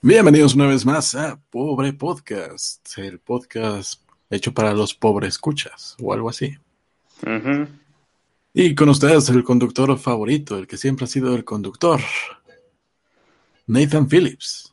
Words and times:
Bienvenidos 0.00 0.54
una 0.54 0.68
vez 0.68 0.86
más 0.86 1.16
a 1.16 1.40
Pobre 1.50 1.92
Podcast, 1.92 2.96
el 2.98 3.18
podcast 3.18 4.00
hecho 4.30 4.54
para 4.54 4.72
los 4.72 4.94
pobres 4.94 5.34
escuchas 5.34 5.96
o 6.00 6.12
algo 6.12 6.28
así. 6.28 6.56
Y 8.54 8.76
con 8.76 8.90
ustedes 8.90 9.28
el 9.30 9.42
conductor 9.42 9.98
favorito, 9.98 10.56
el 10.56 10.68
que 10.68 10.76
siempre 10.76 11.04
ha 11.04 11.08
sido 11.08 11.34
el 11.34 11.44
conductor, 11.44 11.98
Nathan 13.66 14.08
Phillips. 14.08 14.72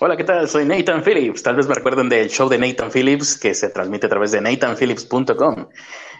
Hola, 0.00 0.16
¿qué 0.16 0.24
tal? 0.24 0.48
Soy 0.48 0.64
Nathan 0.64 1.04
Phillips. 1.04 1.44
Tal 1.44 1.54
vez 1.54 1.68
me 1.68 1.74
recuerden 1.74 2.08
del 2.08 2.28
show 2.28 2.48
de 2.48 2.58
Nathan 2.58 2.90
Phillips 2.90 3.38
que 3.38 3.54
se 3.54 3.68
transmite 3.68 4.06
a 4.06 4.10
través 4.10 4.32
de 4.32 4.40
nathanphillips.com. 4.40 5.68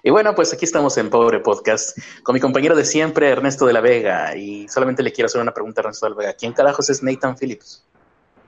Y 0.04 0.10
bueno, 0.10 0.32
pues 0.36 0.52
aquí 0.54 0.64
estamos 0.64 0.96
en 0.96 1.10
Pobre 1.10 1.40
Podcast 1.40 1.98
con 2.22 2.34
mi 2.34 2.40
compañero 2.40 2.76
de 2.76 2.84
siempre, 2.84 3.30
Ernesto 3.30 3.66
de 3.66 3.72
la 3.72 3.80
Vega. 3.80 4.36
Y 4.36 4.68
solamente 4.68 5.02
le 5.02 5.12
quiero 5.12 5.26
hacer 5.26 5.40
una 5.40 5.52
pregunta 5.52 5.80
a 5.80 5.82
Ernesto 5.82 6.06
de 6.06 6.10
la 6.10 6.16
Vega. 6.16 6.34
¿Quién 6.34 6.52
carajos 6.52 6.88
es 6.88 7.02
Nathan 7.02 7.36
Phillips? 7.36 7.84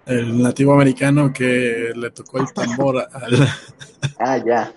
El 0.07 0.41
nativo 0.41 0.73
americano 0.73 1.33
que 1.33 1.92
le 1.95 2.10
tocó 2.10 2.38
el 2.38 2.52
tambor 2.52 3.09
al... 3.12 3.48
Ah, 4.20 4.38
ya. 4.38 4.73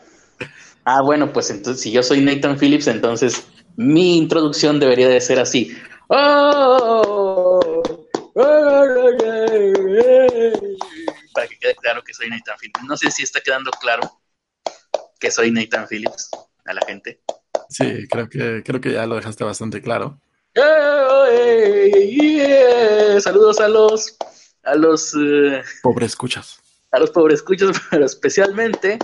Ah, 0.86 1.02
bueno, 1.02 1.32
pues 1.32 1.52
entonces, 1.52 1.84
si 1.84 1.92
yo 1.92 2.02
soy 2.02 2.22
Nathan 2.22 2.58
Phillips, 2.58 2.88
entonces 2.88 3.46
mi 3.76 4.18
introducción 4.18 4.80
debería 4.80 5.08
de 5.08 5.22
ser 5.22 5.40
así. 5.40 5.72
¡Oh! 6.08 7.60
Para 11.34 11.48
que 11.48 11.60
quede 11.60 11.76
claro 11.76 12.04
que 12.04 12.14
soy 12.14 12.30
Nathan 12.30 12.58
Phillips. 12.60 12.84
No 12.88 12.98
sé 12.98 13.12
si 13.12 13.22
está 13.22 13.40
quedando 13.40 13.70
claro 13.80 14.20
que 15.20 15.30
soy 15.30 15.52
Nathan 15.52 15.88
Phillips 15.88 16.32
a 16.66 16.74
la 16.74 16.82
gente. 16.88 17.22
Sí, 17.70 18.08
creo 18.10 18.28
que, 18.28 18.64
creo 18.66 18.82
que 18.82 18.94
ya 18.94 19.06
lo 19.06 19.16
dejaste 19.16 19.44
bastante 19.44 19.80
claro. 19.80 20.20
Saludos 23.22 23.60
a 23.60 23.68
los 23.68 24.18
a 24.70 24.76
los 24.76 25.16
eh, 25.16 25.64
Pobre 25.82 26.06
escuchas. 26.06 26.62
a 26.92 27.00
los 27.00 27.12
pobres 27.12 27.40
escuchos, 27.40 27.76
pero 27.90 28.06
especialmente 28.06 29.00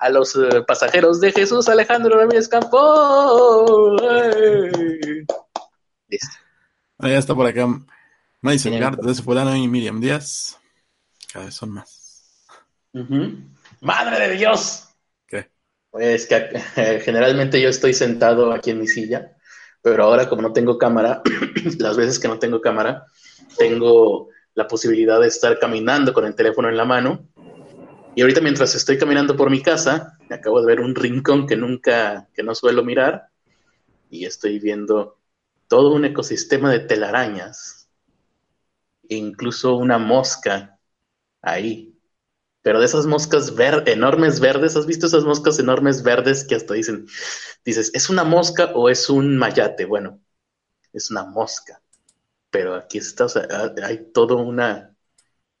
a 0.00 0.08
los 0.08 0.34
eh, 0.36 0.62
pasajeros 0.66 1.20
de 1.20 1.32
Jesús 1.32 1.68
Alejandro 1.68 2.18
Ramírez 2.18 2.48
Campo. 2.48 3.96
Listo. 6.08 6.36
Ahí 6.98 7.12
está 7.12 7.34
por 7.34 7.46
acá 7.46 7.66
Madison. 8.40 8.78
Gard, 8.78 9.00
desde 9.00 9.22
Fulano 9.22 9.54
y 9.54 9.68
Miriam 9.68 10.00
Díaz. 10.00 10.58
Cada 11.32 11.44
vez 11.46 11.54
son 11.54 11.70
más. 11.70 12.46
¡Madre 13.80 14.28
de 14.28 14.36
Dios! 14.36 14.88
¿Qué? 15.26 15.50
Pues 15.90 16.26
que 16.26 16.50
eh, 16.76 17.00
generalmente 17.04 17.60
yo 17.60 17.68
estoy 17.68 17.92
sentado 17.92 18.52
aquí 18.52 18.70
en 18.70 18.80
mi 18.80 18.88
silla, 18.88 19.36
pero 19.82 20.04
ahora 20.04 20.28
como 20.28 20.42
no 20.42 20.52
tengo 20.52 20.78
cámara, 20.78 21.22
las 21.78 21.96
veces 21.96 22.18
que 22.18 22.28
no 22.28 22.38
tengo 22.38 22.60
cámara, 22.60 23.04
tengo 23.56 24.30
la 24.54 24.66
posibilidad 24.66 25.20
de 25.20 25.28
estar 25.28 25.58
caminando 25.58 26.12
con 26.12 26.24
el 26.24 26.34
teléfono 26.34 26.68
en 26.68 26.76
la 26.76 26.84
mano. 26.84 27.26
Y 28.14 28.22
ahorita 28.22 28.40
mientras 28.40 28.74
estoy 28.74 28.98
caminando 28.98 29.36
por 29.36 29.50
mi 29.50 29.62
casa, 29.62 30.18
acabo 30.30 30.60
de 30.60 30.66
ver 30.66 30.80
un 30.80 30.94
rincón 30.94 31.46
que 31.46 31.56
nunca, 31.56 32.28
que 32.34 32.42
no 32.42 32.54
suelo 32.54 32.84
mirar, 32.84 33.28
y 34.10 34.24
estoy 34.24 34.58
viendo 34.58 35.18
todo 35.68 35.94
un 35.94 36.04
ecosistema 36.04 36.70
de 36.70 36.80
telarañas, 36.80 37.88
e 39.08 39.16
incluso 39.16 39.76
una 39.76 39.98
mosca 39.98 40.78
ahí. 41.42 41.96
Pero 42.62 42.80
de 42.80 42.86
esas 42.86 43.06
moscas 43.06 43.54
ver 43.54 43.84
enormes 43.86 44.40
verdes, 44.40 44.76
¿has 44.76 44.86
visto 44.86 45.06
esas 45.06 45.24
moscas 45.24 45.58
enormes 45.58 46.02
verdes 46.02 46.44
que 46.44 46.54
hasta 46.54 46.74
dicen, 46.74 47.06
dices, 47.64 47.90
¿es 47.94 48.10
una 48.10 48.24
mosca 48.24 48.72
o 48.74 48.88
es 48.88 49.08
un 49.08 49.36
mayate? 49.36 49.84
Bueno, 49.84 50.20
es 50.92 51.10
una 51.10 51.24
mosca. 51.24 51.80
Pero 52.50 52.74
aquí 52.74 52.98
está, 52.98 53.24
o 53.26 53.28
sea, 53.28 53.42
ha- 53.50 53.74
hay 53.86 54.12
toda 54.12 54.36
una 54.36 54.96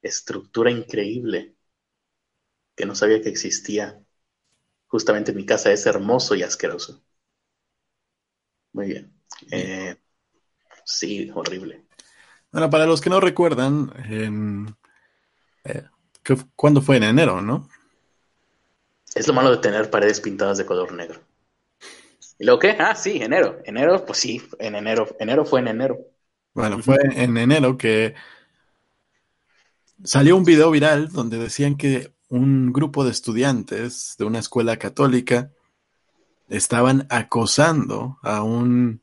estructura 0.02 0.70
increíble 0.70 1.56
que 2.76 2.84
no 2.84 2.96
sabía 2.96 3.22
que 3.22 3.28
existía. 3.28 4.02
Justamente 4.88 5.32
mi 5.34 5.46
casa 5.46 5.72
es 5.72 5.86
hermoso 5.86 6.34
y 6.36 6.42
asqueroso. 6.44 7.02
Muy 8.72 8.86
bien. 8.88 9.12
Eh, 9.52 9.96
sí, 10.84 11.30
horrible. 11.34 11.86
Bueno, 12.52 12.68
para 12.70 12.86
los 12.86 13.00
que 13.00 13.10
no 13.10 13.20
recuerdan, 13.20 13.92
en, 14.08 14.76
eh, 15.64 15.84
¿qué 16.24 16.36
fu- 16.36 16.48
¿cuándo 16.56 16.82
fue? 16.82 16.96
En 16.98 17.04
enero, 17.04 17.40
¿no? 17.42 17.68
Es 19.14 19.28
lo 19.28 19.34
malo 19.34 19.52
de 19.52 19.58
tener 19.58 19.88
paredes 19.88 20.20
pintadas 20.20 20.58
de 20.58 20.66
color 20.66 20.90
negro. 20.92 21.20
¿Y 22.38 22.44
luego 22.44 22.58
qué? 22.60 22.70
Ah, 22.78 22.94
sí, 22.96 23.22
enero. 23.22 23.60
Enero, 23.64 24.04
pues 24.04 24.18
sí, 24.18 24.42
en 24.58 24.74
enero. 24.74 25.06
Enero 25.20 25.44
fue 25.44 25.60
en 25.60 25.68
enero. 25.68 25.98
Bueno, 26.54 26.82
fue 26.82 26.98
en 27.12 27.36
enero 27.36 27.76
que 27.76 28.14
salió 30.02 30.36
un 30.36 30.44
video 30.44 30.70
viral 30.70 31.10
donde 31.10 31.38
decían 31.38 31.76
que 31.76 32.12
un 32.28 32.72
grupo 32.72 33.04
de 33.04 33.10
estudiantes 33.10 34.14
de 34.18 34.24
una 34.24 34.38
escuela 34.38 34.76
católica 34.76 35.50
estaban 36.48 37.06
acosando 37.10 38.18
a 38.22 38.42
un 38.42 39.00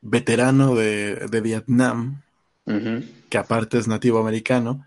veterano 0.00 0.74
de, 0.74 1.26
de 1.28 1.40
Vietnam, 1.40 2.22
que 3.28 3.38
aparte 3.38 3.78
es 3.78 3.88
nativo 3.88 4.18
americano, 4.18 4.86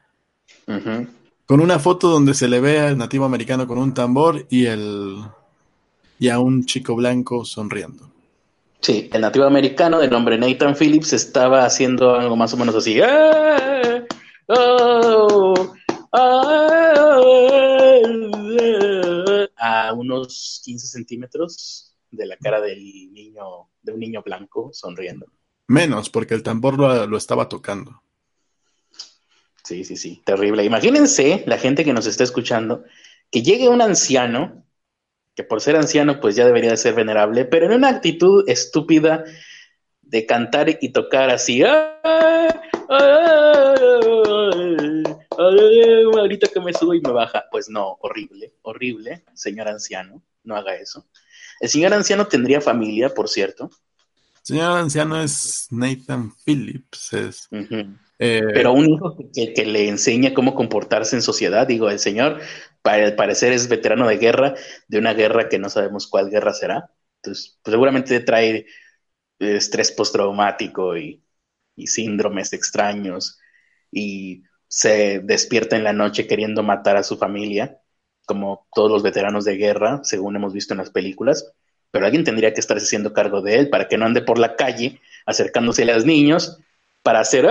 con 1.46 1.60
una 1.60 1.80
foto 1.80 2.10
donde 2.10 2.34
se 2.34 2.48
le 2.48 2.60
ve 2.60 2.80
al 2.80 2.98
nativo 2.98 3.26
americano 3.26 3.68
con 3.68 3.78
un 3.78 3.94
tambor 3.94 4.46
y 4.50 4.66
el 4.66 5.18
y 6.20 6.30
a 6.30 6.40
un 6.40 6.66
chico 6.66 6.96
blanco 6.96 7.46
sonriendo. 7.46 8.11
Sí, 8.82 9.10
el 9.14 9.22
nativo 9.22 9.46
americano 9.46 10.00
de 10.00 10.08
nombre 10.08 10.40
Nathan 10.40 10.76
Phillips 10.76 11.14
estaba 11.14 11.66
haciendo 11.66 12.16
algo 12.16 12.36
más 12.36 12.52
o 12.54 12.58
menos 12.58 12.74
así. 12.74 13.00
¡Eh! 13.00 14.08
¡Oh! 14.48 15.74
¡Ah! 16.12 17.18
A 19.58 19.94
unos 19.94 20.62
15 20.66 20.88
centímetros 20.88 21.96
de 22.10 22.26
la 22.26 22.36
cara 22.38 22.60
del 22.60 22.84
niño, 23.14 23.70
de 23.84 23.94
un 23.94 24.00
niño 24.00 24.24
blanco 24.24 24.72
sonriendo. 24.74 25.28
Menos, 25.68 26.10
porque 26.10 26.34
el 26.34 26.42
tambor 26.42 26.80
lo, 26.80 27.06
lo 27.06 27.18
estaba 27.18 27.48
tocando. 27.48 28.02
Sí, 29.64 29.84
sí, 29.84 29.96
sí, 29.96 30.24
terrible. 30.26 30.66
Imagínense 30.66 31.44
la 31.46 31.60
gente 31.60 31.86
que 31.86 31.94
nos 31.94 32.08
está 32.08 32.24
escuchando, 32.24 32.84
que 33.30 33.44
llegue 33.44 33.70
un 33.70 33.82
anciano, 33.84 34.66
que 35.36 35.44
por 35.44 35.62
ser 35.62 35.76
anciano 35.76 36.20
pues 36.20 36.36
ya 36.36 36.46
debería 36.46 36.72
de 36.72 36.78
ser 36.78 36.94
venerable, 36.94 37.46
pero 37.46 37.66
en 37.66 37.74
una 37.74 37.90
actitud 37.90 38.44
estúpida 38.48 39.24
de 40.02 40.26
cantar 40.26 40.78
y 40.82 40.90
tocar 40.90 41.30
así. 41.30 41.64
"Ah, 41.64 42.00
ah, 42.04 42.60
ah, 42.90 43.76
ah, 45.38 46.20
ahorita 46.20 46.48
que 46.48 46.60
me 46.60 46.74
subo 46.74 46.94
y 46.94 47.02
me 47.02 47.12
baja. 47.12 47.46
Pues 47.52 47.70
no, 47.70 47.98
horrible, 48.02 48.54
horrible, 48.62 49.24
señor 49.34 49.68
anciano, 49.68 50.22
no 50.44 50.56
haga 50.56 50.76
eso. 50.76 51.08
El 51.60 51.70
señor 51.70 51.94
anciano 51.94 52.28
tendría 52.28 52.60
familia, 52.62 53.14
por 53.14 53.30
cierto. 53.30 53.70
Señor 54.42 54.78
anciano 54.78 55.22
es 55.22 55.68
Nathan 55.70 56.34
Phillips, 56.44 57.14
es. 57.14 57.48
Eh, 58.22 58.42
Pero 58.54 58.74
un 58.74 58.88
hijo 58.88 59.18
que, 59.34 59.54
que 59.54 59.66
le 59.66 59.88
enseña 59.90 60.34
cómo 60.36 60.54
comportarse 60.54 61.16
en 61.16 61.24
sociedad, 61.24 61.66
digo, 61.66 61.90
el 61.90 62.00
señor, 62.00 62.40
para 62.84 63.16
parecer 63.16 63.52
es 63.52 63.68
veterano 63.68 64.08
de 64.08 64.18
guerra, 64.18 64.54
de 64.88 65.00
una 65.00 65.14
guerra 65.14 65.50
que 65.50 65.58
no 65.60 65.70
sabemos 65.70 66.08
cuál 66.08 66.30
guerra 66.30 66.54
será. 66.54 66.92
Entonces, 67.18 67.60
pues, 67.64 67.74
seguramente 67.74 68.20
trae 68.20 68.68
eh, 69.40 69.56
estrés 69.58 69.92
postraumático 69.92 70.96
y, 70.98 71.24
y 71.76 71.88
síndromes 71.88 72.54
extraños 72.54 73.40
y 73.92 74.44
se 74.68 75.20
despierta 75.20 75.76
en 75.76 75.84
la 75.84 75.94
noche 75.94 76.28
queriendo 76.28 76.64
matar 76.64 76.98
a 76.98 77.04
su 77.04 77.18
familia, 77.18 77.80
como 78.26 78.68
todos 78.74 78.92
los 78.92 79.04
veteranos 79.04 79.46
de 79.46 79.58
guerra, 79.58 80.02
según 80.04 80.36
hemos 80.36 80.54
visto 80.54 80.74
en 80.74 80.80
las 80.80 80.92
películas. 80.92 81.52
Pero 81.92 82.06
alguien 82.06 82.24
tendría 82.24 82.54
que 82.54 82.62
estarse 82.62 82.86
haciendo 82.86 83.14
cargo 83.14 83.42
de 83.42 83.56
él 83.58 83.70
para 83.70 83.88
que 83.88 83.98
no 83.98 84.06
ande 84.06 84.22
por 84.22 84.38
la 84.40 84.56
calle 84.56 85.02
acercándose 85.26 85.84
a 85.84 85.88
los 85.88 86.06
niños 86.06 86.60
para 87.04 87.20
hacer. 87.22 87.48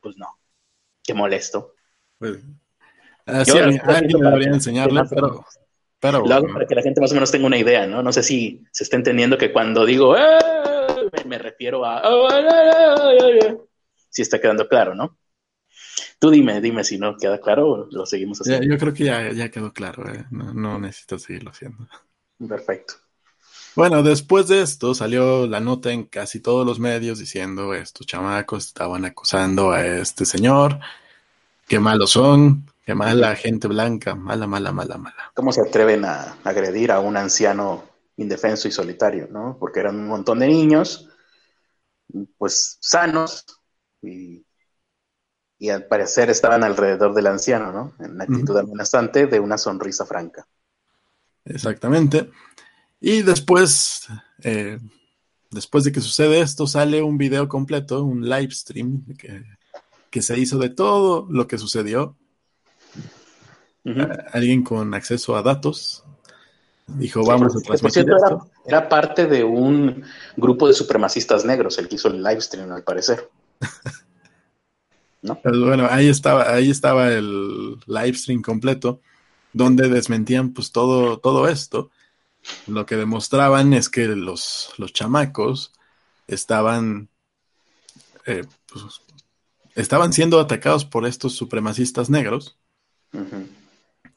Pues 0.00 0.16
no, 0.16 0.26
qué 1.02 1.14
molesto. 1.14 1.74
pues, 2.18 2.38
así 3.26 3.52
Yo- 3.52 3.64
alguien, 3.64 3.80
alguien 3.84 4.18
debería 4.20 4.48
enseñarle, 4.48 5.02
pero, 5.08 5.44
pero 6.00 6.26
Lo 6.26 6.34
hago 6.34 6.48
para 6.52 6.66
que 6.66 6.74
la 6.74 6.82
gente 6.82 7.00
más 7.00 7.12
o 7.12 7.14
menos 7.14 7.30
tenga 7.30 7.46
una 7.46 7.58
idea, 7.58 7.86
¿no? 7.86 8.02
No 8.02 8.12
sé 8.12 8.22
si 8.22 8.64
se 8.72 8.84
está 8.84 8.96
entendiendo 8.96 9.38
que 9.38 9.52
cuando 9.52 9.84
digo 9.86 10.16
"Eh", 10.16 10.38
me, 11.12 11.24
me 11.24 11.38
refiero 11.38 11.84
a 11.84 12.02
si 14.10 14.22
está 14.22 14.40
quedando 14.40 14.68
claro, 14.68 14.94
¿no? 14.94 15.18
Tú 16.18 16.30
dime, 16.30 16.60
dime 16.60 16.84
si 16.84 16.98
no 16.98 17.16
queda 17.16 17.40
claro 17.40 17.68
o 17.68 17.86
lo 17.90 18.06
seguimos 18.06 18.38
ya- 18.38 18.56
haciendo. 18.56 18.74
yo 18.74 18.78
creo 18.78 18.94
que 18.94 19.04
ya, 19.04 19.32
ya 19.32 19.50
quedó 19.50 19.72
claro, 19.72 20.08
eh, 20.08 20.24
No, 20.30 20.52
no 20.54 20.78
necesito 20.78 21.18
seguirlo 21.18 21.50
haciendo. 21.50 21.88
Perfecto. 22.48 22.94
Bueno, 23.74 24.02
después 24.02 24.48
de 24.48 24.62
esto 24.62 24.94
salió 24.94 25.46
la 25.46 25.60
nota 25.60 25.92
en 25.92 26.04
casi 26.04 26.40
todos 26.40 26.66
los 26.66 26.78
medios 26.78 27.18
diciendo 27.18 27.72
estos 27.74 28.06
chamacos 28.06 28.66
estaban 28.66 29.04
acosando 29.04 29.70
a 29.70 29.86
este 29.86 30.26
señor, 30.26 30.78
qué 31.66 31.80
malos 31.80 32.10
son, 32.10 32.66
qué 32.84 32.94
mala 32.94 33.34
gente 33.34 33.68
blanca, 33.68 34.14
mala, 34.14 34.46
mala, 34.46 34.72
mala, 34.72 34.98
mala. 34.98 35.32
¿Cómo 35.34 35.52
se 35.52 35.62
atreven 35.62 36.04
a 36.04 36.36
agredir 36.44 36.92
a 36.92 37.00
un 37.00 37.16
anciano 37.16 37.84
indefenso 38.16 38.68
y 38.68 38.72
solitario, 38.72 39.28
¿no? 39.30 39.56
Porque 39.58 39.80
eran 39.80 39.96
un 39.96 40.06
montón 40.06 40.40
de 40.40 40.48
niños, 40.48 41.08
pues 42.36 42.76
sanos 42.80 43.46
y, 44.02 44.44
al 45.70 45.86
parecer 45.86 46.28
estaban 46.28 46.64
alrededor 46.64 47.14
del 47.14 47.28
anciano, 47.28 47.72
¿no? 47.72 47.94
En 48.04 48.12
una 48.12 48.24
actitud 48.24 48.56
amenazante 48.58 49.28
de 49.28 49.38
una 49.38 49.56
sonrisa 49.56 50.04
franca. 50.04 50.44
Exactamente. 51.44 52.30
Y 53.04 53.22
después, 53.22 54.06
eh, 54.44 54.78
después 55.50 55.82
de 55.82 55.90
que 55.90 56.00
sucede 56.00 56.40
esto, 56.40 56.68
sale 56.68 57.02
un 57.02 57.18
video 57.18 57.48
completo, 57.48 58.04
un 58.04 58.28
live 58.28 58.52
stream 58.52 59.04
que, 59.18 59.42
que 60.08 60.22
se 60.22 60.38
hizo 60.38 60.56
de 60.58 60.68
todo 60.68 61.26
lo 61.28 61.48
que 61.48 61.58
sucedió. 61.58 62.16
alguien 64.32 64.62
con 64.62 64.94
acceso 64.94 65.34
a 65.34 65.42
datos 65.42 66.04
dijo, 66.86 67.24
vamos 67.24 67.56
a 67.56 67.60
transmitir 67.60 68.06
esto. 68.08 68.48
Era, 68.64 68.88
parte 68.88 69.26
de 69.26 69.42
un 69.42 70.04
grupo 70.36 70.68
de 70.68 70.74
supremacistas 70.74 71.44
negros 71.44 71.78
el 71.78 71.88
que 71.88 71.96
hizo 71.96 72.06
el 72.06 72.22
live 72.22 72.40
stream, 72.40 72.70
al 72.70 72.84
parecer. 72.84 73.28
¿No? 75.22 75.40
Pues 75.42 75.58
bueno, 75.58 75.88
ahí 75.90 76.08
estaba, 76.08 76.52
ahí 76.52 76.70
estaba 76.70 77.12
el 77.12 77.80
live 77.86 78.14
stream 78.14 78.42
completo, 78.42 79.00
donde 79.52 79.88
desmentían 79.88 80.52
pues 80.52 80.70
todo, 80.70 81.18
todo 81.18 81.48
esto. 81.48 81.90
Lo 82.66 82.86
que 82.86 82.96
demostraban 82.96 83.72
es 83.72 83.88
que 83.88 84.06
los, 84.08 84.72
los 84.78 84.92
chamacos 84.92 85.72
estaban 86.26 87.08
eh, 88.26 88.44
pues, 88.66 88.84
estaban 89.74 90.12
siendo 90.12 90.38
atacados 90.40 90.84
por 90.84 91.06
estos 91.06 91.34
supremacistas 91.34 92.10
negros. 92.10 92.58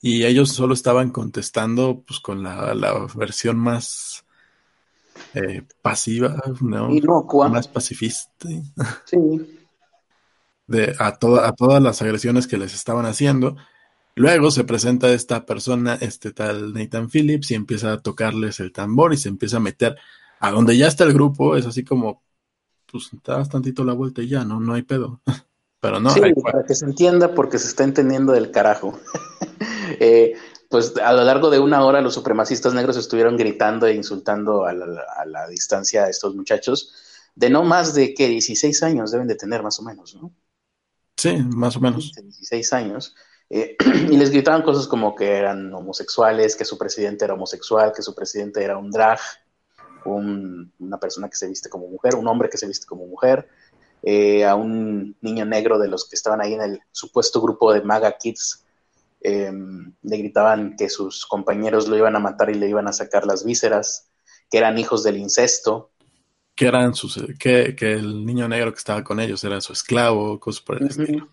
Y 0.01 0.25
ellos 0.25 0.50
solo 0.50 0.74
estaban 0.74 1.10
contestando 1.10 2.04
pues 2.06 2.19
con 2.19 2.44
la, 2.44 3.07
versión 3.16 3.57
más 3.57 4.25
eh, 5.33 5.63
pasiva, 5.81 6.36
¿no? 6.62 6.89
Más 7.50 7.68
pacifista. 7.68 8.48
Sí. 9.06 9.18
De, 10.68 10.95
a, 10.98 11.07
a 11.07 11.51
todas 11.54 11.81
las 11.81 12.01
agresiones 12.01 12.48
que 12.48 12.57
les 12.57 12.74
estaban 12.74 13.06
haciendo. 13.06 13.56
Luego 14.15 14.50
se 14.50 14.63
presenta 14.63 15.12
esta 15.12 15.45
persona, 15.45 15.97
este 16.00 16.31
tal 16.31 16.73
Nathan 16.73 17.09
Phillips, 17.09 17.51
y 17.51 17.56
empieza 17.56 17.91
a 17.91 18.01
tocarles 18.01 18.62
el 18.62 18.71
tambor 18.71 19.13
y 19.13 19.17
se 19.17 19.29
empieza 19.29 19.57
a 19.57 19.59
meter 19.62 19.97
a 20.39 20.51
donde 20.51 20.77
ya 20.77 20.88
está 20.88 21.03
el 21.03 21.13
grupo. 21.13 21.57
Es 21.57 21.65
así 21.65 21.83
como, 21.83 22.23
pues 22.89 23.09
das 23.23 23.50
tantito 23.50 23.83
la 23.83 23.94
vuelta 23.94 24.21
y 24.21 24.29
ya, 24.29 24.45
no, 24.45 24.59
no 24.59 24.73
hay 24.73 24.83
pedo. 24.83 25.21
Pero 25.81 26.00
no. 26.00 26.09
Sí, 26.09 26.21
para 26.41 26.63
que 26.63 26.73
se 26.73 26.85
entienda, 26.85 27.35
porque 27.35 27.59
se 27.59 27.67
está 27.67 27.83
entendiendo 27.83 28.33
del 28.33 28.51
carajo. 28.51 29.00
Eh, 30.00 30.33
pues 30.68 30.97
a 30.97 31.13
lo 31.13 31.23
largo 31.23 31.50
de 31.50 31.59
una 31.59 31.85
hora 31.85 32.01
los 32.01 32.15
supremacistas 32.15 32.73
negros 32.73 32.97
estuvieron 32.97 33.38
gritando 33.38 33.88
e 33.88 33.95
insultando 33.95 34.65
a 34.65 34.73
la, 34.73 35.47
distancia 35.47 36.03
a 36.03 36.09
estos 36.09 36.35
muchachos 36.35 36.94
de 37.35 37.50
no 37.50 37.63
más 37.63 37.94
de 37.94 38.13
que 38.13 38.27
16 38.27 38.83
años 38.83 39.11
deben 39.11 39.27
de 39.27 39.35
tener 39.35 39.63
más 39.63 39.79
o 39.79 39.83
menos, 39.83 40.15
¿no? 40.15 40.33
Sí, 41.15 41.38
más 41.50 41.77
o 41.77 41.79
menos. 41.79 42.11
16 42.13 42.73
años. 42.73 43.15
Eh, 43.56 43.78
y 44.12 44.18
les 44.18 44.31
gritaban 44.31 44.63
cosas 44.63 44.86
como 44.86 45.16
que 45.16 45.31
eran 45.31 45.74
homosexuales, 45.74 46.57
que 46.57 46.66
su 46.66 46.78
presidente 46.78 47.24
era 47.24 47.36
homosexual, 47.36 47.94
que 47.96 48.02
su 48.02 48.13
presidente 48.13 48.62
era 48.62 48.78
un 48.78 48.92
drag, 48.92 49.18
una 50.04 51.00
persona 51.00 51.30
que 51.30 51.38
se 51.38 51.48
viste 51.48 51.69
como 51.69 51.88
mujer, 51.88 52.16
un 52.16 52.28
hombre 52.28 52.50
que 52.50 52.57
se 52.57 52.68
viste 52.68 52.86
como 52.86 53.07
mujer, 53.07 53.48
eh, 54.04 54.44
a 54.46 54.56
un 54.56 55.16
niño 55.22 55.46
negro 55.46 55.80
de 55.80 55.88
los 55.88 56.07
que 56.07 56.18
estaban 56.18 56.42
ahí 56.42 56.54
en 56.54 56.62
el 56.62 56.81
supuesto 56.92 57.42
grupo 57.42 57.72
de 57.72 57.81
MAGA 57.81 58.18
Kids. 58.18 58.66
Em, 59.22 59.94
le 60.04 60.18
gritaban 60.18 60.75
que 60.75 60.90
sus 60.90 61.25
compañeros 61.25 61.88
lo 61.88 61.96
iban 61.96 62.16
a 62.18 62.19
matar 62.19 62.50
y 62.50 62.56
le 62.56 62.68
iban 62.68 62.90
a 62.90 62.94
sacar 62.94 63.25
las 63.25 63.46
vísceras, 63.46 64.10
que 64.52 64.57
eran 64.57 64.78
hijos 64.78 65.02
del 65.02 65.18
incesto. 65.18 65.92
Que 66.54 66.68
eran 66.68 66.94
sus, 66.94 67.19
que, 67.40 67.74
el 67.80 68.25
niño 68.25 68.50
negro 68.50 68.74
que 68.74 68.80
estaba 68.80 69.04
con 69.04 69.22
ellos 69.22 69.44
era 69.46 69.62
su 69.62 69.72
esclavo, 69.72 70.42
cosas 70.42 70.62
por 70.62 70.81
el 70.81 70.90
estilo. 70.90 71.30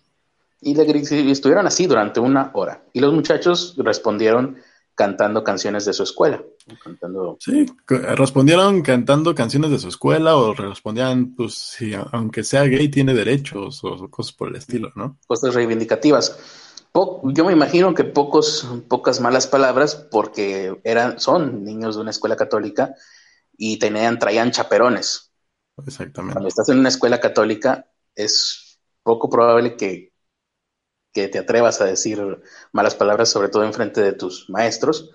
Y, 0.63 0.75
le, 0.75 1.31
estuvieron 1.31 1.67
así 1.67 1.87
durante 1.87 2.19
una 2.19 2.51
hora. 2.53 2.83
Y 2.93 2.99
los 2.99 3.13
muchachos 3.13 3.75
respondieron 3.77 4.57
cantando 4.95 5.43
canciones 5.43 5.85
de 5.85 5.93
su 5.93 6.03
escuela. 6.03 6.43
Cantando... 6.83 7.37
Sí, 7.39 7.65
respondieron 7.87 8.81
cantando 8.81 9.33
canciones 9.33 9.71
de 9.71 9.79
su 9.79 9.87
escuela 9.87 10.35
o 10.35 10.53
respondían, 10.53 11.35
pues, 11.35 11.55
si 11.55 11.93
aunque 12.11 12.43
sea 12.43 12.63
gay 12.63 12.89
tiene 12.89 13.13
derechos 13.13 13.83
o 13.83 14.09
cosas 14.09 14.33
por 14.33 14.49
el 14.49 14.55
estilo, 14.55 14.91
¿no? 14.95 15.17
Cosas 15.27 15.53
reivindicativas. 15.53 16.37
yo 16.93 17.45
me 17.45 17.53
imagino 17.53 17.93
que 17.93 18.03
pocos, 18.03 18.67
pocas 18.87 19.19
malas 19.19 19.47
palabras 19.47 19.95
porque 20.11 20.79
eran, 20.83 21.19
son 21.19 21.63
niños 21.63 21.95
de 21.95 22.01
una 22.01 22.11
escuela 22.11 22.35
católica 22.35 22.93
y 23.57 23.77
tenían, 23.79 24.19
traían 24.19 24.51
chaperones. 24.51 25.31
Exactamente. 25.85 26.33
Cuando 26.33 26.49
estás 26.49 26.69
en 26.69 26.79
una 26.79 26.89
escuela 26.89 27.19
católica 27.19 27.89
es 28.15 28.79
poco 29.01 29.29
probable 29.29 29.75
que 29.75 30.12
que 31.13 31.27
te 31.27 31.39
atrevas 31.39 31.79
a 31.79 31.85
decir 31.85 32.41
malas 32.71 32.95
palabras, 32.95 33.29
sobre 33.29 33.49
todo 33.49 33.63
en 33.63 33.73
frente 33.73 34.01
de 34.01 34.13
tus 34.13 34.49
maestros. 34.49 35.11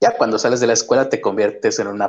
Ya 0.00 0.16
cuando 0.16 0.38
sales 0.38 0.60
de 0.60 0.66
la 0.66 0.72
escuela 0.72 1.08
te 1.08 1.20
conviertes 1.20 1.78
en 1.78 1.88
una 1.88 2.08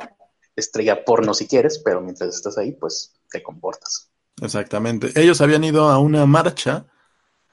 estrella 0.55 1.03
porno 1.03 1.33
si 1.33 1.47
quieres, 1.47 1.79
pero 1.79 2.01
mientras 2.01 2.35
estás 2.35 2.57
ahí, 2.57 2.71
pues 2.71 3.15
te 3.29 3.41
comportas. 3.41 4.11
Exactamente. 4.41 5.11
Ellos 5.15 5.41
habían 5.41 5.63
ido 5.63 5.89
a 5.89 5.99
una 5.99 6.25
marcha, 6.25 6.85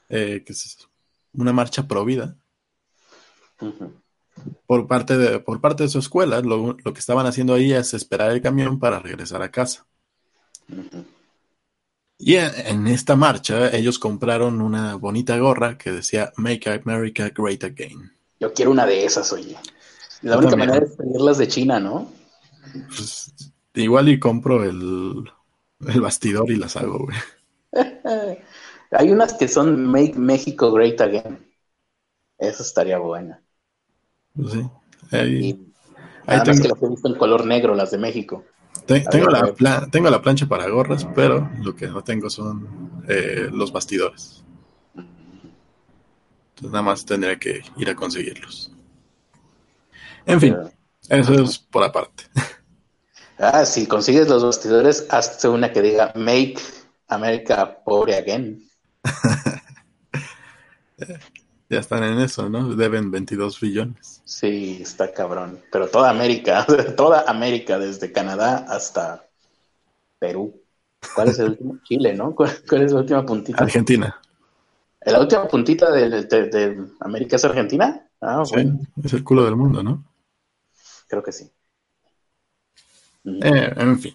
eh, 0.09 0.43
que 0.44 0.53
es 0.53 0.88
una 1.32 1.53
marcha 1.53 1.87
pro 1.87 2.05
vida, 2.05 2.37
por, 4.67 4.87
parte 4.87 5.17
de, 5.17 5.41
por 5.41 5.61
parte 5.61 5.85
de 5.85 5.88
su 5.88 5.99
escuela. 5.99 6.41
Lo, 6.41 6.77
que 6.77 6.99
estaban 6.99 7.27
haciendo 7.27 7.55
ahí 7.55 7.73
es 7.73 7.94
esperar 7.94 8.31
el 8.31 8.43
camión 8.43 8.79
para 8.79 8.99
regresar 8.99 9.43
a 9.43 9.50
casa. 9.50 9.87
Y 12.22 12.37
en 12.37 12.87
esta 12.87 13.17
marcha 13.17 13.75
ellos 13.75 13.99
compraron 13.99 14.61
una 14.61 14.94
bonita 14.96 15.38
gorra 15.38 15.78
que 15.78 15.90
decía 15.90 16.32
Make 16.37 16.69
America 16.84 17.31
Great 17.34 17.64
Again. 17.64 18.12
Yo 18.38 18.52
quiero 18.52 18.70
una 18.70 18.84
de 18.84 19.06
esas, 19.06 19.32
oye. 19.32 19.56
La 20.20 20.37
única 20.37 20.55
manera 20.55 20.84
es 20.84 20.96
pedirlas 20.96 21.38
de 21.38 21.49
China, 21.49 21.81
¿no? 21.81 22.12
Pues, 22.88 23.32
igual 23.75 24.11
y 24.11 24.20
compro 24.20 24.62
el, 24.64 25.25
el 25.88 26.00
bastidor 26.02 26.50
y 26.50 26.56
las 26.56 26.76
hago, 26.76 27.06
güey. 27.06 27.17
Hay 28.90 29.11
unas 29.11 29.32
que 29.32 29.49
son 29.49 29.87
Make 29.87 30.19
Mexico 30.19 30.72
Great 30.72 31.00
Again. 31.00 31.38
Eso 32.38 32.62
estaría 32.62 32.99
buena. 32.99 33.43
Pues 34.34 34.52
sí. 34.52 34.69
Ahí, 35.11 35.55
que 36.26 36.69
las 36.69 36.82
he 36.82 36.88
visto 36.88 37.08
en 37.08 37.14
color 37.14 37.46
negro, 37.46 37.75
las 37.75 37.90
de 37.90 37.99
México 37.99 38.44
tengo, 38.87 39.28
la 39.58 39.87
tengo 39.90 40.11
la 40.11 40.22
plancha 40.22 40.46
para 40.46 40.69
gorras, 40.69 41.06
pero 41.14 41.49
lo 41.61 41.75
que 41.75 41.87
no 41.87 42.02
tengo 42.02 42.31
son 42.31 43.02
eh, 43.08 43.48
los 43.53 43.72
bastidores. 43.72 44.44
Entonces 44.94 46.72
nada 46.72 46.82
más 46.82 47.05
tendría 47.05 47.39
que 47.39 47.62
ir 47.77 47.89
a 47.89 47.94
conseguirlos. 47.94 48.72
En 50.27 50.41
fin, 50.41 50.56
eso 51.08 51.34
es 51.34 51.58
por 51.58 51.84
aparte. 51.84 52.24
Ah, 53.43 53.65
si 53.65 53.86
consigues 53.86 54.29
los 54.29 54.44
bastidores, 54.44 55.06
hazte 55.08 55.48
una 55.48 55.72
que 55.72 55.81
diga 55.81 56.12
Make 56.15 56.58
America 57.08 57.82
Pobre 57.82 58.15
Again. 58.15 58.69
ya 61.70 61.79
están 61.79 62.03
en 62.03 62.19
eso, 62.20 62.48
¿no? 62.48 62.74
Deben 62.74 63.12
22 63.12 63.60
billones. 63.60 64.20
Sí, 64.24 64.79
está 64.82 65.12
cabrón. 65.12 65.60
Pero 65.70 65.89
toda 65.89 66.10
América, 66.10 66.67
toda 66.96 67.24
América, 67.29 67.79
desde 67.79 68.10
Canadá 68.10 68.67
hasta 68.69 69.24
Perú. 70.19 70.60
¿Cuál 71.15 71.29
es 71.29 71.39
el 71.39 71.46
último? 71.50 71.79
Chile, 71.84 72.15
¿no? 72.15 72.34
¿Cuál, 72.34 72.50
es 72.50 72.93
la 72.93 72.98
última 72.98 73.24
puntita? 73.24 73.62
Argentina. 73.62 74.20
¿La 75.03 75.20
última 75.20 75.46
puntita 75.46 75.91
de, 75.93 76.84
América 76.98 77.36
es 77.36 77.44
Argentina? 77.44 78.06
Ah, 78.20 78.43
sí, 78.44 78.56
es 79.03 79.12
el 79.15 79.24
culo 79.24 79.44
del 79.44 79.56
mundo, 79.56 79.82
¿no? 79.82 80.05
Creo 81.08 81.22
que 81.22 81.32
sí. 81.32 81.50
Eh, 83.24 83.72
en 83.77 83.98
fin. 83.98 84.15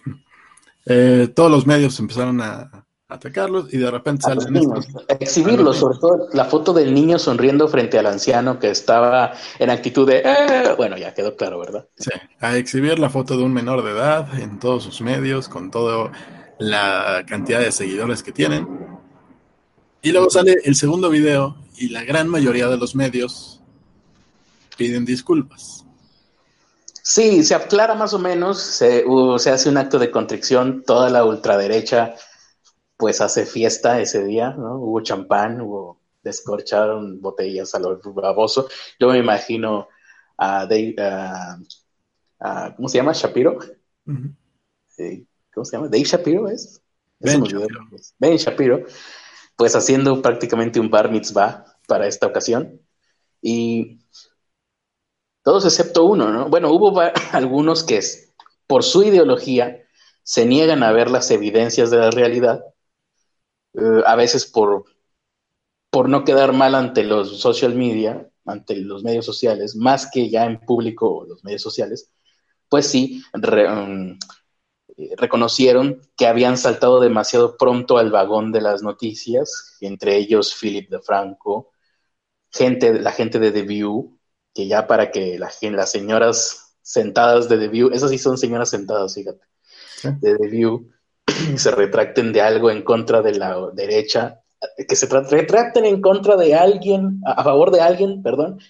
Eh, 0.84 1.32
todos 1.34 1.50
los 1.50 1.66
medios 1.66 1.98
empezaron 1.98 2.40
a, 2.40 2.85
atacarlos 3.08 3.72
y 3.72 3.78
de 3.78 3.90
repente 3.90 4.22
salen 4.22 4.56
estos. 4.56 4.86
Exhibirlos, 5.20 5.76
sobre 5.76 5.98
todo 5.98 6.28
la 6.32 6.44
foto 6.44 6.72
del 6.72 6.92
niño 6.92 7.18
sonriendo 7.18 7.68
frente 7.68 7.98
al 7.98 8.06
anciano 8.06 8.58
que 8.58 8.70
estaba 8.70 9.32
en 9.58 9.70
actitud 9.70 10.06
de, 10.06 10.22
eh", 10.24 10.74
bueno, 10.76 10.96
ya 10.96 11.14
quedó 11.14 11.36
claro, 11.36 11.58
¿verdad? 11.60 11.86
Sí, 11.96 12.10
a 12.40 12.56
exhibir 12.56 12.98
la 12.98 13.10
foto 13.10 13.36
de 13.36 13.44
un 13.44 13.52
menor 13.52 13.84
de 13.84 13.92
edad 13.92 14.38
en 14.40 14.58
todos 14.58 14.84
sus 14.84 15.00
medios, 15.00 15.48
con 15.48 15.70
toda 15.70 16.10
la 16.58 17.24
cantidad 17.28 17.60
de 17.60 17.70
seguidores 17.70 18.22
que 18.22 18.32
tienen. 18.32 18.66
Y 20.02 20.12
luego 20.12 20.30
sale 20.30 20.56
el 20.64 20.74
segundo 20.74 21.08
video 21.10 21.56
y 21.76 21.88
la 21.88 22.04
gran 22.04 22.28
mayoría 22.28 22.68
de 22.68 22.76
los 22.76 22.94
medios 22.94 23.60
piden 24.76 25.04
disculpas. 25.04 25.84
Sí, 27.02 27.44
se 27.44 27.54
aclara 27.54 27.94
más 27.94 28.14
o 28.14 28.18
menos, 28.18 28.60
se, 28.60 29.04
se 29.38 29.50
hace 29.50 29.68
un 29.68 29.76
acto 29.76 29.96
de 29.98 30.10
contrición, 30.10 30.82
toda 30.84 31.08
la 31.08 31.24
ultraderecha 31.24 32.16
pues 32.96 33.20
hace 33.20 33.46
fiesta 33.46 34.00
ese 34.00 34.24
día, 34.24 34.50
¿no? 34.50 34.76
Hubo 34.76 35.00
champán, 35.00 35.60
hubo 35.60 36.00
descorcharon 36.26 37.20
botellas 37.20 37.74
a 37.74 37.78
lo 37.78 38.00
baboso. 38.12 38.68
Yo 38.98 39.08
me 39.08 39.18
imagino 39.18 39.88
a 40.36 40.66
Dave, 40.66 40.94
¿cómo 42.76 42.88
se 42.88 42.98
llama? 42.98 43.12
Shapiro. 43.12 43.58
¿Cómo 44.04 45.64
se 45.64 45.76
llama? 45.76 45.88
Dave 45.88 46.04
Shapiro 46.04 46.48
es. 46.48 46.82
Ben 47.18 47.42
Shapiro. 47.42 47.66
ben 48.18 48.36
Shapiro, 48.36 48.84
pues 49.56 49.74
haciendo 49.74 50.20
prácticamente 50.20 50.80
un 50.80 50.90
bar 50.90 51.10
mitzvah 51.10 51.64
para 51.86 52.06
esta 52.06 52.26
ocasión. 52.26 52.80
Y 53.40 54.00
todos 55.42 55.64
excepto 55.64 56.04
uno, 56.04 56.30
¿no? 56.32 56.48
Bueno, 56.48 56.72
hubo 56.72 57.00
algunos 57.32 57.84
que 57.84 58.00
por 58.66 58.82
su 58.82 59.04
ideología 59.04 59.82
se 60.24 60.44
niegan 60.44 60.82
a 60.82 60.90
ver 60.90 61.08
las 61.08 61.30
evidencias 61.30 61.90
de 61.90 61.98
la 61.98 62.10
realidad, 62.10 62.64
eh, 63.76 64.02
a 64.06 64.16
veces 64.16 64.46
por, 64.46 64.84
por 65.90 66.08
no 66.08 66.24
quedar 66.24 66.52
mal 66.52 66.74
ante 66.74 67.04
los 67.04 67.40
social 67.40 67.74
media, 67.74 68.30
ante 68.44 68.76
los 68.76 69.02
medios 69.04 69.26
sociales, 69.26 69.76
más 69.76 70.10
que 70.10 70.30
ya 70.30 70.46
en 70.46 70.60
público 70.60 71.24
los 71.28 71.44
medios 71.44 71.62
sociales, 71.62 72.10
pues 72.68 72.86
sí, 72.86 73.22
um, 73.34 74.18
reconocieron 75.16 76.00
que 76.16 76.26
habían 76.26 76.56
saltado 76.56 77.00
demasiado 77.00 77.56
pronto 77.56 77.98
al 77.98 78.10
vagón 78.10 78.52
de 78.52 78.62
las 78.62 78.82
noticias, 78.82 79.76
entre 79.80 80.16
ellos 80.16 80.54
Philip 80.58 80.88
DeFranco, 80.90 81.72
gente, 82.50 83.00
la 83.00 83.12
gente 83.12 83.38
de 83.38 83.52
The 83.52 83.62
View, 83.62 84.18
que 84.54 84.66
ya 84.66 84.86
para 84.86 85.10
que 85.10 85.38
la, 85.38 85.50
las 85.70 85.90
señoras 85.90 86.76
sentadas 86.82 87.48
de 87.48 87.58
The 87.58 87.68
View, 87.68 87.90
esas 87.92 88.10
sí 88.10 88.18
son 88.18 88.38
señoras 88.38 88.70
sentadas, 88.70 89.14
fíjate, 89.14 89.44
de 90.02 90.36
The 90.36 90.48
View, 90.48 90.90
se 91.56 91.70
retracten 91.70 92.32
de 92.32 92.40
algo 92.40 92.70
en 92.70 92.82
contra 92.82 93.22
de 93.22 93.34
la 93.34 93.70
derecha, 93.72 94.42
que 94.88 94.96
se 94.96 95.06
retracten 95.06 95.84
en 95.84 96.00
contra 96.00 96.36
de 96.36 96.54
alguien, 96.54 97.20
a 97.24 97.42
favor 97.42 97.70
de 97.70 97.80
alguien, 97.80 98.22
perdón, 98.22 98.60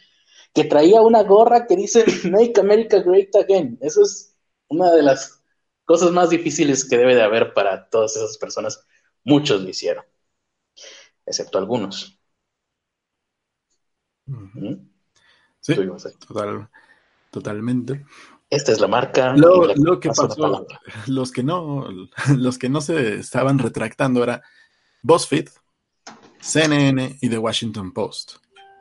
que 0.55 0.65
traía 0.65 1.03
una 1.03 1.23
gorra 1.23 1.67
que 1.67 1.77
dice 1.77 2.05
Make 2.31 2.61
America 2.61 3.01
Great 3.01 3.35
Again. 3.37 3.79
Eso 3.81 4.03
es 4.03 4.35
una 4.69 4.93
de 4.93 5.03
las 5.03 5.43
cosas 5.85 6.11
más 6.11 6.31
difíciles 6.31 6.89
que 6.89 6.99
debe 6.99 7.15
de 7.15 7.23
haber 7.23 7.55
para 7.55 7.89
todas 7.89 8.17
esas 8.17 8.39
personas. 8.39 8.85
Muchos 9.25 9.63
lo 9.63 9.69
hicieron, 9.69 10.05
excepto 11.25 11.59
algunos. 11.59 12.19
¿Mm? 14.27 14.75
Sí, 15.61 15.75
totalmente. 17.31 18.05
Esta 18.49 18.73
es 18.73 18.81
la 18.81 18.87
marca. 18.87 19.35
Lo, 19.35 19.99
que 19.99 20.09
pasó, 20.09 20.67
los 21.07 21.33
que 21.33 21.43
no, 21.43 21.89
los 22.37 22.59
que 22.59 22.69
no 22.69 22.81
se 22.81 23.17
estaban 23.17 23.59
retractando 23.59 24.23
era 24.23 24.43
BuzzFeed, 25.03 25.49
CNN 26.41 27.19
y 27.21 27.29
The 27.29 27.39
Washington 27.39 27.93
Post, 27.93 28.37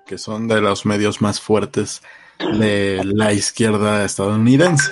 que 0.05 0.17
son 0.17 0.47
de 0.47 0.61
los 0.61 0.85
medios 0.85 1.21
más 1.21 1.41
fuertes 1.41 2.01
de 2.37 3.01
la 3.03 3.33
izquierda 3.33 4.05
estadounidense. 4.05 4.91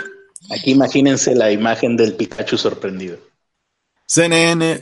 Aquí 0.52 0.72
imagínense 0.72 1.36
la 1.36 1.52
imagen 1.52 1.96
del 1.96 2.16
Pikachu 2.16 2.58
sorprendido. 2.58 3.18
CNN, 4.08 4.82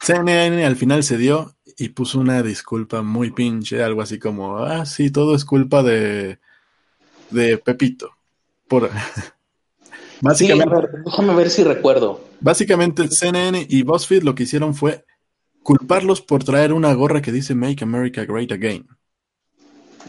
CNN 0.00 0.64
al 0.64 0.76
final 0.76 1.02
se 1.02 1.16
dio 1.16 1.56
y 1.76 1.90
puso 1.90 2.20
una 2.20 2.42
disculpa 2.42 3.02
muy 3.02 3.30
pinche, 3.30 3.82
algo 3.82 4.02
así 4.02 4.18
como, 4.18 4.58
ah, 4.58 4.84
sí, 4.84 5.10
todo 5.10 5.34
es 5.34 5.44
culpa 5.44 5.82
de, 5.82 6.38
de 7.30 7.58
Pepito. 7.58 8.17
Por... 8.68 8.90
básicamente, 10.20 10.74
déjame 11.04 11.34
ver 11.34 11.50
si 11.50 11.64
recuerdo. 11.64 12.20
Básicamente 12.40 13.08
CNN 13.08 13.66
y 13.68 13.82
BuzzFeed 13.82 14.22
lo 14.22 14.34
que 14.34 14.44
hicieron 14.44 14.74
fue 14.74 15.04
culparlos 15.62 16.20
por 16.20 16.44
traer 16.44 16.72
una 16.72 16.92
gorra 16.94 17.20
que 17.20 17.32
dice 17.32 17.54
Make 17.54 17.82
America 17.82 18.24
Great 18.24 18.52
Again. 18.52 18.86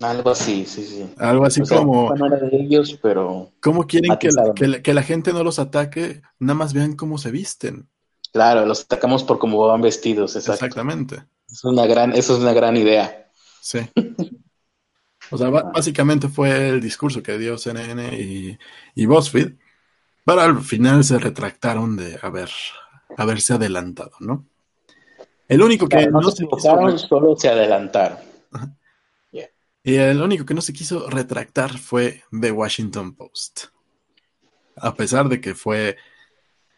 Algo 0.02 0.30
así, 0.30 0.66
sí, 0.66 0.84
sí. 0.84 1.10
Algo 1.18 1.46
así 1.46 1.62
como. 1.62 2.14
No 2.16 2.30
de 2.30 2.50
ellos, 2.54 2.98
pero. 3.02 3.52
¿Cómo 3.62 3.86
quieren 3.86 4.18
que 4.18 4.30
la, 4.30 4.82
que, 4.82 4.94
la, 4.94 5.04
gente 5.04 5.34
no 5.34 5.44
los 5.44 5.60
ataque? 5.60 6.22
Nada 6.38 6.54
más 6.54 6.74
vean 6.74 6.96
cómo 6.96 7.18
se 7.18 7.32
visten. 7.32 7.90
Claro, 8.32 8.66
los 8.66 8.84
atacamos 8.84 9.24
por 9.24 9.40
cómo 9.40 9.66
van 9.68 9.82
vestidos, 9.82 10.36
Exactamente. 10.36 11.26
Es 11.52 11.64
una 11.64 11.86
gran, 11.86 12.14
eso 12.14 12.36
es 12.36 12.42
una 12.42 12.54
gran 12.54 12.78
idea. 12.78 13.30
Sí. 13.62 13.80
O 15.32 15.38
sea, 15.38 15.50
básicamente 15.50 16.28
fue 16.28 16.70
el 16.70 16.82
discurso 16.82 17.22
que 17.22 17.38
dio 17.38 17.58
CNN 17.58 18.18
y, 18.20 18.58
y 18.96 19.06
BuzzFeed, 19.06 19.54
pero 20.26 20.42
al 20.42 20.62
final 20.62 21.04
se 21.04 21.20
retractaron 21.20 21.96
de 21.96 22.20
haber, 22.22 22.50
haberse 23.18 23.54
adelantado, 23.54 24.14
¿no? 24.20 24.46
El 25.48 25.64
único 25.64 25.88
que 25.88 26.08
no, 26.08 26.22
se 26.30 26.46
quiso... 26.46 26.98
solo 26.98 27.36
se 27.36 27.50
adelantaron. 27.50 28.20
Y 29.84 29.96
el 29.96 30.22
único 30.22 30.46
que 30.46 30.54
no 30.54 30.62
se 30.62 30.74
quiso 30.74 31.10
retractar 31.10 31.78
fue 31.78 32.24
The 32.40 32.52
Washington 32.52 33.16
Post. 33.16 33.66
A 34.76 34.94
pesar 34.94 35.30
de 35.30 35.42
que 35.42 35.56
fue, 35.56 35.98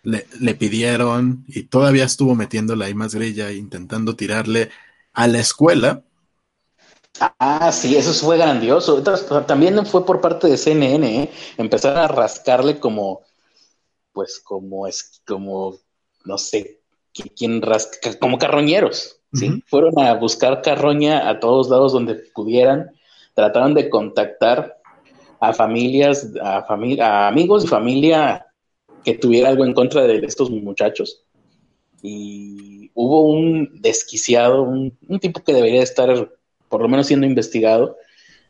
le, 0.04 0.26
le 0.40 0.56
pidieron 0.56 1.44
y 1.48 1.64
todavía 1.64 2.06
estuvo 2.06 2.36
metiéndole 2.36 2.86
ahí 2.86 2.94
más 2.94 3.14
grilla, 3.14 3.52
intentando 3.52 4.16
tirarle 4.16 4.70
a 5.14 5.28
la 5.28 5.40
escuela. 5.40 6.04
Ah, 7.20 7.72
sí, 7.72 7.96
eso 7.96 8.14
fue 8.14 8.38
grandioso. 8.38 9.04
También 9.46 9.86
fue 9.86 10.06
por 10.06 10.22
parte 10.22 10.48
de 10.48 10.58
CNN, 10.58 11.24
¿eh? 11.24 11.32
Empezar 11.58 11.98
a 11.98 12.08
rascarle 12.08 12.80
como, 12.80 13.22
pues 14.12 14.40
como 14.40 14.88
es, 14.88 15.22
como, 15.26 15.78
no 16.26 16.38
sé, 16.38 16.82
quien 17.36 17.62
rasca, 17.62 18.18
como 18.18 18.38
carroñeros, 18.38 19.20
¿sí? 19.34 19.64
Fueron 19.68 20.00
a 20.00 20.14
buscar 20.16 20.62
carroña 20.62 21.30
a 21.30 21.40
todos 21.40 21.70
lados 21.70 21.94
donde 21.94 22.16
pudieran, 22.16 22.92
trataron 23.36 23.74
de 23.74 23.90
contactar 23.90 24.78
a 25.40 25.54
familias, 25.54 26.32
a, 26.42 26.66
a 26.68 27.28
amigos 27.28 27.66
y 27.66 27.68
familia 27.68 28.46
que 29.04 29.16
tuviera 29.16 29.50
algo 29.50 29.66
en 29.66 29.74
contra 29.74 30.04
de 30.04 30.18
estos 30.20 30.50
muchachos. 30.50 31.24
Y 32.02 32.92
hubo 32.94 33.24
un 33.24 33.82
desquiciado, 33.82 34.64
un, 34.64 34.98
tipo 35.20 35.44
que 35.44 35.54
debería 35.54 35.84
estar 35.84 36.32
por 36.72 36.82
lo 36.82 36.88
menos 36.88 37.06
siendo 37.06 37.28
investigado, 37.28 37.98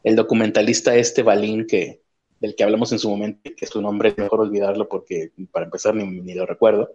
el 0.04 0.16
documentalista 0.16 0.96
este 0.96 1.24
Balín, 1.24 1.68
que, 1.68 2.02
del 2.40 2.56
que 2.56 2.64
hablamos 2.64 2.92
en 2.92 3.00
su 3.00 3.10
momento, 3.10 3.50
que 3.58 3.66
su 3.66 3.82
nombre 3.82 4.10
es 4.10 4.18
mejor 4.18 4.40
olvidarlo 4.40 4.88
porque 4.88 5.32
para 5.52 5.66
empezar 5.66 5.96
ni, 5.96 6.06
ni 6.06 6.34
lo 6.34 6.46
recuerdo, 6.46 6.94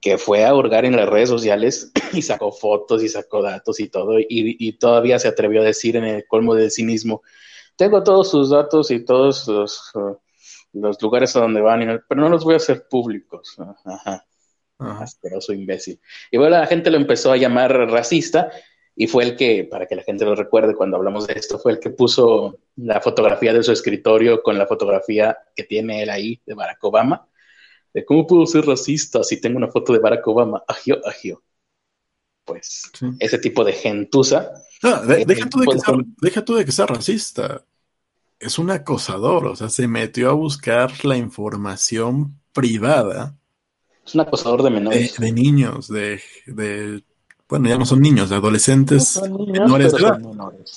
que 0.00 0.18
fue 0.18 0.44
a 0.44 0.54
hurgar 0.54 0.84
en 0.84 0.94
las 0.94 1.08
redes 1.08 1.30
sociales 1.30 1.90
y 2.12 2.22
sacó 2.22 2.52
fotos 2.52 3.02
y 3.02 3.08
sacó 3.08 3.42
datos 3.42 3.80
y 3.80 3.88
todo, 3.88 4.18
y, 4.20 4.72
todavía 4.74 5.18
se 5.18 5.28
atrevió 5.28 5.62
a 5.62 5.64
decir 5.64 5.96
en 5.96 6.04
el 6.04 6.26
colmo 6.26 6.54
del 6.54 6.70
cinismo, 6.70 7.22
tengo 7.76 8.02
todos 8.02 8.30
sus 8.30 8.50
datos 8.50 8.90
y 8.90 9.04
todos 9.04 9.48
los, 9.48 9.90
uh, 9.94 10.16
los 10.74 11.00
lugares 11.02 11.34
a 11.34 11.40
donde 11.40 11.60
van, 11.60 12.04
pero 12.08 12.20
no 12.20 12.28
los 12.28 12.44
voy 12.44 12.54
a 12.54 12.58
hacer 12.58 12.86
públicos. 12.88 13.56
Ajá. 13.84 14.24
Asqueroso 14.78 15.54
imbécil. 15.54 15.98
Y 16.30 16.36
bueno, 16.36 16.58
la 16.58 16.66
gente 16.66 16.90
lo 16.90 16.98
empezó 16.98 17.32
a 17.32 17.36
llamar 17.36 17.72
racista 17.90 18.50
y 18.96 19.06
fue 19.06 19.24
el 19.24 19.36
que, 19.36 19.64
para 19.64 19.86
que 19.86 19.94
la 19.94 20.02
gente 20.02 20.24
lo 20.24 20.34
recuerde 20.34 20.74
cuando 20.74 20.96
hablamos 20.96 21.26
de 21.26 21.34
esto, 21.34 21.58
fue 21.58 21.72
el 21.72 21.78
que 21.78 21.90
puso 21.90 22.58
la 22.76 23.00
fotografía 23.00 23.52
de 23.52 23.62
su 23.62 23.70
escritorio 23.70 24.42
con 24.42 24.58
la 24.58 24.66
fotografía 24.66 25.36
que 25.54 25.64
tiene 25.64 26.02
él 26.02 26.10
ahí 26.10 26.40
de 26.46 26.54
Barack 26.54 26.82
Obama 26.82 27.28
cómo 28.04 28.26
puedo 28.26 28.46
ser 28.46 28.66
racista 28.66 29.22
si 29.22 29.40
tengo 29.40 29.56
una 29.56 29.68
foto 29.68 29.92
de 29.92 30.00
Barack 30.00 30.26
Obama. 30.26 30.62
Agio, 30.66 31.00
agio. 31.06 31.42
Pues 32.44 32.90
ese 33.18 33.38
tipo 33.38 33.64
de 33.64 33.72
gentuza. 33.72 34.52
Eh, 34.82 35.24
deja, 35.26 35.48
tú 35.48 35.60
de 35.60 35.66
que 35.66 35.78
sea, 35.78 35.94
deja 36.20 36.44
tú 36.44 36.54
de 36.54 36.64
que 36.64 36.72
sea 36.72 36.86
racista. 36.86 37.64
Es 38.38 38.58
un 38.58 38.70
acosador, 38.70 39.46
o 39.46 39.56
sea, 39.56 39.70
se 39.70 39.88
metió 39.88 40.28
a 40.28 40.34
buscar 40.34 41.04
la 41.04 41.16
información 41.16 42.38
privada. 42.52 43.36
Es 44.04 44.14
un 44.14 44.20
acosador 44.20 44.62
de 44.62 44.70
menores. 44.70 45.18
De, 45.18 45.32
niños, 45.32 45.88
de, 45.88 46.20
bueno, 47.48 47.68
ya 47.68 47.78
no 47.78 47.86
son 47.86 48.00
niños, 48.00 48.30
de 48.30 48.36
adolescentes 48.36 49.20
menores 49.22 49.92
de 49.92 49.98
edad. 49.98 50.20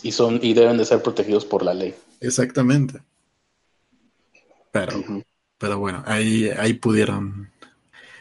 y, 0.04 0.12
son, 0.12 0.40
y 0.42 0.54
deben 0.54 0.78
de 0.78 0.86
ser 0.86 1.02
protegidos 1.02 1.46
por 1.46 1.64
la 1.64 1.74
ley. 1.74 1.96
Exactamente. 2.20 3.02
Pero, 4.72 5.04
pero 5.58 5.80
bueno, 5.80 6.04
ahí, 6.06 6.50
ahí 6.50 6.74
pudieron 6.74 7.50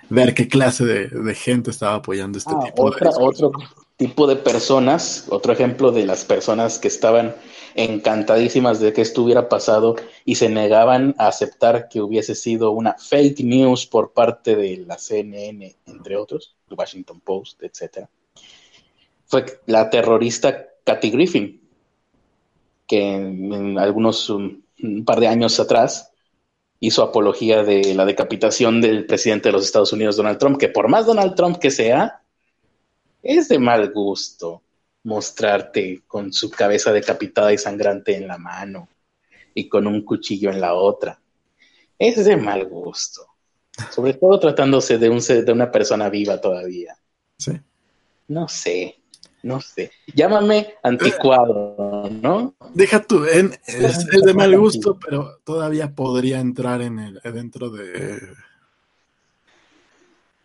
ver 0.09 0.35
qué 0.35 0.49
clase 0.49 0.85
de, 0.85 1.35
gente 1.35 1.71
estaba 1.71 1.97
apoyando 1.97 2.39
este 2.39 2.55
ah, 2.57 2.65
tipo 2.65 2.91
de 2.91 3.11
Otro 3.19 3.53
tipo 3.99 4.29
de 4.29 4.37
personas, 4.37 5.27
otro 5.29 5.53
ejemplo 5.53 5.91
de 5.91 6.07
las 6.07 6.25
personas 6.25 6.79
que 6.79 6.87
estaban 6.87 7.35
encantadísimas 7.75 8.79
de 8.79 8.93
que 8.93 9.03
esto 9.03 9.25
hubiera 9.25 9.49
pasado 9.49 9.97
y 10.25 10.37
se 10.37 10.49
negaban 10.49 11.17
a 11.19 11.27
aceptar 11.27 11.89
que 11.89 12.01
hubiese 12.01 12.37
sido 12.37 12.71
una 12.71 12.95
fake 12.95 13.41
news 13.41 13.87
por 13.87 14.13
parte 14.13 14.55
de 14.55 14.85
la 14.87 14.97
CNN, 14.99 15.77
entre 15.87 16.17
otros, 16.17 16.55
The 16.69 16.77
Washington 16.77 17.21
Post, 17.21 17.63
etcétera. 17.65 18.09
Fue 19.29 19.45
la 19.67 19.89
terrorista 19.91 20.67
Kathy 20.85 21.11
Griffin, 21.11 21.61
que 22.87 23.15
en, 23.15 23.79
algunos 23.79 24.29
un 24.31 24.65
par 25.05 25.21
de 25.21 25.29
años 25.29 25.61
atrás 25.61 26.11
hizo 26.81 27.03
apología 27.03 27.63
de 27.63 27.95
la 27.95 28.05
decapitación 28.05 28.81
del 28.81 29.07
presidente 29.07 29.49
de 29.49 29.53
los 29.53 29.65
Estados 29.65 29.93
Unidos, 29.93 30.17
Donald 30.17 30.39
Trump, 30.39 30.59
que 30.59 30.69
por 30.69 30.89
más 30.89 31.07
Donald 31.07 31.35
Trump 31.35 31.59
que 31.59 31.71
sea, 31.71 32.23
es 33.23 33.49
de 33.49 33.59
mal 33.59 33.93
gusto 33.93 34.63
mostrarte 35.05 36.03
con 36.07 36.33
su 36.33 36.51
cabeza 36.51 36.93
decapitada 36.93 37.53
y 37.53 37.59
sangrante 37.59 38.17
en 38.17 38.29
la 38.29 38.39
mano 38.39 38.89
y 39.55 39.69
con 39.69 39.87
un 39.87 40.05
cuchillo 40.05 40.51
en 40.51 40.61
la 40.61 40.75
otra. 40.75 41.21
Es 41.99 42.25
de 42.25 42.37
mal 42.37 42.67
gusto. 42.67 43.27
Sobre 43.91 44.15
todo 44.15 44.39
tratándose 44.39 44.99
de, 44.99 45.09
un, 45.09 45.19
de 45.19 45.53
una 45.53 45.71
persona 45.71 46.09
viva 46.09 46.41
todavía. 46.41 46.97
Sí. 47.37 47.53
No 48.29 48.49
sé, 48.49 48.98
no 49.43 49.61
sé. 49.61 49.91
Llámame 50.15 50.75
anticuado, 50.83 52.09
¿no? 52.11 52.55
Deja 52.75 53.03
tú, 53.03 53.25
en, 53.25 53.55
es, 53.67 54.07
de 54.07 54.35
mal 54.35 54.59
gusto, 54.59 54.99
pero 54.99 55.39
todavía 55.45 55.95
podría 55.95 56.41
entrar 56.41 56.83
en 56.83 56.99
el, 56.99 57.21
dentro 57.23 57.71
de 57.71 58.19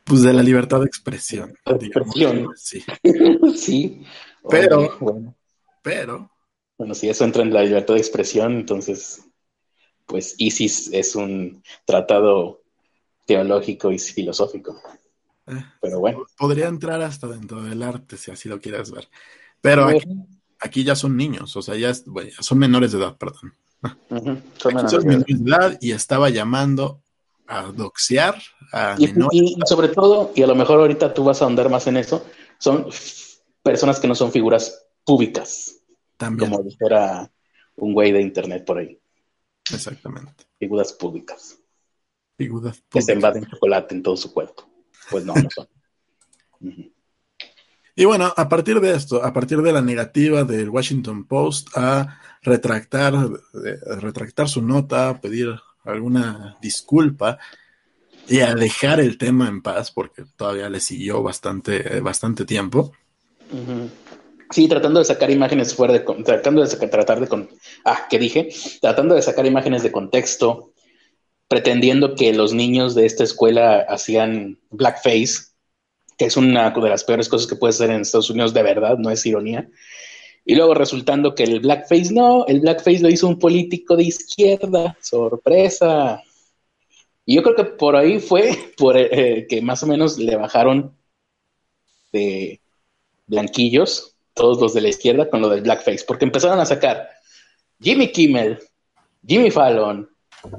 pues 0.03 0.21
de 0.21 0.33
la 0.33 0.43
libertad 0.43 0.79
de 0.79 0.85
expresión. 0.85 1.57
expresión. 1.65 2.49
sí. 2.55 2.83
sí. 3.55 4.03
Pero, 4.49 4.97
bueno. 4.99 5.35
pero. 5.81 6.29
Bueno, 6.77 6.93
si 6.93 7.07
eso 7.07 7.23
entra 7.23 7.43
en 7.43 7.53
la 7.53 7.63
libertad 7.63 7.93
de 7.93 7.99
expresión, 7.99 8.53
entonces, 8.53 9.23
pues 10.05 10.35
ISIS 10.37 10.91
es 10.91 11.15
un 11.15 11.63
tratado 11.85 12.63
teológico 13.25 13.91
y 13.91 13.99
filosófico. 13.99 14.81
Eh, 15.47 15.65
pero 15.81 15.99
bueno. 15.99 16.25
Podría 16.37 16.67
entrar 16.67 17.01
hasta 17.01 17.27
dentro 17.27 17.61
del 17.63 17.83
arte, 17.83 18.17
si 18.17 18.31
así 18.31 18.49
lo 18.49 18.59
quieres 18.59 18.91
ver. 18.91 19.07
Pero 19.61 19.87
aquí, 20.59 20.83
ya 20.83 20.95
son 20.95 21.15
niños, 21.15 21.55
o 21.55 21.61
sea, 21.61 21.75
ya, 21.75 21.93
son 21.93 22.57
menores 22.57 22.91
de 22.91 22.99
edad, 22.99 23.17
perdón. 23.17 23.53
son, 24.57 24.73
menores, 24.73 25.25
de 25.27 25.49
edad 25.49 25.77
y 25.81 25.91
estaba 25.91 26.29
llamando 26.29 27.01
a 27.47 27.63
doxear 27.63 28.41
a 28.71 28.95
y, 28.97 29.13
y, 29.31 29.55
sobre 29.65 29.89
todo, 29.89 30.31
y 30.33 30.41
a 30.43 30.47
lo 30.47 30.55
mejor 30.55 30.79
ahorita 30.79 31.13
tú 31.13 31.25
vas 31.25 31.41
a 31.41 31.45
ahondar 31.45 31.69
más 31.69 31.87
en 31.87 31.97
eso, 31.97 32.25
son 32.57 32.87
personas 33.61 33.99
que 33.99 34.07
no 34.07 34.15
son 34.15 34.31
figuras 34.31 34.85
públicas. 35.03 35.79
También. 36.17 36.51
Como 36.51 36.63
dijera 36.63 37.31
un 37.75 37.93
güey 37.93 38.11
de 38.11 38.21
internet 38.21 38.65
por 38.65 38.77
ahí. 38.77 38.99
Exactamente. 39.73 40.45
Figuras 40.59 40.93
públicas. 40.93 41.59
Figuras 42.37 42.77
públicas. 42.77 42.89
Que 42.91 43.01
se 43.01 43.13
invaden 43.13 43.45
chocolate 43.45 43.95
en 43.95 44.03
todo 44.03 44.17
su 44.17 44.33
cuerpo. 44.33 44.72
Pues 45.13 45.25
no, 45.25 45.33
no 45.35 45.49
son. 45.53 45.67
Y 47.95 48.05
bueno, 48.05 48.33
a 48.35 48.49
partir 48.49 48.79
de 48.79 48.95
esto, 48.95 49.23
a 49.23 49.31
partir 49.31 49.61
de 49.61 49.71
la 49.71 49.81
negativa 49.81 50.43
del 50.43 50.69
Washington 50.69 51.27
Post 51.27 51.69
a 51.75 52.19
retractar, 52.41 53.13
retractar 54.01 54.49
su 54.49 54.63
nota, 54.63 55.21
pedir 55.21 55.53
alguna 55.83 56.57
disculpa 56.59 57.37
y 58.27 58.39
a 58.39 58.55
dejar 58.55 58.99
el 58.99 59.17
tema 59.19 59.47
en 59.47 59.61
paz, 59.61 59.91
porque 59.91 60.23
todavía 60.35 60.69
le 60.69 60.79
siguió 60.79 61.21
bastante, 61.21 61.99
bastante 61.99 62.45
tiempo. 62.45 62.93
Sí, 64.49 64.67
tratando 64.67 64.99
de 64.99 65.05
sacar 65.05 65.29
imágenes 65.29 65.75
fuera 65.75 65.93
de 65.93 65.99
tratando 65.99 66.65
de 66.65 66.87
tratar 66.87 67.19
de 67.19 67.27
con, 67.27 67.49
ah, 67.85 68.07
¿qué 68.09 68.17
dije? 68.17 68.49
Tratando 68.81 69.13
de 69.13 69.21
sacar 69.21 69.45
imágenes 69.45 69.83
de 69.83 69.91
contexto, 69.91 70.72
pretendiendo 71.53 72.15
que 72.15 72.33
los 72.33 72.51
niños 72.51 72.95
de 72.95 73.05
esta 73.05 73.23
escuela 73.23 73.85
hacían 73.87 74.59
blackface, 74.71 75.51
que 76.17 76.25
es 76.25 76.35
una 76.35 76.71
de 76.71 76.89
las 76.89 77.03
peores 77.03 77.29
cosas 77.29 77.45
que 77.45 77.55
puede 77.55 77.73
ser 77.73 77.91
en 77.91 78.01
Estados 78.01 78.31
Unidos 78.31 78.55
de 78.55 78.63
verdad, 78.63 78.97
no 78.97 79.11
es 79.11 79.23
ironía. 79.23 79.69
Y 80.45 80.55
luego 80.55 80.73
resultando 80.73 81.35
que 81.35 81.43
el 81.43 81.59
blackface 81.59 82.11
no, 82.11 82.47
el 82.47 82.61
blackface 82.61 83.01
lo 83.01 83.09
hizo 83.09 83.27
un 83.27 83.37
político 83.37 83.95
de 83.95 84.05
izquierda, 84.05 84.97
sorpresa. 84.99 86.23
Y 87.23 87.35
yo 87.35 87.43
creo 87.43 87.55
que 87.55 87.65
por 87.65 87.95
ahí 87.95 88.19
fue 88.19 88.73
por 88.77 88.97
eh, 88.97 89.45
que 89.47 89.61
más 89.61 89.83
o 89.83 89.85
menos 89.85 90.17
le 90.17 90.35
bajaron 90.35 90.97
de 92.11 92.61
blanquillos, 93.27 94.15
todos 94.33 94.59
los 94.59 94.73
de 94.73 94.81
la 94.81 94.89
izquierda, 94.89 95.29
con 95.29 95.39
lo 95.39 95.49
del 95.49 95.61
blackface, 95.61 96.03
porque 96.07 96.25
empezaron 96.25 96.59
a 96.59 96.65
sacar 96.65 97.09
Jimmy 97.79 98.11
Kimmel, 98.11 98.57
Jimmy 99.23 99.51
Fallon, 99.51 100.09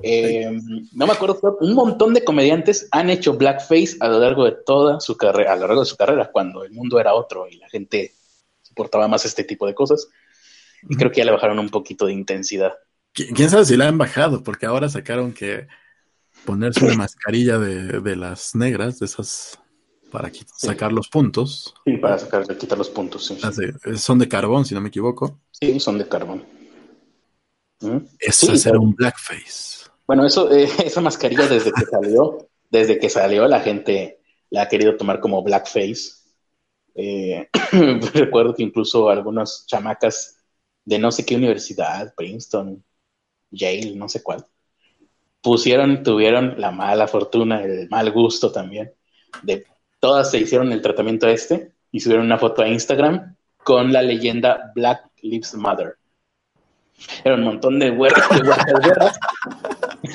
eh, 0.02 0.50
no 0.92 1.06
me 1.06 1.12
acuerdo, 1.12 1.58
un 1.60 1.74
montón 1.74 2.14
de 2.14 2.24
comediantes 2.24 2.88
han 2.90 3.10
hecho 3.10 3.34
blackface 3.34 3.96
a 4.00 4.08
lo 4.08 4.18
largo 4.18 4.44
de 4.44 4.56
toda 4.64 5.00
su 5.00 5.16
carrera, 5.16 5.52
a 5.52 5.56
lo 5.56 5.66
largo 5.66 5.80
de 5.80 5.86
su 5.86 5.96
carrera, 5.96 6.30
cuando 6.32 6.64
el 6.64 6.72
mundo 6.72 6.98
era 6.98 7.14
otro 7.14 7.46
y 7.48 7.56
la 7.56 7.68
gente 7.68 8.14
soportaba 8.62 9.08
más 9.08 9.24
este 9.24 9.44
tipo 9.44 9.66
de 9.66 9.74
cosas. 9.74 10.08
Y 10.88 10.96
creo 10.96 11.10
que 11.10 11.18
ya 11.18 11.24
le 11.24 11.32
bajaron 11.32 11.58
un 11.58 11.70
poquito 11.70 12.06
de 12.06 12.12
intensidad. 12.12 12.74
¿Quién 13.12 13.48
sabe 13.48 13.64
si 13.64 13.76
la 13.76 13.88
han 13.88 13.96
bajado? 13.96 14.42
Porque 14.42 14.66
ahora 14.66 14.88
sacaron 14.88 15.32
que 15.32 15.68
ponerse 16.44 16.84
una 16.84 16.94
mascarilla 16.96 17.58
de, 17.58 18.16
las 18.16 18.54
negras, 18.54 18.98
de 18.98 19.06
esas 19.06 19.58
para 20.10 20.30
sacar 20.56 20.92
los 20.92 21.08
puntos. 21.08 21.74
Sí, 21.84 21.96
para 21.96 22.18
sacar, 22.18 22.44
quitar 22.56 22.78
los 22.78 22.90
puntos, 22.90 23.26
sí. 23.26 23.38
Ah, 23.42 23.52
son 23.96 24.18
de 24.18 24.28
carbón, 24.28 24.64
si 24.64 24.74
no 24.74 24.80
me 24.80 24.88
equivoco. 24.88 25.40
Sí, 25.50 25.78
son 25.80 25.98
de 25.98 26.08
carbón. 26.08 26.44
Eso 28.18 28.52
es 28.52 28.66
un 28.66 28.94
blackface. 28.94 29.88
Bueno, 30.06 30.26
eso, 30.26 30.50
eh, 30.52 30.68
esa 30.84 31.00
mascarilla 31.00 31.46
desde 31.46 31.72
que 31.72 31.84
salió, 31.84 32.48
desde 32.70 32.98
que 32.98 33.08
salió, 33.08 33.46
la 33.48 33.60
gente 33.60 34.20
la 34.50 34.62
ha 34.62 34.68
querido 34.68 34.96
tomar 34.96 35.20
como 35.20 35.42
blackface. 35.42 36.12
Eh, 36.94 37.48
recuerdo 38.14 38.54
que 38.54 38.62
incluso 38.62 39.08
algunas 39.08 39.66
chamacas 39.66 40.36
de 40.84 40.98
no 40.98 41.10
sé 41.10 41.24
qué 41.24 41.36
universidad, 41.36 42.14
Princeton, 42.14 42.84
Yale, 43.50 43.94
no 43.94 44.08
sé 44.08 44.22
cuál, 44.22 44.44
pusieron, 45.40 46.02
tuvieron 46.02 46.60
la 46.60 46.70
mala 46.70 47.06
fortuna, 47.06 47.62
el 47.62 47.88
mal 47.88 48.10
gusto 48.12 48.52
también, 48.52 48.92
de 49.42 49.64
todas 50.00 50.30
se 50.30 50.38
hicieron 50.38 50.72
el 50.72 50.82
tratamiento 50.82 51.28
este 51.28 51.72
y 51.90 52.00
subieron 52.00 52.26
una 52.26 52.38
foto 52.38 52.62
a 52.62 52.68
Instagram 52.68 53.36
con 53.56 53.92
la 53.92 54.02
leyenda 54.02 54.72
Black 54.74 55.10
Lives 55.22 55.54
Matter. 55.54 55.96
Era 57.24 57.34
un 57.34 57.44
montón 57.44 57.78
de 57.78 57.90
huercas, 57.90 58.42
güeras. 58.42 59.18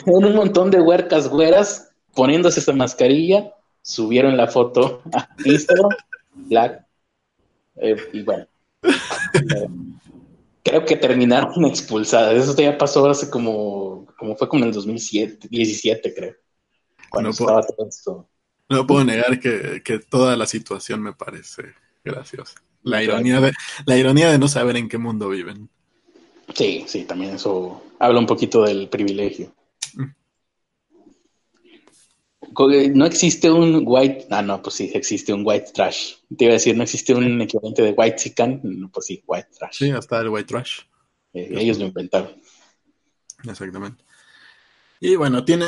un 0.05 0.35
montón 0.35 0.71
de 0.71 0.81
huercas 0.81 1.27
güeras 1.27 1.91
poniéndose 2.13 2.59
esa 2.59 2.73
mascarilla. 2.73 3.53
Subieron 3.81 4.37
la 4.37 4.47
foto 4.47 5.01
a 5.13 5.27
Instagram, 5.45 5.89
Black. 6.33 6.85
Eh, 7.77 7.95
y 8.13 8.23
bueno. 8.23 8.47
creo 10.63 10.85
que 10.85 10.95
terminaron 10.95 11.65
expulsadas. 11.65 12.35
Eso 12.35 12.55
ya 12.61 12.77
pasó 12.77 13.07
hace 13.09 13.29
como, 13.29 14.05
como 14.17 14.35
fue 14.35 14.47
como 14.47 14.63
en 14.63 14.69
el 14.69 14.75
2007, 14.75 15.47
17, 15.49 16.13
creo. 16.13 16.35
Cuando 17.09 17.29
no 17.29 17.31
estaba 17.31 17.61
puedo, 17.61 17.75
todo 17.75 17.87
esto. 17.87 18.29
No 18.69 18.85
puedo 18.85 19.03
negar 19.03 19.39
que, 19.39 19.81
que 19.83 19.99
toda 19.99 20.37
la 20.37 20.45
situación 20.45 21.01
me 21.01 21.13
parece 21.13 21.73
graciosa. 22.03 22.55
La 22.83 23.03
ironía, 23.03 23.41
de, 23.41 23.51
la 23.85 23.97
ironía 23.97 24.29
de 24.29 24.37
no 24.37 24.47
saber 24.47 24.77
en 24.77 24.87
qué 24.87 24.97
mundo 24.97 25.29
viven. 25.29 25.69
Sí, 26.55 26.83
sí, 26.87 27.05
también 27.05 27.35
eso 27.35 27.83
habla 27.99 28.19
un 28.19 28.25
poquito 28.25 28.63
del 28.63 28.89
privilegio. 28.89 29.53
No 32.95 33.05
existe 33.05 33.49
un 33.49 33.83
white, 33.85 34.27
ah, 34.31 34.41
no, 34.41 34.61
pues 34.61 34.75
sí, 34.75 34.91
existe 34.93 35.31
un 35.31 35.43
white 35.45 35.71
trash. 35.73 36.15
Te 36.35 36.45
iba 36.45 36.51
a 36.51 36.53
decir, 36.55 36.75
no 36.75 36.83
existe 36.83 37.13
un 37.13 37.41
equivalente 37.41 37.81
de 37.81 37.91
white 37.91 38.17
chican, 38.17 38.89
pues 38.91 39.05
sí, 39.05 39.23
white 39.25 39.49
trash. 39.57 39.77
Sí, 39.77 39.91
hasta 39.91 40.19
el 40.19 40.29
white 40.29 40.47
trash. 40.47 40.81
Eh, 41.33 41.49
ellos 41.51 41.77
lo 41.77 41.85
inventaron. 41.85 42.31
Exactamente. 43.47 44.03
Y 44.99 45.15
bueno, 45.15 45.45
tiene, 45.45 45.67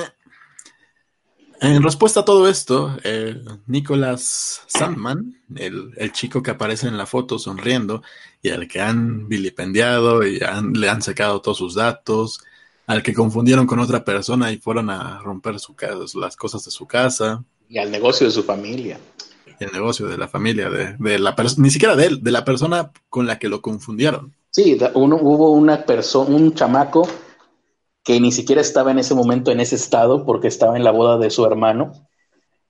en 1.62 1.84
respuesta 1.84 2.22
a 2.22 2.26
todo 2.26 2.50
esto, 2.50 2.98
Nicholas 3.68 4.64
Sandman, 4.66 5.40
el, 5.56 6.12
chico 6.12 6.42
que 6.42 6.52
aparece 6.52 6.88
en 6.88 6.98
la 6.98 7.06
foto 7.06 7.38
sonriendo 7.38 8.02
y 8.42 8.50
al 8.50 8.68
que 8.68 8.82
han 8.82 9.28
vilipendiado 9.30 10.24
y 10.26 10.40
le 10.74 10.90
han 10.90 11.02
sacado 11.04 11.40
todos 11.40 11.60
sus 11.60 11.76
datos, 11.76 12.42
al 12.88 13.04
que 13.04 13.14
confundieron 13.14 13.68
con 13.68 13.80
otra 13.80 14.04
persona 14.04 14.52
y 14.52 14.58
fueron 14.58 14.90
a 14.90 15.20
romper 15.20 15.60
su 15.60 15.76
las 16.16 16.36
cosas 16.36 16.66
de 16.66 16.72
su 16.72 16.88
casa. 16.88 17.44
Y 17.70 17.78
al 17.78 17.92
negocio 17.92 18.26
de 18.26 18.34
su 18.34 18.42
familia. 18.42 19.00
Y 19.60 19.64
el 19.64 19.72
negocio 19.72 20.08
de 20.08 20.18
la 20.18 20.28
familia, 20.28 20.68
de, 20.70 21.20
la 21.20 21.36
ni 21.58 21.70
siquiera 21.70 21.96
de 21.96 22.06
él, 22.08 22.24
de 22.24 22.32
la 22.32 22.44
persona 22.44 22.92
con 23.08 23.28
la 23.28 23.38
que 23.38 23.50
lo 23.50 23.62
confundieron. 23.62 24.34
Sí, 24.50 24.80
uno, 24.96 25.18
hubo 25.22 25.52
una 25.52 25.86
persona, 25.86 26.36
un 26.36 26.56
chamaco 26.56 27.08
que 28.04 28.20
ni 28.20 28.32
siquiera 28.32 28.62
estaba 28.62 28.92
en 28.92 29.00
ese 29.00 29.14
momento 29.14 29.52
en 29.52 29.60
ese 29.60 29.76
estado 29.76 30.26
porque 30.26 30.48
estaba 30.48 30.78
en 30.78 30.84
la 30.84 30.92
boda 30.92 31.18
de 31.18 31.30
su 31.30 31.46
hermano 31.46 31.92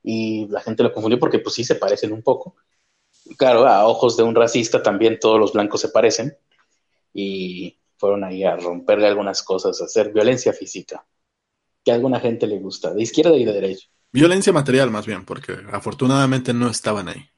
y 0.03 0.47
la 0.47 0.61
gente 0.61 0.83
lo 0.83 0.93
confundió 0.93 1.19
porque 1.19 1.39
pues 1.39 1.55
sí 1.55 1.63
se 1.63 1.75
parecen 1.75 2.11
un 2.11 2.21
poco. 2.21 2.55
Claro, 3.37 3.67
a 3.67 3.87
ojos 3.87 4.17
de 4.17 4.23
un 4.23 4.35
racista 4.35 4.83
también 4.83 5.19
todos 5.19 5.39
los 5.39 5.53
blancos 5.53 5.81
se 5.81 5.89
parecen 5.89 6.35
y 7.13 7.77
fueron 7.97 8.23
ahí 8.23 8.43
a 8.43 8.55
romperle 8.55 9.07
algunas 9.07 9.43
cosas, 9.43 9.81
a 9.81 9.85
hacer 9.85 10.11
violencia 10.11 10.53
física, 10.53 11.05
que 11.83 11.91
a 11.91 11.95
alguna 11.95 12.19
gente 12.19 12.47
le 12.47 12.59
gusta, 12.59 12.93
de 12.93 13.03
izquierda 13.03 13.37
y 13.37 13.45
de 13.45 13.53
derecha. 13.53 13.87
Violencia 14.11 14.51
material 14.51 14.91
más 14.91 15.05
bien, 15.05 15.23
porque 15.23 15.55
afortunadamente 15.71 16.53
no 16.53 16.69
estaban 16.69 17.07
ahí. 17.07 17.29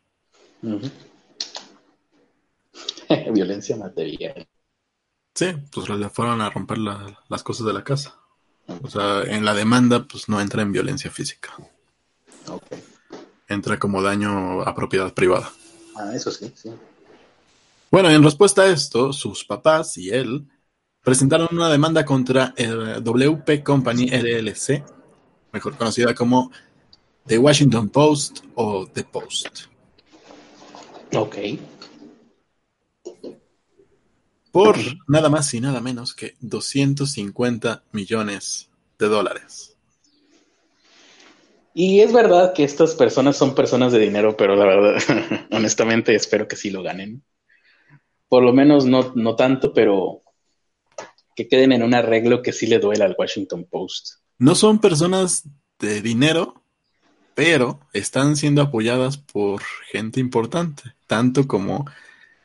violencia 3.32 3.76
material. 3.76 4.48
Sí, 5.34 5.48
pues 5.72 5.90
le 5.90 6.10
fueron 6.10 6.42
a 6.42 6.50
romper 6.50 6.78
las 6.78 7.44
cosas 7.44 7.66
de 7.66 7.74
la 7.74 7.84
casa. 7.84 8.16
O 8.82 8.90
sea, 8.90 9.24
en 9.24 9.44
la 9.44 9.54
demanda, 9.54 10.06
pues 10.06 10.30
no 10.30 10.40
entra 10.40 10.62
en 10.62 10.72
violencia 10.72 11.12
física. 11.12 11.54
Entra 13.48 13.78
como 13.80 14.02
daño 14.02 14.62
a 14.62 14.74
propiedad 14.76 15.14
privada. 15.14 15.52
Ah, 15.96 16.12
eso 16.14 16.32
sí, 16.32 16.52
sí. 16.56 16.72
Bueno, 17.92 18.10
en 18.10 18.24
respuesta 18.24 18.64
a 18.64 18.68
esto, 18.68 19.14
sus 19.14 19.44
papás 19.44 19.98
y 19.98 20.10
él 20.10 20.48
presentaron 21.04 21.50
una 21.52 21.70
demanda 21.70 22.06
contra 22.06 22.54
el 22.58 23.04
WP 23.04 23.64
Company 23.64 24.10
LLC, 24.10 24.84
mejor 25.52 25.78
conocida 25.78 26.16
como 26.16 26.52
The 27.28 27.38
Washington 27.38 27.90
Post 27.90 28.40
o 28.56 28.88
The 28.88 29.04
Post. 29.04 29.66
Ok. 31.16 31.36
Por 34.54 34.78
nada 35.08 35.30
más 35.30 35.52
y 35.56 35.60
nada 35.60 35.82
menos 35.82 36.14
que 36.14 36.36
250 36.42 37.86
millones 37.92 38.70
de 39.00 39.08
dólares. 39.08 39.76
Y 41.74 42.02
es 42.02 42.14
verdad 42.14 42.54
que 42.54 42.64
estas 42.64 42.94
personas 42.94 43.36
son 43.36 43.56
personas 43.56 43.92
de 43.92 43.98
dinero, 43.98 44.38
pero 44.38 44.56
la 44.56 44.66
verdad, 44.66 45.48
honestamente, 45.52 46.14
espero 46.14 46.48
que 46.48 46.56
sí 46.56 46.70
lo 46.70 46.84
ganen. 46.84 47.24
Por 48.30 48.44
lo 48.44 48.54
menos 48.54 48.86
no, 48.86 49.12
no 49.16 49.36
tanto, 49.36 49.74
pero 49.74 50.22
que 51.36 51.48
queden 51.48 51.72
en 51.72 51.82
un 51.82 51.96
arreglo 51.96 52.44
que 52.44 52.54
sí 52.54 52.68
le 52.68 52.78
duele 52.78 53.06
al 53.06 53.16
Washington 53.18 53.66
Post. 53.68 54.20
No 54.38 54.54
son 54.54 54.78
personas 54.78 55.50
de 55.80 56.00
dinero, 56.04 56.62
pero 57.34 57.80
están 57.92 58.36
siendo 58.36 58.62
apoyadas 58.62 59.18
por 59.18 59.64
gente 59.92 60.20
importante, 60.20 60.84
tanto 61.08 61.48
como 61.48 61.88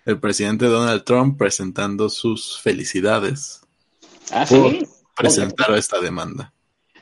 el 0.09 0.19
presidente 0.19 0.65
Donald 0.67 1.05
Trump 1.05 1.37
presentando 1.39 2.09
sus 2.09 2.59
felicidades 2.63 3.61
Ah, 4.31 4.47
por 4.49 4.71
sí. 4.71 4.87
presentar 5.15 5.71
esta 5.75 6.01
demanda. 6.01 6.53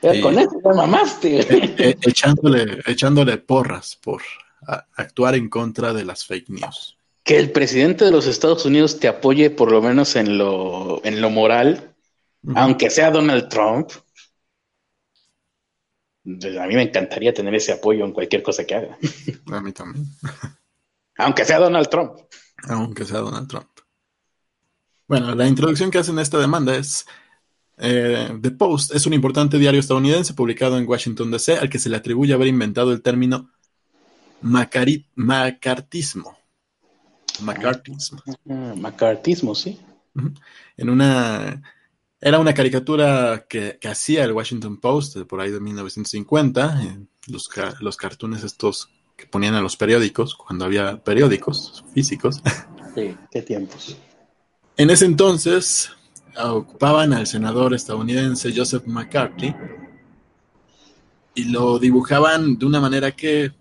Y- 0.01 0.21
Con 0.21 0.37
eso 0.37 0.51
ya 0.63 0.73
mamaste. 0.73 1.39
Eh, 1.39 1.75
eh, 1.77 1.97
echándole, 2.01 2.81
echándole 2.85 3.37
porras 3.37 3.95
por 4.01 4.21
a- 4.67 4.85
actuar 4.95 5.35
en 5.35 5.47
contra 5.49 5.93
de 5.93 6.03
las 6.05 6.25
fake 6.25 6.49
news. 6.49 6.97
que 7.23 7.37
el 7.37 7.51
presidente 7.51 8.05
de 8.05 8.11
los 8.11 8.25
Estados 8.27 8.65
Unidos 8.65 8.99
te 8.99 9.07
apoye 9.09 9.49
por 9.49 9.69
lo 9.71 9.81
menos 9.81 10.15
en 10.15 10.37
lo, 10.37 11.01
en 11.03 11.19
lo 11.21 11.29
moral, 11.29 11.93
aunque 12.55 12.89
sea 12.89 13.11
Donald 13.11 13.49
Trump. 13.49 13.89
pues, 16.23 16.57
A 16.57 16.65
mí 16.67 16.75
me 16.75 16.83
encantaría 16.83 17.33
tener 17.33 17.53
ese 17.55 17.71
apoyo 17.73 18.05
en 18.05 18.11
cualquier 18.13 18.43
cosa 18.43 18.65
que 18.65 18.75
haga. 18.75 18.97
A 19.51 19.61
mí 19.61 19.71
también, 19.73 20.05
Aunque 21.17 21.43
sea 21.45 21.59
Donald 21.59 21.89
Trump. 21.89 22.13
Aunque 22.63 23.05
sea 23.05 23.19
Donald 23.19 23.47
Trump. 23.47 23.67
Bueno, 25.07 25.33
la 25.35 25.47
introducción 25.47 25.89
que 25.89 25.99
hacen 25.99 26.19
a 26.19 26.21
esta 26.21 26.37
demanda 26.37 26.75
es 26.75 27.05
eh, 27.77 28.29
The 28.41 28.51
Post 28.51 28.93
es 28.95 29.05
un 29.05 29.13
importante 29.13 29.57
diario 29.57 29.79
estadounidense 29.79 30.33
publicado 30.33 30.77
en 30.77 30.87
Washington 30.87 31.31
DC 31.31 31.57
al 31.57 31.69
que 31.69 31.79
se 31.79 31.89
le 31.89 31.97
atribuye 31.97 32.33
haber 32.33 32.47
inventado 32.47 32.91
el 32.91 33.01
término 33.01 33.51
macari- 34.43 35.05
macartismo. 35.15 36.37
Macartismo. 37.41 38.21
Ah, 38.49 38.73
Macartismo, 38.75 39.53
sí. 39.53 39.79
En 40.75 40.89
una 40.89 41.61
era 42.19 42.39
una 42.39 42.53
caricatura 42.55 43.45
que, 43.47 43.77
que 43.79 43.87
hacía 43.87 44.23
el 44.23 44.31
Washington 44.31 44.77
Post 44.79 45.17
por 45.27 45.39
ahí 45.39 45.51
de 45.51 45.59
1950, 45.59 46.83
eh, 46.83 47.05
los, 47.27 47.47
los 47.79 47.95
cartoons 47.95 48.43
estos 48.43 48.89
que 49.17 49.25
ponían 49.25 49.55
en 49.55 49.63
los 49.63 49.75
periódicos, 49.75 50.35
cuando 50.35 50.63
había 50.63 51.03
periódicos 51.03 51.83
físicos. 51.93 52.41
Sí, 52.95 53.15
qué 53.31 53.41
tiempos. 53.41 53.97
En 54.77 54.89
ese 54.89 55.05
entonces 55.05 55.91
ocupaban 56.35 57.13
al 57.13 57.25
senador 57.25 57.73
estadounidense 57.73 58.53
Joseph 58.55 58.85
McCarthy 58.85 59.55
y 61.33 61.45
lo 61.45 61.79
dibujaban 61.79 62.57
de 62.57 62.65
una 62.65 62.79
manera 62.79 63.11
que 63.11 63.51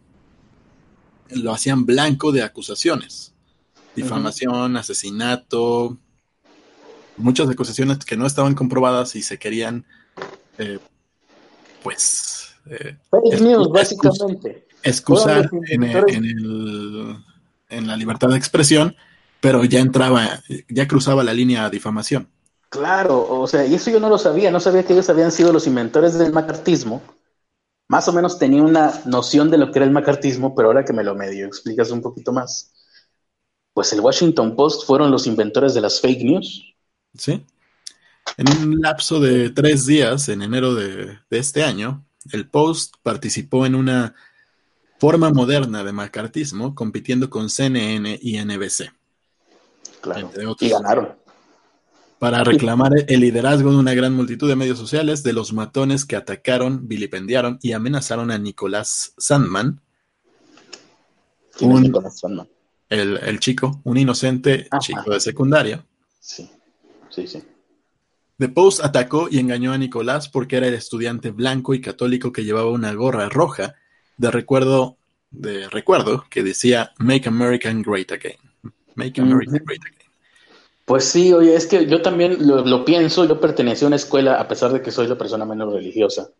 lo 1.30 1.52
hacían 1.52 1.86
blanco 1.86 2.32
de 2.32 2.42
acusaciones. 2.42 3.32
Difamación, 3.94 4.76
asesinato, 4.76 5.96
muchas 7.16 7.48
acusaciones 7.48 7.98
que 7.98 8.16
no 8.16 8.26
estaban 8.26 8.54
comprobadas 8.54 9.16
y 9.16 9.22
se 9.22 9.38
querían, 9.38 9.86
eh, 10.58 10.78
pues, 11.82 12.56
eh, 12.66 12.96
Fake 13.10 13.40
news, 13.40 13.68
básicamente. 13.68 14.65
Excusar 14.86 15.50
en, 15.68 15.82
el- 15.84 16.04
en 16.08 16.24
el- 16.24 17.16
en 17.68 17.86
la 17.86 17.96
libertad 17.96 18.28
de 18.28 18.36
expresión, 18.38 18.96
pero 19.40 19.64
ya 19.64 19.80
entraba, 19.80 20.42
ya 20.68 20.86
cruzaba 20.88 21.24
la 21.24 21.34
línea 21.34 21.64
a 21.64 21.70
difamación. 21.70 22.28
Claro, 22.68 23.26
o 23.28 23.46
sea, 23.46 23.64
y 23.64 23.74
eso 23.74 23.90
yo 23.90 24.00
no 24.00 24.08
lo 24.08 24.18
sabía, 24.18 24.50
no 24.50 24.60
sabía 24.60 24.84
que 24.84 24.92
ellos 24.92 25.08
habían 25.08 25.32
sido 25.32 25.52
los 25.52 25.66
inventores 25.66 26.18
del 26.18 26.32
macartismo. 26.32 27.02
Más 27.88 28.08
o 28.08 28.12
menos 28.12 28.38
tenía 28.38 28.62
una 28.62 28.92
noción 29.06 29.50
de 29.50 29.58
lo 29.58 29.70
que 29.70 29.78
era 29.78 29.86
el 29.86 29.92
macartismo, 29.92 30.54
pero 30.54 30.68
ahora 30.68 30.84
que 30.84 30.92
me 30.92 31.04
lo 31.04 31.14
medio 31.14 31.46
explicas 31.46 31.90
un 31.90 32.02
poquito 32.02 32.32
más, 32.32 32.72
pues 33.72 33.92
el 33.92 34.00
Washington 34.00 34.56
Post 34.56 34.86
fueron 34.86 35.10
los 35.10 35.26
inventores 35.26 35.74
de 35.74 35.80
las 35.80 36.00
fake 36.00 36.22
news. 36.24 36.74
¿sí? 37.14 37.44
En 38.36 38.48
un 38.48 38.80
lapso 38.80 39.20
de 39.20 39.50
tres 39.50 39.86
días, 39.86 40.28
en 40.28 40.42
enero 40.42 40.74
de, 40.74 41.18
de 41.30 41.38
este 41.38 41.64
año, 41.64 42.04
el 42.32 42.48
Post 42.48 42.96
participó 43.02 43.66
en 43.66 43.74
una 43.74 44.14
forma 44.98 45.30
moderna 45.30 45.84
de 45.84 45.92
macartismo, 45.92 46.74
compitiendo 46.74 47.28
con 47.30 47.48
CNN 47.50 48.18
y 48.22 48.38
NBC, 48.38 48.90
Claro. 50.00 50.20
Entre 50.20 50.46
otros. 50.46 50.68
Y 50.70 50.72
ganaron. 50.72 51.14
para 52.18 52.42
reclamar 52.44 52.92
el 53.08 53.20
liderazgo 53.20 53.70
de 53.72 53.76
una 53.76 53.92
gran 53.92 54.14
multitud 54.14 54.48
de 54.48 54.56
medios 54.56 54.78
sociales 54.78 55.22
de 55.22 55.32
los 55.34 55.52
matones 55.52 56.04
que 56.04 56.16
atacaron, 56.16 56.86
vilipendiaron 56.88 57.58
y 57.60 57.72
amenazaron 57.72 58.30
a 58.30 58.38
Nicolás 58.38 59.12
Sandman, 59.18 59.80
¿Quién 61.56 61.70
es 61.72 61.76
Un- 61.76 61.82
Nicolás 61.84 62.18
Sandman? 62.20 62.48
el, 62.88 63.16
el 63.18 63.40
chico, 63.40 63.80
un 63.84 63.96
inocente 63.98 64.68
Ajá. 64.70 64.78
chico 64.80 65.10
de 65.12 65.20
secundaria. 65.20 65.84
Sí, 66.20 66.48
sí, 67.10 67.26
sí. 67.26 67.42
The 68.38 68.48
Post 68.50 68.84
atacó 68.84 69.28
y 69.30 69.38
engañó 69.38 69.72
a 69.72 69.78
Nicolás 69.78 70.28
porque 70.28 70.56
era 70.58 70.68
el 70.68 70.74
estudiante 70.74 71.30
blanco 71.30 71.74
y 71.74 71.80
católico 71.80 72.32
que 72.32 72.44
llevaba 72.44 72.70
una 72.70 72.92
gorra 72.94 73.28
roja 73.28 73.74
de 74.16 74.30
recuerdo, 74.30 74.96
de 75.30 75.68
recuerdo 75.68 76.24
que 76.30 76.42
decía 76.42 76.92
Make 76.98 77.28
American 77.28 77.82
Great 77.82 78.12
Again. 78.12 78.38
Make 78.94 79.20
America. 79.20 79.58
Great 79.64 79.82
Again. 79.82 80.10
Pues 80.84 81.04
sí, 81.04 81.32
oye, 81.32 81.54
es 81.54 81.66
que 81.66 81.86
yo 81.86 82.00
también 82.00 82.46
lo, 82.46 82.64
lo 82.64 82.84
pienso, 82.84 83.24
yo 83.24 83.40
pertenecí 83.40 83.84
a 83.84 83.88
una 83.88 83.96
escuela, 83.96 84.40
a 84.40 84.46
pesar 84.46 84.72
de 84.72 84.80
que 84.80 84.92
soy 84.92 85.08
la 85.08 85.18
persona 85.18 85.44
menos 85.44 85.72
religiosa 85.72 86.30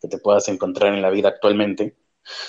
que 0.00 0.08
te 0.08 0.18
puedas 0.18 0.48
encontrar 0.48 0.94
en 0.94 1.02
la 1.02 1.10
vida 1.10 1.28
actualmente, 1.28 1.96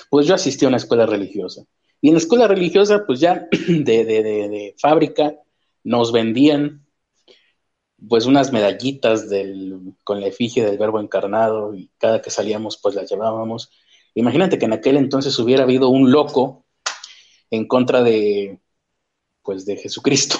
pues 0.08 0.26
yo 0.26 0.34
asistí 0.34 0.64
a 0.64 0.68
una 0.68 0.76
escuela 0.76 1.06
religiosa. 1.06 1.64
Y 2.00 2.08
en 2.08 2.14
la 2.14 2.20
escuela 2.20 2.46
religiosa, 2.46 3.04
pues 3.06 3.20
ya 3.20 3.48
de, 3.68 4.04
de, 4.04 4.22
de, 4.22 4.48
de 4.48 4.74
fábrica, 4.78 5.34
nos 5.82 6.12
vendían 6.12 6.84
pues 8.08 8.26
unas 8.26 8.52
medallitas 8.52 9.28
del, 9.28 9.94
con 10.04 10.20
la 10.20 10.28
efigie 10.28 10.64
del 10.64 10.78
verbo 10.78 11.00
encarnado 11.00 11.74
y 11.74 11.90
cada 11.98 12.22
que 12.22 12.30
salíamos 12.30 12.78
pues 12.78 12.94
las 12.94 13.10
llevábamos. 13.10 13.70
Imagínate 14.20 14.58
que 14.58 14.66
en 14.66 14.72
aquel 14.72 14.96
entonces 14.96 15.36
hubiera 15.38 15.64
habido 15.64 15.88
un 15.88 16.10
loco 16.12 16.64
en 17.50 17.66
contra 17.66 18.02
de 18.02 18.58
pues 19.42 19.64
de 19.66 19.76
Jesucristo. 19.76 20.36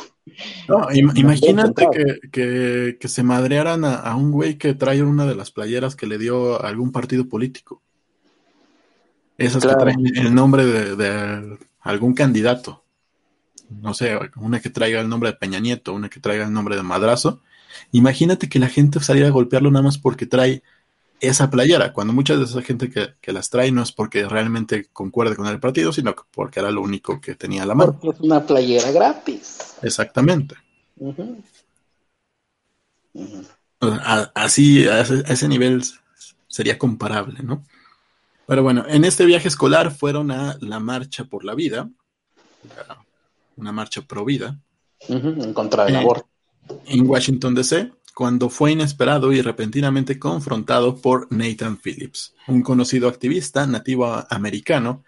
No, 0.68 0.88
im- 0.90 1.16
imagínate 1.16 1.86
que, 1.90 2.28
que- 2.30 2.96
que 3.00 3.08
se 3.08 3.22
madrearan 3.22 3.84
a, 3.84 3.94
a 3.96 4.14
un 4.14 4.30
güey 4.30 4.56
que 4.58 4.74
trae 4.74 5.02
una 5.02 5.26
de 5.26 5.34
las 5.34 5.50
playeras 5.50 5.96
que 5.96 6.06
le 6.06 6.18
dio 6.18 6.62
a 6.62 6.68
algún 6.68 6.92
partido 6.92 7.26
político. 7.28 7.82
Esas 9.38 9.62
Claro. 9.62 9.78
que 9.78 9.84
traen 9.84 10.16
el 10.16 10.34
nombre 10.34 10.66
de, 10.66 10.96
de 10.96 11.58
algún 11.80 12.12
candidato. 12.14 12.84
No 13.70 13.94
sé, 13.94 14.18
una 14.36 14.60
que 14.60 14.68
traiga 14.68 15.00
el 15.00 15.08
nombre 15.08 15.30
de 15.30 15.36
Peña 15.36 15.60
Nieto, 15.60 15.94
una 15.94 16.08
que 16.10 16.20
traiga 16.20 16.44
el 16.44 16.52
nombre 16.52 16.76
de 16.76 16.82
Madrazo. 16.82 17.40
Imagínate 17.92 18.48
que 18.48 18.58
la 18.58 18.68
gente 18.68 19.00
saliera 19.00 19.28
a 19.28 19.32
golpearlo 19.32 19.70
nada 19.70 19.82
más 19.84 19.96
porque 19.96 20.26
trae 20.26 20.62
esa 21.20 21.50
playera, 21.50 21.92
cuando 21.92 22.12
mucha 22.12 22.36
de 22.36 22.44
esa 22.44 22.62
gente 22.62 22.88
que, 22.90 23.14
que 23.20 23.32
las 23.32 23.50
trae 23.50 23.70
no 23.72 23.82
es 23.82 23.92
porque 23.92 24.26
realmente 24.28 24.86
concuerde 24.92 25.36
con 25.36 25.46
el 25.46 25.60
partido, 25.60 25.92
sino 25.92 26.14
que 26.14 26.22
porque 26.30 26.60
era 26.60 26.70
lo 26.70 26.82
único 26.82 27.20
que 27.20 27.34
tenía 27.34 27.62
a 27.62 27.66
la 27.66 27.74
mano. 27.74 27.98
Porque 28.00 28.16
es 28.16 28.20
una 28.24 28.44
playera 28.46 28.90
gratis. 28.90 29.76
Exactamente. 29.82 30.54
A- 33.80 34.30
así, 34.34 34.86
a 34.86 35.00
ese, 35.00 35.14
a 35.26 35.32
ese 35.32 35.48
nivel 35.48 35.82
sería 36.48 36.78
comparable, 36.78 37.40
¿no? 37.42 37.64
Pero 38.46 38.62
bueno, 38.62 38.84
en 38.88 39.04
este 39.04 39.24
viaje 39.24 39.48
escolar 39.48 39.90
fueron 39.92 40.30
a 40.30 40.56
la 40.60 40.80
Marcha 40.80 41.24
por 41.24 41.44
la 41.44 41.54
Vida, 41.54 41.88
una 43.56 43.72
marcha 43.72 44.02
pro 44.02 44.24
vida, 44.24 44.58
En 45.08 45.52
contra 45.54 45.84
del 45.84 45.94
Eh, 45.94 45.98
aborto. 45.98 46.28
en 46.86 47.06
Washington, 47.08 47.54
D.C., 47.54 47.92
cuando 48.20 48.50
fue 48.50 48.72
inesperado 48.72 49.32
y 49.32 49.40
repentinamente 49.40 50.18
confrontado 50.18 50.94
por 50.94 51.26
Nathan 51.32 51.78
Phillips, 51.78 52.34
un 52.48 52.60
conocido 52.60 53.08
activista 53.08 53.66
nativo 53.66 54.14
americano 54.28 55.04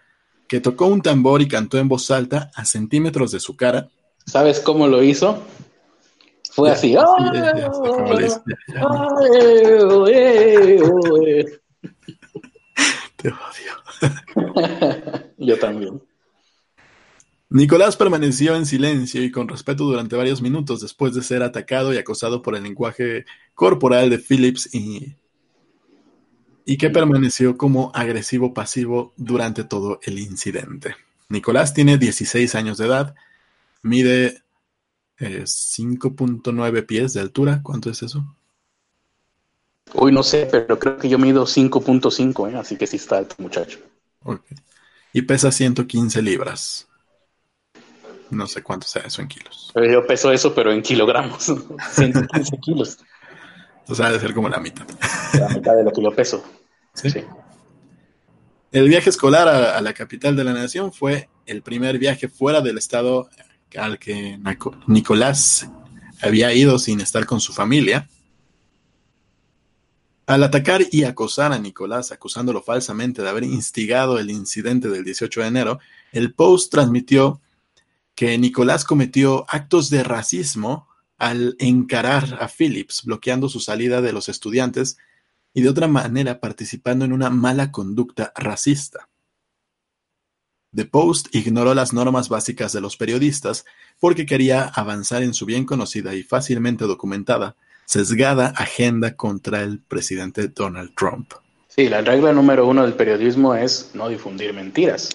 que 0.47 0.59
tocó 0.59 0.87
un 0.87 1.03
tambor 1.03 1.39
y 1.43 1.47
cantó 1.47 1.77
en 1.77 1.87
voz 1.87 2.09
alta 2.09 2.49
a 2.55 2.65
centímetros 2.65 3.31
de 3.31 3.39
su 3.39 3.55
cara. 3.55 3.87
¿Sabes 4.25 4.59
cómo 4.59 4.87
lo 4.87 5.03
hizo? 5.03 5.43
Fue 6.53 6.69
Ya, 6.69 6.73
así. 6.73 6.95
te 13.17 13.27
odio. 13.29 13.73
Yo 15.37 15.59
también. 15.59 16.01
Nicolás 17.53 17.95
permaneció 17.95 18.55
en 18.55 18.65
silencio 18.65 19.23
y 19.23 19.31
con 19.31 19.47
respeto 19.47 19.83
durante 19.83 20.15
varios 20.15 20.41
minutos 20.41 20.81
después 20.81 21.13
de 21.13 21.21
ser 21.21 21.43
atacado 21.43 21.93
y 21.93 21.97
acosado 21.97 22.41
por 22.41 22.55
el 22.55 22.63
lenguaje 22.63 23.25
corporal 23.53 24.09
de 24.09 24.17
Phillips 24.17 24.73
y 24.73 25.15
y 26.65 26.77
que 26.77 26.89
permaneció 26.89 27.57
como 27.57 27.91
agresivo 27.93 28.53
pasivo 28.53 29.13
durante 29.17 29.63
todo 29.63 29.99
el 30.03 30.19
incidente. 30.19 30.95
Nicolás 31.29 31.73
tiene 31.73 31.97
16 31.97 32.55
años 32.55 32.77
de 32.77 32.85
edad, 32.87 33.15
mide 33.81 34.41
5.9 35.19 36.77
eh, 36.77 36.83
pies 36.83 37.13
de 37.13 37.21
altura. 37.21 37.61
¿Cuánto 37.63 37.89
es 37.89 38.01
eso? 38.01 38.35
Uy, 39.93 40.11
no 40.11 40.23
sé, 40.23 40.47
pero 40.49 40.79
creo 40.79 40.97
que 40.97 41.09
yo 41.09 41.19
mido 41.19 41.45
5.5, 41.45 42.51
¿eh? 42.51 42.57
así 42.57 42.77
que 42.77 42.87
sí 42.87 42.97
está 42.97 43.17
alto, 43.17 43.35
muchacho. 43.37 43.79
Y 45.11 45.21
pesa 45.23 45.51
115 45.51 46.21
libras. 46.21 46.87
No 48.33 48.47
sé 48.47 48.63
cuánto 48.63 48.87
sea 48.87 49.03
eso 49.03 49.21
en 49.21 49.27
kilos. 49.27 49.71
Yo 49.75 50.05
peso 50.05 50.31
eso, 50.31 50.53
pero 50.53 50.71
en 50.71 50.81
kilogramos. 50.81 51.43
115 51.91 52.57
kilos. 52.59 52.97
Entonces 53.79 54.05
ha 54.05 54.11
de 54.11 54.19
ser 54.19 54.33
como 54.33 54.49
la 54.49 54.59
mitad. 54.59 54.85
La 55.33 55.49
mitad 55.49 55.75
de 55.75 55.83
lo 55.83 55.91
que 55.91 56.01
yo 56.01 56.11
peso. 56.11 56.43
Sí. 56.93 57.23
El 58.71 58.89
viaje 58.89 59.11
escolar 59.11 59.47
a, 59.47 59.79
la 59.81 59.93
capital 59.93 60.35
de 60.35 60.43
la 60.43 60.53
nación 60.53 60.91
fue 60.91 61.29
el 61.45 61.61
primer 61.61 61.99
viaje 61.99 62.27
fuera 62.27 62.59
del 62.61 62.79
estado 62.79 63.29
al 63.77 63.99
que 63.99 64.39
Nicolás 64.87 65.69
había 66.23 66.51
ido 66.53 66.79
sin 66.79 66.99
estar 66.99 67.27
con 67.27 67.39
su 67.39 67.53
familia. 67.53 68.09
Al 70.25 70.43
atacar 70.43 70.81
y 70.89 71.03
acosar 71.03 71.51
a 71.51 71.59
Nicolás, 71.59 72.11
acusándolo 72.11 72.63
falsamente 72.63 73.21
de 73.21 73.29
haber 73.29 73.43
instigado 73.43 74.17
el 74.17 74.31
incidente 74.31 74.89
del 74.89 75.03
18 75.03 75.41
de 75.41 75.47
enero, 75.47 75.79
el 76.11 76.33
Post 76.33 76.71
transmitió 76.71 77.41
que 78.15 78.37
Nicolás 78.37 78.85
cometió 78.85 79.45
actos 79.47 79.89
de 79.89 80.03
racismo 80.03 80.87
al 81.17 81.55
encarar 81.59 82.37
a 82.41 82.47
Phillips, 82.47 83.03
bloqueando 83.05 83.49
su 83.49 83.59
salida 83.59 84.01
de 84.01 84.13
los 84.13 84.29
estudiantes 84.29 84.97
y 85.53 85.61
de 85.61 85.69
otra 85.69 85.87
manera 85.87 86.39
participando 86.39 87.05
en 87.05 87.13
una 87.13 87.29
mala 87.29 87.71
conducta 87.71 88.33
racista. 88.35 89.09
The 90.75 90.85
Post 90.85 91.33
ignoró 91.35 91.75
las 91.75 91.93
normas 91.93 92.29
básicas 92.29 92.73
de 92.73 92.81
los 92.81 92.97
periodistas 92.97 93.63
porque 93.99 94.25
quería 94.25 94.63
avanzar 94.63 95.21
en 95.21 95.33
su 95.33 95.45
bien 95.45 95.65
conocida 95.65 96.15
y 96.15 96.23
fácilmente 96.23 96.85
documentada, 96.85 97.55
sesgada 97.85 98.47
agenda 98.57 99.15
contra 99.15 99.61
el 99.61 99.79
presidente 99.79 100.47
Donald 100.47 100.95
Trump. 100.95 101.33
Sí, 101.67 101.89
la 101.89 102.01
regla 102.01 102.33
número 102.33 102.67
uno 102.67 102.83
del 102.83 102.93
periodismo 102.93 103.53
es 103.55 103.91
no 103.93 104.09
difundir 104.09 104.53
mentiras. 104.53 105.09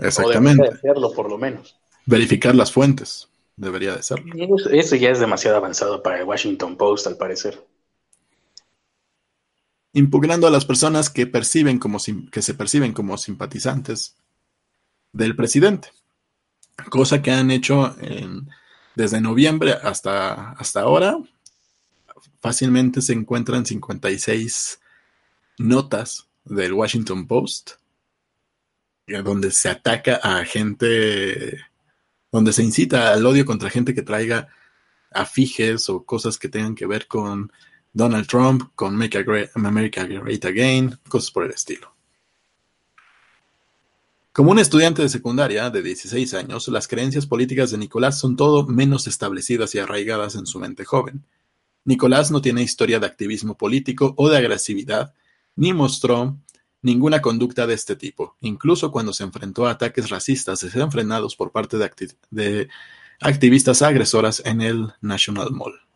Exactamente. 0.00 0.68
O 0.68 0.72
hacerlo, 0.72 1.12
por 1.12 1.30
lo 1.30 1.38
menos. 1.38 1.77
Verificar 2.08 2.54
las 2.54 2.72
fuentes. 2.72 3.28
Debería 3.56 3.94
de 3.94 4.02
serlo. 4.02 4.32
Eso 4.70 4.96
ya 4.96 5.10
es 5.10 5.20
demasiado 5.20 5.56
avanzado 5.56 6.02
para 6.02 6.18
el 6.18 6.24
Washington 6.24 6.76
Post, 6.76 7.06
al 7.06 7.16
parecer 7.16 7.62
impugnando 9.92 10.46
a 10.46 10.50
las 10.50 10.64
personas 10.64 11.10
que, 11.10 11.26
perciben 11.26 11.78
como, 11.78 11.98
que 12.30 12.42
se 12.42 12.54
perciben 12.54 12.92
como 12.92 13.18
simpatizantes 13.18 14.14
del 15.12 15.34
presidente, 15.34 15.88
cosa 16.88 17.20
que 17.20 17.32
han 17.32 17.50
hecho 17.50 17.96
desde 18.94 19.20
noviembre 19.20 19.72
hasta, 19.72 20.52
hasta 20.52 20.82
ahora. 20.82 21.18
Fácilmente 22.40 23.02
se 23.02 23.14
encuentran 23.14 23.66
56 23.66 24.80
notas 25.58 26.28
del 26.44 26.72
Washington 26.72 27.26
Post 27.26 27.72
donde 29.24 29.50
se 29.50 29.70
ataca 29.70 30.16
a 30.16 30.44
gente, 30.44 31.58
donde 32.30 32.52
se 32.52 32.62
incita 32.62 33.12
al 33.12 33.24
odio 33.24 33.44
contra 33.44 33.70
gente 33.70 33.94
que 33.94 34.02
traiga 34.02 34.48
afijes 35.10 35.88
o 35.88 36.04
cosas 36.04 36.38
que 36.38 36.48
tengan 36.48 36.74
que 36.74 36.86
ver 36.86 37.06
con 37.06 37.50
Donald 37.92 38.26
Trump 38.26 38.70
con 38.74 38.94
Make 38.94 39.50
America 39.54 40.04
Great 40.04 40.44
Again, 40.44 40.98
cosas 41.08 41.30
por 41.30 41.44
el 41.44 41.50
estilo. 41.50 41.94
Como 44.32 44.52
un 44.52 44.60
estudiante 44.60 45.02
de 45.02 45.08
secundaria 45.08 45.68
de 45.68 45.82
16 45.82 46.32
años, 46.34 46.68
las 46.68 46.86
creencias 46.86 47.26
políticas 47.26 47.72
de 47.72 47.78
Nicolás 47.78 48.20
son 48.20 48.36
todo 48.36 48.66
menos 48.66 49.08
establecidas 49.08 49.74
y 49.74 49.80
arraigadas 49.80 50.36
en 50.36 50.46
su 50.46 50.60
mente 50.60 50.84
joven. 50.84 51.24
Nicolás 51.84 52.30
no 52.30 52.40
tiene 52.40 52.62
historia 52.62 53.00
de 53.00 53.06
activismo 53.06 53.56
político 53.56 54.14
o 54.16 54.28
de 54.28 54.36
agresividad, 54.36 55.12
ni 55.56 55.72
mostró 55.72 56.38
ninguna 56.82 57.20
conducta 57.20 57.66
de 57.66 57.74
este 57.74 57.96
tipo, 57.96 58.36
incluso 58.40 58.92
cuando 58.92 59.12
se 59.12 59.24
enfrentó 59.24 59.66
a 59.66 59.72
ataques 59.72 60.10
racistas 60.10 60.60
desenfrenados 60.60 61.36
por 61.36 61.50
parte 61.50 61.76
de, 61.76 61.90
de 62.30 62.68
activistas 63.20 63.82
agresoras 63.82 64.42
en 64.44 64.60
el 64.60 64.92
National 65.00 65.50
Mall 65.50 65.88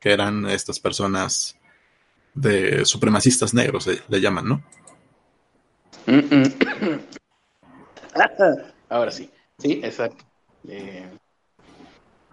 que 0.00 0.10
eran 0.10 0.46
estas 0.46 0.80
personas 0.80 1.56
de 2.34 2.84
supremacistas 2.86 3.54
negros, 3.54 3.86
le 3.86 4.20
llaman, 4.20 4.48
¿no? 4.48 4.64
Ahora 8.88 9.10
sí, 9.12 9.30
sí, 9.58 9.80
exacto. 9.84 10.24
Eh, 10.66 11.08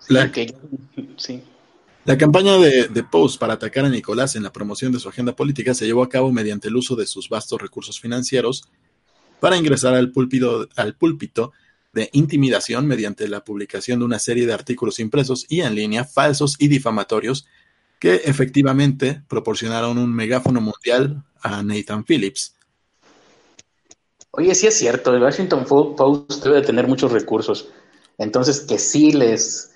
la, 0.07 0.31
sí. 1.17 1.43
La, 2.08 2.17
campaña 2.17 2.58
de, 2.58 2.88
de, 2.88 3.04
Post 3.04 3.39
para 3.39 3.54
atacar 3.54 3.86
a 3.86 3.89
Nicolás 3.89 4.36
en 4.36 4.43
la 4.43 4.52
promoción 4.52 4.91
de 4.91 5.00
su 5.00 5.10
agenda 5.10 5.36
política 5.36 5.74
se 5.74 5.86
llevó 5.86 6.02
a 6.02 6.10
cabo 6.10 6.32
mediante 6.32 6.70
el 6.70 6.76
uso 6.76 6.96
de 6.96 7.06
sus 7.06 7.30
vastos 7.30 7.62
recursos 7.62 8.00
financieros 8.00 8.67
para 9.39 9.58
ingresar 9.58 9.93
al 9.93 10.12
púlpito, 10.12 10.67
al 10.76 10.96
púlpito 10.96 11.52
de 11.93 12.10
intimidación 12.13 12.88
mediante 12.88 13.28
la 13.28 13.43
publicación 13.43 14.00
de 14.00 14.06
una 14.06 14.20
serie 14.20 14.46
de 14.46 14.54
artículos 14.54 15.00
impresos 15.00 15.46
y 15.50 15.62
en 15.62 15.76
línea 15.76 16.06
falsos 16.06 16.56
y 16.60 16.67
difamatorios 16.67 17.48
que 18.00 18.15
efectivamente 18.26 19.24
proporcionaron 19.28 19.98
un 19.98 20.13
megáfono 20.13 20.62
mundial 20.62 21.24
a 21.41 21.63
Nathan 21.63 22.04
Phillips. 22.04 22.56
Oye, 24.32 24.54
sí 24.54 24.67
es 24.67 24.78
cierto, 24.78 25.15
el 25.15 25.24
Washington 25.24 25.65
Post 25.65 26.43
debe 26.43 26.58
de 26.58 26.62
tener 26.62 26.88
muchos 26.88 27.12
recursos. 27.12 27.70
Entonces, 28.20 28.62
que 28.62 28.78
sí 28.78 29.12
les 29.12 29.72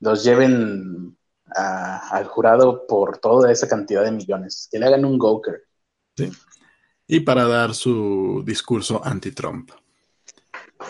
los 0.00 0.24
lleven 0.24 1.16
al 1.54 2.26
jurado 2.26 2.86
por 2.86 3.18
toda 3.18 3.50
esa 3.50 3.68
cantidad 3.68 4.04
de 4.04 4.12
millones, 4.12 4.68
que 4.70 4.78
le 4.78 4.86
hagan 4.86 5.04
un 5.04 5.18
Goker. 5.18 5.62
Y 7.06 7.20
para 7.20 7.46
dar 7.46 7.74
su 7.74 8.42
discurso 8.44 9.00
anti-Trump 9.04 9.70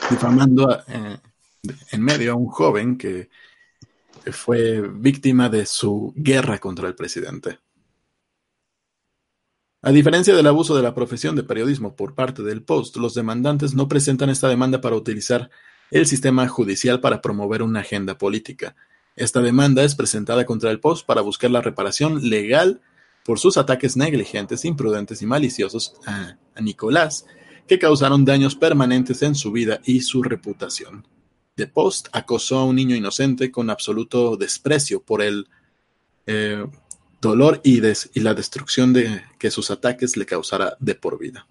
difamando 0.08 0.82
eh, 0.86 1.18
en 1.92 2.02
medio 2.02 2.32
a 2.32 2.36
un 2.36 2.46
joven 2.46 2.96
que 2.96 3.28
fue 4.32 4.80
víctima 4.80 5.48
de 5.48 5.66
su 5.66 6.12
guerra 6.16 6.58
contra 6.58 6.88
el 6.88 6.94
presidente. 6.94 7.58
A 9.82 9.92
diferencia 9.92 10.34
del 10.34 10.46
abuso 10.46 10.76
de 10.76 10.82
la 10.82 10.94
profesión 10.94 11.36
de 11.36 11.42
periodismo 11.42 11.96
por 11.96 12.14
parte 12.14 12.42
del 12.42 12.62
Post, 12.62 12.96
los 12.96 13.14
demandantes 13.14 13.74
no 13.74 13.88
presentan 13.88 14.28
esta 14.28 14.48
demanda 14.48 14.80
para 14.80 14.96
utilizar 14.96 15.50
el 15.90 16.06
sistema 16.06 16.46
judicial 16.48 17.00
para 17.00 17.22
promover 17.22 17.62
una 17.62 17.80
agenda 17.80 18.18
política. 18.18 18.76
Esta 19.20 19.42
demanda 19.42 19.84
es 19.84 19.94
presentada 19.94 20.46
contra 20.46 20.70
el 20.70 20.80
Post 20.80 21.04
para 21.04 21.20
buscar 21.20 21.50
la 21.50 21.60
reparación 21.60 22.30
legal 22.30 22.80
por 23.22 23.38
sus 23.38 23.58
ataques 23.58 23.94
negligentes, 23.94 24.64
imprudentes 24.64 25.20
y 25.20 25.26
maliciosos 25.26 25.92
a, 26.06 26.38
Nicolás, 26.58 27.26
que 27.68 27.78
causaron 27.78 28.24
daños 28.24 28.56
permanentes 28.56 29.20
en 29.20 29.34
su 29.34 29.52
vida 29.52 29.82
y 29.84 30.00
su 30.00 30.22
reputación. 30.22 31.06
The 31.56 31.66
Post 31.66 32.08
acosó 32.12 32.60
a 32.60 32.64
un 32.64 32.76
niño 32.76 32.96
inocente 32.96 33.50
con 33.50 33.68
absoluto 33.68 34.38
desprecio 34.38 35.02
por 35.02 35.20
el 35.20 35.48
eh, 36.26 36.64
dolor 37.20 37.60
y, 37.62 37.82
y, 37.86 38.20
la 38.20 38.32
destrucción 38.32 38.94
de, 38.94 39.20
que 39.38 39.50
sus 39.50 39.70
ataques 39.70 40.16
le 40.16 40.24
causara 40.24 40.78
de 40.80 40.94
por 40.94 41.18
vida. 41.18 41.46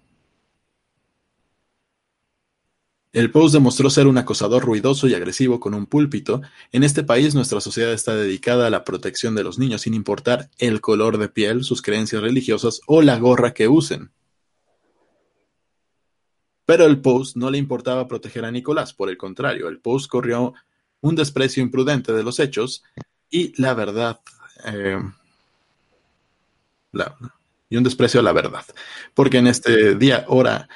El 3.12 3.32
Post 3.32 3.54
demostró 3.54 3.90
ser 3.90 4.06
un 4.06 4.18
acosador 4.18 4.64
ruidoso 4.64 5.08
y 5.08 5.14
agresivo 5.14 5.58
con 5.58 5.74
un 5.74 5.86
púlpito. 5.86 6.42
En 6.70 6.84
este 6.84 7.02
país 7.02 7.34
nuestra 7.34 7.60
sociedad 7.60 7.92
está 7.92 8.14
dedicada 8.14 8.68
a 8.68 8.70
la 8.70 8.84
protección 8.84 9.34
de 9.34 9.42
los 9.42 9.58
niños 9.58 9.82
sin 9.82 9.94
importar 9.94 10.48
el 10.58 10.80
color 10.80 11.18
de 11.18 11.28
piel, 11.28 11.64
sus 11.64 11.82
creencias 11.82 12.22
religiosas 12.22 12.80
o 12.86 13.02
la 13.02 13.18
gorra 13.18 13.52
que 13.52 13.66
usen. 13.66 14.12
Pero 16.66 16.84
el 16.86 17.00
Post 17.00 17.36
no 17.36 17.50
le 17.50 17.58
importaba 17.58 18.06
proteger 18.06 18.44
a 18.44 18.52
Nicolás, 18.52 18.94
por 18.94 19.10
el 19.10 19.16
contrario, 19.16 19.68
el 19.68 19.80
Post 19.80 20.08
corrió 20.08 20.54
un 21.00 21.16
desprecio 21.16 21.64
imprudente 21.64 22.12
de 22.12 22.22
los 22.22 22.38
hechos 22.38 22.84
y 23.28 23.60
la 23.60 23.74
verdad. 23.74 24.20
Eh, 24.66 25.00
y 27.68 27.76
un 27.76 27.82
desprecio 27.82 28.20
a 28.20 28.22
la 28.22 28.32
verdad. 28.32 28.64
Porque 29.14 29.38
en 29.38 29.48
este 29.48 29.96
día, 29.96 30.24
ahora, 30.28 30.68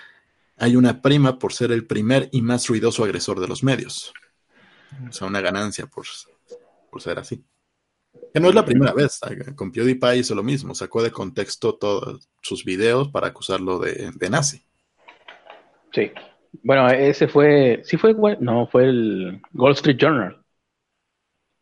hay 0.56 0.76
una 0.76 1.02
prima 1.02 1.38
por 1.38 1.52
ser 1.52 1.72
el 1.72 1.86
primer 1.86 2.28
y 2.32 2.42
más 2.42 2.68
ruidoso 2.68 3.04
agresor 3.04 3.40
de 3.40 3.48
los 3.48 3.62
medios. 3.62 4.12
O 5.08 5.12
sea, 5.12 5.26
una 5.26 5.40
ganancia 5.40 5.86
por, 5.86 6.04
por 6.90 7.02
ser 7.02 7.18
así. 7.18 7.44
Que 8.32 8.40
no 8.40 8.48
es 8.48 8.54
la 8.54 8.64
primera 8.64 8.92
vez. 8.92 9.20
Con 9.56 9.72
PewDiePie 9.72 10.18
hizo 10.18 10.34
lo 10.34 10.42
mismo. 10.42 10.74
Sacó 10.74 11.02
de 11.02 11.10
contexto 11.10 11.74
todos 11.76 12.28
sus 12.40 12.64
videos 12.64 13.08
para 13.08 13.28
acusarlo 13.28 13.78
de 13.78 14.30
nazi. 14.30 14.64
Sí. 15.92 16.10
Bueno, 16.62 16.88
ese 16.88 17.28
fue, 17.28 17.80
sí 17.84 17.96
fue, 17.96 18.14
no, 18.40 18.66
fue 18.66 18.84
el 18.84 19.40
Wall 19.52 19.72
Street 19.72 19.96
Journal. 19.98 20.42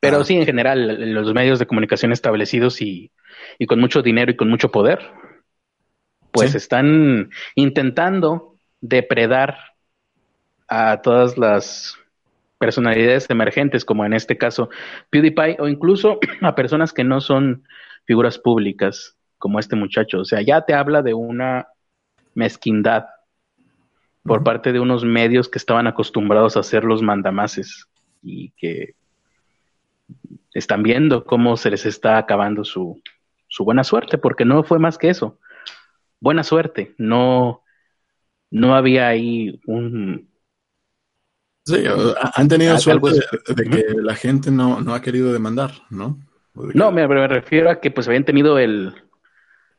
Pero 0.00 0.18
ah. 0.18 0.24
sí, 0.24 0.37
en 0.37 0.46
general, 0.46 1.12
los 1.14 1.33
medios 1.33 1.59
de 1.59 1.66
comunicación 1.66 2.12
establecidos 2.12 2.81
y, 2.83 3.12
con 3.68 3.81
mucho 3.81 4.02
dinero 4.02 4.33
y 4.33 4.37
con 4.37 4.48
mucho 4.48 4.70
poder. 4.70 5.00
pues 6.33 6.55
están 6.55 7.31
intentando 7.55 8.52
depredar 8.83 9.57
a 10.68 11.01
todas 11.01 11.38
las 11.38 11.97
personalidades 12.59 13.31
emergentes, 13.31 13.85
como 13.85 14.05
en 14.05 14.12
este 14.12 14.37
caso 14.37 14.68
PewDiePie, 15.11 15.57
o 15.59 15.68
incluso 15.68 16.18
a 16.42 16.55
personas 16.55 16.92
que 16.92 17.05
no 17.05 17.21
son 17.23 17.64
figuras 18.05 18.38
públicas, 18.38 19.16
como 19.38 19.59
este 19.59 19.77
muchacho. 19.77 20.21
O 20.21 20.25
sea, 20.25 20.42
ya 20.42 20.61
te 20.62 20.75
habla 20.75 21.03
de 21.03 21.14
una 21.14 21.68
mezquindad 22.35 23.07
por 24.23 24.45
parte 24.45 24.73
de 24.73 24.81
unos 24.81 25.05
medios 25.05 25.49
que 25.49 25.59
estaban 25.59 25.87
acostumbrados 25.87 26.57
a 26.57 26.61
hacer 26.61 26.85
los 26.85 27.03
mandamases 27.03 27.88
y 28.23 28.51
que 28.51 28.95
están 30.55 30.83
viendo 30.83 31.25
cómo 31.25 31.57
se 31.57 31.71
les 31.71 31.87
está 31.87 32.18
acabando 32.18 32.64
su, 32.64 33.01
su 33.49 33.64
buena 33.64 33.85
suerte, 33.85 34.18
porque 34.18 34.45
no 34.45 34.62
fue 34.62 34.79
más 34.79 34.99
que 34.99 35.11
eso. 35.11 35.38
Buena 36.21 36.45
suerte, 36.45 36.95
no, 36.99 37.62
no 38.53 38.77
había 38.77 39.09
ahí 39.09 39.59
un... 39.67 40.31
Sí, 41.65 41.85
han 42.35 42.49
tenido 42.49 42.77
suerte 42.79 43.21
de, 43.55 43.65
que 43.65 43.85
la 43.95 44.15
gente 44.15 44.51
no, 44.51 44.81
no, 44.81 44.95
ha 44.95 45.01
querido 45.01 45.33
demandar, 45.33 45.71
¿no? 45.91 46.19
No, 46.55 46.91
me, 46.91 47.07
me, 47.07 47.29
refiero 47.29 47.71
a 47.71 47.81
que 47.81 47.91
pues 47.91 48.09
habían 48.09 48.25
tenido 48.25 48.59
el, 48.59 48.93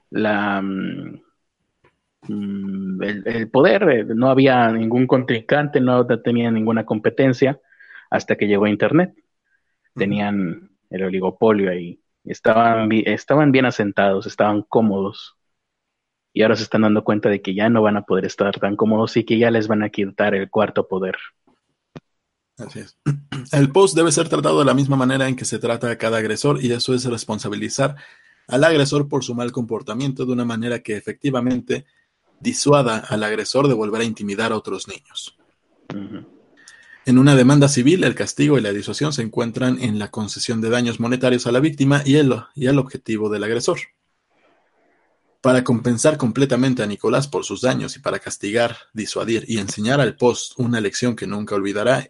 la, 0.09 0.61
mm, 0.61 1.21
mm, 2.29 3.03
el, 3.03 3.49
poder, 3.49 3.83
eh, 3.89 4.05
no 4.05 4.29
había 4.29 4.71
ningún 4.71 5.05
contrincante, 5.07 5.81
no 5.81 6.07
tenía 6.07 6.49
ninguna 6.49 6.85
competencia 6.85 7.59
hasta 8.09 8.37
que 8.37 8.47
llegó 8.47 8.65
Internet. 8.65 9.13
Tenían 9.93 10.71
el 10.89 11.03
oligopolio 11.03 11.69
ahí, 11.69 12.01
estaban, 12.23 12.89
estaban 12.91 13.51
bien 13.51 13.65
asentados, 13.65 14.25
estaban 14.25 14.63
cómodos 14.63 15.35
y 16.33 16.41
ahora 16.41 16.55
se 16.55 16.63
están 16.63 16.81
dando 16.81 17.03
cuenta 17.03 17.29
de 17.29 17.41
que 17.41 17.53
ya 17.53 17.69
no 17.69 17.81
van 17.81 17.95
a 17.95 18.01
poder 18.01 18.25
estar 18.25 18.59
tan 18.59 18.75
cómodos 18.75 19.15
y 19.17 19.23
que 19.23 19.37
ya 19.37 19.51
les 19.51 19.67
van 19.67 19.83
a 19.83 19.89
quitar 19.89 20.33
el 20.33 20.49
cuarto 20.49 20.87
poder. 20.87 21.15
Así 22.57 22.79
es. 22.79 22.97
El 23.51 23.71
post 23.71 23.95
debe 23.95 24.11
ser 24.11 24.29
tratado 24.29 24.59
de 24.59 24.65
la 24.65 24.73
misma 24.73 24.95
manera 24.95 25.27
en 25.27 25.35
que 25.35 25.45
se 25.45 25.59
trata 25.59 25.89
a 25.89 25.97
cada 25.97 26.17
agresor 26.17 26.63
y 26.63 26.71
eso 26.71 26.93
es 26.93 27.05
responsabilizar 27.05 27.95
al 28.47 28.63
agresor 28.63 29.07
por 29.07 29.23
su 29.23 29.35
mal 29.35 29.51
comportamiento 29.51 30.25
de 30.25 30.33
una 30.33 30.45
manera 30.45 30.79
que 30.79 30.95
efectivamente 30.95 31.85
disuada 32.39 32.97
al 32.97 33.23
agresor 33.23 33.67
de 33.67 33.73
volver 33.73 34.01
a 34.01 34.05
intimidar 34.05 34.51
a 34.51 34.57
otros 34.57 34.87
niños. 34.87 35.37
En 37.05 37.17
una 37.17 37.35
demanda 37.35 37.67
civil, 37.67 38.03
el 38.03 38.15
castigo 38.15 38.57
y 38.57 38.61
la 38.61 38.71
disuasión 38.71 39.13
se 39.13 39.21
encuentran 39.21 39.81
en 39.81 39.99
la 39.99 40.09
concesión 40.11 40.61
de 40.61 40.69
daños 40.69 40.99
monetarios 40.99 41.47
a 41.47 41.51
la 41.51 41.59
víctima 41.59 42.01
y, 42.05 42.15
el, 42.15 42.33
y 42.55 42.67
al 42.67 42.79
objetivo 42.79 43.29
del 43.29 43.43
agresor. 43.43 43.79
Para 45.43 45.65
compensar 45.65 46.15
completamente 46.15 46.83
a 46.83 46.85
Nicolás 46.85 47.27
por 47.27 47.43
sus 47.43 47.59
daños 47.59 47.97
y 47.97 47.99
para 47.99 48.19
castigar, 48.19 48.77
disuadir 48.93 49.43
y 49.45 49.57
enseñar 49.57 49.99
al 49.99 50.15
post 50.15 50.53
una 50.57 50.79
lección 50.79 51.17
que 51.17 51.27
nunca 51.27 51.53
olvidará, 51.53 52.09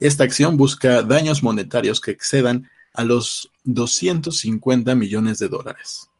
esta 0.00 0.24
acción 0.24 0.56
busca 0.56 1.02
daños 1.02 1.44
monetarios 1.44 2.00
que 2.00 2.10
excedan 2.10 2.68
a 2.92 3.04
los 3.04 3.52
250 3.62 4.96
millones 4.96 5.38
de 5.38 5.48
dólares. 5.48 6.10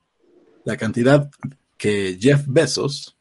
La 0.62 0.76
cantidad 0.76 1.28
que 1.76 2.16
Jeff 2.20 2.44
Bezos, 2.46 3.16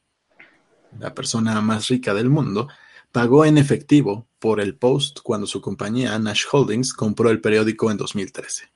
la 0.99 1.15
persona 1.15 1.59
más 1.61 1.88
rica 1.88 2.13
del 2.13 2.29
mundo, 2.29 2.67
pagó 3.11 3.43
en 3.43 3.57
efectivo 3.57 4.27
por 4.38 4.61
el 4.61 4.75
post 4.75 5.21
cuando 5.23 5.47
su 5.47 5.61
compañía 5.61 6.19
Nash 6.19 6.43
Holdings 6.51 6.93
compró 6.93 7.31
el 7.31 7.41
periódico 7.41 7.89
en 7.89 7.97
2013. 7.97 8.69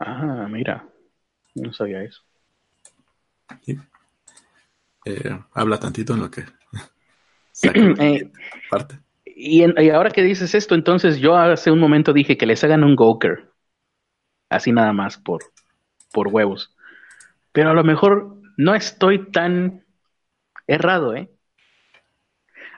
Ah, 0.00 0.48
mira, 0.50 0.84
no 1.54 1.72
sabía 1.72 2.02
eso. 2.02 2.27
Eh, 5.04 5.38
habla 5.54 5.78
tantito 5.78 6.14
en 6.14 6.20
lo 6.20 6.30
que 6.30 6.44
eh, 7.62 8.30
parte. 8.70 8.98
Y, 9.24 9.62
ahora 9.90 10.10
que 10.10 10.22
dices 10.22 10.54
esto, 10.54 10.74
entonces 10.74 11.18
yo 11.18 11.36
hace 11.36 11.70
un 11.70 11.78
momento 11.78 12.12
dije 12.12 12.36
que 12.36 12.46
les 12.46 12.62
hagan 12.64 12.84
un 12.84 12.96
Goker. 12.96 13.50
Así 14.50 14.72
nada 14.72 14.92
más 14.92 15.18
por, 15.18 15.42
por 16.12 16.28
huevos. 16.28 16.74
Pero 17.52 17.70
a 17.70 17.74
lo 17.74 17.84
mejor 17.84 18.36
no 18.56 18.74
estoy 18.74 19.30
tan 19.30 19.84
errado, 20.66 21.14
¿eh? 21.14 21.30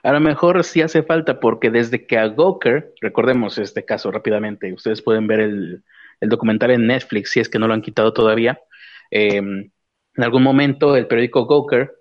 A 0.03 0.13
lo 0.13 0.19
mejor 0.19 0.63
sí 0.63 0.81
hace 0.81 1.03
falta 1.03 1.39
porque 1.39 1.69
desde 1.69 2.07
que 2.07 2.17
a 2.17 2.25
Goker, 2.27 2.93
recordemos 3.01 3.57
este 3.57 3.85
caso 3.85 4.11
rápidamente, 4.11 4.73
ustedes 4.73 5.01
pueden 5.01 5.27
ver 5.27 5.39
el, 5.41 5.83
documental 6.21 6.71
en 6.71 6.87
Netflix 6.87 7.31
si 7.31 7.39
es 7.39 7.49
que 7.49 7.59
no 7.59 7.67
lo 7.67 7.73
han 7.73 7.81
quitado 7.81 8.13
todavía. 8.13 8.59
Em, 9.09 9.71
en 10.15 10.23
algún 10.23 10.43
momento 10.43 10.95
el 10.95 11.07
periódico 11.07 11.45
Goker 11.45 11.91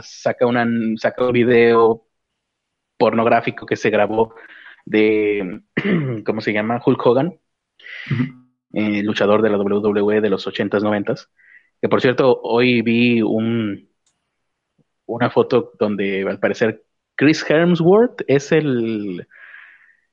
saca, 0.00 0.46
una, 0.46 0.66
saca 0.96 1.26
un 1.26 1.32
video 1.32 2.06
pornográfico 2.96 3.66
que 3.66 3.76
se 3.76 3.90
grabó 3.90 4.34
de, 4.84 5.62
¿cómo 6.24 6.40
se 6.40 6.52
llama? 6.52 6.80
Hulk 6.84 7.06
Hogan, 7.06 7.38
eh, 8.72 9.02
luchador 9.02 9.42
de 9.42 9.50
la 9.50 9.58
WWE 9.58 10.20
de 10.20 10.30
los 10.30 10.46
80s, 10.46 10.82
90s. 10.82 11.28
Que 11.80 11.88
por 11.88 12.00
cierto, 12.00 12.40
hoy 12.42 12.82
vi 12.82 13.22
un, 13.22 13.88
una 15.06 15.30
foto 15.30 15.72
donde 15.78 16.22
al 16.22 16.38
parecer 16.38 16.84
Chris 17.16 17.44
Hemsworth 17.48 18.22
es 18.26 18.52
el, 18.52 19.26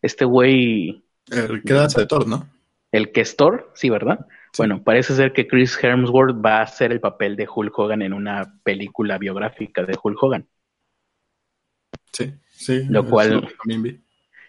este 0.02 0.26
güey. 0.26 1.04
El 1.32 1.64
que 1.64 1.74
hace 1.74 2.02
de 2.02 2.08
Thor, 2.08 2.28
¿no? 2.28 2.50
El 2.92 3.12
que 3.12 3.22
es 3.22 3.36
Thor, 3.36 3.72
sí, 3.76 3.90
¿verdad? 3.90 4.26
Bueno, 4.58 4.84
parece 4.84 5.16
ser 5.16 5.34
que 5.34 5.48
Chris 5.48 5.78
Hemsworth 5.82 6.44
va 6.44 6.58
a 6.58 6.64
hacer 6.64 6.92
el 6.92 7.00
papel 7.00 7.36
de 7.36 7.48
Hulk 7.54 7.78
Hogan 7.78 8.02
en 8.02 8.14
una 8.14 8.60
película 8.64 9.18
biográfica 9.18 9.84
de 9.86 9.98
Hulk 10.02 10.24
Hogan. 10.24 10.48
Sí. 12.12 12.34
Sí, 12.60 12.84
lo 12.90 13.06
cual, 13.06 13.48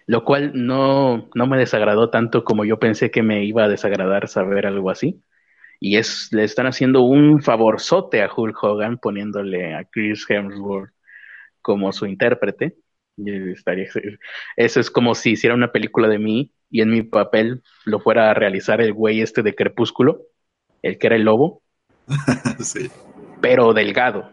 lo 0.07 0.25
cual 0.25 0.51
no, 0.53 1.31
no 1.33 1.47
me 1.47 1.59
desagradó 1.59 2.11
tanto 2.11 2.43
como 2.43 2.65
yo 2.65 2.81
pensé 2.81 3.13
que 3.13 3.23
me 3.23 3.45
iba 3.45 3.63
a 3.63 3.69
desagradar 3.69 4.27
saber 4.27 4.67
algo 4.67 4.91
así. 4.91 5.23
Y 5.79 5.97
es, 5.97 6.33
le 6.33 6.43
están 6.43 6.67
haciendo 6.67 7.03
un 7.03 7.41
favorzote 7.41 8.21
a 8.21 8.29
Hulk 8.35 8.61
Hogan 8.65 8.99
poniéndole 8.99 9.77
a 9.77 9.85
Chris 9.85 10.29
Hemsworth 10.29 10.93
como 11.63 11.93
su 11.93 12.07
intérprete. 12.07 12.79
estaría, 13.17 13.89
eso 14.57 14.81
es 14.81 14.91
como 14.91 15.15
si 15.15 15.31
hiciera 15.31 15.55
una 15.55 15.71
película 15.71 16.09
de 16.09 16.19
mí 16.19 16.53
y 16.71 16.83
en 16.83 16.91
mi 16.91 17.03
papel 17.03 17.63
lo 17.85 18.01
fuera 18.01 18.31
a 18.31 18.35
realizar 18.35 18.81
el 18.81 18.93
güey 18.93 19.21
este 19.21 19.43
de 19.43 19.55
Crepúsculo, 19.55 20.23
el 20.83 20.99
que 20.99 21.09
era 21.09 21.17
el 21.17 21.25
lobo. 21.25 21.63
sí. 22.61 22.91
Pero 23.41 23.73
delgado. 23.75 24.31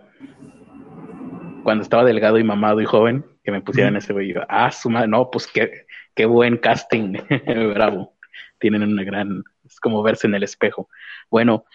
Cuando 1.64 1.84
estaba 1.84 2.06
delgado 2.06 2.38
y 2.38 2.44
mamado 2.44 2.80
y 2.80 2.86
joven, 2.86 3.26
que 3.44 3.52
me 3.52 3.62
pusieran 3.62 3.96
ese 3.96 4.14
güey. 4.14 4.34
ah, 4.48 4.72
su 4.72 4.90
madre, 4.90 5.08
no, 5.08 5.30
pues 5.32 5.48
qué, 5.48 5.86
qué 6.16 6.26
buen 6.26 6.58
casting, 6.58 7.14
bravo. 7.74 8.16
Tienen 8.60 8.84
una 8.84 9.04
gran, 9.04 9.44
es 9.66 9.80
como 9.80 10.04
verse 10.04 10.28
en 10.28 10.36
el 10.36 10.44
espejo. 10.44 10.90
Bueno, 11.30 11.66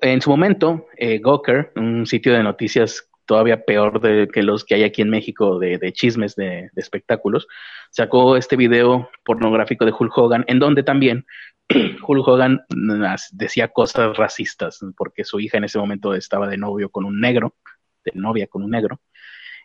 en 0.00 0.20
su 0.20 0.30
momento, 0.30 0.86
eh, 0.96 1.18
Gawker, 1.18 1.72
un 1.76 2.06
sitio 2.06 2.32
de 2.32 2.42
noticias 2.42 3.05
todavía 3.26 3.64
peor 3.64 4.00
de, 4.00 4.28
que 4.28 4.42
los 4.42 4.64
que 4.64 4.76
hay 4.76 4.84
aquí 4.84 5.02
en 5.02 5.10
México 5.10 5.58
de, 5.58 5.92
chismes 5.92 6.36
de, 6.36 6.70
espectáculos, 6.76 7.46
sacó 7.90 8.36
este 8.36 8.56
video 8.56 9.10
pornográfico 9.24 9.84
de 9.84 9.92
Hulk 9.92 10.16
Hogan, 10.16 10.44
en 10.48 10.58
donde 10.58 10.82
también 10.82 11.26
Hulk 12.06 12.26
Hogan 12.26 12.64
decía 13.32 13.68
cosas 13.68 14.16
racistas, 14.16 14.80
porque 14.96 15.24
su 15.24 15.40
hija 15.40 15.58
en 15.58 15.64
ese 15.64 15.78
momento 15.78 16.14
estaba 16.14 16.48
de 16.48 16.56
novio 16.56 16.90
con 16.90 17.04
un 17.04 17.20
negro, 17.20 17.54
de 18.04 18.12
novia 18.14 18.46
con 18.46 18.62
un 18.62 18.70
negro, 18.70 19.00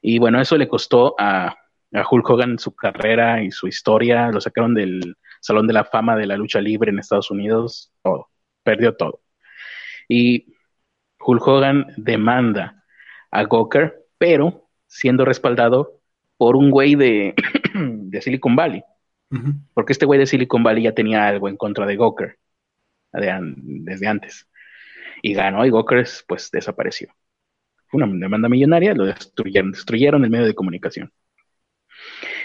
y 0.01 0.17
bueno, 0.17 0.41
eso 0.41 0.57
le 0.57 0.67
costó 0.67 1.15
a, 1.17 1.55
Hulk 1.93 2.29
Hogan 2.29 2.57
su 2.57 2.73
carrera 2.73 3.43
y 3.43 3.51
su 3.51 3.67
historia. 3.67 4.31
Lo 4.31 4.39
sacaron 4.39 4.73
del 4.73 5.17
Salón 5.41 5.67
de 5.67 5.73
la 5.73 5.83
Fama 5.83 6.15
de 6.15 6.25
la 6.25 6.37
Lucha 6.37 6.61
Libre 6.61 6.89
en 6.89 6.99
Estados 6.99 7.29
Unidos. 7.29 7.91
Todo. 8.01 8.29
Perdió 8.63 8.95
todo. 8.95 9.21
Y 10.07 10.55
Hulk 11.19 11.45
Hogan 11.45 11.87
demanda 11.97 12.80
a 13.31 13.43
Goker, 13.45 14.05
pero 14.17 14.69
siendo 14.87 15.25
respaldado 15.25 15.99
por 16.37 16.55
un 16.55 16.69
güey 16.69 16.95
de, 16.95 17.33
de 17.73 18.21
Silicon 18.21 18.55
Valley. 18.55 18.83
Porque 19.73 19.93
este 19.93 20.05
güey 20.05 20.19
de 20.19 20.25
Silicon 20.25 20.61
Valley 20.61 20.83
ya 20.83 20.93
tenía 20.93 21.25
algo 21.25 21.47
en 21.47 21.55
contra 21.55 21.85
de 21.85 21.95
Goker 21.95 22.37
desde 23.13 24.07
antes. 24.07 24.47
Y 25.21 25.33
ganó 25.33 25.65
y 25.65 25.69
Goker 25.69 26.05
pues 26.27 26.51
desapareció 26.51 27.13
una 27.91 28.07
demanda 28.07 28.49
millonaria, 28.49 28.93
lo 28.93 29.05
destruyeron, 29.05 29.71
destruyeron 29.71 30.23
el 30.23 30.29
medio 30.29 30.45
de 30.45 30.55
comunicación. 30.55 31.11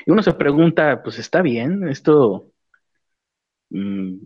Y 0.04 0.10
uno 0.10 0.22
se 0.22 0.32
pregunta, 0.32 1.02
pues 1.02 1.18
está 1.18 1.42
bien, 1.42 1.88
esto 1.88 2.50
mm, 3.70 4.16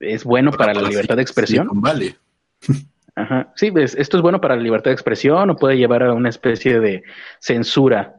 es 0.00 0.24
bueno 0.24 0.50
para, 0.52 0.74
la 0.74 0.88
libertad 0.88 1.16
de 1.16 1.22
expresión. 1.22 1.68
Vale. 1.72 2.16
Ajá. 3.16 3.52
Sí, 3.56 3.70
pues, 3.70 3.94
esto 3.94 4.16
es 4.16 4.22
bueno 4.22 4.40
para 4.40 4.56
la 4.56 4.62
libertad 4.62 4.90
de 4.90 4.94
expresión 4.94 5.50
o 5.50 5.56
puede 5.56 5.76
llevar 5.76 6.02
a 6.02 6.14
una 6.14 6.28
especie 6.28 6.80
de 6.80 7.02
censura 7.38 8.16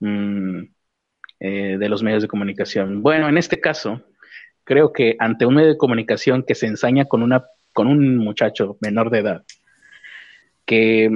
mm, 0.00 0.60
eh, 1.40 1.76
de 1.78 1.88
los 1.88 2.02
medios 2.02 2.22
de 2.22 2.28
comunicación. 2.28 3.02
Bueno, 3.02 3.28
en 3.28 3.36
este 3.38 3.60
caso, 3.60 4.02
creo 4.64 4.92
que 4.92 5.16
ante 5.18 5.46
un 5.46 5.54
medio 5.56 5.68
de 5.68 5.78
comunicación 5.78 6.44
que 6.46 6.54
se 6.54 6.66
ensaña 6.66 7.06
con 7.06 7.22
una 7.22 7.44
con 7.72 7.86
un 7.86 8.16
muchacho 8.16 8.76
menor 8.80 9.10
de 9.10 9.18
edad 9.20 9.44
que 10.66 11.10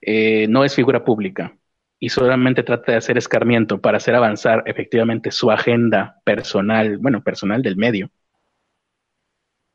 eh, 0.00 0.46
no 0.48 0.64
es 0.64 0.74
figura 0.74 1.04
pública 1.04 1.56
y 1.98 2.08
solamente 2.08 2.62
trata 2.62 2.92
de 2.92 2.98
hacer 2.98 3.18
escarmiento 3.18 3.80
para 3.80 3.98
hacer 3.98 4.14
avanzar 4.14 4.62
efectivamente 4.66 5.30
su 5.30 5.50
agenda 5.50 6.20
personal, 6.24 6.98
bueno, 6.98 7.22
personal 7.22 7.62
del 7.62 7.76
medio, 7.76 8.10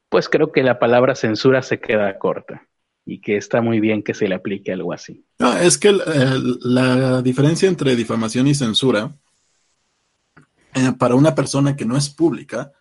pues 0.10 0.30
creo 0.30 0.51
que 0.51 0.64
la 0.64 0.80
palabra 0.80 1.16
censura 1.16 1.62
se 1.62 1.80
queda 1.80 2.18
corta 2.18 2.68
y 3.05 3.22
que 3.22 3.38
está 3.38 3.62
muy 3.62 3.80
bien 3.80 4.03
que 4.03 4.14
se 4.14 4.28
le 4.28 4.36
aplique 4.36 4.74
algo 4.74 4.93
así. 4.93 5.26
No, 5.39 5.58
es 5.58 5.78
que 5.78 5.97
la 6.62 7.22
diferencia 7.22 7.70
entre 7.70 7.95
difamación 7.95 8.47
y 8.47 8.55
censura 8.55 9.12
eh, 10.78 10.93
para 10.97 11.16
una 11.16 11.34
persona 11.34 11.76
que 11.76 11.86
no 11.86 11.97
es 11.97 12.10
pública, 12.10 12.72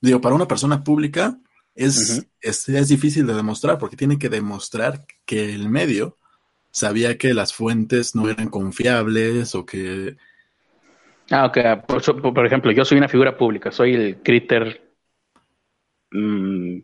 digo, 0.00 0.20
para 0.20 0.34
una 0.34 0.46
persona 0.46 0.84
pública 0.84 1.38
es, 1.74 2.26
es, 2.40 2.88
difícil 2.88 3.26
de 3.26 3.34
demostrar 3.34 3.78
porque 3.78 3.96
tiene 3.96 4.18
que 4.18 4.28
demostrar 4.28 5.04
que 5.24 5.52
el 5.54 5.68
medio 5.68 6.16
sabía 6.70 7.18
que 7.18 7.34
las 7.34 7.52
fuentes 7.52 8.14
no 8.14 8.28
eran 8.28 8.48
confiables 8.48 9.54
o 9.54 9.66
que... 9.66 10.16
Ah, 11.30 11.46
ok. 11.46 11.58
Por, 11.86 12.46
ejemplo, 12.46 12.70
yo 12.70 12.84
soy 12.84 12.98
una 12.98 13.08
figura 13.08 13.36
pública, 13.36 13.70
soy 13.70 13.94
el 13.94 14.22
critter... 14.22 14.85
Mm, 16.10 16.78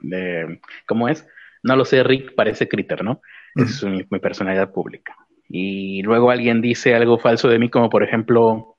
de, 0.00 0.60
¿Cómo 0.86 1.08
es? 1.08 1.26
No 1.62 1.76
lo 1.76 1.84
sé, 1.84 2.02
Rick 2.02 2.34
parece 2.34 2.68
critter, 2.68 3.02
¿no? 3.02 3.20
Es 3.54 3.82
mi, 3.82 4.04
mi 4.10 4.18
personalidad 4.18 4.72
pública. 4.72 5.16
Y 5.48 6.02
luego 6.02 6.30
alguien 6.30 6.60
dice 6.60 6.94
algo 6.94 7.18
falso 7.18 7.48
de 7.48 7.58
mí, 7.58 7.70
como 7.70 7.88
por 7.88 8.02
ejemplo, 8.02 8.76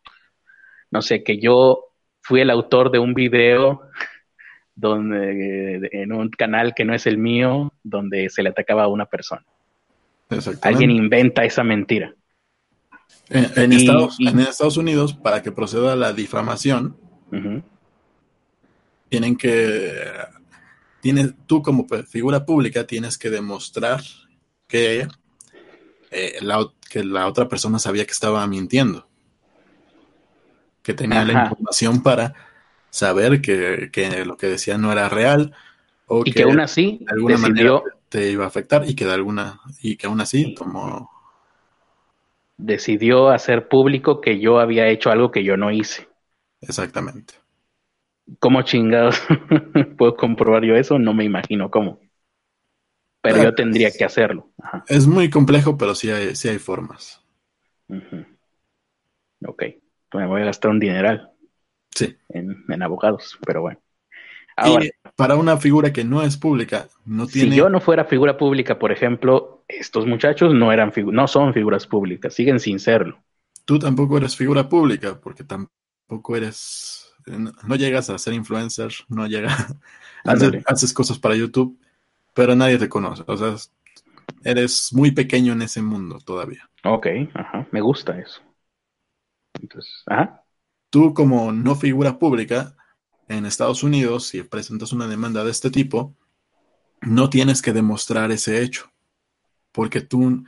no 0.91 1.01
sé, 1.01 1.23
que 1.23 1.39
yo 1.39 1.85
fui 2.21 2.41
el 2.41 2.49
autor 2.49 2.91
de 2.91 2.99
un 2.99 3.13
video 3.13 3.81
donde 4.75 5.89
en 5.91 6.11
un 6.11 6.29
canal 6.29 6.73
que 6.75 6.85
no 6.85 6.93
es 6.93 7.07
el 7.07 7.17
mío, 7.17 7.73
donde 7.83 8.29
se 8.29 8.43
le 8.43 8.49
atacaba 8.49 8.83
a 8.83 8.87
una 8.87 9.05
persona. 9.05 9.43
Alguien 10.61 10.91
inventa 10.91 11.45
esa 11.45 11.63
mentira. 11.63 12.13
En, 13.29 13.73
Estados, 13.73 14.77
Unidos, 14.77 15.13
para 15.13 15.41
que 15.41 15.51
proceda 15.51 15.95
la 15.95 16.13
difamación, 16.13 16.97
tienen 19.09 19.35
que, 19.35 19.93
tienes, 21.01 21.33
tú 21.45 21.61
como 21.61 21.87
figura 22.07 22.45
pública 22.45 22.85
tienes 22.85 23.17
que 23.17 23.29
demostrar 23.29 24.01
que, 24.67 25.07
eh, 26.11 26.37
la, 26.41 26.67
que 26.89 27.03
la 27.03 27.27
otra 27.27 27.47
persona 27.47 27.79
sabía 27.79 28.05
que 28.05 28.11
estaba 28.11 28.45
mintiendo, 28.47 29.07
que 30.83 30.93
tenía 30.93 31.25
la 31.25 31.43
información 31.43 32.01
para 32.01 32.33
saber 32.89 33.41
que, 33.41 33.89
lo 34.25 34.37
que 34.37 34.47
decía 34.47 34.77
no 34.77 34.91
era 34.91 35.09
real 35.09 35.53
o 36.07 36.23
y 36.25 36.31
que, 36.31 36.43
aún 36.43 36.59
así 36.59 36.99
de 37.01 37.13
alguna 37.13 37.37
manera 37.37 37.81
te 38.09 38.31
iba 38.31 38.45
a 38.45 38.47
afectar 38.47 38.89
y 38.89 38.95
que 38.95 39.05
de 39.05 39.13
alguna 39.13 39.59
y 39.81 39.97
que 39.97 40.07
aún 40.07 40.21
así 40.21 40.55
tomó 40.55 41.09
decidió 42.57 43.29
hacer 43.29 43.67
público 43.67 44.19
que 44.19 44.39
yo 44.39 44.59
había 44.59 44.87
hecho 44.87 45.11
algo 45.11 45.31
que 45.31 45.43
yo 45.43 45.57
no 45.57 45.71
hice. 45.71 46.07
Exactamente. 46.61 47.35
¿Cómo 48.39 48.61
chingados 48.61 49.21
puedo 49.97 50.15
comprobar 50.15 50.63
yo 50.63 50.75
eso? 50.75 50.99
No 50.99 51.13
me 51.13 51.23
imagino 51.23 51.71
cómo. 51.71 51.99
Pero 53.21 53.43
yo 53.43 53.55
tendría 53.55 53.91
que 53.91 54.05
hacerlo. 54.05 54.51
Es 54.87 55.07
muy 55.07 55.29
complejo, 55.29 55.77
pero 55.77 55.95
sí 55.95 56.09
hay, 56.09 56.35
sí 56.35 56.47
hay 56.47 56.59
formas. 56.59 57.21
Ok. 59.45 59.63
Me 60.13 60.27
voy 60.27 60.41
a 60.41 60.45
gastar 60.45 60.71
un 60.71 60.79
dineral. 60.79 61.31
Sí. 61.93 62.15
En, 62.29 62.83
abogados, 62.83 63.37
pero 63.45 63.61
bueno. 63.61 63.79
Ahora, 64.55 64.85
para 65.15 65.35
una 65.35 65.57
figura 65.57 65.93
que 65.93 66.03
no 66.03 66.23
es 66.23 66.37
pública, 66.37 66.87
no 67.05 67.27
tiene. 67.27 67.51
Si 67.51 67.57
yo 67.57 67.69
no 67.69 67.79
fuera 67.79 68.05
figura 68.05 68.37
pública, 68.37 68.79
por 68.79 68.91
ejemplo, 68.91 69.63
estos 69.67 70.07
muchachos 70.07 70.53
no 70.53 70.71
eran 70.71 70.91
no 71.11 71.27
son 71.27 71.53
figuras 71.53 71.85
públicas, 71.85 72.33
siguen 72.33 72.59
sin 72.59 72.79
serlo. 72.79 73.19
Tú 73.65 73.77
tampoco 73.77 74.17
eres 74.17 74.35
figura 74.35 74.67
pública, 74.67 75.19
porque 75.21 75.43
tampoco 75.43 76.35
eres. 76.35 76.96
No 77.27 77.75
llegas 77.75 78.09
a 78.09 78.17
ser 78.17 78.33
influencer, 78.33 78.91
no 79.09 79.27
llegas. 79.27 79.75
haces, 80.23 80.63
haces 80.65 80.93
cosas 80.93 81.19
para 81.19 81.35
YouTube, 81.35 81.77
pero 82.33 82.55
nadie 82.55 82.77
te 82.77 82.89
conoce. 82.89 83.23
O 83.27 83.37
sea, 83.37 83.55
eres 84.43 84.93
muy 84.93 85.11
pequeño 85.11 85.53
en 85.53 85.61
ese 85.61 85.81
mundo 85.81 86.19
todavía. 86.19 86.69
Ok, 86.83 87.07
ajá, 87.33 87.67
me 87.71 87.81
gusta 87.81 88.17
eso. 88.19 88.41
Entonces, 89.61 90.03
ajá 90.05 90.43
tú 90.89 91.13
como 91.13 91.51
no 91.51 91.75
figura 91.75 92.19
pública 92.19 92.75
en 93.27 93.45
Estados 93.45 93.83
Unidos, 93.83 94.27
si 94.27 94.43
presentas 94.43 94.93
una 94.93 95.07
demanda 95.07 95.43
de 95.43 95.51
este 95.51 95.69
tipo, 95.69 96.15
no 97.01 97.29
tienes 97.29 97.61
que 97.61 97.73
demostrar 97.73 98.31
ese 98.31 98.61
hecho, 98.61 98.91
porque 99.71 100.01
tú, 100.01 100.43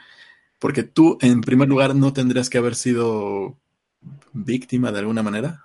porque 0.60 0.84
tú 0.84 1.18
en 1.22 1.42
primer 1.42 1.68
lugar 1.68 1.96
no 1.96 2.14
tendrías 2.14 2.50
que 2.50 2.58
haber 2.58 2.76
sido 2.76 3.58
víctima 4.34 4.92
de 4.92 5.00
alguna 5.00 5.24
manera. 5.24 5.64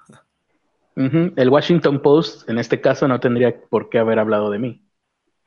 El 0.96 1.48
Washington 1.48 2.00
Post, 2.00 2.48
en 2.48 2.58
este 2.58 2.80
caso, 2.80 3.08
no 3.08 3.18
tendría 3.18 3.54
por 3.68 3.88
qué 3.88 3.98
haber 3.98 4.18
hablado 4.18 4.50
de 4.50 4.58
mí. 4.58 4.84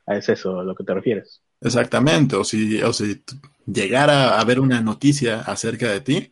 ¿Es 0.05 0.29
eso 0.29 0.59
a 0.59 0.63
lo 0.63 0.75
que 0.75 0.83
te 0.83 0.93
refieres? 0.93 1.41
Exactamente, 1.61 2.35
o 2.35 2.43
si, 2.43 2.81
o 2.81 2.93
si 2.93 3.23
llegara 3.65 4.35
a 4.35 4.41
haber 4.41 4.59
una 4.59 4.81
noticia 4.81 5.41
acerca 5.41 5.89
de 5.89 6.01
ti, 6.01 6.31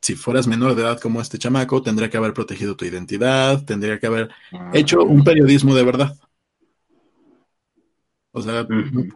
si 0.00 0.14
fueras 0.14 0.46
menor 0.46 0.74
de 0.74 0.82
edad 0.82 1.00
como 1.00 1.20
este 1.20 1.38
chamaco, 1.38 1.82
tendría 1.82 2.10
que 2.10 2.16
haber 2.16 2.34
protegido 2.34 2.76
tu 2.76 2.84
identidad, 2.84 3.64
tendría 3.64 3.98
que 3.98 4.06
haber 4.06 4.30
ah. 4.52 4.70
hecho 4.74 5.02
un 5.02 5.24
periodismo 5.24 5.74
de 5.74 5.84
verdad. 5.84 6.14
O 8.32 8.42
sea, 8.42 8.66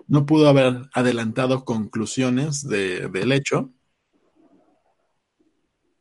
no, 0.07 0.27
pudo 0.27 0.49
haber 0.49 0.89
adelantado 0.95 1.65
conclusiones 1.65 2.67
del 2.67 3.33
hecho, 3.33 3.71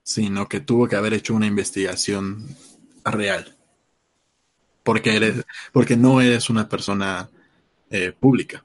sino 0.08 0.48
que 0.48 0.62
tuvo 0.62 0.88
que 0.88 0.96
haber 0.96 1.14
hecho 1.14 1.34
una 1.34 1.48
investigación 1.48 2.46
real. 3.04 3.56
Porque, 4.84 5.16
eres, 5.16 5.46
porque 5.74 5.98
no 5.98 6.22
eres 6.22 6.50
una 6.50 6.70
persona 6.70 7.30
eh, 7.90 8.14
pública. 8.18 8.64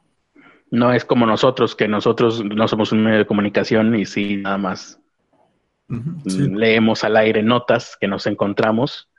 No 0.70 0.92
es 0.92 1.04
como 1.04 1.26
nosotros, 1.26 1.74
que 1.74 1.88
nosotros 1.88 2.44
no 2.44 2.68
somos 2.68 2.92
un 2.92 3.02
medio 3.02 3.18
de 3.18 3.26
comunicación 3.26 3.94
y 3.96 4.06
sí, 4.06 4.36
nada 4.36 4.56
más 4.56 5.00
Mm, 5.92 6.56
leemos 6.56 7.04
al 7.04 7.16
aire 7.18 7.42
notas 7.42 7.98
que 8.00 8.08
nos 8.08 8.26
encontramos 8.26 9.10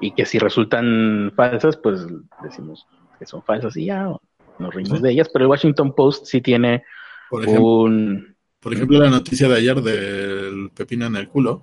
y 0.00 0.12
que 0.12 0.26
si 0.26 0.38
resultan 0.40 1.32
falsas, 1.36 1.76
pues 1.76 2.04
decimos 2.42 2.86
que 3.18 3.26
son 3.26 3.42
falsas 3.42 3.76
y 3.76 3.86
ya 3.86 4.10
nos 4.58 4.74
rimos 4.74 5.00
de 5.02 5.12
ellas. 5.12 5.28
Pero 5.32 5.44
el 5.44 5.50
Washington 5.50 5.94
Post 5.94 6.26
sí 6.26 6.40
tiene 6.40 6.82
por 7.30 7.46
un. 7.48 8.35
Por 8.66 8.74
ejemplo, 8.74 8.98
la 8.98 9.10
noticia 9.10 9.46
de 9.46 9.58
ayer 9.58 9.80
del 9.80 10.72
Pepino 10.74 11.06
en 11.06 11.14
el 11.14 11.28
culo 11.28 11.62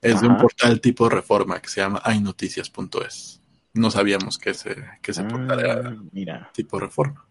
es 0.00 0.20
de 0.20 0.28
un 0.28 0.36
portal 0.36 0.80
tipo 0.80 1.08
Reforma 1.08 1.58
que 1.58 1.68
se 1.68 1.80
llama 1.80 2.00
aynoticias.es. 2.04 3.42
No 3.74 3.90
sabíamos 3.90 4.38
que 4.38 4.50
ese, 4.50 4.76
que 5.02 5.10
ese 5.10 5.24
portal 5.24 5.58
era 5.58 6.36
ah, 6.36 6.50
tipo 6.54 6.78
Reforma. 6.78 7.26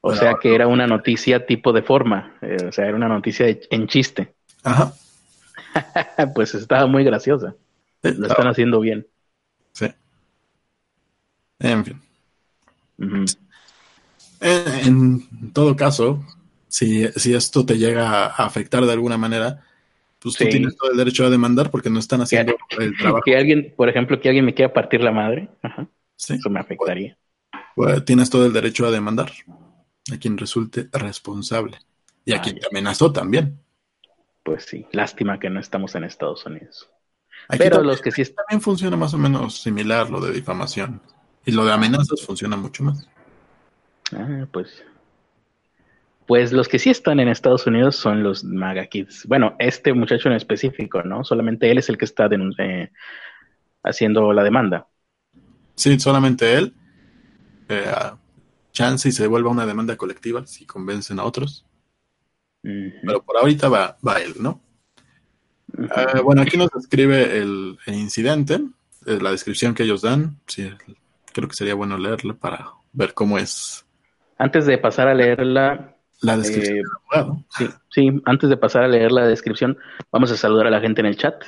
O 0.00 0.12
sea 0.12 0.34
que 0.42 0.56
era 0.56 0.66
una 0.66 0.88
noticia 0.88 1.46
tipo 1.46 1.72
de 1.72 1.82
forma, 1.82 2.36
eh, 2.42 2.56
o 2.66 2.72
sea, 2.72 2.86
era 2.86 2.96
una 2.96 3.06
noticia 3.06 3.46
en 3.70 3.86
chiste. 3.86 4.34
Ajá. 4.64 4.92
pues 6.34 6.52
estaba 6.56 6.88
muy 6.88 7.04
graciosa. 7.04 7.54
Lo 8.02 8.26
están 8.26 8.48
haciendo 8.48 8.80
bien. 8.80 9.06
Sí. 9.70 9.86
En 11.60 11.84
fin. 11.84 12.02
en, 14.40 15.52
todo 15.52 15.76
caso, 15.76 16.24
si, 16.76 17.34
esto 17.34 17.66
te 17.66 17.78
llega 17.78 18.26
a 18.26 18.46
afectar 18.46 18.84
de 18.84 18.92
alguna 18.92 19.18
manera, 19.18 19.64
pues 20.18 20.36
tú 20.36 20.44
tienes 20.44 20.76
todo 20.76 20.90
el 20.90 20.96
derecho 20.96 21.24
a 21.24 21.30
demandar 21.30 21.70
porque 21.70 21.90
no 21.90 21.98
están 21.98 22.22
haciendo 22.22 22.56
el 22.78 22.96
trabajo. 22.98 23.22
Que 23.24 23.36
alguien, 23.36 23.72
por 23.76 23.88
ejemplo, 23.88 24.20
que 24.20 24.28
alguien 24.28 24.44
me 24.44 24.54
quiera 24.54 24.72
partir 24.72 25.02
la 25.02 25.12
madre, 25.12 25.48
eso 26.18 26.50
me 26.50 26.60
afectaría. 26.60 27.16
Pues, 27.74 28.04
tienes 28.04 28.30
todo 28.30 28.46
el 28.46 28.52
derecho 28.52 28.86
a 28.86 28.90
demandar 28.90 29.32
a 30.12 30.16
quien 30.18 30.36
resulte 30.36 30.88
responsable 30.92 31.78
y 32.24 32.32
a 32.32 32.40
quien 32.40 32.58
te 32.58 32.66
amenazó 32.66 33.12
también 33.12 33.58
pues 34.44 34.66
sí, 34.66 34.86
lástima 34.92 35.40
que 35.40 35.50
no 35.50 35.58
estamos 35.58 35.94
en 35.94 36.04
Estados 36.04 36.44
Unidos. 36.46 36.88
Pero 37.58 37.82
los 37.82 38.00
que 38.00 38.12
sí 38.12 38.22
también 38.26 38.60
funciona 38.60 38.96
más 38.96 39.14
o 39.14 39.18
menos 39.18 39.60
similar 39.60 40.10
lo 40.10 40.20
de 40.20 40.32
difamación 40.32 41.00
y 41.44 41.52
lo 41.52 41.64
de 41.64 41.72
amenazas 41.72 42.22
funciona 42.24 42.56
mucho 42.56 42.84
más. 42.84 43.08
Ah, 44.12 44.46
pues 44.52 44.84
pues 46.26 46.52
los 46.52 46.68
que 46.68 46.78
sí 46.78 46.90
están 46.90 47.20
en 47.20 47.28
Estados 47.28 47.66
Unidos 47.66 47.96
son 47.96 48.22
los 48.22 48.44
MAGA 48.44 48.86
Kids. 48.86 49.26
Bueno, 49.26 49.56
este 49.58 49.92
muchacho 49.92 50.28
en 50.28 50.34
específico, 50.34 51.02
¿no? 51.02 51.24
Solamente 51.24 51.70
él 51.70 51.78
es 51.78 51.88
el 51.88 51.98
que 51.98 52.06
está 52.06 52.28
eh, 52.58 52.90
haciendo 53.82 54.32
la 54.32 54.42
demanda. 54.42 54.86
Sí, 55.74 55.98
solamente 55.98 56.54
él. 56.54 56.74
Eh, 57.68 57.84
chance 58.72 59.08
y 59.08 59.12
se 59.12 59.22
devuelva 59.22 59.50
una 59.50 59.66
demanda 59.66 59.96
colectiva 59.96 60.46
si 60.46 60.66
convencen 60.66 61.18
a 61.18 61.24
otros. 61.24 61.64
Pero 62.62 63.22
por 63.22 63.36
ahorita 63.36 63.68
va, 63.68 63.98
va 64.06 64.20
él, 64.20 64.34
¿no? 64.40 64.62
Ah, 65.90 66.20
bueno, 66.22 66.42
aquí 66.42 66.56
nos 66.56 66.70
describe 66.70 67.36
el, 67.38 67.76
incidente, 67.86 68.60
la 69.04 69.30
descripción 69.30 69.74
que 69.74 69.82
ellos 69.82 70.00
dan. 70.02 70.38
Sí, 70.46 70.70
creo 71.32 71.48
que 71.48 71.54
sería 71.54 71.74
bueno 71.74 71.98
leerle 71.98 72.32
para 72.32 72.70
ver 72.92 73.12
cómo 73.12 73.38
es 73.38 73.84
Antes 74.38 74.66
de 74.66 74.78
pasar 74.78 75.08
a 75.08 75.14
leerla. 75.14 75.93
La 76.24 76.38
descripción. 76.38 76.78
Eh, 77.14 77.24
sí, 77.50 77.68
sí, 77.90 78.22
antes 78.24 78.48
de 78.48 78.56
pasar 78.56 78.84
a 78.84 78.88
leer 78.88 79.12
la 79.12 79.26
descripción, 79.26 79.76
vamos 80.10 80.30
a 80.30 80.36
saludar 80.36 80.66
a 80.66 80.70
la 80.70 80.80
gente 80.80 81.00
en 81.02 81.06
el 81.06 81.16
chat. 81.16 81.44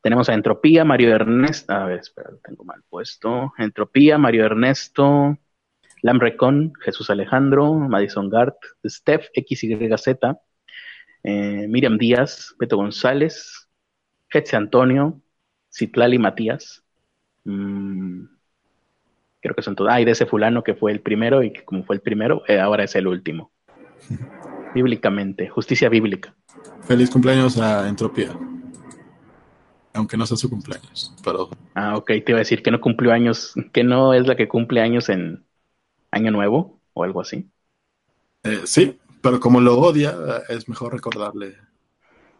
Tenemos 0.00 0.28
a 0.28 0.34
Entropía, 0.34 0.84
Mario 0.84 1.14
Ernesto. 1.14 1.72
A 1.72 1.86
ver, 1.86 1.98
espera, 1.98 2.30
lo 2.30 2.38
tengo 2.38 2.64
mal 2.64 2.82
puesto. 2.88 3.52
Entropía, 3.58 4.16
Mario 4.16 4.46
Ernesto, 4.46 5.36
Lamrecon, 6.02 6.72
Jesús 6.80 7.10
Alejandro, 7.10 7.74
Madison 7.74 8.30
Gart, 8.30 8.56
Steph 8.86 9.26
XYZ, 9.34 10.06
eh, 11.24 11.66
Miriam 11.68 11.98
Díaz, 11.98 12.54
Beto 12.58 12.76
González, 12.76 13.68
Hetze 14.32 14.56
Antonio, 14.56 15.20
Citlali 15.68 16.18
Matías. 16.18 16.84
Mm, 17.44 18.24
creo 19.40 19.54
que 19.54 19.62
son 19.62 19.74
todos. 19.74 19.90
Ah, 19.92 20.00
y 20.00 20.04
de 20.04 20.12
ese 20.12 20.26
fulano 20.26 20.62
que 20.62 20.74
fue 20.74 20.92
el 20.92 21.00
primero 21.00 21.42
y 21.42 21.52
que 21.52 21.64
como 21.64 21.84
fue 21.84 21.96
el 21.96 22.02
primero, 22.02 22.42
eh, 22.46 22.60
ahora 22.60 22.84
es 22.84 22.94
el 22.94 23.06
último. 23.06 23.50
Bíblicamente, 24.74 25.48
justicia 25.48 25.88
bíblica. 25.88 26.34
Feliz 26.82 27.10
cumpleaños 27.10 27.58
a 27.58 27.88
Entropía. 27.88 28.36
Aunque 29.92 30.16
no 30.16 30.24
sea 30.24 30.36
su 30.36 30.48
cumpleaños, 30.48 31.14
pero... 31.24 31.50
Ah, 31.74 31.96
ok, 31.96 32.06
te 32.06 32.24
iba 32.28 32.36
a 32.36 32.46
decir 32.46 32.62
que 32.62 32.70
no 32.70 32.80
cumplió 32.80 33.12
años, 33.12 33.54
que 33.72 33.82
no 33.82 34.14
es 34.14 34.26
la 34.26 34.36
que 34.36 34.46
cumple 34.46 34.80
años 34.80 35.08
en 35.08 35.44
Año 36.12 36.30
Nuevo 36.30 36.80
o 36.92 37.02
algo 37.02 37.20
así. 37.20 37.50
Eh, 38.44 38.60
sí, 38.64 38.98
pero 39.20 39.40
como 39.40 39.60
lo 39.60 39.78
odia, 39.78 40.14
es 40.48 40.68
mejor 40.68 40.92
recordarle 40.92 41.56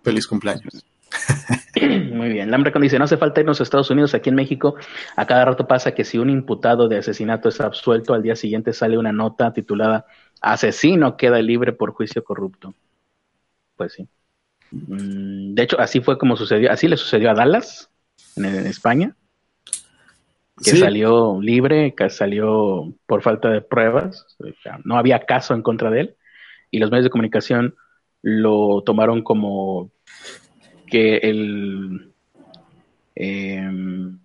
feliz 0.02 0.26
cumpleaños. 0.26 0.84
Muy 2.12 2.28
bien. 2.28 2.50
Lambra 2.50 2.72
dice, 2.80 2.98
no 2.98 3.04
hace 3.04 3.16
falta 3.16 3.40
irnos 3.40 3.60
a 3.60 3.62
Estados 3.62 3.90
Unidos, 3.90 4.14
aquí 4.14 4.30
en 4.30 4.36
México, 4.36 4.76
a 5.16 5.26
cada 5.26 5.44
rato 5.44 5.66
pasa 5.66 5.92
que 5.92 6.04
si 6.04 6.18
un 6.18 6.30
imputado 6.30 6.88
de 6.88 6.98
asesinato 6.98 7.48
es 7.48 7.60
absuelto, 7.60 8.14
al 8.14 8.22
día 8.22 8.36
siguiente 8.36 8.72
sale 8.72 8.98
una 8.98 9.12
nota 9.12 9.52
titulada 9.52 10.06
Asesino 10.40 11.16
queda 11.16 11.40
libre 11.40 11.72
por 11.72 11.92
juicio 11.92 12.24
corrupto. 12.24 12.74
Pues 13.76 13.92
sí. 13.94 14.08
Mm, 14.70 15.54
de 15.54 15.62
hecho, 15.62 15.80
así 15.80 16.00
fue 16.00 16.18
como 16.18 16.36
sucedió, 16.36 16.70
así 16.70 16.88
le 16.88 16.96
sucedió 16.96 17.30
a 17.30 17.34
Dallas, 17.34 17.90
en, 18.36 18.66
España, 18.66 19.16
que 20.62 20.76
salió 20.76 21.40
libre, 21.40 21.94
que 21.94 22.10
salió 22.10 22.92
por 23.06 23.22
falta 23.22 23.50
de 23.50 23.60
pruebas, 23.60 24.26
no 24.84 24.96
había 24.96 25.20
caso 25.20 25.54
en 25.54 25.62
contra 25.62 25.90
de 25.90 26.00
él, 26.00 26.16
y 26.70 26.78
los 26.78 26.90
medios 26.90 27.04
de 27.04 27.10
comunicación 27.10 27.74
lo 28.22 28.82
tomaron 28.82 29.22
como 29.22 29.90
que 30.86 31.16
el, 31.16 32.12
em, 33.14 34.18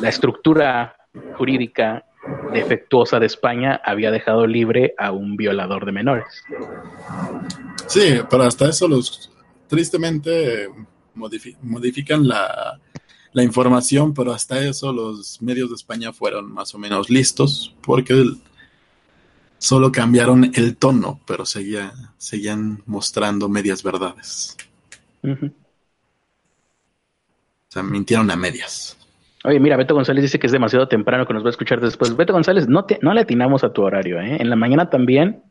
la 0.00 0.08
estructura 0.08 0.96
jurídica 1.34 2.04
defectuosa 2.52 3.20
de 3.20 3.26
España 3.26 3.80
había 3.84 4.10
dejado 4.10 4.46
libre 4.46 4.94
a 4.98 5.12
un 5.12 5.36
violador 5.36 5.84
de 5.86 5.92
menores. 5.92 6.26
Sí, 7.86 8.20
pero 8.30 8.44
hasta 8.44 8.68
eso 8.68 8.88
los 8.88 9.30
tristemente 9.68 10.68
modifican 11.14 12.26
la, 12.26 12.80
la, 13.32 13.42
información, 13.42 14.14
pero 14.14 14.32
hasta 14.32 14.58
eso 14.60 14.92
los 14.92 15.40
medios 15.42 15.70
de 15.70 15.76
España 15.76 16.12
fueron 16.12 16.52
más 16.52 16.74
o 16.74 16.78
menos 16.78 17.10
listos 17.10 17.74
porque 17.82 18.24
solo 19.58 19.90
cambiaron 19.90 20.52
el 20.54 20.76
tono, 20.76 21.20
pero 21.26 21.46
seguía, 21.46 21.92
seguían 22.18 22.82
mostrando 22.86 23.48
medias 23.48 23.82
verdades. 23.82 24.56
O 25.22 25.36
sea, 27.68 27.82
mintieron 27.82 28.30
a 28.30 28.36
medias. 28.36 28.96
Oye, 29.46 29.60
mira, 29.60 29.76
Beto 29.76 29.94
González 29.94 30.22
dice 30.22 30.40
que 30.40 30.48
es 30.48 30.52
demasiado 30.52 30.88
temprano 30.88 31.24
que 31.24 31.32
nos 31.32 31.44
va 31.44 31.46
a 31.46 31.50
escuchar 31.50 31.80
después. 31.80 32.16
Beto 32.16 32.32
González, 32.32 32.66
no, 32.66 32.84
te, 32.84 32.98
no 33.00 33.14
le 33.14 33.20
atinamos 33.20 33.62
a 33.62 33.72
tu 33.72 33.82
horario, 33.82 34.20
¿eh? 34.20 34.38
En 34.40 34.50
la 34.50 34.56
mañana 34.56 34.90
también 34.90 35.44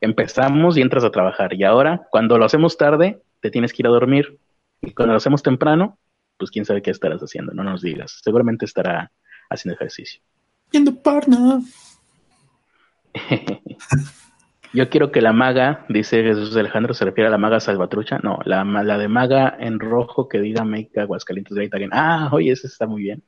empezamos 0.00 0.78
y 0.78 0.80
entras 0.80 1.04
a 1.04 1.10
trabajar. 1.10 1.52
Y 1.52 1.62
ahora, 1.62 2.06
cuando 2.10 2.38
lo 2.38 2.46
hacemos 2.46 2.78
tarde, 2.78 3.20
te 3.40 3.50
tienes 3.50 3.74
que 3.74 3.82
ir 3.82 3.86
a 3.86 3.90
dormir. 3.90 4.38
Y 4.80 4.94
cuando 4.94 5.12
lo 5.12 5.18
hacemos 5.18 5.42
temprano, 5.42 5.98
pues 6.38 6.50
quién 6.50 6.64
sabe 6.64 6.80
qué 6.80 6.90
estarás 6.90 7.20
haciendo, 7.20 7.52
no 7.52 7.62
nos 7.62 7.82
digas. 7.82 8.18
Seguramente 8.24 8.64
estará 8.64 9.12
haciendo 9.50 9.74
ejercicio. 9.74 10.22
Viendo 10.70 10.94
porno. 10.94 11.62
Yo 14.74 14.88
quiero 14.88 15.12
que 15.12 15.20
la 15.20 15.32
maga, 15.32 15.84
dice 15.88 16.22
Jesús 16.22 16.56
Alejandro, 16.56 16.94
se 16.94 17.04
refiere 17.04 17.28
a 17.28 17.30
la 17.30 17.38
maga 17.38 17.60
salvatrucha. 17.60 18.18
No, 18.22 18.38
la, 18.44 18.64
la 18.64 18.98
de 18.98 19.08
maga 19.08 19.54
en 19.58 19.78
rojo 19.78 20.28
que 20.28 20.40
diga 20.40 20.64
Make 20.64 20.98
Aguascalientes 20.98 21.54
Great 21.54 21.74
Again. 21.74 21.90
Ah, 21.92 22.30
oye, 22.32 22.52
ese 22.52 22.68
está 22.68 22.86
muy 22.86 23.02
bien. 23.02 23.22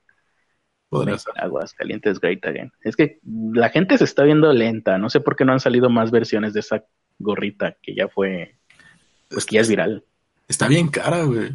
Make 0.90 1.18
Aguascalientes 1.36 2.18
Great 2.20 2.44
Again. 2.46 2.72
Es 2.82 2.96
que 2.96 3.18
la 3.24 3.68
gente 3.68 3.98
se 3.98 4.04
está 4.04 4.22
viendo 4.22 4.52
lenta. 4.52 4.96
No 4.96 5.10
sé 5.10 5.20
por 5.20 5.36
qué 5.36 5.44
no 5.44 5.52
han 5.52 5.60
salido 5.60 5.90
más 5.90 6.10
versiones 6.10 6.54
de 6.54 6.60
esa 6.60 6.84
gorrita 7.18 7.76
que 7.82 7.94
ya 7.94 8.08
fue. 8.08 8.56
Pues 9.28 9.44
que 9.44 9.56
ya 9.56 9.60
es 9.60 9.68
viral. 9.68 10.02
Está 10.48 10.68
bien 10.68 10.88
cara, 10.88 11.24
güey. 11.24 11.50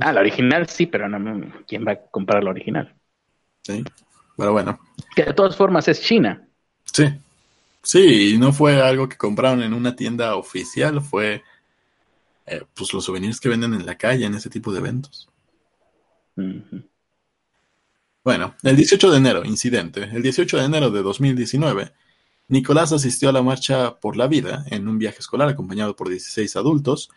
Ah, 0.00 0.12
la 0.12 0.20
original 0.20 0.66
sí, 0.66 0.86
pero 0.86 1.08
no, 1.08 1.52
¿quién 1.68 1.86
va 1.86 1.92
a 1.92 1.96
comprar 1.96 2.42
la 2.42 2.50
original? 2.50 2.94
Sí, 3.62 3.84
pero 4.36 4.52
bueno. 4.52 4.80
Que 5.14 5.24
de 5.24 5.34
todas 5.34 5.56
formas 5.56 5.86
es 5.86 6.02
China. 6.02 6.48
Sí. 6.84 7.04
Sí, 7.88 8.36
no 8.36 8.52
fue 8.52 8.82
algo 8.82 9.08
que 9.08 9.16
compraron 9.16 9.62
en 9.62 9.72
una 9.72 9.96
tienda 9.96 10.36
oficial, 10.36 11.00
fue 11.00 11.42
eh, 12.44 12.62
pues 12.74 12.92
los 12.92 13.02
souvenirs 13.02 13.40
que 13.40 13.48
venden 13.48 13.72
en 13.72 13.86
la 13.86 13.96
calle 13.96 14.26
en 14.26 14.34
ese 14.34 14.50
tipo 14.50 14.70
de 14.74 14.80
eventos. 14.80 15.26
Bueno, 18.22 18.54
el 18.62 18.76
18 18.76 19.10
de 19.10 19.16
enero, 19.16 19.42
incidente. 19.42 20.02
El 20.02 20.22
18 20.22 20.58
de 20.58 20.64
enero 20.64 20.90
de 20.90 21.00
2019, 21.00 21.94
Nicolás 22.48 22.92
asistió 22.92 23.30
a 23.30 23.32
la 23.32 23.40
Marcha 23.40 23.98
por 23.98 24.18
la 24.18 24.26
Vida 24.26 24.66
en 24.70 24.86
un 24.86 24.98
viaje 24.98 25.20
escolar 25.20 25.48
acompañado 25.48 25.96
por 25.96 26.10
16 26.10 26.56
adultos, 26.56 27.08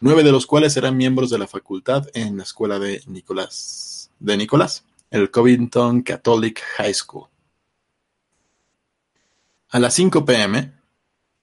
nueve 0.00 0.24
de 0.24 0.32
los 0.32 0.44
cuales 0.44 0.76
eran 0.76 0.96
miembros 0.96 1.30
de 1.30 1.38
la 1.38 1.46
facultad 1.46 2.08
en 2.14 2.36
la 2.36 2.42
escuela 2.42 2.80
de 2.80 3.00
Nicolás, 3.06 4.10
de 4.18 4.36
Nicolás, 4.36 4.84
el 5.08 5.30
Covington 5.30 6.02
Catholic 6.02 6.60
High 6.78 6.94
School. 6.94 7.28
A 9.76 9.78
las 9.78 9.92
5 9.92 10.24
pm, 10.24 10.72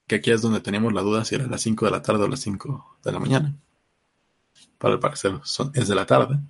que 0.08 0.16
aquí 0.16 0.32
es 0.32 0.42
donde 0.42 0.60
teníamos 0.60 0.92
la 0.92 1.02
duda 1.02 1.24
si 1.24 1.36
era 1.36 1.44
a 1.44 1.48
las 1.48 1.62
5 1.62 1.84
de 1.84 1.90
la 1.92 2.02
tarde 2.02 2.24
o 2.24 2.26
las 2.26 2.40
5 2.40 2.98
de 3.04 3.12
la 3.12 3.20
mañana. 3.20 3.54
Para 4.76 4.94
el 4.94 4.98
parecer 4.98 5.34
es 5.72 5.86
de 5.86 5.94
la 5.94 6.04
tarde. 6.04 6.40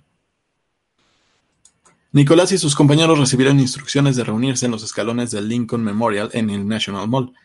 Nicolás 2.11 2.51
y 2.53 2.57
sus 2.57 2.73
compañeros 2.73 3.19
recibieron 3.19 3.59
instrucciones 3.59 4.15
de 4.15 4.23
reunirse 4.23 4.65
en 4.65 4.71
los 4.71 4.81
escalones 4.81 5.29
del 5.29 5.47
Lincoln 5.47 5.83
Memorial 5.83 6.31
en 6.33 6.49
el 6.49 6.67
National 6.67 7.07
Mall 7.07 7.35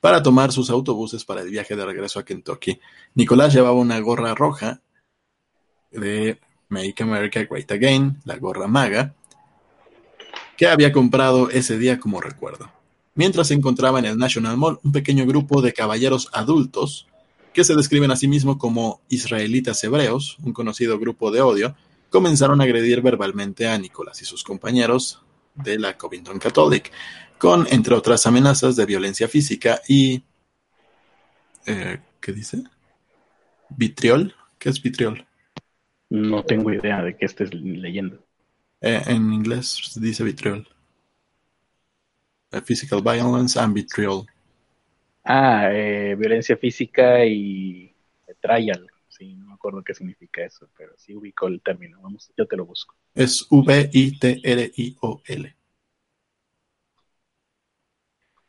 para 0.00 0.22
tomar 0.22 0.50
sus 0.50 0.70
autobuses 0.70 1.26
para 1.26 1.42
el 1.42 1.50
viaje 1.50 1.76
de 1.76 1.84
regreso 1.84 2.20
a 2.20 2.24
Kentucky. 2.24 2.80
Nicolás 3.14 3.52
llevaba 3.52 3.74
una 3.74 4.00
gorra 4.00 4.34
roja 4.34 4.80
de 5.90 6.40
Make 6.70 7.02
America 7.02 7.44
Great 7.44 7.70
Again, 7.70 8.22
la 8.24 8.38
gorra 8.38 8.66
maga, 8.66 9.14
que 10.56 10.68
había 10.68 10.90
comprado 10.90 11.50
ese 11.50 11.76
día 11.76 12.00
como 12.00 12.22
recuerdo. 12.22 12.79
Mientras 13.14 13.48
se 13.48 13.54
encontraba 13.54 13.98
en 13.98 14.04
el 14.04 14.18
National 14.18 14.56
Mall 14.56 14.78
un 14.82 14.92
pequeño 14.92 15.26
grupo 15.26 15.62
de 15.62 15.72
caballeros 15.72 16.28
adultos 16.32 17.06
que 17.52 17.64
se 17.64 17.74
describen 17.74 18.10
a 18.10 18.16
sí 18.16 18.28
mismos 18.28 18.56
como 18.56 19.00
israelitas 19.08 19.82
hebreos, 19.82 20.38
un 20.42 20.52
conocido 20.52 20.98
grupo 20.98 21.30
de 21.30 21.40
odio, 21.40 21.74
comenzaron 22.08 22.60
a 22.60 22.64
agredir 22.64 23.02
verbalmente 23.02 23.68
a 23.68 23.78
Nicolás 23.78 24.22
y 24.22 24.24
sus 24.24 24.44
compañeros 24.44 25.22
de 25.54 25.78
la 25.78 25.96
Covington 25.96 26.38
Catholic, 26.38 26.92
con, 27.38 27.66
entre 27.70 27.94
otras 27.94 28.26
amenazas 28.26 28.76
de 28.76 28.86
violencia 28.86 29.28
física 29.28 29.80
y... 29.88 30.22
Eh, 31.66 31.98
¿Qué 32.20 32.32
dice? 32.32 32.62
¿Vitriol? 33.70 34.34
¿Qué 34.58 34.68
es 34.68 34.82
vitriol? 34.82 35.26
No 36.10 36.44
tengo 36.44 36.72
idea 36.72 37.02
de 37.02 37.16
qué 37.16 37.24
estés 37.24 37.54
leyendo. 37.54 38.18
Eh, 38.80 39.02
en 39.06 39.32
inglés 39.32 39.92
dice 39.96 40.24
vitriol. 40.24 40.68
Physical 42.64 43.02
Violence 43.02 43.58
and 43.58 43.74
Betrayal. 43.74 44.26
Ah, 45.24 45.68
eh, 45.72 46.16
violencia 46.18 46.56
física 46.56 47.24
y 47.24 47.94
trial. 48.40 48.86
Sí, 49.08 49.34
no 49.34 49.46
me 49.46 49.54
acuerdo 49.54 49.82
qué 49.82 49.94
significa 49.94 50.44
eso, 50.44 50.68
pero 50.76 50.92
sí 50.96 51.14
ubico 51.14 51.46
el 51.46 51.60
término. 51.60 52.00
Vamos, 52.00 52.32
yo 52.36 52.46
te 52.46 52.56
lo 52.56 52.64
busco. 52.64 52.94
Es 53.14 53.46
V-I-T-R-I-O-L. 53.50 53.96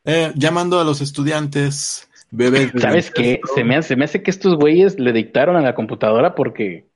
Eh, 0.04 0.32
llamando 0.34 0.80
a 0.80 0.84
los 0.84 1.00
estudiantes 1.00 2.10
bebés. 2.30 2.72
¿Sabes 2.80 3.10
qué? 3.10 3.40
Se 3.54 3.62
me, 3.62 3.76
hace, 3.76 3.94
me 3.94 4.04
hace 4.04 4.22
que 4.22 4.30
estos 4.30 4.56
güeyes 4.56 4.98
le 4.98 5.12
dictaron 5.12 5.54
a 5.56 5.60
la 5.60 5.74
computadora 5.74 6.34
porque 6.34 6.88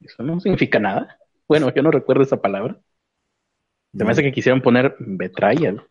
eso 0.00 0.22
no 0.22 0.38
significa 0.38 0.78
nada. 0.78 1.18
Bueno, 1.48 1.74
yo 1.74 1.82
no 1.82 1.90
recuerdo 1.90 2.22
esa 2.22 2.40
palabra. 2.40 2.78
Se 3.96 4.04
me 4.04 4.12
hace 4.12 4.22
que 4.22 4.30
quisieron 4.30 4.60
poner 4.60 4.94
betrayal. 5.00 5.84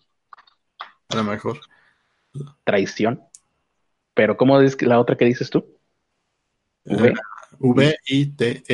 A 1.10 1.16
lo 1.16 1.24
mejor. 1.24 1.60
Traición. 2.64 3.22
Pero 4.14 4.38
¿cómo 4.38 4.60
es 4.62 4.82
la 4.82 5.00
otra 5.00 5.18
que 5.18 5.26
dices 5.26 5.50
tú? 5.50 5.66
V. 6.86 7.14
V-I-T-R-I-O-L. 7.60 8.72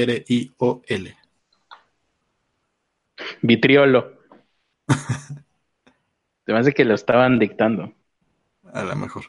Vitriolo. 3.42 4.20
Además 6.46 6.66
de 6.66 6.74
que 6.74 6.86
lo 6.86 6.94
estaban 6.94 7.40
dictando. 7.40 7.94
A 8.72 8.84
lo 8.84 8.96
mejor. 8.96 9.26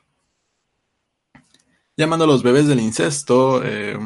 Llamando 1.97 2.25
a 2.27 2.29
los 2.29 2.43
bebés 2.43 2.69
del 2.69 2.81
incesto, 2.81 3.65
eh, 3.65 3.97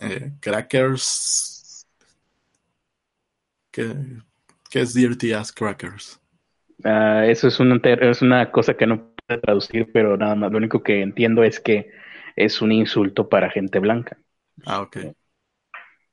eh, 0.00 0.32
crackers. 0.40 1.86
¿Qué, 3.72 3.96
es 4.72 4.94
Dirty 4.94 5.32
Ass 5.32 5.52
Crackers? 5.52 6.20
Ah, 6.84 7.24
eso 7.26 7.48
es 7.48 7.58
una, 7.60 7.76
es 7.76 8.22
una 8.22 8.52
cosa 8.52 8.74
que 8.74 8.86
no 8.86 9.14
puedo 9.26 9.40
traducir, 9.40 9.90
pero 9.92 10.16
nada 10.16 10.34
más. 10.34 10.52
Lo 10.52 10.58
único 10.58 10.82
que 10.82 11.00
entiendo 11.00 11.42
es 11.42 11.58
que 11.58 11.90
es 12.36 12.60
un 12.60 12.72
insulto 12.72 13.28
para 13.28 13.50
gente 13.50 13.78
blanca. 13.78 14.18
Ah, 14.66 14.82
ok. 14.82 14.98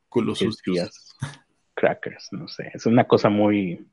Culos 0.07 0.39
sucios. 0.39 1.15
Crackers, 1.73 2.29
no 2.31 2.47
sé. 2.47 2.71
Es 2.73 2.85
una 2.85 3.05
cosa 3.05 3.29
muy. 3.29 3.85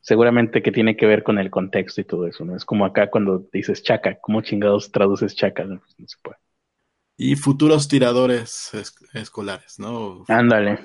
Seguramente 0.00 0.62
que 0.62 0.72
tiene 0.72 0.96
que 0.96 1.06
ver 1.06 1.22
con 1.22 1.38
el 1.38 1.48
contexto 1.50 2.00
y 2.00 2.04
todo 2.04 2.26
eso, 2.26 2.44
¿no? 2.44 2.56
Es 2.56 2.64
como 2.64 2.84
acá 2.84 3.08
cuando 3.08 3.46
dices 3.52 3.82
chaca, 3.82 4.18
¿cómo 4.20 4.42
chingados 4.42 4.90
traduces 4.90 5.36
chaca? 5.36 5.64
No, 5.64 5.78
pues, 5.78 6.10
se 6.10 6.16
puede. 6.20 6.38
Y 7.16 7.36
futuros 7.36 7.86
tiradores 7.86 8.72
escolares, 9.14 9.78
¿no? 9.78 10.24
Ándale. 10.26 10.80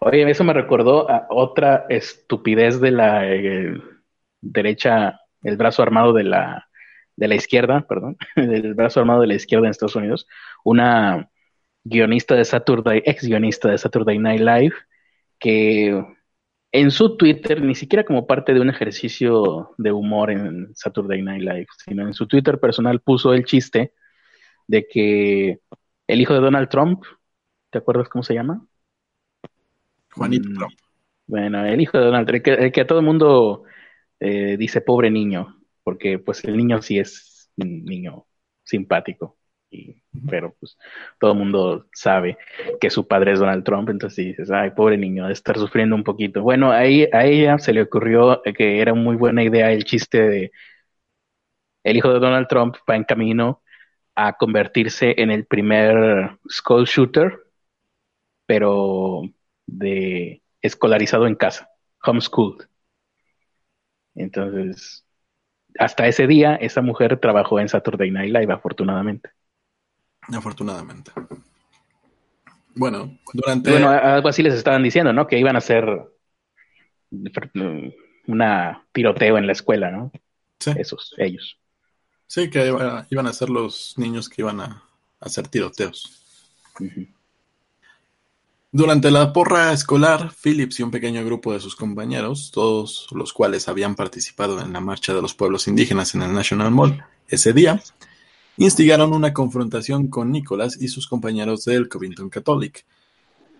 Oye, 0.00 0.28
eso 0.30 0.44
me 0.44 0.54
recordó 0.54 1.10
a 1.10 1.26
otra 1.28 1.84
estupidez 1.90 2.80
de 2.80 2.90
la 2.92 3.28
eh, 3.28 3.82
derecha, 4.40 5.20
el 5.42 5.56
brazo 5.56 5.82
armado 5.82 6.12
de 6.12 6.24
la, 6.24 6.68
de 7.16 7.28
la 7.28 7.34
izquierda, 7.34 7.80
perdón, 7.88 8.16
del 8.36 8.74
brazo 8.74 9.00
armado 9.00 9.20
de 9.20 9.28
la 9.28 9.34
izquierda 9.34 9.66
en 9.66 9.70
Estados 9.70 9.96
Unidos, 9.96 10.26
una 10.64 11.30
guionista 11.84 12.34
de 12.34 12.44
Saturday, 12.44 13.02
ex 13.04 13.24
guionista 13.24 13.70
de 13.70 13.78
Saturday 13.78 14.18
Night 14.18 14.40
Live, 14.40 14.74
que 15.38 16.04
en 16.72 16.90
su 16.90 17.16
Twitter, 17.16 17.62
ni 17.62 17.74
siquiera 17.74 18.04
como 18.04 18.26
parte 18.26 18.52
de 18.52 18.60
un 18.60 18.68
ejercicio 18.68 19.74
de 19.78 19.92
humor 19.92 20.30
en 20.30 20.74
Saturday 20.74 21.22
Night 21.22 21.42
Live, 21.42 21.66
sino 21.84 22.06
en 22.06 22.12
su 22.12 22.26
Twitter 22.26 22.58
personal 22.58 23.00
puso 23.00 23.32
el 23.32 23.44
chiste 23.44 23.94
de 24.66 24.86
que 24.86 25.60
el 26.06 26.20
hijo 26.20 26.34
de 26.34 26.40
Donald 26.40 26.68
Trump, 26.68 27.04
¿te 27.70 27.78
acuerdas 27.78 28.08
cómo 28.08 28.22
se 28.22 28.34
llama? 28.34 28.66
Juanito 30.12 30.48
mm, 30.48 30.54
Trump. 30.54 30.74
Bueno, 31.26 31.64
el 31.64 31.80
hijo 31.80 31.98
de 31.98 32.04
Donald 32.04 32.26
Trump, 32.26 32.46
el 32.46 32.72
que, 32.72 32.80
a 32.80 32.86
todo 32.86 32.98
el 32.98 33.04
mundo 33.04 33.64
eh, 34.20 34.56
dice 34.56 34.80
pobre 34.80 35.10
niño, 35.10 35.60
porque 35.82 36.18
pues 36.18 36.44
el 36.44 36.56
niño 36.56 36.82
sí 36.82 36.98
es 36.98 37.50
un 37.56 37.84
niño 37.84 38.26
simpático 38.64 39.38
pero 40.28 40.54
pues 40.58 40.76
todo 41.18 41.32
el 41.32 41.38
mundo 41.38 41.86
sabe 41.92 42.38
que 42.80 42.90
su 42.90 43.06
padre 43.06 43.32
es 43.32 43.38
Donald 43.40 43.64
Trump, 43.64 43.88
entonces 43.90 44.24
dices, 44.26 44.50
ay, 44.50 44.70
pobre 44.70 44.96
niño, 44.96 45.24
debe 45.24 45.32
estar 45.32 45.58
sufriendo 45.58 45.94
un 45.96 46.04
poquito. 46.04 46.42
Bueno, 46.42 46.70
ahí 46.72 47.08
a 47.12 47.24
ella 47.26 47.58
se 47.58 47.72
le 47.72 47.82
ocurrió 47.82 48.42
que 48.56 48.80
era 48.80 48.94
muy 48.94 49.16
buena 49.16 49.42
idea 49.42 49.72
el 49.72 49.84
chiste 49.84 50.20
de 50.28 50.52
el 51.84 51.96
hijo 51.96 52.12
de 52.12 52.18
Donald 52.18 52.48
Trump 52.48 52.76
va 52.88 52.96
en 52.96 53.04
camino 53.04 53.62
a 54.14 54.32
convertirse 54.36 55.14
en 55.18 55.30
el 55.30 55.46
primer 55.46 56.38
school 56.48 56.84
shooter, 56.84 57.38
pero 58.46 59.22
de 59.66 60.42
escolarizado 60.62 61.26
en 61.26 61.36
casa, 61.36 61.68
homeschooled. 62.04 62.66
Entonces, 64.16 65.04
hasta 65.78 66.06
ese 66.06 66.26
día, 66.26 66.56
esa 66.56 66.82
mujer 66.82 67.18
trabajó 67.20 67.60
en 67.60 67.68
Saturday 67.68 68.10
Night 68.10 68.32
Live, 68.32 68.52
afortunadamente. 68.52 69.30
Afortunadamente. 70.22 71.12
Bueno, 72.74 73.18
durante. 73.32 73.70
Bueno, 73.70 73.88
algo 73.88 74.28
así 74.28 74.42
les 74.42 74.54
estaban 74.54 74.82
diciendo, 74.82 75.12
¿no? 75.12 75.26
Que 75.26 75.38
iban 75.38 75.54
a 75.54 75.58
hacer 75.58 75.86
una 78.26 78.86
tiroteo 78.92 79.38
en 79.38 79.46
la 79.46 79.52
escuela, 79.52 79.90
¿no? 79.90 80.10
Sí. 80.58 80.72
Esos, 80.76 81.14
ellos. 81.18 81.58
Sí, 82.26 82.50
que 82.50 82.66
iban 83.10 83.26
a 83.26 83.32
ser 83.32 83.50
los 83.50 83.94
niños 83.96 84.28
que 84.28 84.42
iban 84.42 84.60
a 84.60 84.82
hacer 85.20 85.46
tiroteos. 85.48 86.22
Durante 88.76 89.10
la 89.10 89.32
porra 89.32 89.72
escolar, 89.72 90.34
Phillips 90.44 90.80
y 90.80 90.82
un 90.82 90.90
pequeño 90.90 91.24
grupo 91.24 91.50
de 91.54 91.60
sus 91.60 91.74
compañeros, 91.74 92.50
todos 92.52 93.06
los 93.10 93.32
cuales 93.32 93.68
habían 93.68 93.94
participado 93.94 94.60
en 94.60 94.74
la 94.74 94.80
marcha 94.80 95.14
de 95.14 95.22
los 95.22 95.32
pueblos 95.32 95.66
indígenas 95.66 96.14
en 96.14 96.20
el 96.20 96.34
National 96.34 96.70
Mall 96.70 97.02
ese 97.26 97.54
día, 97.54 97.82
instigaron 98.58 99.14
una 99.14 99.32
confrontación 99.32 100.08
con 100.08 100.30
Nicholas 100.30 100.76
y 100.78 100.88
sus 100.88 101.06
compañeros 101.06 101.64
del 101.64 101.88
Covington 101.88 102.28
Catholic, 102.28 102.84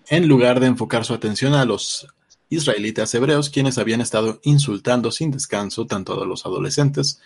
en 0.09 0.29
lugar 0.29 0.61
de 0.61 0.67
enfocar 0.67 1.07
su 1.07 1.15
atención 1.15 1.55
a 1.55 1.65
los 1.65 2.09
israelitas 2.51 3.15
hebreos, 3.15 3.49
quienes 3.49 3.79
habían 3.79 4.03
estado 4.03 4.39
insultando 4.43 5.11
sin 5.13 5.31
descanso 5.31 5.87
tanto 5.87 6.23
a 6.23 6.27
los 6.27 6.45
adolescentes 6.45 7.23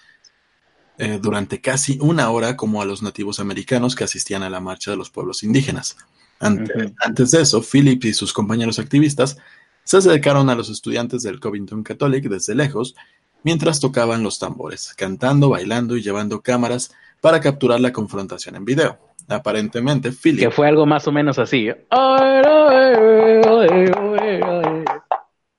eh, 0.96 1.18
durante 1.20 1.60
casi 1.60 1.98
una 2.00 2.30
hora 2.30 2.56
como 2.56 2.82
a 2.82 2.84
los 2.84 3.02
nativos 3.02 3.40
americanos 3.40 3.96
que 3.96 4.04
asistían 4.04 4.44
a 4.44 4.50
la 4.50 4.60
marcha 4.60 4.92
de 4.92 4.96
los 4.96 5.10
pueblos 5.10 5.42
indígenas. 5.42 5.96
Antes 6.40 7.30
de 7.30 7.42
eso, 7.42 7.62
Philip 7.62 8.04
y 8.04 8.14
sus 8.14 8.32
compañeros 8.32 8.78
activistas 8.78 9.36
se 9.84 9.98
acercaron 9.98 10.48
a 10.48 10.54
los 10.54 10.70
estudiantes 10.70 11.22
del 11.22 11.38
Covington 11.38 11.82
Catholic 11.82 12.24
desde 12.24 12.54
lejos 12.54 12.94
mientras 13.42 13.80
tocaban 13.80 14.22
los 14.22 14.38
tambores, 14.38 14.94
cantando, 14.94 15.50
bailando 15.50 15.96
y 15.96 16.02
llevando 16.02 16.40
cámaras 16.40 16.94
para 17.20 17.40
capturar 17.40 17.80
la 17.80 17.92
confrontación 17.92 18.56
en 18.56 18.64
video. 18.64 18.98
Aparentemente, 19.28 20.10
Philip. 20.12 20.40
Que 20.40 20.50
fue 20.50 20.66
algo 20.66 20.86
más 20.86 21.06
o 21.06 21.12
menos 21.12 21.38
así. 21.38 21.66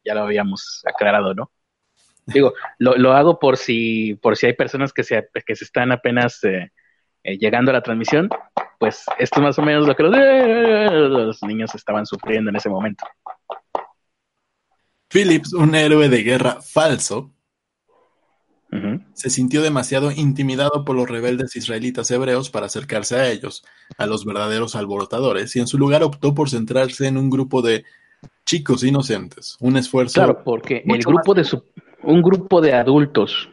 Ya 0.03 0.15
lo 0.15 0.21
habíamos 0.23 0.83
aclarado, 0.85 1.33
¿no? 1.33 1.51
Digo, 2.25 2.53
lo, 2.79 3.13
hago 3.13 3.39
por 3.39 3.57
si, 3.57 4.15
por 4.15 4.37
si 4.37 4.47
hay 4.47 4.53
personas 4.53 4.93
que 4.93 5.03
se, 5.03 5.27
que 5.45 5.55
se 5.55 5.65
están 5.65 5.91
apenas 5.91 6.43
eh, 6.43 6.71
eh, 7.23 7.37
llegando 7.37 7.71
a 7.71 7.73
la 7.73 7.81
transmisión. 7.81 8.29
Pues 8.79 9.05
esto 9.19 9.39
es 9.39 9.43
más 9.43 9.59
o 9.59 9.61
menos 9.61 9.87
lo 9.87 9.95
que 9.95 10.03
los 10.03 11.43
niños 11.43 11.75
estaban 11.75 12.05
sufriendo 12.05 12.49
en 12.49 12.55
ese 12.55 12.69
momento. 12.69 13.05
Phillips, 15.09 15.53
un 15.53 15.75
héroe 15.75 16.09
de 16.09 16.23
guerra 16.23 16.61
falso, 16.61 17.31
se 19.13 19.29
sintió 19.29 19.61
demasiado 19.61 20.11
intimidado 20.11 20.85
por 20.85 20.95
los 20.95 21.09
rebeldes 21.09 21.57
israelitas 21.57 22.09
hebreos 22.09 22.49
para 22.49 22.67
acercarse 22.67 23.17
a 23.17 23.29
ellos, 23.29 23.65
a 23.97 24.05
los 24.05 24.23
verdaderos 24.23 24.75
alborotadores, 24.77 25.53
y 25.57 25.59
en 25.59 25.67
su 25.67 25.77
lugar 25.77 26.03
optó 26.03 26.33
por 26.33 26.49
centrarse 26.49 27.07
en 27.07 27.17
un 27.17 27.29
grupo 27.29 27.61
de 27.61 27.83
chicos 28.45 28.83
inocentes. 28.83 29.57
Un 29.59 29.75
esfuerzo. 29.75 30.13
Claro, 30.13 30.41
porque 30.43 30.83
el 30.85 31.03
grupo 31.03 31.33
de 31.33 31.45
un 32.03 32.21
grupo 32.21 32.61
de 32.61 32.73
adultos 32.73 33.49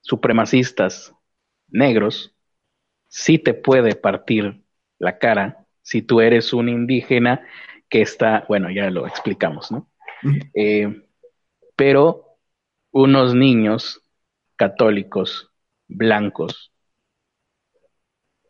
supremacistas 0.00 1.14
negros 1.68 2.34
sí 3.08 3.38
te 3.38 3.54
puede 3.54 3.94
partir 3.94 4.62
la 4.98 5.18
cara 5.18 5.66
si 5.82 6.02
tú 6.02 6.20
eres 6.20 6.52
un 6.52 6.68
indígena 6.68 7.46
que 7.88 8.02
está, 8.02 8.44
bueno, 8.48 8.70
ya 8.70 8.90
lo 8.90 9.06
explicamos, 9.06 9.72
¿no? 9.72 9.90
Eh, 10.54 11.02
pero 11.76 12.36
unos 12.90 13.34
niños 13.34 14.02
católicos, 14.56 15.50
blancos, 15.86 16.72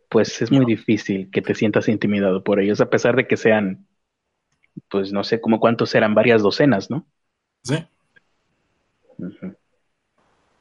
pues 0.09 0.41
es 0.43 0.51
muy 0.51 0.65
difícil 0.65 1.31
que 1.31 1.43
te 1.43 1.55
sientas 1.55 1.89
intimidado 1.89 2.43
por 2.43 2.61
ellos, 2.61 2.81
a 2.81 2.91
pesar 2.91 3.15
de 3.15 3.27
que 3.27 3.37
sean, 3.37 3.87
pues 4.89 5.13
no 5.13 5.23
sé, 5.23 5.41
como 5.41 5.61
cuántos 5.61 5.95
eran, 5.95 6.15
varias 6.15 6.43
docenas, 6.43 6.91
¿no? 6.91 7.07
Sí. 7.63 7.77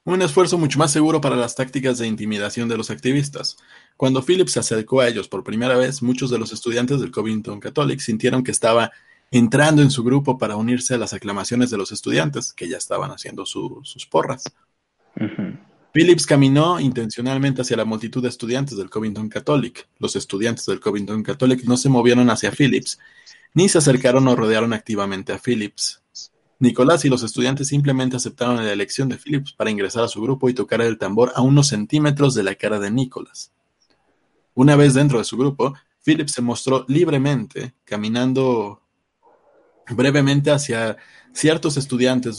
Un 0.07 0.21
esfuerzo 0.21 0.57
mucho 0.57 0.79
más 0.79 0.93
seguro 0.93 1.19
para 1.19 1.35
las 1.35 1.53
tácticas 1.53 1.97
de 1.97 2.07
intimidación 2.07 2.69
de 2.69 2.77
los 2.77 2.89
activistas. 2.91 3.57
Cuando 3.97 4.23
Phillips 4.23 4.53
se 4.53 4.59
acercó 4.61 5.01
a 5.01 5.09
ellos 5.09 5.27
por 5.27 5.43
primera 5.43 5.75
vez, 5.75 6.01
muchos 6.01 6.29
de 6.29 6.39
los 6.39 6.53
estudiantes 6.53 7.01
del 7.01 7.11
Covington 7.11 7.59
Catholic 7.59 7.99
sintieron 7.99 8.41
que 8.41 8.51
estaba 8.51 8.93
entrando 9.31 9.81
en 9.81 9.91
su 9.91 10.05
grupo 10.05 10.37
para 10.37 10.55
unirse 10.55 10.93
a 10.93 10.97
las 10.97 11.11
aclamaciones 11.11 11.71
de 11.71 11.77
los 11.77 11.91
estudiantes, 11.91 12.53
que 12.53 12.69
ya 12.69 12.77
estaban 12.77 13.11
haciendo 13.11 13.45
sus 13.45 14.07
porras. 14.09 14.45
Phillips 15.91 16.25
caminó 16.25 16.79
intencionalmente 16.79 17.63
hacia 17.63 17.75
la 17.75 17.83
multitud 17.83 18.23
de 18.23 18.29
estudiantes 18.29 18.77
del 18.77 18.89
Covington 18.89 19.27
Catholic. 19.27 19.89
Los 19.99 20.15
estudiantes 20.15 20.67
del 20.67 20.79
Covington 20.79 21.21
Catholic 21.21 21.65
no 21.65 21.75
se 21.75 21.89
movieron 21.89 22.29
hacia 22.29 22.53
Phillips, 22.57 22.97
ni 23.53 23.67
se 23.67 23.79
acercaron 23.79 24.25
o 24.29 24.37
rodearon 24.37 24.71
activamente 24.71 25.33
a 25.33 25.37
Phillips. 25.37 26.01
Nicolás 26.59 27.05
y 27.05 27.09
los 27.09 27.23
estudiantes 27.23 27.67
simplemente 27.67 28.15
aceptaron 28.15 28.57
la 28.57 28.71
elección 28.71 29.09
de 29.09 29.17
Phillips 29.17 29.53
para 29.53 29.69
ingresar 29.69 30.03
a 30.03 30.07
su 30.07 30.21
grupo 30.21 30.49
y 30.49 30.53
tocar 30.53 30.81
el 30.81 30.97
tambor 30.97 31.31
a 31.35 31.41
unos 31.41 31.67
centímetros 31.67 32.33
de 32.33 32.43
la 32.43 32.55
cara 32.55 32.79
de 32.79 32.89
Nicholas. 32.89 33.51
Una 34.55 34.75
vez 34.75 34.95
dentro 34.95 35.19
de 35.19 35.23
su 35.23 35.37
grupo, 35.37 35.75
Phillips 36.03 36.31
se 36.31 36.41
mostró 36.41 36.83
libremente, 36.87 37.75
caminando 37.85 38.81
brevemente 39.89 40.49
hacia 40.49 40.97
ciertos 41.31 41.77
estudiantes 41.77 42.37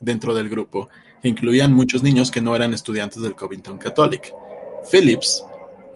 dentro 0.00 0.34
del 0.34 0.48
grupo, 0.48 0.88
incluían 1.22 1.72
muchos 1.72 2.02
niños 2.02 2.30
que 2.30 2.40
no 2.40 2.56
eran 2.56 2.74
estudiantes 2.74 3.22
del 3.22 3.36
Covington 3.36 3.78
Catholic. 3.78 4.34
Phillips 4.90 5.44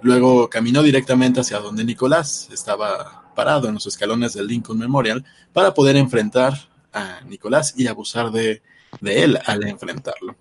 luego 0.02 0.48
caminó 0.48 0.82
directamente 0.82 1.40
hacia 1.40 1.58
donde 1.58 1.84
Nicolás 1.84 2.48
estaba 2.52 3.32
parado 3.34 3.66
en 3.68 3.74
los 3.74 3.86
escalones 3.86 4.34
del 4.34 4.46
Lincoln 4.46 4.78
Memorial 4.78 5.24
para 5.52 5.74
poder 5.74 5.96
enfrentar 5.96 6.54
a 6.96 7.20
Nicolás 7.22 7.74
y 7.76 7.86
abusar 7.86 8.32
de 8.32 8.62
él 9.02 9.38
al 9.44 9.66
enfrentarlo. 9.68 10.36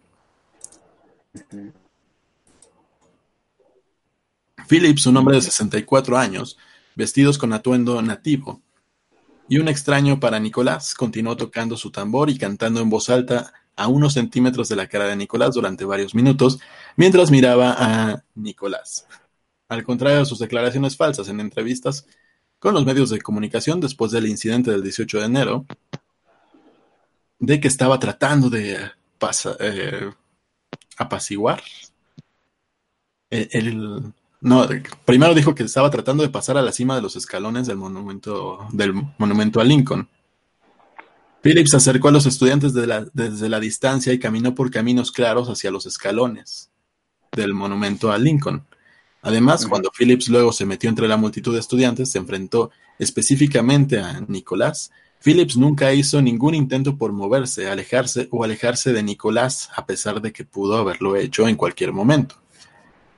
Phillips, 4.68 5.06
un 5.06 5.18
hombre 5.18 5.36
de 5.36 5.42
64 5.42 6.18
años, 6.18 6.58
vestidos 6.96 7.38
con 7.38 7.54
atuendo 7.54 8.02
nativo, 8.02 8.62
y 9.48 9.60
un 9.60 9.68
extraño 9.68 10.20
para 10.20 10.40
Nicolás, 10.40 10.96
continuó 10.96 11.38
tocando 11.38 11.78
su 11.78 11.92
tambor 11.92 12.32
y 12.32 12.38
cantando 12.38 12.82
en 12.82 12.90
voz 12.90 13.10
alta 13.10 13.54
a 13.76 13.88
unos 13.88 14.14
centímetros 14.14 14.70
de 14.70 14.76
la 14.76 14.88
cara 14.88 15.06
de 15.06 15.16
Nicolás 15.16 15.54
durante 15.54 15.86
varios 15.86 16.16
minutos, 16.16 16.60
mientras 16.96 17.30
miraba 17.30 17.76
a 17.78 18.24
Nicolás. 18.34 19.06
Al 19.68 19.84
contrario 19.84 20.20
de 20.20 20.26
sus 20.26 20.40
declaraciones 20.40 20.96
falsas 20.96 21.28
en 21.28 21.40
entrevistas 21.40 22.08
con 22.58 22.74
los 22.74 22.86
medios 22.86 23.10
de 23.10 23.22
comunicación 23.22 23.82
después 23.82 24.12
del 24.12 24.28
incidente 24.28 24.72
del 24.72 24.82
18 24.82 25.20
de 25.20 25.26
enero, 25.26 25.66
de 27.40 27.60
que 27.60 27.68
estaba 27.68 28.00
tratando 28.00 28.50
de 28.50 28.92
eh, 29.60 30.12
apaciguar 30.98 31.62
el, 33.30 34.14
no, 34.42 34.68
primero 35.06 35.34
dijo 35.34 35.56
que 35.56 35.64
estaba 35.64 35.90
tratando 35.90 36.24
de 36.24 36.30
pasar 36.30 36.58
a 36.58 36.62
la 36.62 36.72
cima 36.72 36.96
de 36.96 37.02
los 37.02 37.16
escalones 37.16 37.68
del 37.68 37.78
monumento, 37.78 38.68
del 38.72 38.94
monumento 39.18 39.60
a 39.60 39.64
Lincoln. 39.64 40.08
Phillips 41.42 41.72
se 41.72 41.78
acercó 41.78 42.08
a 42.08 42.12
los 42.12 42.26
estudiantes 42.26 42.74
desde 42.74 43.50
la 43.50 43.60
distancia 43.60 44.14
y 44.14 44.20
caminó 44.20 44.56
por 44.56 44.72
caminos 44.72 45.12
claros 45.12 45.48
hacia 45.48 45.70
los 45.70 45.86
escalones 45.86 46.72
del 47.32 47.54
monumento 47.54 48.12
a 48.12 48.18
Lincoln. 48.18 48.66
Además, 49.22 49.66
cuando 49.66 49.92
Phillips 49.92 50.30
luego 50.30 50.52
se 50.52 50.66
metió 50.66 50.90
entre 50.90 51.08
la 51.08 51.18
multitud 51.18 51.54
de 51.54 51.60
estudiantes, 51.60 52.12
se 52.12 52.18
enfrentó 52.18 52.72
específicamente 53.00 54.00
a 54.00 54.22
Nicolás. 54.28 54.92
Phillips 55.24 55.58
nunca 55.58 55.94
hizo 55.94 56.22
ningún 56.22 56.54
intento 56.54 56.98
por 56.98 57.12
moverse, 57.12 57.70
alejarse 57.70 58.28
o 58.32 58.44
alejarse 58.44 58.94
de 58.94 59.04
Nicolás, 59.04 59.70
a 59.76 59.86
pesar 59.86 60.22
de 60.22 60.32
que 60.32 60.46
pudo 60.46 60.78
haberlo 60.78 61.16
hecho 61.16 61.48
en 61.48 61.56
cualquier 61.56 61.94
momento. 61.94 62.36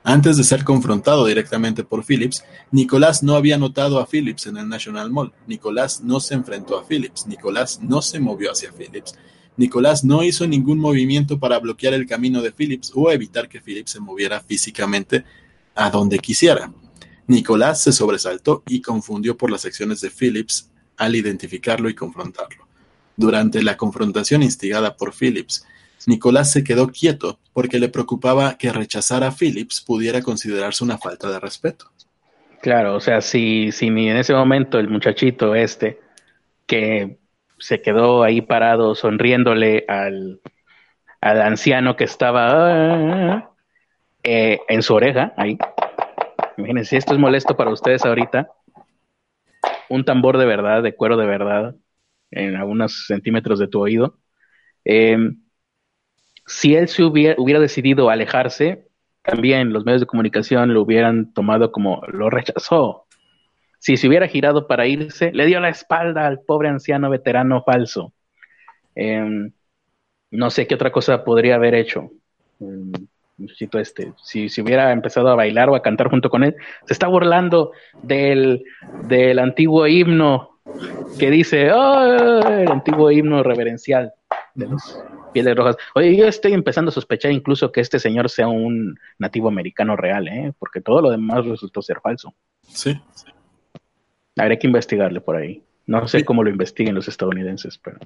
Antes 0.04 0.38
de 0.38 0.44
ser 0.44 0.64
confrontado 0.64 1.26
directamente 1.26 1.84
por 1.84 2.02
Phillips, 2.02 2.42
Nicolás 2.70 3.22
no 3.22 3.34
había 3.34 3.58
notado 3.58 3.98
a 3.98 4.06
Phillips 4.06 4.46
en 4.46 4.56
el 4.56 4.68
National 4.68 5.10
Mall. 5.10 5.34
Nicolás 5.46 6.00
no 6.02 6.18
se 6.18 6.34
enfrentó 6.34 6.78
a 6.78 6.84
Phillips. 6.84 7.26
Nicolás 7.26 7.80
no 7.82 8.00
se 8.00 8.18
movió 8.18 8.52
hacia 8.52 8.72
Phillips. 8.72 9.14
Nicolás 9.58 10.04
no 10.04 10.22
hizo 10.22 10.46
ningún 10.46 10.78
movimiento 10.78 11.38
para 11.38 11.58
bloquear 11.58 11.92
el 11.92 12.06
camino 12.06 12.40
de 12.40 12.52
Phillips 12.52 12.92
o 12.94 13.10
evitar 13.10 13.48
que 13.48 13.60
Phillips 13.60 13.90
se 13.90 14.00
moviera 14.00 14.40
físicamente 14.40 15.24
a 15.74 15.90
donde 15.90 16.18
quisiera. 16.20 16.72
Nicolás 17.26 17.82
se 17.82 17.92
sobresaltó 17.92 18.62
y 18.66 18.80
confundió 18.80 19.36
por 19.36 19.50
las 19.50 19.66
acciones 19.66 20.00
de 20.00 20.10
Phillips 20.10 20.67
al 20.98 21.16
identificarlo 21.16 21.88
y 21.88 21.94
confrontarlo. 21.94 22.66
Durante 23.16 23.62
la 23.62 23.76
confrontación 23.76 24.42
instigada 24.42 24.96
por 24.96 25.14
Phillips, 25.14 25.66
Nicolás 26.06 26.52
se 26.52 26.62
quedó 26.62 26.88
quieto 26.88 27.38
porque 27.52 27.78
le 27.78 27.88
preocupaba 27.88 28.56
que 28.56 28.72
rechazar 28.72 29.24
a 29.24 29.32
Phillips 29.32 29.80
pudiera 29.80 30.22
considerarse 30.22 30.84
una 30.84 30.98
falta 30.98 31.30
de 31.30 31.40
respeto. 31.40 31.90
Claro, 32.60 32.96
o 32.96 33.00
sea, 33.00 33.20
si, 33.20 33.72
si 33.72 33.86
en 33.86 34.16
ese 34.16 34.34
momento 34.34 34.78
el 34.78 34.88
muchachito 34.88 35.54
este 35.54 36.00
que 36.66 37.18
se 37.58 37.80
quedó 37.80 38.22
ahí 38.22 38.40
parado 38.40 38.94
sonriéndole 38.94 39.84
al, 39.88 40.40
al 41.20 41.42
anciano 41.42 41.96
que 41.96 42.04
estaba 42.04 43.54
eh, 44.22 44.60
en 44.68 44.82
su 44.82 44.94
oreja, 44.94 45.32
ahí. 45.36 45.58
Imagínense, 46.56 46.96
esto 46.96 47.14
es 47.14 47.20
molesto 47.20 47.56
para 47.56 47.70
ustedes 47.70 48.04
ahorita, 48.04 48.50
un 49.88 50.04
tambor 50.04 50.38
de 50.38 50.46
verdad, 50.46 50.82
de 50.82 50.94
cuero 50.94 51.16
de 51.16 51.26
verdad, 51.26 51.76
en 52.30 52.56
algunos 52.56 53.06
centímetros 53.06 53.58
de 53.58 53.68
tu 53.68 53.80
oído. 53.80 54.18
Eh, 54.84 55.18
si 56.46 56.74
él 56.74 56.88
se 56.88 57.04
hubiera, 57.04 57.34
hubiera 57.38 57.60
decidido 57.60 58.10
alejarse, 58.10 58.88
también 59.22 59.72
los 59.72 59.84
medios 59.84 60.00
de 60.00 60.06
comunicación 60.06 60.72
lo 60.72 60.82
hubieran 60.82 61.32
tomado 61.34 61.70
como 61.70 62.02
lo 62.08 62.30
rechazó. 62.30 63.06
Si 63.78 63.96
se 63.96 64.08
hubiera 64.08 64.26
girado 64.26 64.66
para 64.66 64.86
irse, 64.86 65.32
le 65.32 65.46
dio 65.46 65.60
la 65.60 65.68
espalda 65.68 66.26
al 66.26 66.40
pobre 66.40 66.68
anciano 66.68 67.10
veterano 67.10 67.62
falso. 67.64 68.12
Em, 68.94 69.52
no 70.30 70.50
sé 70.50 70.66
qué 70.66 70.74
otra 70.74 70.90
cosa 70.90 71.24
podría 71.24 71.56
haber 71.56 71.74
hecho. 71.74 72.10
Este, 73.38 74.12
si, 74.22 74.48
si, 74.48 74.62
hubiera 74.62 74.90
empezado 74.92 75.28
a 75.28 75.36
bailar 75.36 75.70
o 75.70 75.76
a 75.76 75.82
cantar 75.82 76.10
junto 76.10 76.28
con 76.28 76.42
él, 76.42 76.56
se 76.86 76.92
está 76.92 77.06
burlando 77.06 77.72
del, 78.02 78.64
del 79.04 79.38
antiguo 79.38 79.86
himno 79.86 80.58
que 81.18 81.30
dice, 81.30 81.72
oh, 81.72 82.48
el 82.48 82.70
antiguo 82.70 83.10
himno 83.10 83.42
reverencial 83.42 84.12
de 84.54 84.66
los 84.66 85.00
pieles 85.32 85.56
rojas. 85.56 85.76
Oye, 85.94 86.16
yo 86.16 86.26
estoy 86.26 86.52
empezando 86.52 86.90
a 86.90 86.92
sospechar 86.92 87.32
incluso 87.32 87.70
que 87.72 87.80
este 87.80 87.98
señor 87.98 88.28
sea 88.28 88.48
un 88.48 88.98
nativo 89.18 89.48
americano 89.48 89.96
real, 89.96 90.28
¿eh? 90.28 90.52
porque 90.58 90.80
todo 90.80 91.00
lo 91.00 91.10
demás 91.10 91.44
resultó 91.46 91.80
ser 91.80 92.00
falso. 92.00 92.34
Sí. 92.68 93.00
Habría 94.36 94.58
que 94.58 94.66
investigarle 94.66 95.20
por 95.20 95.36
ahí. 95.36 95.62
No 95.86 96.06
sé 96.06 96.24
cómo 96.24 96.44
lo 96.44 96.50
investiguen 96.50 96.94
los 96.94 97.08
estadounidenses, 97.08 97.78
pero. 97.78 97.98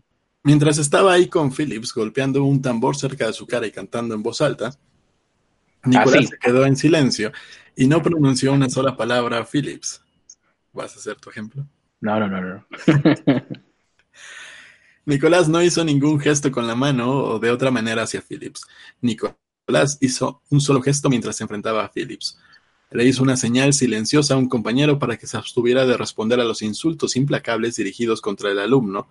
Mientras 0.45 0.79
estaba 0.79 1.13
ahí 1.13 1.29
con 1.29 1.53
Phillips 1.53 1.93
golpeando 1.95 2.45
un 2.45 2.63
tambor 2.63 2.97
cerca 2.97 3.27
de 3.27 3.33
su 3.33 3.47
cara 3.47 3.67
y 3.67 3.73
cantando 3.73 4.15
en 4.15 4.23
voz 4.23 4.41
alta, 4.41 4.73
Nicolás 5.85 6.29
se 6.29 6.39
quedó 6.39 6.65
en 6.65 6.77
silencio 6.77 7.33
y 7.77 7.87
no 7.87 8.03
pronunció 8.03 8.53
una 8.53 8.69
sola 8.69 8.97
palabra 8.97 9.39
a 9.39 9.45
Phillips. 9.45 10.03
¿Vas 10.73 10.97
a 10.97 10.99
hacer 10.99 11.17
tu 11.17 11.31
ejemplo? 11.31 11.67
No, 12.01 12.19
no, 12.19 12.29
no, 12.29 12.41
no. 12.41 12.67
Nicolás 15.05 15.49
no 15.49 15.63
hizo 15.63 15.85
ningún 15.85 16.21
gesto 16.21 16.51
con 16.53 16.67
la 16.67 16.75
mano 16.75 17.11
o 17.11 17.39
de 17.39 17.51
otra 17.51 17.71
manera 17.71 18.03
hacia 18.03 18.23
Phillips. 18.23 18.67
Nicolás 19.01 19.99
hizo 20.01 20.43
un 20.51 20.61
solo 20.61 20.81
gesto 20.81 21.09
mientras 21.11 21.37
se 21.37 21.45
enfrentaba 21.45 21.85
a 21.85 21.91
Phillips. 21.91 22.39
Le 22.91 23.05
hizo 23.05 23.23
una 23.23 23.37
señal 23.37 23.73
silenciosa 23.73 24.35
a 24.35 24.37
un 24.37 24.49
compañero 24.49 24.99
para 24.99 25.17
que 25.17 25.27
se 25.27 25.37
abstuviera 25.37 25.87
de 25.87 25.97
responder 25.97 26.41
a 26.41 26.45
los 26.45 26.63
insultos 26.63 27.17
implacables 27.17 27.77
dirigidos 27.77 28.21
contra 28.21 28.51
el 28.51 28.59
alumno 28.59 29.09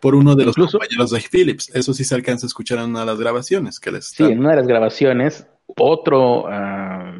por 0.00 0.14
uno 0.14 0.34
de 0.34 0.44
los 0.44 0.54
compañeros 0.54 1.10
de 1.10 1.20
Phillips. 1.20 1.70
Eso 1.74 1.92
sí 1.92 2.04
se 2.04 2.14
alcanza 2.14 2.46
a 2.46 2.48
escuchar 2.48 2.78
en 2.78 2.90
una 2.90 3.00
de 3.00 3.06
las 3.06 3.18
grabaciones 3.18 3.80
que 3.80 3.90
les 3.90 4.06
Sí, 4.06 4.22
en 4.24 4.38
una 4.38 4.50
de 4.50 4.56
las 4.56 4.66
grabaciones, 4.66 5.46
otro 5.66 6.46
ah, 6.48 7.16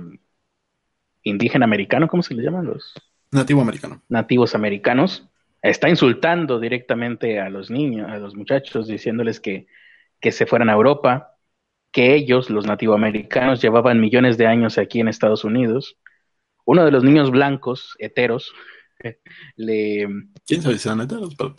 indígena 1.22 1.64
americano, 1.64 2.09
¿cómo 2.09 2.22
se 2.22 2.34
le 2.34 2.42
llaman 2.42 2.66
los? 2.66 2.95
Nativo 3.30 3.62
americano. 3.62 4.03
Nativos 4.09 4.55
americanos 4.55 5.28
está 5.62 5.88
insultando 5.88 6.61
directamente 6.61 7.40
a 7.40 7.49
los 7.49 7.70
niños, 7.70 8.11
a 8.11 8.18
los 8.18 8.36
muchachos, 8.36 8.86
diciéndoles 8.86 9.40
que, 9.40 9.66
que 10.20 10.30
se 10.30 10.47
fueran 10.47 10.68
a 10.68 10.74
Europa, 10.74 11.38
que 11.90 12.14
ellos, 12.14 12.51
los 12.51 12.66
nativoamericanos, 12.66 13.62
llevaban 13.62 14.01
millones 14.01 14.36
de 14.36 14.47
años 14.47 14.78
aquí 14.78 15.01
en 15.01 15.09
Estados 15.09 15.42
Unidos. 15.45 15.97
Uno 16.66 16.84
de 16.84 16.90
los 16.90 17.03
niños 17.03 17.30
blancos, 17.30 17.97
heteros, 17.99 18.53
le... 19.57 20.07
¿Quién 20.47 20.62
sabe 20.62 20.74
si 20.74 20.80
son 20.80 21.01
heteros? 21.01 21.34
Pues, 21.34 21.53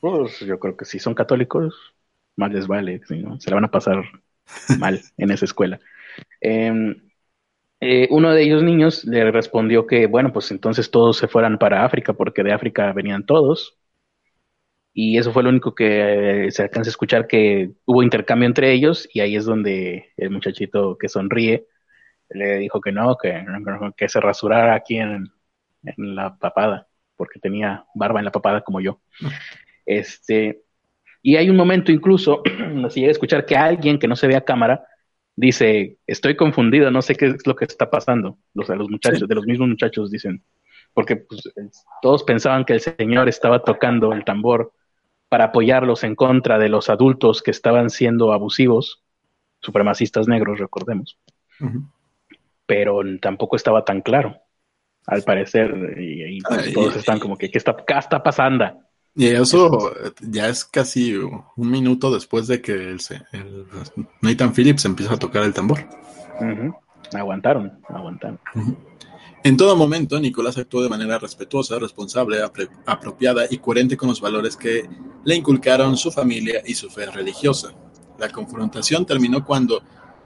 pues, 0.00 0.40
yo 0.40 0.58
creo 0.58 0.76
que 0.76 0.84
si 0.84 0.98
son 0.98 1.14
católicos, 1.14 1.94
más 2.36 2.50
les 2.52 2.66
vale, 2.66 3.00
se 3.06 3.50
la 3.50 3.54
van 3.54 3.64
a 3.64 3.70
pasar 3.70 4.02
mal 4.78 5.00
en 5.16 5.30
esa 5.30 5.44
escuela. 5.44 5.78
Eh, 6.40 6.72
eh, 7.80 8.08
uno 8.10 8.32
de 8.32 8.42
ellos 8.42 8.62
niños 8.62 9.04
le 9.04 9.30
respondió 9.30 9.86
que, 9.86 10.06
bueno, 10.06 10.32
pues 10.32 10.50
entonces 10.50 10.90
todos 10.90 11.16
se 11.16 11.28
fueran 11.28 11.58
para 11.58 11.84
África, 11.84 12.12
porque 12.12 12.42
de 12.42 12.52
África 12.52 12.92
venían 12.92 13.24
todos. 13.24 13.78
Y 14.92 15.18
eso 15.18 15.32
fue 15.32 15.42
lo 15.42 15.48
único 15.50 15.74
que 15.74 16.46
eh, 16.46 16.50
se 16.50 16.62
alcanza 16.62 16.88
a 16.88 16.92
escuchar, 16.92 17.26
que 17.26 17.70
hubo 17.86 18.02
intercambio 18.02 18.46
entre 18.46 18.72
ellos, 18.72 19.08
y 19.12 19.20
ahí 19.20 19.36
es 19.36 19.44
donde 19.44 20.12
el 20.16 20.30
muchachito 20.30 20.98
que 20.98 21.08
sonríe 21.08 21.66
le 22.30 22.58
dijo 22.58 22.80
que 22.80 22.92
no, 22.92 23.16
que, 23.16 23.44
que 23.96 24.08
se 24.08 24.20
rasurara 24.20 24.74
aquí 24.74 24.96
en, 24.98 25.28
en 25.84 26.14
la 26.16 26.36
papada, 26.36 26.88
porque 27.16 27.40
tenía 27.40 27.84
barba 27.94 28.20
en 28.20 28.26
la 28.26 28.32
papada 28.32 28.62
como 28.62 28.80
yo. 28.80 29.00
Este, 29.86 30.62
y 31.22 31.36
hay 31.36 31.50
un 31.50 31.56
momento 31.56 31.92
incluso, 31.92 32.42
se 32.90 33.00
llega 33.00 33.10
a 33.10 33.12
escuchar 33.12 33.46
que 33.46 33.56
alguien 33.56 33.98
que 33.98 34.08
no 34.08 34.16
se 34.16 34.26
ve 34.26 34.36
a 34.36 34.44
cámara 34.44 34.84
dice, 35.40 35.96
estoy 36.06 36.36
confundido, 36.36 36.90
no 36.90 37.00
sé 37.00 37.14
qué 37.14 37.26
es 37.26 37.46
lo 37.46 37.56
que 37.56 37.64
está 37.64 37.90
pasando. 37.90 38.36
Los, 38.54 38.68
de 38.68 38.76
los 38.76 38.90
muchachos, 38.90 39.26
de 39.26 39.34
los 39.34 39.46
mismos 39.46 39.68
muchachos 39.68 40.10
dicen, 40.10 40.44
porque 40.92 41.16
pues, 41.16 41.42
todos 42.02 42.24
pensaban 42.24 42.64
que 42.64 42.74
el 42.74 42.80
señor 42.80 43.28
estaba 43.28 43.62
tocando 43.62 44.12
el 44.12 44.24
tambor 44.24 44.72
para 45.28 45.44
apoyarlos 45.44 46.04
en 46.04 46.14
contra 46.14 46.58
de 46.58 46.68
los 46.68 46.90
adultos 46.90 47.42
que 47.42 47.52
estaban 47.52 47.88
siendo 47.88 48.32
abusivos, 48.32 49.02
supremacistas 49.60 50.28
negros, 50.28 50.58
recordemos. 50.58 51.18
Pero 52.66 53.00
tampoco 53.20 53.56
estaba 53.56 53.84
tan 53.84 54.02
claro, 54.02 54.36
al 55.06 55.22
parecer, 55.22 55.96
y, 55.98 56.40
pues, 56.42 56.72
todos 56.74 56.96
están 56.96 57.18
como 57.18 57.38
que, 57.38 57.50
¿qué 57.50 57.58
está, 57.58 57.76
qué 57.86 57.94
está 57.94 58.22
pasando? 58.22 58.82
Y 59.14 59.26
eso 59.26 59.92
ya 60.20 60.48
es 60.48 60.64
casi 60.64 61.14
un 61.16 61.44
minuto 61.56 62.12
después 62.12 62.46
de 62.46 62.62
que 62.62 62.72
el, 62.72 63.00
Nathan 64.22 64.54
Phillips 64.54 64.84
empieza 64.84 65.14
a 65.14 65.18
tocar 65.18 65.42
el 65.42 65.52
tambor. 65.52 65.86
Aguantaron, 67.12 67.80
aguantaron. 67.88 68.38
En 69.42 69.56
todo 69.56 69.74
momento, 69.74 70.20
Nicolás 70.20 70.58
actuó 70.58 70.82
de 70.82 70.88
manera 70.88 71.18
respetuosa, 71.18 71.78
responsable, 71.78 72.38
apropiada 72.86 73.46
y 73.50 73.58
coherente 73.58 73.96
con 73.96 74.10
los 74.10 74.20
valores 74.20 74.56
que 74.56 74.88
le 75.24 75.34
inculcaron 75.34 75.96
su 75.96 76.12
familia 76.12 76.62
y 76.64 76.74
su 76.74 76.90
fe 76.90 77.06
religiosa. 77.06 77.72
La 78.18 78.28
confrontación 78.28 79.06
terminó 79.06 79.44
cuando 79.44 79.82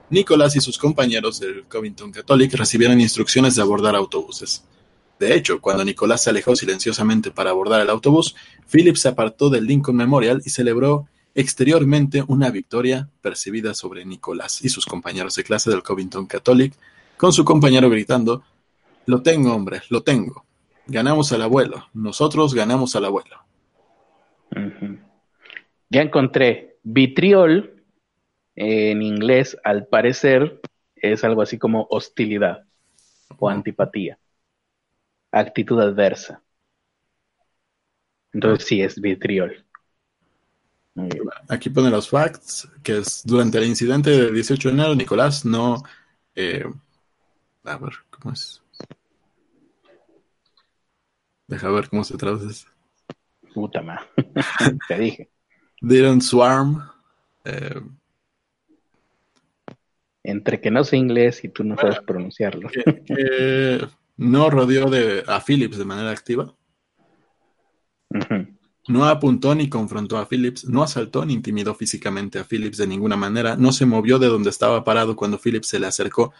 Nicolás 0.09 0.55
y 0.57 0.61
sus 0.61 0.77
compañeros 0.77 1.39
del 1.39 1.65
Covington 1.65 2.11
Catholic 2.11 2.53
recibieron 2.53 2.99
instrucciones 2.99 3.55
de 3.55 3.61
abordar 3.61 3.95
autobuses. 3.95 4.63
De 5.19 5.33
hecho, 5.33 5.61
cuando 5.61 5.85
Nicolás 5.85 6.23
se 6.23 6.29
alejó 6.29 6.55
silenciosamente 6.55 7.31
para 7.31 7.51
abordar 7.51 7.81
el 7.81 7.89
autobús, 7.89 8.35
Phillips 8.71 9.01
se 9.01 9.09
apartó 9.09 9.49
del 9.49 9.65
Lincoln 9.65 9.95
Memorial 9.95 10.41
y 10.45 10.49
celebró 10.49 11.07
exteriormente 11.33 12.23
una 12.27 12.49
victoria 12.49 13.09
percibida 13.21 13.73
sobre 13.73 14.05
Nicolás 14.05 14.63
y 14.63 14.69
sus 14.69 14.85
compañeros 14.85 15.35
de 15.35 15.43
clase 15.43 15.69
del 15.69 15.83
Covington 15.83 16.25
Catholic, 16.25 16.73
con 17.17 17.31
su 17.31 17.45
compañero 17.45 17.89
gritando, 17.89 18.43
Lo 19.05 19.21
tengo, 19.21 19.53
hombre, 19.53 19.81
lo 19.89 20.01
tengo. 20.01 20.45
Ganamos 20.87 21.31
al 21.31 21.41
abuelo. 21.41 21.87
Nosotros 21.93 22.53
ganamos 22.53 22.95
al 22.95 23.05
abuelo. 23.05 23.37
Ya 25.89 26.01
encontré 26.01 26.77
vitriol 26.83 27.83
en 28.55 29.01
inglés, 29.01 29.57
al 29.63 29.87
parecer, 29.87 30.61
es 30.95 31.23
algo 31.23 31.41
así 31.41 31.57
como 31.57 31.87
hostilidad 31.89 32.63
o 33.37 33.49
antipatía, 33.49 34.17
actitud 35.39 35.79
adversa. 35.79 36.41
Entonces 38.33 38.67
sí 38.67 38.81
es 38.81 38.99
vitriol. 38.99 39.65
Aquí 41.49 41.69
pone 41.69 41.89
los 41.89 42.09
facts, 42.09 42.69
que 42.81 42.99
es 42.99 43.23
durante 43.25 43.57
el 43.57 43.65
incidente 43.65 44.09
del 44.09 44.33
18 44.33 44.69
de 44.69 44.73
enero, 44.73 44.95
Nicolás 44.95 45.45
no... 45.45 45.83
Eh, 46.35 46.65
a 47.63 47.77
ver, 47.77 47.93
¿cómo 48.09 48.33
es? 48.33 48.61
Deja 51.47 51.69
ver 51.69 51.89
cómo 51.89 52.03
se 52.03 52.17
traduce. 52.17 52.65
Puta 53.53 53.81
madre. 53.81 54.05
Te 54.87 54.97
dije. 54.97 55.29
Didn't 55.81 56.21
swarm. 56.21 56.81
Eh, 57.43 57.81
entre 60.23 60.59
que 60.59 60.71
no 60.71 60.83
sé 60.83 60.97
inglés 60.97 61.43
y 61.43 61.49
tú 61.49 61.63
no 61.63 61.75
sabes 61.77 61.99
pronunciarlo. 61.99 62.69
No 64.17 64.49
rodeó 64.49 64.89
de, 64.89 65.23
a 65.27 65.41
Phillips 65.41 65.77
de 65.77 65.85
manera 65.85 66.11
activa. 66.11 66.53
No 68.87 69.05
apuntó 69.05 69.55
ni 69.55 69.67
confrontó 69.67 70.17
a 70.17 70.27
Phillips, 70.27 70.65
no 70.65 70.83
asaltó 70.83 71.25
ni 71.25 71.33
intimidó 71.33 71.73
físicamente 71.73 72.37
a 72.37 72.43
Phillips 72.43 72.77
de 72.77 72.85
ninguna 72.85 73.15
manera, 73.15 73.55
no 73.55 73.71
se 73.71 73.85
movió 73.85 74.19
de 74.19 74.27
donde 74.27 74.51
estaba 74.51 74.83
parado 74.83 75.15
cuando 75.15 75.39
Phillips 75.39 75.69
se 75.69 75.79
le 75.79 75.87
acercó, 75.87 76.33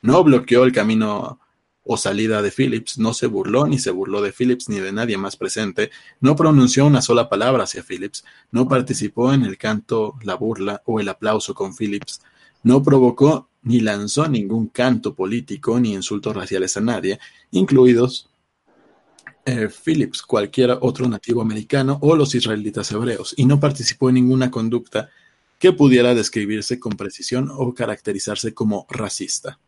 no 0.00 0.24
bloqueó 0.24 0.64
el 0.64 0.72
camino 0.72 1.38
o 1.82 1.96
salida 1.98 2.40
de 2.40 2.50
Phillips, 2.50 2.98
no 2.98 3.12
se 3.12 3.26
burló 3.26 3.66
ni 3.66 3.78
se 3.78 3.90
burló 3.90 4.22
de 4.22 4.32
Phillips 4.32 4.70
ni 4.70 4.80
de 4.80 4.92
nadie 4.92 5.18
más 5.18 5.36
presente, 5.36 5.90
no 6.20 6.36
pronunció 6.36 6.86
una 6.86 7.02
sola 7.02 7.28
palabra 7.28 7.64
hacia 7.64 7.82
Phillips, 7.82 8.24
no 8.50 8.66
participó 8.66 9.34
en 9.34 9.44
el 9.44 9.58
canto, 9.58 10.14
la 10.22 10.36
burla 10.36 10.82
o 10.86 11.00
el 11.00 11.08
aplauso 11.08 11.52
con 11.52 11.76
Phillips, 11.76 12.22
no 12.62 12.82
provocó 12.82 13.49
ni 13.62 13.80
lanzó 13.80 14.28
ningún 14.28 14.68
canto 14.68 15.14
político 15.14 15.78
ni 15.78 15.94
insultos 15.94 16.34
raciales 16.34 16.76
a 16.76 16.80
nadie, 16.80 17.18
incluidos 17.50 18.30
eh, 19.44 19.68
Phillips, 19.68 20.22
cualquier 20.22 20.78
otro 20.80 21.08
nativo 21.08 21.42
americano 21.42 21.98
o 22.02 22.14
los 22.14 22.34
israelitas 22.34 22.90
hebreos, 22.92 23.34
y 23.36 23.44
no 23.44 23.58
participó 23.58 24.08
en 24.08 24.16
ninguna 24.16 24.50
conducta 24.50 25.10
que 25.58 25.72
pudiera 25.72 26.14
describirse 26.14 26.78
con 26.78 26.92
precisión 26.92 27.50
o 27.52 27.74
caracterizarse 27.74 28.54
como 28.54 28.86
racista. 28.88 29.58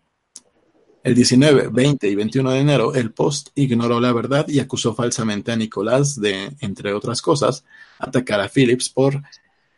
El 1.02 1.14
19, 1.14 1.68
20 1.68 2.08
y 2.08 2.14
21 2.14 2.50
de 2.52 2.58
enero, 2.60 2.94
el 2.94 3.12
Post 3.12 3.48
ignoró 3.56 4.00
la 4.00 4.12
verdad 4.12 4.46
y 4.48 4.60
acusó 4.60 4.94
falsamente 4.94 5.50
a 5.50 5.56
Nicolás 5.56 6.20
de, 6.20 6.54
entre 6.60 6.94
otras 6.94 7.20
cosas, 7.20 7.64
atacar 7.98 8.40
a 8.40 8.48
Phillips 8.48 8.88
por 8.88 9.20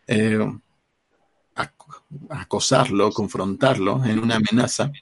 eh, 0.07 0.39
acosarlo, 2.31 3.11
confrontarlo 3.11 4.05
en 4.05 4.19
una 4.19 4.37
amenaza, 4.37 4.93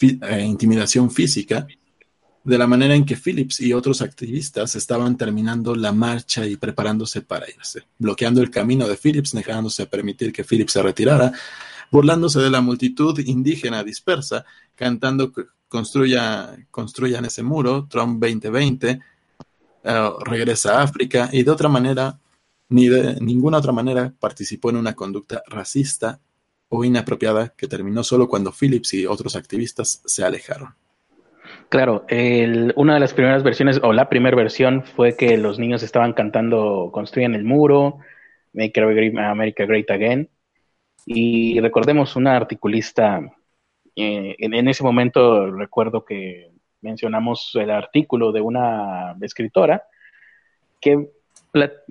e 0.00 0.42
intimidación 0.42 1.10
física, 1.10 1.66
de 2.44 2.58
la 2.58 2.66
manera 2.66 2.94
en 2.94 3.04
que 3.04 3.16
Phillips 3.16 3.60
y 3.60 3.72
otros 3.72 4.02
activistas 4.02 4.76
estaban 4.76 5.16
terminando 5.16 5.74
la 5.74 5.90
marcha 5.90 6.46
y 6.46 6.56
preparándose 6.56 7.22
para 7.22 7.46
irse, 7.50 7.84
bloqueando 7.98 8.40
el 8.40 8.50
camino 8.50 8.86
de 8.86 8.96
Phillips, 8.96 9.34
negándose 9.34 9.86
permitir 9.86 10.32
que 10.32 10.44
Phillips 10.44 10.74
se 10.74 10.82
retirara, 10.82 11.32
burlándose 11.90 12.40
de 12.40 12.50
la 12.50 12.60
multitud 12.60 13.18
indígena 13.18 13.82
dispersa, 13.82 14.44
cantando 14.76 15.32
construya, 15.66 16.56
construyan 16.70 17.24
ese 17.24 17.42
muro, 17.42 17.88
Trump 17.90 18.22
2020, 18.22 19.00
eh, 19.82 20.10
regresa 20.24 20.78
a 20.78 20.82
África 20.82 21.28
y 21.32 21.42
de 21.42 21.50
otra 21.50 21.68
manera 21.68 22.20
ni 22.68 22.88
de 22.88 23.20
ninguna 23.20 23.58
otra 23.58 23.72
manera 23.72 24.12
participó 24.18 24.70
en 24.70 24.76
una 24.76 24.94
conducta 24.94 25.42
racista 25.46 26.20
o 26.68 26.84
inapropiada 26.84 27.54
que 27.56 27.68
terminó 27.68 28.02
solo 28.02 28.28
cuando 28.28 28.52
Phillips 28.52 28.94
y 28.94 29.06
otros 29.06 29.36
activistas 29.36 30.02
se 30.04 30.24
alejaron. 30.24 30.74
Claro, 31.68 32.06
una 32.76 32.94
de 32.94 33.00
las 33.00 33.14
primeras 33.14 33.42
versiones, 33.42 33.80
o 33.82 33.92
la 33.92 34.08
primera 34.08 34.36
versión, 34.36 34.84
fue 34.84 35.16
que 35.16 35.36
los 35.36 35.58
niños 35.58 35.82
estaban 35.82 36.12
cantando 36.12 36.90
Construyan 36.92 37.34
el 37.34 37.44
muro, 37.44 37.98
Make 38.52 38.80
America 39.18 39.66
Great 39.66 39.90
Again. 39.90 40.28
Y 41.06 41.60
recordemos, 41.60 42.16
una 42.16 42.36
articulista, 42.36 43.20
eh, 43.94 44.34
en, 44.38 44.68
ese 44.68 44.82
momento 44.82 45.50
recuerdo 45.52 46.04
que 46.04 46.50
mencionamos 46.80 47.50
el 47.54 47.70
artículo 47.70 48.32
de 48.32 48.40
una 48.40 49.16
escritora 49.20 49.84
que 50.80 51.08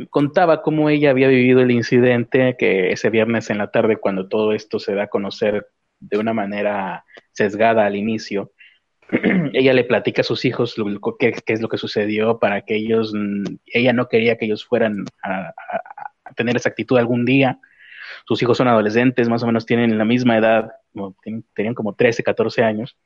contaba 0.10 0.62
cómo 0.62 0.90
ella 0.90 1.12
había 1.12 1.28
vivido 1.28 1.62
el 1.62 1.72
incidente, 1.72 2.56
que 2.58 2.92
ese 2.92 3.10
viernes 3.10 3.50
en 3.50 3.58
la 3.58 3.72
tarde, 3.72 3.98
cuando 3.98 4.28
todo 4.28 4.54
esto 4.54 4.80
se 4.80 4.96
da 4.96 5.04
a 5.04 5.08
conocer 5.08 5.68
de 6.00 6.18
una 6.18 6.34
manera 6.34 7.06
sesgada 7.32 7.86
al 7.86 7.96
inicio, 7.96 8.52
ella 9.54 9.74
le 9.74 9.84
platica 9.84 10.22
a 10.22 10.24
sus 10.24 10.46
hijos 10.46 10.76
qué, 11.20 11.34
es 11.46 11.62
lo 11.62 11.70
que 11.70 11.78
sucedió 11.78 12.40
para 12.40 12.62
que 12.62 12.76
ellos, 12.76 13.14
ella 13.66 13.94
no 13.94 14.08
quería 14.08 14.38
que 14.38 14.46
ellos 14.46 14.66
fueran 14.66 15.06
a, 15.24 15.54
tener 16.36 16.56
esa 16.56 16.70
actitud 16.70 16.98
algún 16.98 17.26
día. 17.26 17.60
Sus 18.28 18.42
hijos 18.42 18.58
son 18.58 18.68
adolescentes, 18.68 19.30
más 19.30 19.44
o 19.44 19.48
menos 19.48 19.66
tienen 19.66 19.98
la 19.98 20.06
misma 20.06 20.38
edad, 20.38 20.72
tenían 21.54 21.76
como 21.76 21.94
13, 21.94 22.24
14 22.24 22.64
años, 22.64 22.98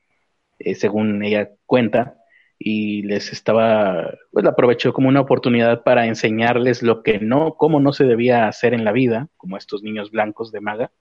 eh, 0.60 0.76
según 0.76 1.24
ella 1.24 1.49
cuenta 1.66 2.19
y 2.60 3.03
les 3.03 3.32
estaba, 3.32 4.14
pues 4.32 4.45
aprovechó 4.45 4.93
como 4.93 5.07
una 5.07 5.22
oportunidad 5.22 5.84
para 5.84 6.05
enseñarles 6.05 6.84
lo 6.84 7.01
que 7.03 7.20
no, 7.20 7.55
cómo 7.55 7.80
no 7.80 7.93
se 7.93 8.03
debía 8.03 8.47
hacer 8.47 8.74
en 8.74 8.84
la 8.86 8.91
vida, 8.91 9.30
como 9.38 9.57
estos 9.57 9.82
niños 9.82 10.12
blancos 10.12 10.51
de 10.51 10.62
maga. 10.62 10.91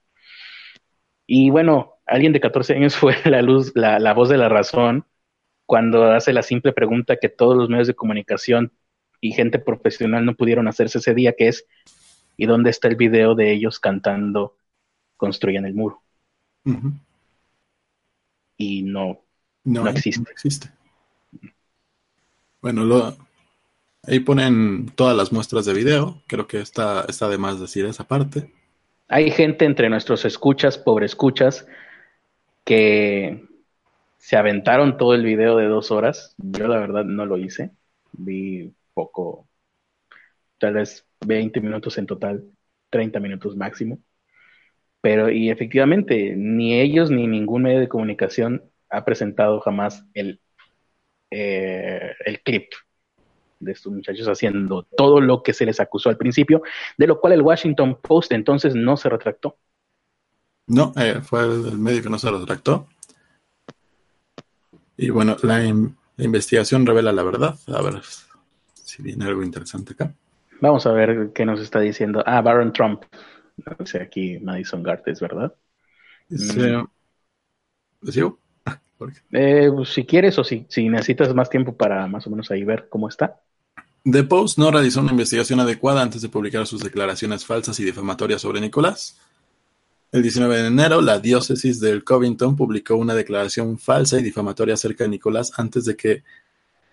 Y 1.27 1.49
bueno, 1.51 1.95
alguien 2.05 2.33
de 2.33 2.39
14 2.39 2.73
años 2.75 2.95
fue 2.97 3.15
la 3.25 3.41
luz, 3.41 3.73
la, 3.75 3.99
la 3.99 4.13
voz 4.13 4.29
de 4.29 4.37
la 4.37 4.49
razón 4.49 5.05
cuando 5.65 6.05
hace 6.11 6.33
la 6.33 6.41
simple 6.41 6.73
pregunta 6.73 7.17
que 7.17 7.29
todos 7.29 7.55
los 7.55 7.69
medios 7.69 7.85
de 7.85 7.93
comunicación 7.93 8.73
y 9.21 9.33
gente 9.33 9.59
profesional 9.59 10.25
no 10.25 10.35
pudieron 10.35 10.67
hacerse 10.67 10.97
ese 10.97 11.13
día, 11.13 11.33
que 11.37 11.49
es, 11.49 11.67
¿y 12.37 12.47
dónde 12.47 12.71
está 12.71 12.87
el 12.87 12.95
video 12.95 13.35
de 13.35 13.51
ellos 13.51 13.79
cantando 13.79 14.55
Construyan 15.19 15.65
el 15.65 15.73
muro? 15.73 16.01
Y 18.55 18.83
no, 18.83 19.21
no, 19.65 19.87
existe. 19.89 20.23
No 20.23 20.31
existe. 20.31 20.69
Bueno, 22.61 22.83
lo, 22.83 23.15
ahí 24.03 24.19
ponen 24.19 24.87
todas 24.95 25.15
las 25.15 25.31
muestras 25.31 25.65
de 25.65 25.73
video. 25.73 26.21
Creo 26.27 26.47
que 26.47 26.59
está, 26.59 27.05
está 27.07 27.29
de 27.29 27.37
más 27.37 27.59
decir 27.59 27.85
esa 27.85 28.05
parte. 28.05 28.51
Hay 29.07 29.31
gente 29.31 29.65
entre 29.65 29.89
nuestros 29.89 30.25
escuchas, 30.25 30.77
pobre 30.77 31.05
escuchas, 31.05 31.65
que 32.63 33.47
se 34.17 34.35
aventaron 34.37 34.97
todo 34.97 35.13
el 35.15 35.23
video 35.23 35.57
de 35.57 35.65
dos 35.65 35.91
horas. 35.91 36.35
Yo 36.37 36.67
la 36.67 36.79
verdad 36.79 37.05
no 37.05 37.25
lo 37.25 37.37
hice. 37.37 37.71
Vi 38.11 38.73
poco, 38.93 39.47
tal 40.57 40.73
vez 40.73 41.05
20 41.25 41.61
minutos 41.61 41.97
en 41.97 42.05
total, 42.05 42.43
30 42.89 43.19
minutos 43.19 43.55
máximo. 43.55 43.99
Pero, 45.01 45.29
y 45.31 45.49
efectivamente, 45.49 46.35
ni 46.35 46.79
ellos 46.79 47.09
ni 47.09 47.25
ningún 47.25 47.63
medio 47.63 47.79
de 47.79 47.87
comunicación 47.87 48.69
ha 48.89 49.05
presentado 49.05 49.61
jamás 49.61 50.05
el 50.13 50.41
eh, 51.31 52.13
el 52.25 52.41
clip 52.41 52.71
de 53.59 53.73
estos 53.73 53.91
muchachos 53.91 54.27
haciendo 54.27 54.83
todo 54.83 55.19
lo 55.19 55.43
que 55.43 55.53
se 55.53 55.65
les 55.65 55.79
acusó 55.79 56.09
al 56.09 56.17
principio, 56.17 56.61
de 56.97 57.07
lo 57.07 57.19
cual 57.19 57.33
el 57.33 57.41
Washington 57.41 57.99
Post 58.01 58.31
entonces 58.31 58.75
no 58.75 58.97
se 58.97 59.09
retractó. 59.09 59.57
No, 60.67 60.93
eh, 60.97 61.19
fue 61.21 61.43
el 61.43 61.77
medio 61.77 62.01
que 62.01 62.09
no 62.09 62.19
se 62.19 62.29
retractó. 62.29 62.87
Y 64.95 65.09
bueno, 65.09 65.35
la, 65.43 65.65
investigación 66.17 66.85
revela 66.85 67.11
la 67.11 67.23
verdad. 67.23 67.57
A 67.67 67.81
ver 67.81 68.01
si 68.73 69.01
viene 69.01 69.25
algo 69.25 69.43
interesante 69.43 69.93
acá. 69.93 70.13
Vamos 70.61 70.85
a 70.85 70.91
ver 70.91 71.31
qué 71.33 71.45
nos 71.45 71.59
está 71.61 71.79
diciendo. 71.79 72.21
Ah, 72.25 72.41
Baron 72.41 72.73
Trump. 72.73 73.03
No 73.79 73.85
sé, 73.85 74.01
aquí 74.01 74.39
Madison 74.39 74.83
Gartes, 74.83 75.19
¿verdad? 75.19 75.53
Mm. 76.29 76.83
Eh, 79.31 79.69
pues, 79.73 79.89
si 79.89 80.05
quieres 80.05 80.37
o 80.37 80.43
si, 80.43 80.65
si 80.69 80.89
necesitas 80.89 81.33
más 81.33 81.49
tiempo 81.49 81.75
para 81.75 82.07
más 82.07 82.27
o 82.27 82.29
menos 82.29 82.51
ahí 82.51 82.63
ver 82.63 82.87
cómo 82.89 83.07
está. 83.07 83.39
The 84.03 84.23
Post 84.23 84.57
no 84.57 84.71
realizó 84.71 85.01
una 85.01 85.11
investigación 85.11 85.59
adecuada 85.59 86.01
antes 86.01 86.21
de 86.21 86.29
publicar 86.29 86.65
sus 86.65 86.81
declaraciones 86.81 87.45
falsas 87.45 87.79
y 87.79 87.83
difamatorias 87.83 88.41
sobre 88.41 88.61
Nicolás. 88.61 89.17
El 90.11 90.23
19 90.23 90.61
de 90.61 90.67
enero, 90.67 91.01
la 91.01 91.19
diócesis 91.19 91.79
del 91.79 92.03
Covington 92.03 92.55
publicó 92.55 92.95
una 92.95 93.13
declaración 93.13 93.77
falsa 93.77 94.19
y 94.19 94.23
difamatoria 94.23 94.73
acerca 94.73 95.03
de 95.03 95.11
Nicolás 95.11 95.51
antes 95.57 95.85
de 95.85 95.95
que 95.95 96.23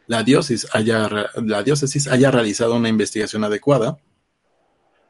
la 0.06 0.22
diócesis 0.22 0.68
haya, 0.72 1.08
la 1.36 1.62
diócesis 1.62 2.08
haya 2.08 2.30
realizado 2.30 2.74
una 2.74 2.88
investigación 2.88 3.44
adecuada. 3.44 3.98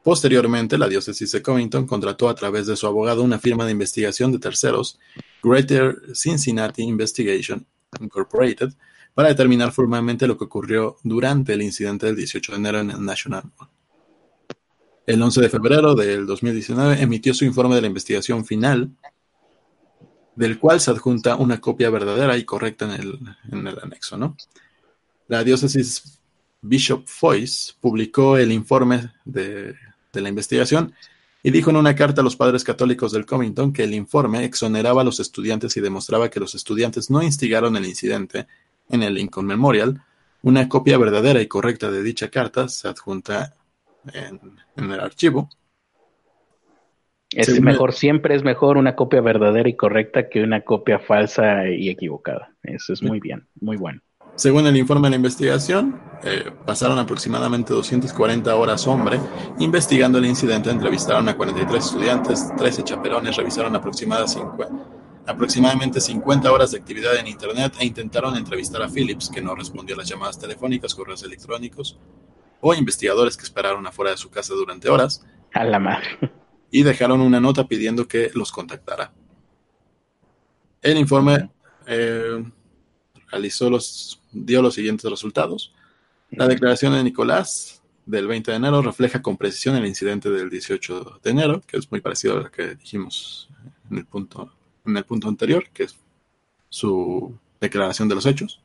Posteriormente, 0.07 0.77
la 0.77 0.87
diócesis 0.87 1.33
de 1.33 1.41
Covington 1.41 1.85
contrató 1.85 2.29
a 2.29 2.33
través 2.33 2.65
de 2.65 2.77
su 2.77 2.87
abogado 2.87 3.23
una 3.23 3.39
firma 3.39 3.65
de 3.65 3.73
investigación 3.73 4.31
de 4.31 4.39
terceros, 4.39 4.97
Greater 5.43 6.01
Cincinnati 6.15 6.81
Investigation 6.81 7.67
Incorporated, 7.99 8.69
para 9.13 9.27
determinar 9.27 9.73
formalmente 9.73 10.25
lo 10.25 10.37
que 10.37 10.45
ocurrió 10.45 10.95
durante 11.03 11.51
el 11.51 11.61
incidente 11.61 12.05
del 12.05 12.15
18 12.15 12.53
de 12.53 12.57
enero 12.57 12.79
en 12.79 12.91
el 12.91 13.03
National. 13.03 13.51
El 15.05 15.21
11 15.21 15.41
de 15.41 15.49
febrero 15.49 15.93
del 15.93 16.25
2019 16.25 17.01
emitió 17.01 17.33
su 17.33 17.43
informe 17.43 17.75
de 17.75 17.81
la 17.81 17.87
investigación 17.87 18.45
final, 18.45 18.89
del 20.37 20.57
cual 20.57 20.79
se 20.79 20.91
adjunta 20.91 21.35
una 21.35 21.59
copia 21.59 21.89
verdadera 21.89 22.37
y 22.37 22.45
correcta 22.45 22.85
en 22.85 22.91
el, 22.91 23.19
en 23.51 23.67
el 23.67 23.77
anexo. 23.83 24.15
¿no? 24.15 24.37
La 25.27 25.43
diócesis 25.43 26.21
Bishop 26.61 27.05
Foyce 27.07 27.73
publicó 27.81 28.37
el 28.37 28.53
informe 28.53 29.11
de, 29.25 29.75
de 30.13 30.21
la 30.21 30.29
investigación 30.29 30.93
y 31.43 31.51
dijo 31.51 31.69
en 31.69 31.77
una 31.77 31.95
carta 31.95 32.21
a 32.21 32.23
los 32.23 32.35
padres 32.35 32.63
católicos 32.63 33.11
del 33.11 33.25
Covington 33.25 33.71
que 33.71 33.83
el 33.83 33.93
informe 33.93 34.43
exoneraba 34.43 35.01
a 35.01 35.05
los 35.05 35.19
estudiantes 35.19 35.77
y 35.77 35.81
demostraba 35.81 36.29
que 36.29 36.39
los 36.39 36.55
estudiantes 36.55 37.09
no 37.09 37.21
instigaron 37.21 37.77
el 37.77 37.85
incidente 37.85 38.47
en 38.89 39.03
el 39.03 39.13
Lincoln 39.13 39.45
Memorial. 39.45 40.01
Una 40.41 40.67
copia 40.67 40.97
verdadera 40.97 41.41
y 41.41 41.47
correcta 41.47 41.91
de 41.91 42.03
dicha 42.03 42.29
carta 42.29 42.67
se 42.67 42.87
adjunta 42.87 43.53
en, 44.13 44.39
el 44.75 44.99
archivo. 44.99 45.49
Es 47.31 47.61
mejor, 47.61 47.93
siempre 47.93 48.35
es 48.35 48.43
mejor 48.43 48.77
una 48.77 48.95
copia 48.95 49.21
verdadera 49.21 49.67
y 49.67 49.75
correcta 49.75 50.29
que 50.29 50.41
una 50.41 50.61
copia 50.61 50.99
falsa 50.99 51.69
y 51.69 51.89
equivocada. 51.89 52.55
Eso 52.63 52.93
es 52.93 53.03
muy 53.03 53.19
bien, 53.19 53.47
muy 53.59 53.77
bueno. 53.77 54.01
Según 54.37 54.65
el 54.67 54.77
informe 54.77 55.07
de 55.07 55.09
la 55.09 55.15
investigación, 55.15 55.99
eh, 56.23 56.51
pasaron 56.63 56.99
aproximadamente 56.99 57.73
240 57.73 58.55
horas 58.55 58.85
hombre 58.85 59.19
investigando 59.57 60.19
el 60.19 60.27
incidente, 60.27 60.69
entrevistaron 60.69 61.27
a 61.27 61.35
43 61.35 61.83
estudiantes, 61.83 62.55
13 62.55 62.83
chaperones, 62.83 63.35
revisaron 63.35 63.75
aproximadamente 63.75 65.99
50 65.99 66.51
horas 66.51 66.69
de 66.69 66.77
actividad 66.77 67.17
en 67.17 67.25
Internet 67.25 67.73
e 67.79 67.85
intentaron 67.87 68.37
entrevistar 68.37 68.83
a 68.83 68.89
Phillips, 68.89 69.27
que 69.27 69.41
no 69.41 69.55
respondió 69.55 69.95
a 69.95 69.99
las 69.99 70.07
llamadas 70.07 70.37
telefónicas, 70.37 70.93
correos 70.93 71.23
electrónicos, 71.23 71.97
o 72.61 72.75
investigadores 72.75 73.35
que 73.35 73.43
esperaron 73.43 73.87
afuera 73.87 74.11
de 74.11 74.17
su 74.17 74.29
casa 74.29 74.53
durante 74.53 74.87
horas. 74.87 75.25
A 75.51 75.63
la 75.63 75.79
madre. 75.79 76.31
Y 76.69 76.83
dejaron 76.83 77.21
una 77.21 77.39
nota 77.39 77.67
pidiendo 77.67 78.07
que 78.07 78.29
los 78.35 78.51
contactara. 78.51 79.11
El 80.83 80.99
informe 80.99 81.49
eh, 81.87 82.43
realizó 83.31 83.69
los, 83.69 84.21
dio 84.45 84.61
los 84.61 84.75
siguientes 84.75 85.09
resultados. 85.09 85.73
La 86.31 86.47
declaración 86.47 86.93
de 86.93 87.03
Nicolás 87.03 87.81
del 88.05 88.27
20 88.27 88.51
de 88.51 88.57
enero 88.57 88.81
refleja 88.81 89.21
con 89.21 89.37
precisión 89.37 89.75
el 89.75 89.85
incidente 89.85 90.29
del 90.29 90.49
18 90.49 91.19
de 91.23 91.29
enero, 91.29 91.61
que 91.65 91.77
es 91.77 91.91
muy 91.91 92.01
parecido 92.01 92.37
a 92.37 92.43
lo 92.43 92.51
que 92.51 92.75
dijimos 92.75 93.49
en 93.91 93.97
el 93.97 94.05
punto, 94.05 94.53
en 94.85 94.97
el 94.97 95.03
punto 95.03 95.27
anterior, 95.27 95.65
que 95.73 95.83
es 95.83 95.95
su 96.69 97.37
declaración 97.59 98.07
de 98.07 98.15
los 98.15 98.25
hechos. 98.25 98.61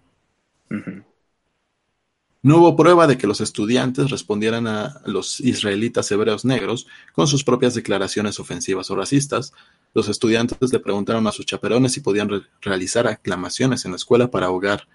No 2.44 2.56
hubo 2.58 2.74
prueba 2.74 3.06
de 3.06 3.16
que 3.16 3.28
los 3.28 3.40
estudiantes 3.40 4.10
respondieran 4.10 4.66
a 4.66 5.00
los 5.06 5.38
israelitas 5.38 6.10
hebreos 6.10 6.44
negros 6.44 6.88
con 7.12 7.28
sus 7.28 7.44
propias 7.44 7.74
declaraciones 7.74 8.40
ofensivas 8.40 8.90
o 8.90 8.96
racistas. 8.96 9.52
Los 9.94 10.08
estudiantes 10.08 10.72
le 10.72 10.80
preguntaron 10.80 11.24
a 11.28 11.32
sus 11.32 11.46
chaperones 11.46 11.92
si 11.92 12.00
podían 12.00 12.28
realizar 12.60 13.06
aclamaciones 13.06 13.84
en 13.84 13.92
la 13.92 13.96
escuela 13.96 14.28
para 14.28 14.46
ahogar 14.46 14.88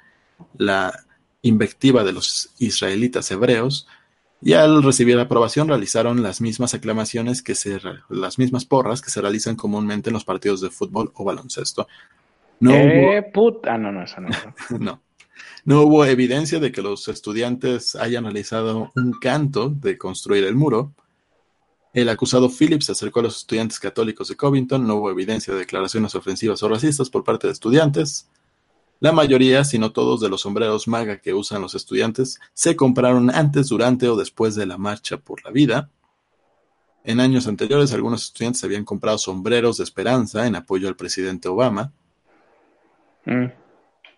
la 0.57 1.05
invectiva 1.41 2.03
de 2.03 2.13
los 2.13 2.51
israelitas 2.59 3.29
hebreos 3.31 3.87
y 4.41 4.53
al 4.53 4.83
recibir 4.83 5.17
aprobación 5.19 5.67
realizaron 5.67 6.21
las 6.21 6.41
mismas 6.41 6.73
aclamaciones 6.73 7.41
que 7.41 7.55
se 7.55 7.79
las 8.09 8.37
mismas 8.37 8.65
porras 8.65 9.01
que 9.01 9.09
se 9.09 9.21
realizan 9.21 9.55
comúnmente 9.55 10.09
en 10.09 10.13
los 10.13 10.25
partidos 10.25 10.61
de 10.61 10.69
fútbol 10.69 11.11
o 11.15 11.23
baloncesto. 11.23 11.87
No 12.59 12.73
eh, 12.73 13.23
puta, 13.33 13.77
no, 13.77 13.91
no, 13.91 14.03
eso 14.03 14.21
no. 14.21 14.29
no. 14.79 15.01
No 15.65 15.81
hubo 15.81 16.05
evidencia 16.05 16.59
de 16.59 16.71
que 16.71 16.81
los 16.81 17.07
estudiantes 17.07 17.95
hayan 17.95 18.23
realizado 18.23 18.91
un 18.95 19.11
canto 19.13 19.69
de 19.69 19.97
construir 19.97 20.45
el 20.45 20.55
muro. 20.55 20.93
El 21.93 22.09
acusado 22.09 22.49
Phillips 22.49 22.85
se 22.85 22.93
acercó 22.93 23.19
a 23.19 23.23
los 23.23 23.37
estudiantes 23.37 23.79
católicos 23.79 24.29
de 24.29 24.35
Covington. 24.35 24.87
No 24.87 24.95
hubo 24.95 25.11
evidencia 25.11 25.53
de 25.53 25.59
declaraciones 25.59 26.15
ofensivas 26.15 26.63
o 26.63 26.69
racistas 26.69 27.09
por 27.09 27.23
parte 27.23 27.47
de 27.47 27.53
estudiantes. 27.53 28.29
La 28.99 29.11
mayoría, 29.11 29.63
si 29.63 29.77
no 29.77 29.91
todos, 29.91 30.21
de 30.21 30.29
los 30.29 30.41
sombreros 30.41 30.87
maga 30.87 31.19
que 31.19 31.33
usan 31.33 31.61
los 31.61 31.75
estudiantes 31.75 32.39
se 32.53 32.75
compraron 32.75 33.29
antes, 33.29 33.69
durante 33.69 34.07
o 34.09 34.15
después 34.15 34.55
de 34.55 34.65
la 34.65 34.77
marcha 34.77 35.17
por 35.17 35.43
la 35.43 35.51
vida. 35.51 35.89
En 37.03 37.19
años 37.19 37.47
anteriores, 37.47 37.93
algunos 37.93 38.23
estudiantes 38.25 38.63
habían 38.63 38.85
comprado 38.85 39.17
sombreros 39.17 39.77
de 39.77 39.83
esperanza 39.83 40.47
en 40.47 40.55
apoyo 40.55 40.87
al 40.87 40.95
presidente 40.95 41.47
Obama. 41.47 41.91
Mm 43.25 43.47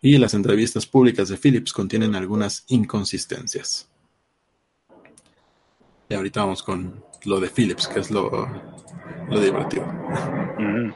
y 0.01 0.17
las 0.17 0.34
entrevistas 0.34 0.86
públicas 0.86 1.30
de 1.30 1.38
Phillips 1.38 1.73
contienen 1.73 2.15
algunas 2.15 2.63
inconsistencias. 2.67 3.89
Y 6.07 6.13
ahorita 6.13 6.41
vamos 6.41 6.63
con 6.63 7.03
lo 7.25 7.39
de 7.39 7.49
Phillips, 7.49 7.88
que 7.88 7.99
es 7.99 8.09
lo, 8.09 8.47
lo 9.30 9.39
divertido. 9.39 9.86
Mm. 10.57 10.91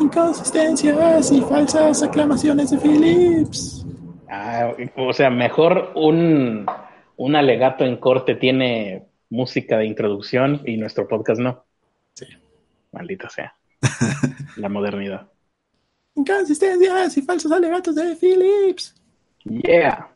Inconsistencias 0.00 1.32
y 1.32 1.40
falsas 1.42 2.02
aclamaciones 2.02 2.70
de 2.70 2.78
Phillips. 2.78 3.86
Ah, 4.28 4.74
o 4.96 5.12
sea, 5.12 5.30
mejor 5.30 5.92
un, 5.94 6.66
un 7.16 7.36
alegato 7.36 7.84
en 7.84 7.96
corte 7.96 8.34
tiene 8.34 9.06
música 9.30 9.78
de 9.78 9.86
introducción 9.86 10.62
y 10.64 10.76
nuestro 10.76 11.06
podcast 11.08 11.40
no. 11.40 11.64
Sí. 12.14 12.26
Maldita 12.92 13.28
sea. 13.28 13.54
La 14.56 14.68
modernidad. 14.68 15.28
Inconsistencias 16.14 17.16
y 17.16 17.22
falsos 17.22 17.50
alegatos 17.50 17.94
de 17.94 18.16
Phillips. 18.16 18.94
Yeah. 19.44 20.08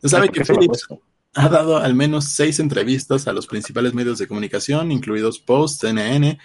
Se 0.00 0.08
sabe 0.08 0.28
que 0.28 0.44
Phillips 0.44 0.86
ha 1.34 1.48
dado 1.48 1.78
al 1.78 1.94
menos 1.94 2.26
seis 2.26 2.60
entrevistas 2.60 3.26
a 3.26 3.32
los 3.32 3.46
principales 3.46 3.94
medios 3.94 4.18
de 4.18 4.26
comunicación, 4.26 4.92
incluidos 4.92 5.38
Post, 5.38 5.80
CNN, 5.80 6.38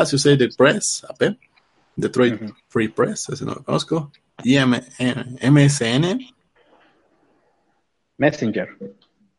Associated 0.00 0.56
Press, 0.56 1.04
AP, 1.08 1.36
Detroit 1.96 2.40
Free 2.68 2.88
Press, 2.88 3.28
ese 3.30 3.44
no 3.44 3.54
lo 3.54 3.64
conozco, 3.64 4.12
y 4.44 4.56
MSN. 4.58 6.20
Messenger. 8.16 8.68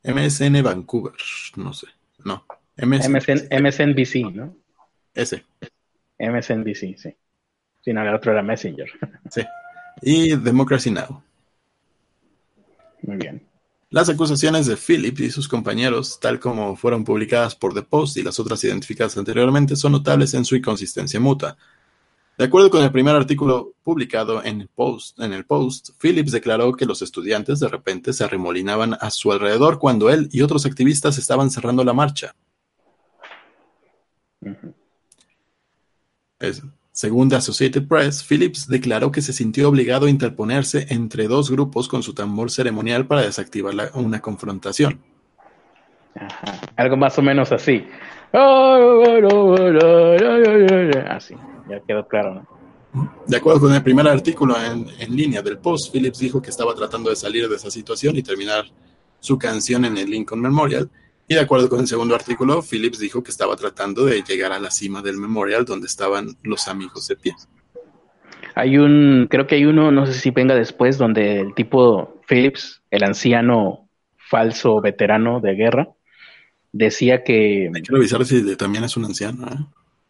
MSN 0.04 0.62
Vancouver, 0.64 1.14
no 1.56 1.74
sé, 1.74 1.88
no. 2.26 2.46
MSN, 2.78 3.48
MSNBC, 3.52 4.32
¿no? 4.34 4.56
Ese. 5.14 5.46
MSNBC, 6.18 6.98
sí. 6.98 7.16
Sí, 7.82 7.94
no, 7.94 8.02
el 8.02 8.14
otro 8.14 8.32
era 8.32 8.44
Messenger. 8.44 8.90
Sí. 9.30 9.42
Y 10.02 10.36
Democracy 10.36 10.92
Now. 10.92 11.24
Muy 13.02 13.18
bien. 13.18 13.49
Las 13.92 14.08
acusaciones 14.08 14.68
de 14.68 14.78
Philip 14.78 15.20
y 15.20 15.32
sus 15.32 15.48
compañeros, 15.48 16.20
tal 16.20 16.40
como 16.40 16.76
fueron 16.76 17.04
publicadas 17.04 17.56
por 17.56 17.74
The 17.74 17.82
Post 17.82 18.18
y 18.18 18.22
las 18.22 18.40
otras 18.40 18.64
identificadas 18.64 19.18
anteriormente, 19.18 19.76
son 19.76 19.94
notables 19.94 20.36
en 20.36 20.46
su 20.46 20.56
inconsistencia 20.56 21.20
mutua. 21.20 21.58
De 22.38 22.46
acuerdo 22.46 22.70
con 22.70 22.84
el 22.84 22.92
primer 22.92 23.16
artículo 23.16 23.74
publicado 23.84 24.44
en 24.44 24.62
el 24.62 24.68
Post, 24.68 25.20
en 25.20 25.34
el 25.34 25.44
Post, 25.44 25.90
Phillips 26.00 26.32
declaró 26.32 26.74
que 26.74 26.86
los 26.86 27.02
estudiantes 27.02 27.60
de 27.60 27.68
repente 27.68 28.14
se 28.14 28.24
arremolinaban 28.24 28.96
a 29.02 29.10
su 29.10 29.32
alrededor 29.32 29.80
cuando 29.80 30.12
él 30.12 30.30
y 30.32 30.44
otros 30.44 30.68
activistas 30.68 31.18
estaban 31.18 31.50
cerrando 31.50 31.84
la 31.84 31.94
marcha. 31.94 32.36
Según 37.00 37.30
The 37.30 37.38
Associated 37.38 37.88
Press, 37.88 38.26
Phillips 38.28 38.68
declaró 38.68 39.10
que 39.10 39.22
se 39.22 39.32
sintió 39.32 39.70
obligado 39.70 40.08
a 40.08 40.10
interponerse 40.10 40.86
entre 40.90 41.30
dos 41.30 41.50
grupos 41.50 41.88
con 41.88 42.04
su 42.04 42.14
tambor 42.14 42.52
ceremonial 42.52 43.08
para 43.08 43.22
desactivar 43.22 43.74
una 43.94 44.20
confrontación. 44.20 45.00
Algo 46.76 46.98
más 46.98 47.18
o 47.18 47.22
menos 47.22 47.54
así. 47.54 47.88
Así, 51.10 51.36
ya 51.70 51.80
quedó 51.88 52.06
claro, 52.06 52.46
De 53.28 53.38
acuerdo 53.38 53.62
con 53.62 53.74
el 53.74 53.82
primer 53.82 54.06
artículo 54.06 54.58
en, 54.62 54.86
en, 55.00 55.16
línea 55.16 55.42
del 55.42 55.58
post, 55.58 55.94
Phillips 55.94 56.20
dijo 56.20 56.42
que 56.42 56.50
estaba 56.50 56.76
tratando 56.76 57.12
de 57.12 57.16
salir 57.16 57.48
de 57.48 57.56
esa 57.56 57.72
situación 57.72 58.18
y 58.18 58.24
terminar 58.24 58.66
su 59.22 59.38
canción 59.38 59.86
en 59.86 59.98
el 59.98 60.10
Lincoln 60.10 60.42
Memorial, 60.42 60.90
y 61.30 61.36
de 61.36 61.42
acuerdo 61.42 61.70
con 61.70 61.80
el 61.80 61.88
segundo 61.88 62.16
artículo, 62.16 62.64
Phillips 62.64 62.98
dijo 62.98 63.22
que 63.22 63.30
estaba 63.30 63.56
tratando 63.56 64.04
de 64.04 64.24
llegar 64.24 64.52
a 64.52 64.60
la 64.60 64.72
cima 64.72 65.04
del 65.04 65.18
memorial 65.18 65.64
donde 65.64 65.86
estaban 65.86 66.36
los 66.42 66.68
amigos 66.68 67.08
de 67.08 67.18
pie. 67.18 67.36
Hay 68.56 68.80
un, 68.80 69.28
creo 69.30 69.46
que 69.46 69.54
hay 69.54 69.66
uno, 69.66 69.92
no 69.92 70.08
sé 70.08 70.14
si 70.14 70.32
venga 70.32 70.56
después, 70.56 70.98
donde 70.98 71.40
el 71.40 71.54
tipo 71.54 72.20
Phillips, 72.28 72.82
el 72.90 73.04
anciano 73.04 73.88
falso 74.18 74.82
veterano 74.82 75.40
de 75.40 75.54
guerra, 75.54 75.90
decía 76.72 77.24
que... 77.24 77.70
Hay 77.76 77.82
que 77.84 77.94
revisar 77.94 78.26
si 78.26 78.56
también 78.56 78.84
es 78.84 78.98
un 78.98 79.06
anciano. 79.06 79.48
¿eh? 79.48 79.66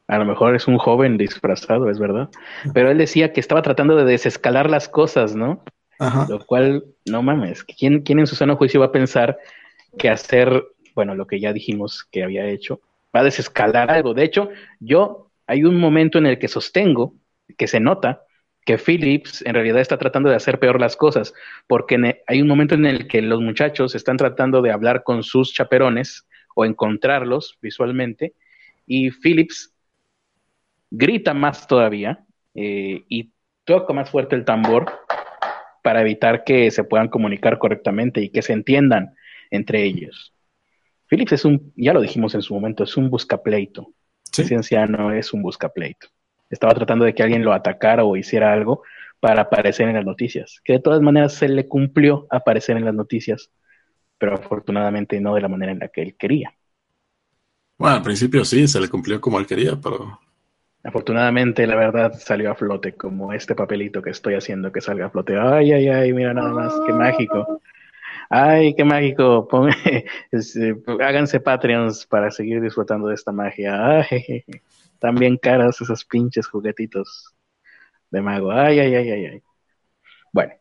A 0.08 0.20
lo 0.20 0.26
mejor 0.26 0.56
es 0.56 0.70
un 0.70 0.78
joven 0.78 1.18
disfrazado, 1.18 1.90
es 1.90 2.00
verdad. 2.00 2.30
Pero 2.74 2.92
él 2.92 2.98
decía 2.98 3.34
que 3.34 3.42
estaba 3.42 3.62
tratando 3.62 3.98
de 3.98 4.06
desescalar 4.06 4.70
las 4.70 4.88
cosas, 4.88 5.36
¿no? 5.36 5.66
Ajá. 6.00 6.28
Lo 6.30 6.40
cual, 6.46 6.86
no 7.06 7.22
mames, 7.22 7.66
¿quién, 7.66 8.04
¿quién 8.04 8.20
en 8.20 8.28
su 8.28 8.38
sano 8.38 8.56
juicio 8.56 8.80
va 8.80 8.86
a 8.86 8.92
pensar 8.94 9.38
que 9.98 10.10
hacer, 10.10 10.64
bueno, 11.00 11.16
lo 11.16 11.28
que 11.28 11.40
ya 11.40 11.54
dijimos 11.54 12.04
que 12.12 12.24
había 12.26 12.46
hecho, 12.50 12.82
va 13.16 13.22
a 13.22 13.24
desescalar 13.24 13.90
algo? 13.90 14.14
De 14.14 14.26
hecho, 14.26 14.50
yo, 14.82 15.32
hay 15.48 15.64
un 15.64 15.80
momento 15.80 16.18
en 16.18 16.26
el 16.26 16.38
que 16.40 16.50
sostengo, 16.50 17.14
que 17.58 17.68
se 17.68 17.80
nota, 17.80 18.24
que 18.66 18.78
Phillips 18.78 19.42
en 19.46 19.54
realidad 19.54 19.80
está 19.80 19.98
tratando 19.98 20.30
de 20.30 20.36
hacer 20.36 20.60
peor 20.60 20.82
las 20.82 20.98
cosas, 20.98 21.34
porque 21.68 21.98
ne- 21.98 22.22
hay 22.28 22.42
un 22.42 22.50
momento 22.50 22.76
en 22.76 22.86
el 22.86 23.08
que 23.08 23.22
los 23.22 23.40
muchachos 23.40 23.96
están 23.96 24.18
tratando 24.18 24.62
de 24.62 24.74
hablar 24.74 25.04
con 25.04 25.24
sus 25.24 25.54
chaperones 25.54 26.28
o 26.54 26.66
encontrarlos 26.66 27.58
visualmente, 27.62 28.34
y 28.86 29.10
Phillips 29.10 29.74
grita 30.92 31.34
más 31.34 31.66
todavía 31.66 32.26
eh, 32.56 33.06
y 33.08 33.32
toca 33.64 33.94
más 33.94 34.10
fuerte 34.10 34.36
el 34.36 34.44
tambor 34.44 34.86
para 35.82 36.02
evitar 36.02 36.44
que 36.44 36.72
se 36.72 36.84
puedan 36.84 37.08
comunicar 37.08 37.58
correctamente 37.58 38.20
y 38.22 38.32
que 38.32 38.42
se 38.42 38.52
entiendan 38.52 39.16
entre 39.50 39.86
ellos. 39.86 40.34
Phillips 41.10 41.34
es 41.34 41.46
un, 41.46 41.74
ya 41.76 41.94
lo 41.94 42.02
dijimos 42.02 42.36
en 42.36 42.42
su 42.42 42.54
momento, 42.54 42.84
es 42.84 42.96
un 42.96 43.10
buscapleito. 43.10 43.94
Sí. 44.32 44.44
Ese 44.44 44.56
anciano 44.56 45.12
es 45.12 45.34
un 45.34 45.42
buscapleito. 45.42 46.08
Estaba 46.50 46.74
tratando 46.74 47.06
de 47.06 47.14
que 47.14 47.24
alguien 47.24 47.44
lo 47.44 47.54
atacara 47.54 48.04
o 48.04 48.16
hiciera 48.16 48.54
algo 48.54 48.84
para 49.20 49.42
aparecer 49.42 49.88
en 49.88 49.96
las 49.96 50.06
noticias. 50.06 50.62
Que 50.64 50.74
de 50.74 50.80
todas 50.80 51.02
maneras 51.02 51.34
se 51.34 51.50
le 51.50 51.68
cumplió 51.68 52.28
aparecer 52.30 52.78
en 52.78 52.86
las 52.86 52.94
noticias, 52.94 53.52
pero 54.18 54.36
afortunadamente 54.36 55.20
no 55.20 55.34
de 55.34 55.42
la 55.42 55.48
manera 55.48 55.72
en 55.72 55.80
la 55.80 55.88
que 55.88 56.02
él 56.02 56.16
quería. 56.16 56.54
Bueno, 57.78 57.98
al 57.98 58.04
principio 58.04 58.46
sí, 58.46 58.68
se 58.68 58.80
le 58.80 58.88
cumplió 58.88 59.20
como 59.20 59.40
él 59.40 59.48
quería, 59.48 59.76
pero 59.82 60.20
Afortunadamente, 60.84 61.68
la 61.68 61.76
verdad 61.76 62.14
salió 62.18 62.52
a 62.52 62.56
flote, 62.56 62.94
como 62.94 63.34
este 63.34 63.54
papelito 63.54 64.02
que 64.02 64.12
estoy 64.12 64.36
haciendo 64.36 64.72
que 64.72 64.80
salga 64.80 65.08
a 65.08 65.10
flote. 65.10 65.38
Ay, 65.38 65.74
ay, 65.74 65.90
ay, 65.90 66.14
mira 66.14 66.34
nada 66.34 66.54
más, 66.54 66.74
qué 66.86 66.94
mágico. 66.94 67.62
Ay, 68.30 68.76
qué 68.76 68.84
mágico. 68.84 69.48
Pon- 69.48 69.70
es, 70.32 70.56
eh, 70.56 70.76
háganse 71.02 71.40
Patreons 71.40 72.06
para 72.06 72.32
seguir 72.32 72.62
disfrutando 72.62 73.08
de 73.08 73.16
esta 73.16 73.32
magia. 73.32 74.00
Ay, 74.02 74.44
bien 75.16 75.38
caras 75.38 75.82
esos 75.82 76.06
pinches 76.06 76.48
juguetitos 76.48 77.34
de 78.12 78.22
mago. 78.22 78.52
Ay, 78.52 78.80
ay, 78.80 78.96
ay, 78.96 79.12
ay, 79.12 79.26
ay. 79.26 79.44
Bueno, 80.34 80.54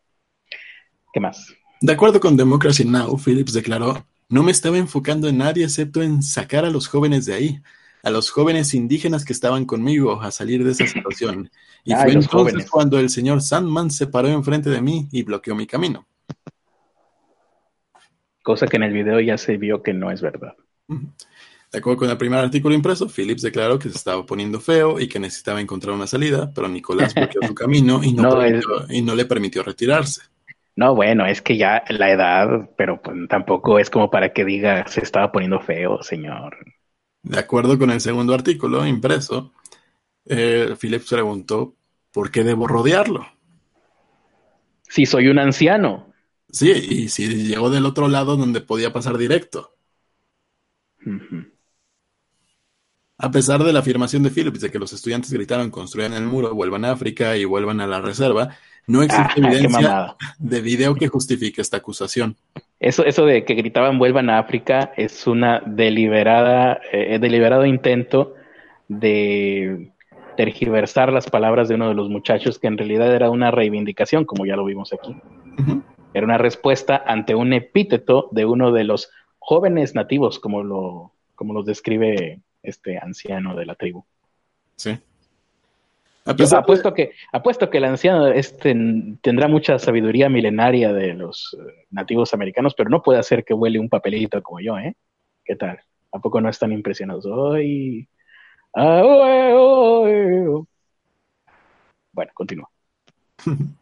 ¿qué 1.13 1.19
más? 1.19 1.53
De 1.81 1.93
acuerdo 1.93 2.19
con 2.19 2.35
Democracy 2.37 2.85
Now, 2.85 3.17
Phillips 3.17 3.53
declaró, 3.53 4.05
no 4.27 4.43
me 4.43 4.51
estaba 4.51 4.77
enfocando 4.77 5.27
en 5.27 5.37
nadie 5.37 5.63
excepto 5.63 6.01
en 6.01 6.21
sacar 6.23 6.65
a 6.65 6.69
los 6.69 6.87
jóvenes 6.87 7.25
de 7.25 7.33
ahí, 7.33 7.61
a 8.03 8.09
los 8.09 8.29
jóvenes 8.31 8.73
indígenas 8.73 9.25
que 9.25 9.33
estaban 9.33 9.65
conmigo 9.65 10.21
a 10.21 10.31
salir 10.31 10.63
de 10.63 10.71
esa 10.71 10.85
situación. 10.87 11.49
Y 11.85 11.93
Ay, 11.93 12.11
fue 12.11 12.13
entonces 12.13 12.35
jóvenes. 12.35 12.69
cuando 12.69 12.99
el 12.99 13.09
señor 13.09 13.41
Sandman 13.41 13.91
se 13.91 14.07
paró 14.07 14.27
enfrente 14.27 14.69
de 14.69 14.81
mí 14.81 15.07
y 15.11 15.23
bloqueó 15.23 15.55
mi 15.55 15.67
camino. 15.67 16.05
Cosa 18.49 18.65
que 18.67 18.77
en 18.77 18.83
el 18.83 18.93
video 18.93 19.19
ya 19.19 19.37
se 19.37 19.57
vio 19.57 19.83
que 19.83 19.93
no 19.93 20.09
es 20.11 20.21
verdad. 20.23 20.55
De 21.71 21.77
acuerdo 21.77 21.99
con 21.99 22.09
el 22.09 22.17
primer 22.17 22.39
artículo 22.39 22.73
impreso, 22.73 23.07
Phillips 23.07 23.43
declaró 23.43 23.77
que 23.77 23.89
se 23.89 23.95
estaba 23.97 24.25
poniendo 24.25 24.59
feo 24.59 24.99
y 24.99 25.07
que 25.07 25.19
necesitaba 25.19 25.61
encontrar 25.61 25.93
una 25.93 26.07
salida, 26.07 26.51
pero 26.55 26.67
Nicolás 26.67 27.13
bloqueó 27.13 27.43
su 27.43 27.53
camino 27.53 28.03
y 28.03 28.11
no, 28.13 28.23
No, 28.23 28.29
permitió- 28.29 28.85
y 28.89 29.01
no 29.03 29.15
le 29.15 29.25
permitió 29.25 29.61
retirarse. 29.61 30.21
No, 30.75 30.95
bueno, 30.95 31.25
es 31.27 31.41
que 31.41 31.57
ya 31.57 31.83
la 31.89 32.09
edad, 32.11 32.69
pero 32.77 33.01
pues 33.01 33.15
tampoco 33.27 33.77
es 33.79 33.89
como 33.89 34.09
para 34.09 34.33
que 34.33 34.45
diga 34.45 34.87
se 34.87 35.01
estaba 35.01 35.31
poniendo 35.31 35.59
feo, 35.59 36.01
señor. 36.01 36.57
De 37.21 37.37
acuerdo 37.37 37.77
con 37.77 37.91
el 37.91 38.01
segundo 38.01 38.33
artículo 38.33 38.85
impreso, 38.87 39.51
eh, 40.25 40.75
Phillips 40.79 41.09
preguntó, 41.09 41.75
¿por 42.11 42.31
qué 42.31 42.43
debo 42.43 42.67
rodearlo? 42.67 43.25
Si 44.89 45.05
soy 45.05 45.29
un 45.29 45.39
anciano. 45.39 46.08
Sí, 46.51 46.71
y 46.71 47.09
si 47.09 47.27
llegó 47.45 47.69
del 47.69 47.85
otro 47.85 48.07
lado 48.07 48.35
donde 48.35 48.61
podía 48.61 48.91
pasar 48.91 49.17
directo. 49.17 49.71
A 53.17 53.31
pesar 53.31 53.63
de 53.63 53.73
la 53.73 53.79
afirmación 53.79 54.23
de 54.23 54.29
Phillips 54.29 54.61
de 54.61 54.71
que 54.71 54.79
los 54.79 54.93
estudiantes 54.93 55.31
gritaron 55.31 55.69
construyan 55.69 56.13
el 56.13 56.23
muro, 56.23 56.55
vuelvan 56.55 56.85
a 56.85 56.91
África 56.91 57.35
y 57.35 57.45
vuelvan 57.45 57.81
a 57.81 57.87
la 57.87 58.01
reserva, 58.01 58.55
no 58.87 59.03
existe 59.03 59.23
Ah, 59.25 59.31
qué 59.35 59.41
evidencia 59.41 60.15
de 60.39 60.61
video 60.61 60.95
que 60.95 61.07
justifique 61.07 61.61
esta 61.61 61.77
acusación. 61.77 62.35
Eso, 62.79 63.03
eso 63.05 63.25
de 63.25 63.43
que 63.43 63.55
gritaban 63.55 63.99
vuelvan 63.99 64.29
a 64.29 64.39
África 64.39 64.93
es 64.95 65.27
una 65.27 65.61
deliberada, 65.65 66.79
eh, 66.91 67.19
deliberado 67.19 67.65
intento 67.65 68.35
de 68.87 69.91
tergiversar 70.37 71.11
las 71.11 71.29
palabras 71.29 71.67
de 71.67 71.75
uno 71.75 71.89
de 71.89 71.95
los 71.95 72.09
muchachos 72.09 72.57
que 72.57 72.67
en 72.67 72.77
realidad 72.77 73.13
era 73.13 73.29
una 73.29 73.51
reivindicación, 73.51 74.23
como 74.23 74.45
ya 74.45 74.55
lo 74.55 74.63
vimos 74.63 74.93
aquí. 74.93 75.13
Ujú. 75.57 75.83
Era 76.13 76.25
una 76.25 76.37
respuesta 76.37 77.03
ante 77.05 77.35
un 77.35 77.53
epíteto 77.53 78.29
de 78.31 78.45
uno 78.45 78.71
de 78.71 78.83
los 78.83 79.11
jóvenes 79.37 79.95
nativos, 79.95 80.39
como 80.39 80.63
lo, 80.63 81.11
como 81.35 81.53
los 81.53 81.65
describe 81.65 82.41
este 82.63 82.97
anciano 82.97 83.55
de 83.55 83.65
la 83.65 83.75
tribu. 83.75 84.03
Sí. 84.75 84.97
A 86.25 86.33
de- 86.33 86.55
apuesto 86.55 86.93
que, 86.93 87.11
apuesto 87.31 87.69
que 87.69 87.77
el 87.79 87.85
anciano 87.85 88.27
este 88.27 88.75
tendrá 89.21 89.47
mucha 89.47 89.79
sabiduría 89.79 90.29
milenaria 90.29 90.93
de 90.93 91.13
los 91.13 91.57
eh, 91.59 91.85
nativos 91.89 92.33
americanos, 92.33 92.75
pero 92.75 92.89
no 92.89 93.01
puede 93.01 93.19
hacer 93.19 93.43
que 93.43 93.53
huele 93.53 93.79
un 93.79 93.89
papelito 93.89 94.41
como 94.43 94.59
yo, 94.59 94.77
¿eh? 94.77 94.95
¿Qué 95.43 95.55
tal? 95.55 95.79
¿A 96.11 96.19
poco 96.19 96.41
no 96.41 96.49
están 96.49 96.71
impresionados? 96.71 97.25
¡Ay! 97.55 98.07
¡Ah, 98.75 99.01
oe, 99.03 99.53
oe! 99.55 100.63
Bueno, 102.11 102.31
continúa. 102.35 102.69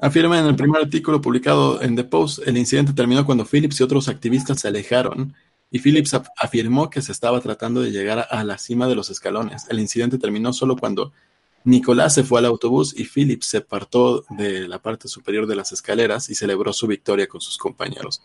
Afirma 0.00 0.38
en 0.38 0.46
el 0.46 0.54
primer 0.54 0.82
artículo 0.82 1.20
publicado 1.20 1.82
en 1.82 1.96
The 1.96 2.04
Post, 2.04 2.40
el 2.46 2.56
incidente 2.56 2.92
terminó 2.92 3.26
cuando 3.26 3.44
Phillips 3.44 3.80
y 3.80 3.82
otros 3.82 4.08
activistas 4.08 4.60
se 4.60 4.68
alejaron 4.68 5.34
y 5.72 5.80
Phillips 5.80 6.14
af- 6.14 6.30
afirmó 6.36 6.88
que 6.88 7.02
se 7.02 7.10
estaba 7.12 7.40
tratando 7.40 7.80
de 7.80 7.90
llegar 7.90 8.28
a 8.30 8.44
la 8.44 8.58
cima 8.58 8.86
de 8.86 8.94
los 8.94 9.10
escalones. 9.10 9.66
El 9.68 9.80
incidente 9.80 10.16
terminó 10.18 10.52
solo 10.52 10.76
cuando 10.76 11.12
Nicolás 11.64 12.14
se 12.14 12.22
fue 12.22 12.38
al 12.38 12.46
autobús 12.46 12.94
y 12.96 13.04
Phillips 13.04 13.46
se 13.46 13.56
apartó 13.58 14.24
de 14.30 14.68
la 14.68 14.78
parte 14.78 15.08
superior 15.08 15.46
de 15.48 15.56
las 15.56 15.72
escaleras 15.72 16.30
y 16.30 16.36
celebró 16.36 16.72
su 16.72 16.86
victoria 16.86 17.26
con 17.26 17.40
sus 17.40 17.58
compañeros. 17.58 18.22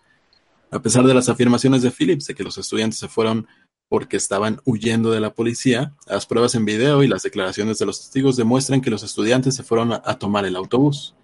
A 0.69 0.79
pesar 0.79 1.03
de 1.05 1.13
las 1.15 1.27
afirmaciones 1.27 1.81
de 1.81 1.89
Phillips 1.91 2.27
de 2.27 2.35
que 2.35 2.43
los 2.43 2.57
estudiantes 2.59 2.99
se 2.99 3.07
fueron 3.07 3.47
porque 3.89 4.17
estaban 4.17 4.59
huyendo 4.65 5.11
de 5.11 5.19
la 5.19 5.33
policía, 5.33 5.93
las 6.07 6.25
pruebas 6.25 6.55
en 6.55 6.65
video 6.65 7.03
y 7.03 7.07
las 7.07 7.23
declaraciones 7.23 7.77
de 7.77 7.85
los 7.85 7.99
testigos 7.99 8.35
demuestran 8.35 8.81
que 8.81 8.89
los 8.89 9.03
estudiantes 9.03 9.55
se 9.55 9.63
fueron 9.63 9.93
a, 9.93 10.01
tomar 10.17 10.45
el 10.45 10.55
autobús. 10.55 11.15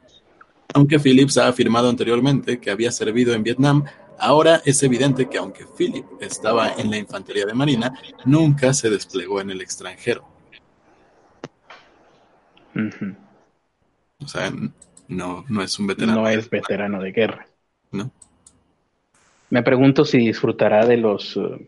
Aunque 0.73 0.99
Phillips 0.99 1.37
ha 1.37 1.47
afirmado 1.47 1.89
anteriormente 1.89 2.59
que 2.59 2.69
había 2.69 2.91
servido 2.91 3.33
en 3.33 3.41
Vietnam, 3.41 3.85
ahora 4.19 4.61
es 4.65 4.83
evidente 4.83 5.27
que 5.27 5.39
aunque 5.39 5.65
Philip 5.65 6.05
estaba 6.19 6.73
en 6.73 6.91
la 6.91 6.97
infantería 6.97 7.45
de 7.45 7.53
Marina, 7.53 7.93
nunca 8.25 8.73
se 8.73 8.89
desplegó 8.89 9.41
en 9.41 9.49
el 9.49 9.61
extranjero. 9.61 10.27
O 14.21 14.27
sea, 14.27 14.53
no, 15.07 15.43
no 15.49 15.63
es 15.63 15.79
un 15.79 15.87
veterano. 15.87 16.21
No 16.21 16.29
es 16.29 16.49
veterano 16.49 17.01
de 17.01 17.11
guerra. 17.11 17.47
¿no? 17.91 18.11
Me 19.49 19.63
pregunto 19.63 20.05
si 20.05 20.19
disfrutará 20.19 20.85
de 20.85 20.97
los, 20.97 21.35
eh, 21.37 21.67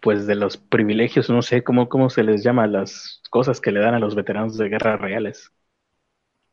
pues 0.00 0.26
de 0.26 0.34
los 0.34 0.56
privilegios, 0.56 1.28
no 1.30 1.42
sé 1.42 1.62
cómo, 1.62 1.88
cómo 1.88 2.10
se 2.10 2.22
les 2.22 2.42
llama 2.42 2.66
las 2.66 3.22
cosas 3.30 3.60
que 3.60 3.70
le 3.72 3.80
dan 3.80 3.94
a 3.94 3.98
los 3.98 4.14
veteranos 4.14 4.56
de 4.56 4.68
guerra 4.68 4.96
reales. 4.96 5.52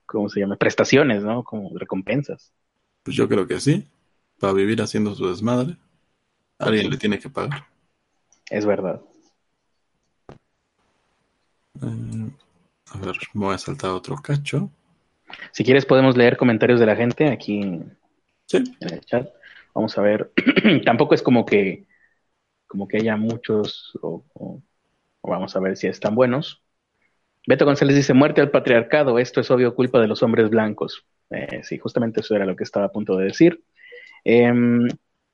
¿Cómo 0.05 0.29
se 0.29 0.39
llama? 0.39 0.55
Prestaciones, 0.55 1.23
¿no? 1.23 1.43
Como 1.43 1.69
recompensas. 1.77 2.53
Pues 3.03 3.15
yo 3.15 3.27
creo 3.27 3.47
que 3.47 3.59
sí. 3.59 3.87
Para 4.39 4.53
vivir 4.53 4.81
haciendo 4.81 5.15
su 5.15 5.27
desmadre, 5.27 5.77
alguien 6.59 6.89
le 6.89 6.97
tiene 6.97 7.17
que 7.19 7.29
pagar. 7.29 7.65
Es 8.49 8.65
verdad. 8.65 9.01
Eh, 11.81 12.29
a 12.91 12.97
ver, 12.99 13.17
me 13.33 13.45
voy 13.45 13.55
a 13.55 13.57
saltar 13.57 13.91
otro 13.91 14.15
cacho. 14.17 14.69
Si 15.51 15.63
quieres 15.63 15.85
podemos 15.85 16.15
leer 16.15 16.37
comentarios 16.37 16.79
de 16.79 16.85
la 16.85 16.95
gente 16.95 17.27
aquí 17.29 17.81
Sí. 18.45 18.57
en 18.79 18.93
el 18.93 19.01
chat. 19.01 19.27
Vamos 19.73 19.97
a 19.97 20.01
ver. 20.01 20.31
Tampoco 20.85 21.15
es 21.15 21.21
como 21.21 21.45
que 21.45 21.85
como 22.67 22.87
que 22.87 22.97
haya 22.97 23.17
muchos 23.17 23.97
o, 24.01 24.23
vamos 25.23 25.55
a 25.55 25.59
ver 25.59 25.77
si 25.77 25.87
están 25.87 26.15
buenos. 26.15 26.61
Beto 27.47 27.65
González 27.65 27.95
dice 27.95 28.13
muerte 28.13 28.41
al 28.41 28.51
patriarcado. 28.51 29.19
Esto 29.19 29.41
es 29.41 29.49
obvio 29.51 29.75
culpa 29.75 29.99
de 29.99 30.07
los 30.07 30.21
hombres 30.23 30.49
blancos. 30.49 31.05
Eh, 31.29 31.61
sí, 31.63 31.77
justamente 31.77 32.21
eso 32.21 32.35
era 32.35 32.45
lo 32.45 32.55
que 32.55 32.63
estaba 32.63 32.87
a 32.87 32.91
punto 32.91 33.17
de 33.17 33.25
decir. 33.25 33.63
Em, 34.23 34.87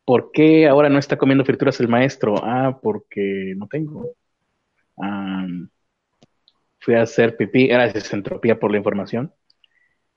¿Por 0.06 0.32
qué 0.32 0.68
ahora 0.68 0.90
no 0.90 1.00
está 1.00 1.18
comiendo 1.18 1.46
frituras 1.46 1.80
el 1.80 1.88
maestro? 1.88 2.36
Ah, 2.44 2.80
porque 2.82 3.54
no 3.58 3.68
tengo. 3.68 4.16
Fui 6.80 6.96
a 6.96 7.02
hacer 7.04 7.38
pipí. 7.38 7.68
Gracias, 7.68 8.14
Entropía, 8.14 8.60
por 8.60 8.72
la 8.72 8.78
información. 8.78 9.34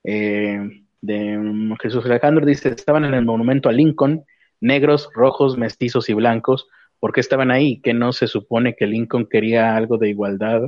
Eh, 0.05 0.85
de 1.01 1.39
um, 1.39 1.77
Jesús 1.77 2.05
Alejandro 2.05 2.45
dice, 2.45 2.71
estaban 2.71 3.05
en 3.05 3.15
el 3.15 3.25
monumento 3.25 3.69
a 3.69 3.73
Lincoln, 3.73 4.25
negros, 4.61 5.09
rojos, 5.15 5.57
mestizos 5.57 6.09
y 6.09 6.15
blancos. 6.15 6.69
¿Por 7.01 7.13
qué 7.13 7.21
estaban 7.21 7.51
ahí? 7.51 7.81
¿Que 7.81 7.93
no 7.95 8.13
se 8.13 8.27
supone 8.27 8.75
que 8.75 8.87
Lincoln 8.87 9.27
quería 9.27 9.77
algo 9.77 9.99
de 9.99 10.09
igualdad? 10.09 10.63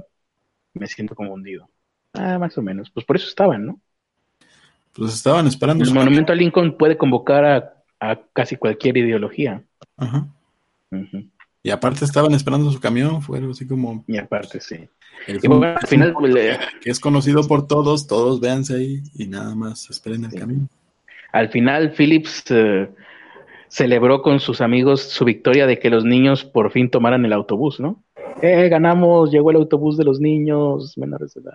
Me 0.74 0.86
siento 0.86 1.14
confundido. 1.14 1.68
Ah, 2.14 2.38
más 2.38 2.56
o 2.58 2.62
menos. 2.62 2.90
Pues 2.90 3.04
por 3.06 3.16
eso 3.16 3.28
estaban, 3.28 3.66
¿no? 3.66 3.80
Pues 4.94 5.14
estaban 5.14 5.46
esperando. 5.46 5.84
El 5.84 5.94
monumento 5.94 6.32
a 6.32 6.36
Lincoln 6.36 6.76
puede 6.76 6.96
convocar 6.96 7.44
a, 7.44 7.74
a 8.00 8.20
casi 8.32 8.56
cualquier 8.56 8.96
ideología. 8.96 9.62
Ajá. 9.96 10.26
Y 11.62 11.70
aparte 11.70 12.04
estaban 12.04 12.32
esperando 12.32 12.70
su 12.70 12.80
camión, 12.80 13.20
fue 13.20 13.38
algo 13.38 13.52
así 13.52 13.66
como... 13.66 14.04
Y 14.06 14.16
aparte, 14.16 14.60
sí. 14.60 14.88
el 15.26 15.40
Y 15.42 15.48
bueno, 15.48 15.76
al 15.78 15.86
final, 15.86 16.14
que 16.80 16.90
es 16.90 16.98
conocido 17.00 17.46
por 17.46 17.66
todos, 17.66 18.06
todos 18.06 18.40
véanse 18.40 18.74
ahí 18.76 19.02
y 19.14 19.26
nada 19.26 19.54
más 19.54 19.90
esperen 19.90 20.24
el 20.24 20.30
Sí. 20.30 20.38
camino. 20.38 20.68
al 21.32 21.50
final 21.50 21.92
Phillips 21.96 22.44
eh, 22.50 22.88
celebró 23.68 24.22
con 24.22 24.40
sus 24.40 24.60
amigos 24.60 25.02
su 25.02 25.24
victoria 25.24 25.66
de 25.66 25.78
que 25.78 25.90
los 25.90 26.04
niños 26.04 26.44
por 26.44 26.70
fin 26.70 26.90
tomaran 26.90 27.24
el 27.24 27.32
autobús, 27.32 27.80
¿no? 27.80 28.02
Eh, 28.42 28.68
ganamos, 28.68 29.30
llegó 29.30 29.50
el 29.50 29.56
autobús 29.56 29.96
de 29.96 30.04
los 30.04 30.20
niños 30.20 30.96
menores 30.96 31.34
de 31.34 31.40
edad, 31.42 31.54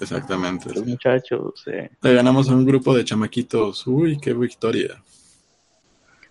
Exactamente. 0.00 0.68
los 0.70 0.84
sí. 0.84 0.90
muchachos. 0.90 1.62
eh. 1.66 1.90
Le 2.02 2.14
ganamos 2.14 2.50
a 2.50 2.54
un 2.54 2.64
grupo 2.66 2.94
de 2.96 3.04
chamaquitos. 3.04 3.86
Uy, 3.86 4.18
qué 4.18 4.34
victoria. 4.34 5.02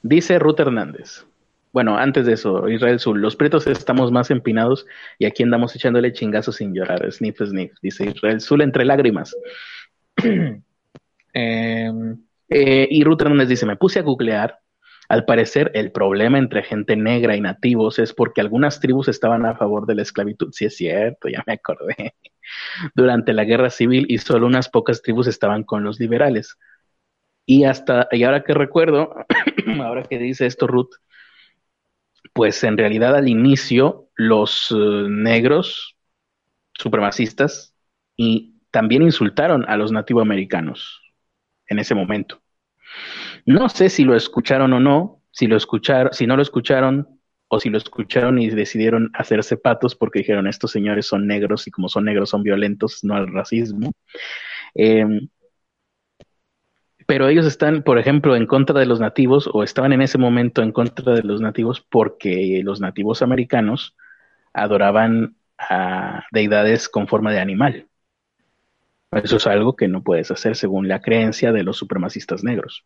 Dice 0.03 0.37
Ruth 0.37 0.59
Hernández. 0.59 1.25
Bueno, 1.71 1.97
antes 1.97 2.25
de 2.25 2.33
eso, 2.33 2.69
Israel 2.69 2.99
Sul, 2.99 3.19
los 3.21 3.35
pretos 3.35 3.67
estamos 3.67 4.11
más 4.11 4.31
empinados 4.31 4.85
y 5.19 5.25
aquí 5.25 5.43
andamos 5.43 5.75
echándole 5.75 6.13
chingazos 6.13 6.55
sin 6.57 6.73
llorar. 6.73 7.11
Sniff, 7.11 7.37
sniff, 7.39 7.73
dice 7.81 8.05
Israel 8.15 8.39
Sul 8.39 8.61
entre 8.61 8.85
lágrimas. 8.85 9.35
Em, 11.37 12.17
eh, 12.47 12.87
y 12.89 13.03
Ruth 13.03 13.21
Hernández 13.21 13.49
dice, 13.49 13.65
me 13.65 13.75
puse 13.75 13.99
a 13.99 14.03
googlear. 14.03 14.57
Al 15.09 15.25
parecer, 15.25 15.71
el 15.73 15.91
problema 15.91 16.37
entre 16.37 16.63
gente 16.63 16.95
negra 16.95 17.35
y 17.35 17.41
nativos 17.41 17.99
es 17.99 18.13
porque 18.13 18.41
algunas 18.41 18.79
tribus 18.79 19.07
estaban 19.07 19.45
a 19.45 19.55
favor 19.55 19.85
de 19.85 19.95
la 19.95 20.01
esclavitud. 20.01 20.51
Sí 20.51 20.65
es 20.65 20.75
cierto, 20.75 21.27
ya 21.27 21.43
me 21.45 21.53
acordé. 21.53 22.15
Durante 22.95 23.33
la 23.33 23.43
guerra 23.43 23.69
civil 23.69 24.05
y 24.09 24.17
solo 24.17 24.47
unas 24.47 24.69
pocas 24.69 25.01
tribus 25.01 25.27
estaban 25.27 25.63
con 25.63 25.83
los 25.83 25.99
liberales. 25.99 26.57
Y 27.45 27.65
hasta, 27.65 28.07
y 28.11 28.23
ahora 28.23 28.43
que 28.43 28.53
recuerdo, 28.53 29.13
ahora 29.81 30.03
que 30.03 30.17
dice 30.17 30.45
esto 30.45 30.67
Ruth, 30.67 30.95
pues 32.33 32.63
en 32.63 32.77
realidad 32.77 33.15
al 33.15 33.27
inicio 33.29 34.09
los 34.15 34.71
eh, 34.71 34.75
negros 35.09 35.95
supremacistas 36.73 37.73
y 38.17 38.55
también 38.71 39.03
insultaron 39.03 39.65
a 39.69 39.77
los 39.77 39.91
nativoamericanos 39.91 41.01
en 41.67 41.79
ese 41.79 41.95
momento. 41.95 42.41
No 43.45 43.69
sé 43.69 43.89
si 43.89 44.03
lo 44.03 44.15
escucharon 44.15 44.73
o 44.73 44.79
no, 44.79 45.21
si 45.31 45.47
lo 45.47 45.55
escucharon, 45.57 46.13
si 46.13 46.27
no 46.27 46.35
lo 46.35 46.41
escucharon 46.41 47.07
o 47.47 47.59
si 47.59 47.69
lo 47.69 47.77
escucharon 47.77 48.39
y 48.39 48.49
decidieron 48.49 49.11
hacerse 49.13 49.57
patos 49.57 49.95
porque 49.95 50.19
dijeron 50.19 50.47
estos 50.47 50.71
señores 50.71 51.05
son 51.07 51.27
negros 51.27 51.67
y 51.67 51.71
como 51.71 51.89
son 51.89 52.05
negros 52.05 52.29
son 52.29 52.43
violentos, 52.43 53.03
no 53.03 53.15
al 53.15 53.31
racismo. 53.31 53.91
Eh, 54.73 55.05
pero 57.07 57.27
ellos 57.27 57.45
están, 57.45 57.83
por 57.83 57.99
ejemplo, 57.99 58.35
en 58.35 58.47
contra 58.47 58.79
de 58.79 58.85
los 58.87 58.99
nativos 58.99 59.49
o 59.53 59.63
estaban 59.63 59.93
en 59.93 60.01
ese 60.01 60.17
momento 60.17 60.61
en 60.63 60.71
contra 60.71 61.13
de 61.13 61.23
los 61.23 61.39
nativos 61.39 61.81
porque 61.81 62.61
los 62.63 62.81
nativos 62.81 63.21
americanos 63.21 63.95
adoraban 64.53 65.35
a 65.59 66.23
deidades 66.31 66.89
con 66.89 67.07
forma 67.07 67.31
de 67.31 67.39
animal. 67.39 67.87
Eso 69.11 69.37
es 69.37 69.47
algo 69.47 69.75
que 69.75 69.87
no 69.87 70.03
puedes 70.03 70.31
hacer 70.31 70.55
según 70.55 70.87
la 70.87 71.01
creencia 71.01 71.51
de 71.51 71.63
los 71.63 71.77
supremacistas 71.77 72.43
negros. 72.43 72.85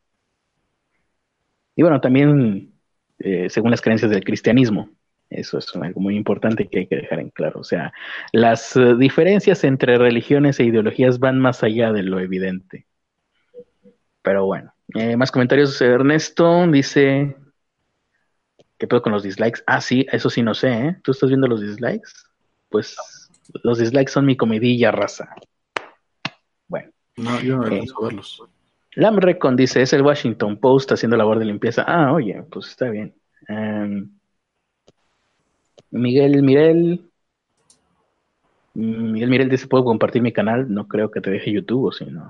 Y 1.80 1.82
bueno, 1.82 2.02
también 2.02 2.74
eh, 3.20 3.50
según 3.50 3.72
las 3.72 3.80
creencias 3.80 4.12
del 4.12 4.26
cristianismo. 4.26 4.90
Eso 5.30 5.60
es 5.60 5.74
algo 5.78 6.02
muy 6.02 6.18
importante 6.18 6.68
que 6.68 6.80
hay 6.80 6.88
que 6.88 6.98
dejar 6.98 7.22
en 7.22 7.30
claro. 7.30 7.62
O 7.62 7.64
sea, 7.64 7.94
las 8.34 8.76
eh, 8.76 8.96
diferencias 8.98 9.64
entre 9.64 9.98
religiones 9.98 10.60
e 10.60 10.66
ideologías 10.66 11.20
van 11.20 11.40
más 11.40 11.64
allá 11.64 11.94
de 11.94 12.04
lo 12.04 12.20
evidente. 12.20 12.86
Pero 14.22 14.46
bueno, 14.46 14.74
eh, 14.94 15.16
más 15.16 15.32
comentarios. 15.32 15.82
Ernesto 15.82 16.68
dice: 16.68 17.38
¿Qué 18.78 18.86
pedo 18.86 19.02
con 19.02 19.14
los 19.14 19.24
dislikes? 19.24 19.62
Ah, 19.66 19.80
sí, 19.80 20.06
eso 20.12 20.30
sí 20.30 20.44
no 20.44 20.56
sé, 20.56 20.74
¿eh? 20.74 20.98
¿Tú 21.02 21.12
estás 21.14 21.30
viendo 21.30 21.48
los 21.48 21.62
dislikes? 21.62 22.12
Pues 22.68 22.98
los 23.64 23.78
dislikes 23.78 24.12
son 24.12 24.26
mi 24.26 24.36
comidilla 24.36 24.92
raza. 24.92 25.34
Bueno, 26.68 26.92
No, 27.16 27.40
yo 27.40 27.56
no 27.56 27.68
Eh. 27.68 27.86
verlos. 28.02 28.44
Lam 29.00 29.18
Recon 29.18 29.56
dice: 29.56 29.82
Es 29.82 29.94
el 29.94 30.02
Washington 30.02 30.58
Post 30.58 30.92
haciendo 30.92 31.16
labor 31.16 31.40
de 31.40 31.46
limpieza. 31.46 31.86
Ah, 31.88 32.12
oye, 32.12 32.44
pues 32.52 32.68
está 32.68 32.90
bien. 32.90 33.16
Em, 33.48 34.10
Miguel 35.92 36.44
Mirel. 36.44 37.10
Miguel 38.74 39.30
Mirel 39.30 39.50
dice: 39.50 39.68
¿Puedo 39.68 39.86
compartir 39.86 40.22
mi 40.22 40.34
canal? 40.34 40.72
No 40.74 40.88
creo 40.88 41.10
que 41.12 41.22
te 41.22 41.32
deje 41.32 41.54
YouTube, 41.54 41.86
o 41.86 41.92
si 41.94 42.06
no. 42.06 42.30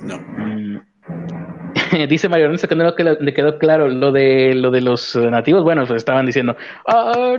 No. 0.00 0.18
Mm. 0.18 0.80
Dice 2.08 2.28
Mario 2.28 2.46
Ernesto 2.46 2.68
que 2.68 2.74
no 2.74 2.94
le 3.20 3.34
quedó 3.34 3.58
claro 3.58 3.88
lo 3.88 4.12
de 4.12 4.54
lo 4.54 4.70
de 4.70 4.80
los 4.80 5.16
nativos. 5.16 5.64
Bueno, 5.64 5.86
pues 5.86 5.98
estaban 5.98 6.26
diciendo 6.26 6.56
a 6.86 7.34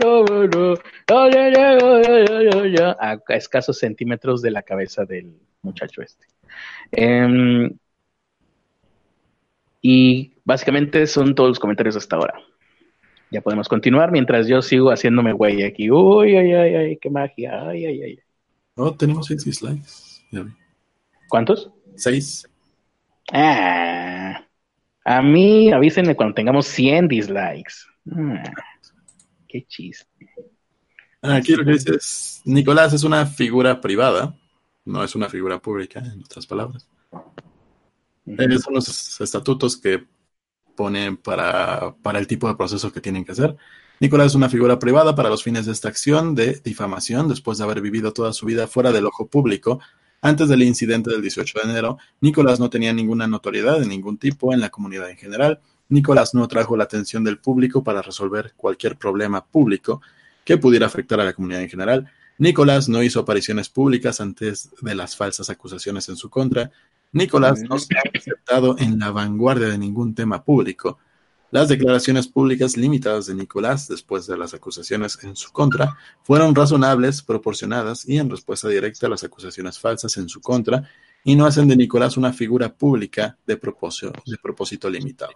escasos 3.28 3.78
centímetros 3.78 4.42
de 4.42 4.50
la 4.50 4.62
cabeza 4.62 5.04
del 5.04 5.34
muchacho 5.62 6.02
este. 6.02 6.26
Em, 6.92 7.70
y 9.80 10.32
básicamente 10.44 11.06
son 11.06 11.34
todos 11.34 11.50
los 11.50 11.58
comentarios 11.58 11.96
hasta 11.96 12.16
ahora. 12.16 12.34
Ya 13.30 13.40
podemos 13.40 13.68
continuar 13.68 14.10
mientras 14.10 14.48
yo 14.48 14.60
sigo 14.60 14.90
haciéndome 14.90 15.32
güey 15.32 15.62
aquí. 15.62 15.90
Uy, 15.90 16.36
ay, 16.36 16.52
ay, 16.52 16.74
ay, 16.74 16.96
qué 16.96 17.10
magia. 17.10 17.68
Ay, 17.68 17.86
ay, 17.86 18.02
ay. 18.02 18.18
Oh, 18.74 18.92
tenemos 18.92 19.26
seis 19.26 19.44
dislikes. 19.44 20.22
¿Cuántos? 21.28 21.70
Seis. 21.96 22.48
Ah, 23.32 24.44
a 25.04 25.22
mí 25.22 25.70
avísenme 25.72 26.16
cuando 26.16 26.34
tengamos 26.34 26.66
100 26.66 27.08
dislikes. 27.08 27.74
Ah, 28.10 28.42
qué 29.48 29.64
chiste. 29.66 30.06
Ah, 31.22 31.36
Aquí 31.36 31.54
lo 31.54 31.64
que 31.64 31.72
dice 31.72 31.94
es, 31.94 32.42
Nicolás 32.44 32.92
es 32.92 33.04
una 33.04 33.26
figura 33.26 33.80
privada, 33.80 34.34
no 34.84 35.04
es 35.04 35.14
una 35.14 35.28
figura 35.28 35.58
pública, 35.58 36.00
en 36.00 36.22
otras 36.24 36.46
palabras. 36.46 36.88
Eh, 38.38 38.58
son 38.58 38.74
los 38.74 39.20
estatutos 39.20 39.76
que 39.76 40.04
ponen 40.76 41.16
para, 41.16 41.94
para 42.02 42.18
el 42.18 42.26
tipo 42.26 42.48
de 42.48 42.54
proceso 42.54 42.92
que 42.92 43.00
tienen 43.00 43.24
que 43.24 43.32
hacer. 43.32 43.56
Nicolás 44.00 44.28
es 44.28 44.34
una 44.34 44.48
figura 44.48 44.78
privada 44.78 45.14
para 45.14 45.28
los 45.28 45.42
fines 45.42 45.66
de 45.66 45.72
esta 45.72 45.88
acción 45.88 46.34
de 46.34 46.60
difamación 46.64 47.28
después 47.28 47.58
de 47.58 47.64
haber 47.64 47.82
vivido 47.82 48.12
toda 48.12 48.32
su 48.32 48.46
vida 48.46 48.66
fuera 48.66 48.92
del 48.92 49.06
ojo 49.06 49.26
público. 49.26 49.80
Antes 50.22 50.48
del 50.48 50.62
incidente 50.62 51.10
del 51.10 51.22
18 51.22 51.58
de 51.62 51.70
enero, 51.70 51.98
Nicolás 52.20 52.60
no 52.60 52.70
tenía 52.70 52.92
ninguna 52.92 53.26
notoriedad 53.26 53.78
de 53.78 53.86
ningún 53.86 54.16
tipo 54.16 54.54
en 54.54 54.60
la 54.60 54.70
comunidad 54.70 55.10
en 55.10 55.16
general. 55.16 55.60
Nicolás 55.90 56.34
no 56.34 56.44
atrajo 56.44 56.76
la 56.76 56.84
atención 56.84 57.24
del 57.24 57.38
público 57.38 57.82
para 57.84 58.00
resolver 58.00 58.54
cualquier 58.56 58.96
problema 58.96 59.44
público 59.44 60.00
que 60.44 60.56
pudiera 60.56 60.86
afectar 60.86 61.20
a 61.20 61.24
la 61.24 61.32
comunidad 61.32 61.62
en 61.62 61.68
general. 61.68 62.10
Nicolás 62.38 62.88
no 62.88 63.02
hizo 63.02 63.20
apariciones 63.20 63.68
públicas 63.68 64.20
antes 64.20 64.70
de 64.80 64.94
las 64.94 65.14
falsas 65.14 65.50
acusaciones 65.50 66.08
en 66.08 66.16
su 66.16 66.30
contra. 66.30 66.70
Nicolás 67.12 67.60
no 67.68 67.78
se 67.78 67.96
ha 67.96 68.02
aceptado 68.16 68.76
en 68.78 68.98
la 68.98 69.10
vanguardia 69.10 69.68
de 69.68 69.78
ningún 69.78 70.14
tema 70.14 70.44
público. 70.44 70.98
Las 71.50 71.68
declaraciones 71.68 72.28
públicas 72.28 72.76
limitadas 72.76 73.26
de 73.26 73.34
Nicolás 73.34 73.88
después 73.88 74.26
de 74.28 74.38
las 74.38 74.54
acusaciones 74.54 75.18
en 75.24 75.34
su 75.34 75.50
contra 75.50 75.96
fueron 76.22 76.54
razonables, 76.54 77.22
proporcionadas 77.22 78.08
y 78.08 78.18
en 78.18 78.30
respuesta 78.30 78.68
directa 78.68 79.06
a 79.06 79.10
las 79.10 79.24
acusaciones 79.24 79.78
falsas 79.78 80.16
en 80.16 80.28
su 80.28 80.40
contra 80.40 80.88
y 81.24 81.34
no 81.34 81.46
hacen 81.46 81.66
de 81.66 81.76
Nicolás 81.76 82.16
una 82.16 82.32
figura 82.32 82.72
pública 82.72 83.36
de 83.44 83.56
propósito, 83.56 84.12
de 84.24 84.38
propósito 84.38 84.88
limitado. 84.88 85.34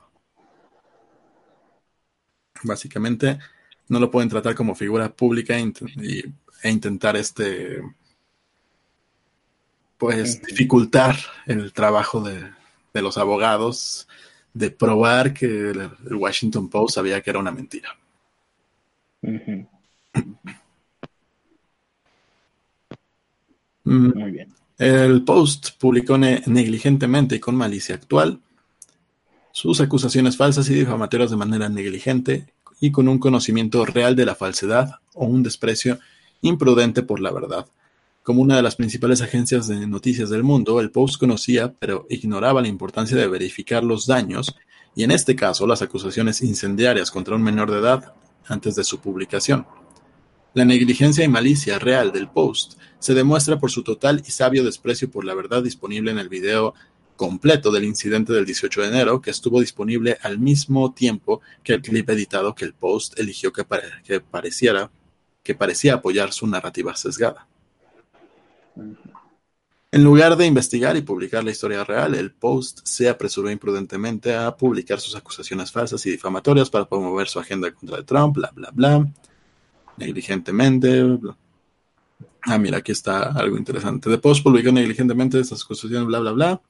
Básicamente, 2.62 3.38
no 3.88 3.98
lo 3.98 4.10
pueden 4.10 4.28
tratar 4.28 4.54
como 4.54 4.76
figura 4.76 5.12
pública 5.12 5.58
e, 5.58 5.72
e 6.62 6.70
intentar 6.70 7.16
este 7.16 7.82
pues 9.98 10.42
dificultar 10.42 11.16
el 11.46 11.72
trabajo 11.72 12.20
de, 12.22 12.50
de 12.92 13.02
los 13.02 13.18
abogados 13.18 14.08
de 14.52 14.70
probar 14.70 15.34
que 15.34 15.46
el, 15.46 15.90
Washington 16.10 16.68
Post 16.68 16.94
sabía 16.94 17.20
que 17.20 17.30
era 17.30 17.38
una 17.38 17.50
mentira. 17.50 17.96
Mm, 23.84 24.18
Muy 24.18 24.30
bien. 24.30 24.54
El 24.78 25.22
Post 25.24 25.70
publicó 25.78 26.18
ne- 26.18 26.42
negligentemente 26.46 27.36
y 27.36 27.40
con 27.40 27.54
malicia 27.54 27.94
actual 27.94 28.40
sus 29.52 29.80
acusaciones 29.80 30.36
falsas 30.36 30.68
y 30.68 30.74
difamatorias 30.74 31.30
de 31.30 31.36
manera 31.36 31.68
negligente 31.68 32.52
y 32.80 32.90
con 32.90 33.08
un 33.08 33.18
conocimiento 33.18 33.84
real 33.84 34.16
de 34.16 34.26
la 34.26 34.34
falsedad 34.34 34.96
o 35.14 35.26
un 35.26 35.42
desprecio 35.44 35.98
imprudente 36.42 37.02
por 37.02 37.20
la 37.20 37.30
verdad. 37.30 37.66
Como 38.24 38.40
una 38.40 38.56
de 38.56 38.62
las 38.62 38.76
principales 38.76 39.20
agencias 39.20 39.68
de 39.68 39.86
noticias 39.86 40.30
del 40.30 40.42
mundo, 40.42 40.80
el 40.80 40.90
Post 40.90 41.18
conocía, 41.18 41.74
pero 41.74 42.06
ignoraba 42.08 42.62
la 42.62 42.68
importancia 42.68 43.18
de 43.18 43.28
verificar 43.28 43.84
los 43.84 44.06
daños, 44.06 44.56
y 44.96 45.02
en 45.04 45.10
este 45.10 45.36
caso 45.36 45.66
las 45.66 45.82
acusaciones 45.82 46.40
incendiarias 46.40 47.10
contra 47.10 47.34
un 47.34 47.42
menor 47.42 47.70
de 47.70 47.80
edad 47.80 48.14
antes 48.46 48.76
de 48.76 48.84
su 48.84 48.98
publicación. 48.98 49.66
La 50.54 50.64
negligencia 50.64 51.22
y 51.22 51.28
malicia 51.28 51.78
real 51.78 52.12
del 52.12 52.28
Post 52.28 52.78
se 52.98 53.12
demuestra 53.12 53.58
por 53.58 53.70
su 53.70 53.82
total 53.82 54.22
y 54.26 54.30
sabio 54.30 54.64
desprecio 54.64 55.10
por 55.10 55.26
la 55.26 55.34
verdad 55.34 55.62
disponible 55.62 56.10
en 56.10 56.18
el 56.18 56.30
video 56.30 56.72
completo 57.16 57.70
del 57.70 57.84
incidente 57.84 58.32
del 58.32 58.46
18 58.46 58.80
de 58.80 58.88
enero, 58.88 59.20
que 59.20 59.32
estuvo 59.32 59.60
disponible 59.60 60.16
al 60.22 60.38
mismo 60.38 60.94
tiempo 60.94 61.42
que 61.62 61.74
el 61.74 61.82
clip 61.82 62.08
editado 62.08 62.54
que 62.54 62.64
el 62.64 62.72
Post 62.72 63.20
eligió 63.20 63.52
que, 63.52 63.64
pareciera 63.64 64.90
que 65.42 65.54
parecía 65.54 65.92
apoyar 65.92 66.32
su 66.32 66.46
narrativa 66.46 66.96
sesgada. 66.96 67.48
En 69.94 70.02
lugar 70.02 70.36
de 70.36 70.44
investigar 70.44 70.96
y 70.96 71.02
publicar 71.02 71.44
la 71.44 71.52
historia 71.52 71.84
real, 71.84 72.16
el 72.16 72.32
Post 72.32 72.80
se 72.82 73.08
apresuró 73.08 73.48
imprudentemente 73.48 74.34
a 74.34 74.56
publicar 74.56 74.98
sus 74.98 75.14
acusaciones 75.14 75.70
falsas 75.70 76.04
y 76.04 76.10
difamatorias 76.10 76.68
para 76.68 76.84
promover 76.84 77.28
su 77.28 77.38
agenda 77.38 77.70
contra 77.70 78.02
Trump, 78.02 78.34
bla, 78.34 78.50
bla, 78.52 78.70
bla. 78.72 79.08
Negligentemente. 79.96 81.16
Ah, 82.42 82.58
mira, 82.58 82.78
aquí 82.78 82.90
está 82.90 83.22
algo 83.22 83.56
interesante. 83.56 84.10
The 84.10 84.18
Post 84.18 84.42
publicó 84.42 84.72
negligentemente 84.72 85.38
estas 85.38 85.62
acusaciones, 85.62 86.08
bla, 86.08 86.18
bla, 86.18 86.32
bla. 86.32 86.62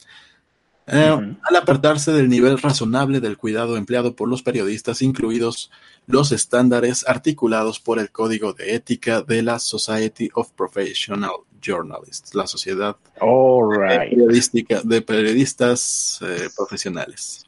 Eh, 0.86 1.36
al 1.42 1.56
apartarse 1.56 2.12
del 2.12 2.28
nivel 2.28 2.58
razonable 2.58 3.20
del 3.20 3.38
cuidado 3.38 3.78
empleado 3.78 4.14
por 4.14 4.28
los 4.28 4.42
periodistas, 4.42 5.00
incluidos 5.00 5.70
los 6.06 6.30
estándares 6.30 7.08
articulados 7.08 7.80
por 7.80 7.98
el 7.98 8.10
Código 8.10 8.52
de 8.52 8.74
Ética 8.74 9.22
de 9.22 9.42
la 9.42 9.58
Society 9.58 10.28
of 10.34 10.50
Professional 10.50 11.30
Journalists, 11.64 12.34
la 12.34 12.46
sociedad 12.46 12.96
periodística 13.18 14.82
de 14.82 15.00
periodistas 15.00 16.20
eh, 16.22 16.48
profesionales. 16.56 17.46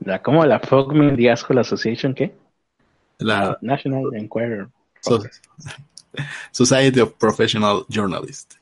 La, 0.00 0.22
¿Cómo 0.22 0.44
la 0.46 0.60
Folk 0.60 0.92
Media 0.92 1.36
School 1.36 1.58
Association 1.58 2.14
qué? 2.14 2.34
La 3.18 3.58
National 3.60 4.14
Enquirer. 4.14 4.68
Society 6.52 7.00
of 7.00 7.12
Professional 7.14 7.84
Journalists. 7.88 8.58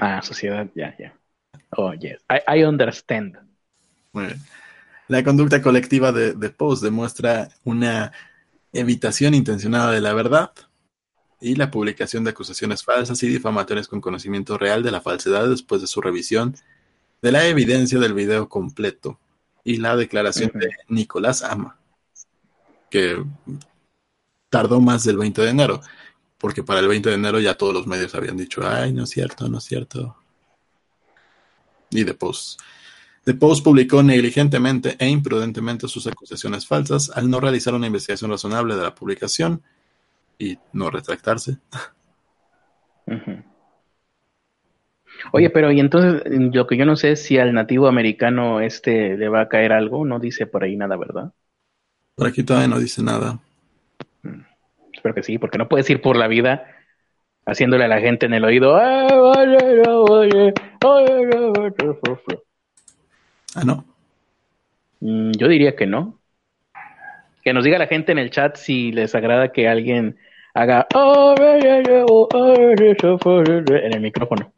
Ah, 0.00 0.20
sociedad, 0.22 0.68
ya, 0.74 0.94
ya. 0.98 1.14
Oh, 1.76 1.92
yes. 1.92 2.18
I, 2.28 2.64
understand. 2.64 3.38
La 5.08 5.22
conducta 5.22 5.62
colectiva 5.62 6.12
de, 6.12 6.34
de 6.34 6.50
Post 6.50 6.82
demuestra 6.82 7.48
una 7.64 8.12
evitación 8.72 9.34
intencionada 9.34 9.92
de 9.92 10.00
la 10.00 10.12
verdad 10.12 10.52
y 11.44 11.56
la 11.56 11.70
publicación 11.70 12.24
de 12.24 12.30
acusaciones 12.30 12.82
falsas 12.82 13.22
y 13.22 13.28
difamatorias 13.28 13.86
con 13.86 14.00
conocimiento 14.00 14.56
real 14.56 14.82
de 14.82 14.90
la 14.90 15.02
falsedad 15.02 15.46
después 15.48 15.82
de 15.82 15.86
su 15.86 16.00
revisión 16.00 16.56
de 17.20 17.32
la 17.32 17.46
evidencia 17.46 17.98
del 17.98 18.14
video 18.14 18.48
completo 18.48 19.20
y 19.62 19.76
la 19.76 19.94
declaración 19.94 20.50
de 20.54 20.70
Nicolás 20.88 21.42
Ama, 21.42 21.78
que 22.90 23.22
tardó 24.48 24.80
más 24.80 25.04
del 25.04 25.18
20 25.18 25.42
de 25.42 25.50
enero, 25.50 25.80
porque 26.38 26.62
para 26.62 26.80
el 26.80 26.88
20 26.88 27.10
de 27.10 27.14
enero 27.14 27.40
ya 27.40 27.54
todos 27.54 27.74
los 27.74 27.86
medios 27.86 28.14
habían 28.14 28.38
dicho, 28.38 28.62
ay, 28.66 28.92
no 28.92 29.04
es 29.04 29.10
cierto, 29.10 29.48
no 29.48 29.58
es 29.58 29.64
cierto, 29.64 30.16
y 31.90 32.04
The 32.04 32.14
Post. 32.14 32.60
The 33.24 33.34
Post 33.34 33.64
publicó 33.64 34.02
negligentemente 34.02 34.96
e 34.98 35.08
imprudentemente 35.08 35.88
sus 35.88 36.06
acusaciones 36.06 36.66
falsas 36.66 37.10
al 37.14 37.28
no 37.28 37.40
realizar 37.40 37.74
una 37.74 37.86
investigación 37.86 38.30
razonable 38.30 38.76
de 38.76 38.82
la 38.82 38.94
publicación 38.94 39.62
y 40.38 40.58
no 40.72 40.90
retractarse. 40.90 41.58
Oye, 45.32 45.50
pero 45.50 45.72
y 45.72 45.80
entonces 45.80 46.22
lo 46.26 46.66
que 46.66 46.76
yo 46.76 46.84
no 46.86 46.96
sé 46.96 47.12
es 47.12 47.22
si 47.22 47.38
al 47.38 47.52
nativo 47.52 47.86
americano 47.86 48.60
este 48.60 49.16
le 49.16 49.28
va 49.28 49.42
a 49.42 49.48
caer 49.48 49.72
algo, 49.72 50.04
no 50.04 50.18
dice 50.18 50.46
por 50.46 50.64
ahí 50.64 50.76
nada, 50.76 50.96
¿verdad? 50.96 51.32
Por 52.14 52.26
aquí 52.26 52.42
todavía 52.42 52.68
no 52.68 52.78
dice 52.78 53.02
nada. 53.02 53.38
Mm, 54.22 54.42
espero 54.92 55.14
que 55.14 55.22
sí, 55.22 55.38
porque 55.38 55.58
no 55.58 55.68
puedes 55.68 55.88
ir 55.90 56.00
por 56.00 56.16
la 56.16 56.28
vida 56.28 56.66
haciéndole 57.46 57.84
a 57.84 57.88
la 57.88 58.00
gente 58.00 58.26
en 58.26 58.34
el 58.34 58.44
oído. 58.44 58.76
Ah, 63.56 63.64
no. 63.64 63.84
Mm, 65.00 65.32
yo 65.32 65.48
diría 65.48 65.76
que 65.76 65.86
no. 65.86 66.18
Que 67.44 67.52
nos 67.52 67.64
diga 67.64 67.78
la 67.78 67.86
gente 67.86 68.12
en 68.12 68.18
el 68.18 68.30
chat 68.30 68.56
si 68.56 68.90
les 68.90 69.14
agrada 69.14 69.52
que 69.52 69.68
alguien 69.68 70.16
haga 70.54 70.86
en 73.82 73.92
el 73.92 74.00
micrófono. 74.00 74.52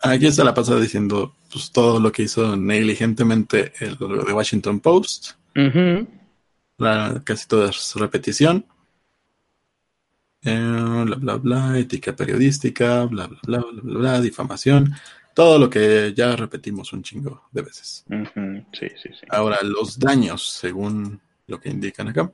Aquí 0.00 0.26
está 0.26 0.42
la 0.42 0.54
pasada 0.54 0.80
diciendo 0.80 1.34
pues, 1.50 1.70
todo 1.70 2.00
lo 2.00 2.10
que 2.10 2.22
hizo 2.22 2.56
negligentemente 2.56 3.72
el 3.80 3.96
de 3.98 4.32
Washington 4.32 4.80
Post. 4.80 5.32
casi 7.24 7.46
toda 7.46 7.70
su 7.72 7.98
repetición. 7.98 8.64
Eh, 10.44 11.04
bla, 11.04 11.16
bla, 11.16 11.36
bla, 11.36 11.78
ética 11.78 12.16
periodística, 12.16 13.04
bla, 13.04 13.28
bla, 13.28 13.38
bla, 13.44 13.58
bla, 13.60 13.82
bla, 13.82 14.20
difamación, 14.20 14.92
todo 15.34 15.58
lo 15.58 15.70
que 15.70 16.12
ya 16.14 16.36
repetimos 16.36 16.92
un 16.92 17.02
chingo 17.02 17.48
de 17.50 17.62
veces. 17.62 18.04
Sí, 18.08 18.88
sí, 19.02 19.08
sí. 19.08 19.26
Ahora, 19.28 19.58
los 19.62 19.98
daños, 19.98 20.46
según 20.48 21.20
lo 21.46 21.60
que 21.60 21.70
indican 21.70 22.08
acá. 22.08 22.32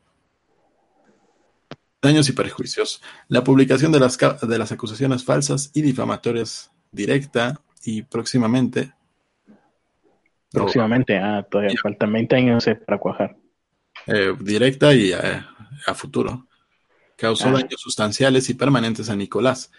Daños 2.00 2.28
y 2.28 2.32
perjuicios. 2.32 3.02
La 3.28 3.42
publicación 3.42 3.90
de 3.92 4.00
las, 4.00 4.18
de 4.18 4.58
las 4.58 4.72
acusaciones 4.72 5.24
falsas 5.24 5.70
y 5.74 5.82
difamatorias 5.82 6.70
directa 6.92 7.60
y 7.84 8.02
próximamente. 8.02 8.92
Próximamente, 10.50 11.18
ah, 11.18 11.46
todavía 11.48 11.74
faltan 11.82 12.12
20 12.12 12.36
años 12.36 12.66
para 12.86 12.98
cuajar. 12.98 13.36
Eh, 14.06 14.34
directa 14.40 14.94
y 14.94 15.12
a 15.12 15.94
futuro 15.94 16.48
causó 17.18 17.48
ah. 17.48 17.52
daños 17.52 17.80
sustanciales 17.80 18.48
y 18.48 18.54
permanentes 18.54 19.10
a 19.10 19.16
Nicolás. 19.16 19.70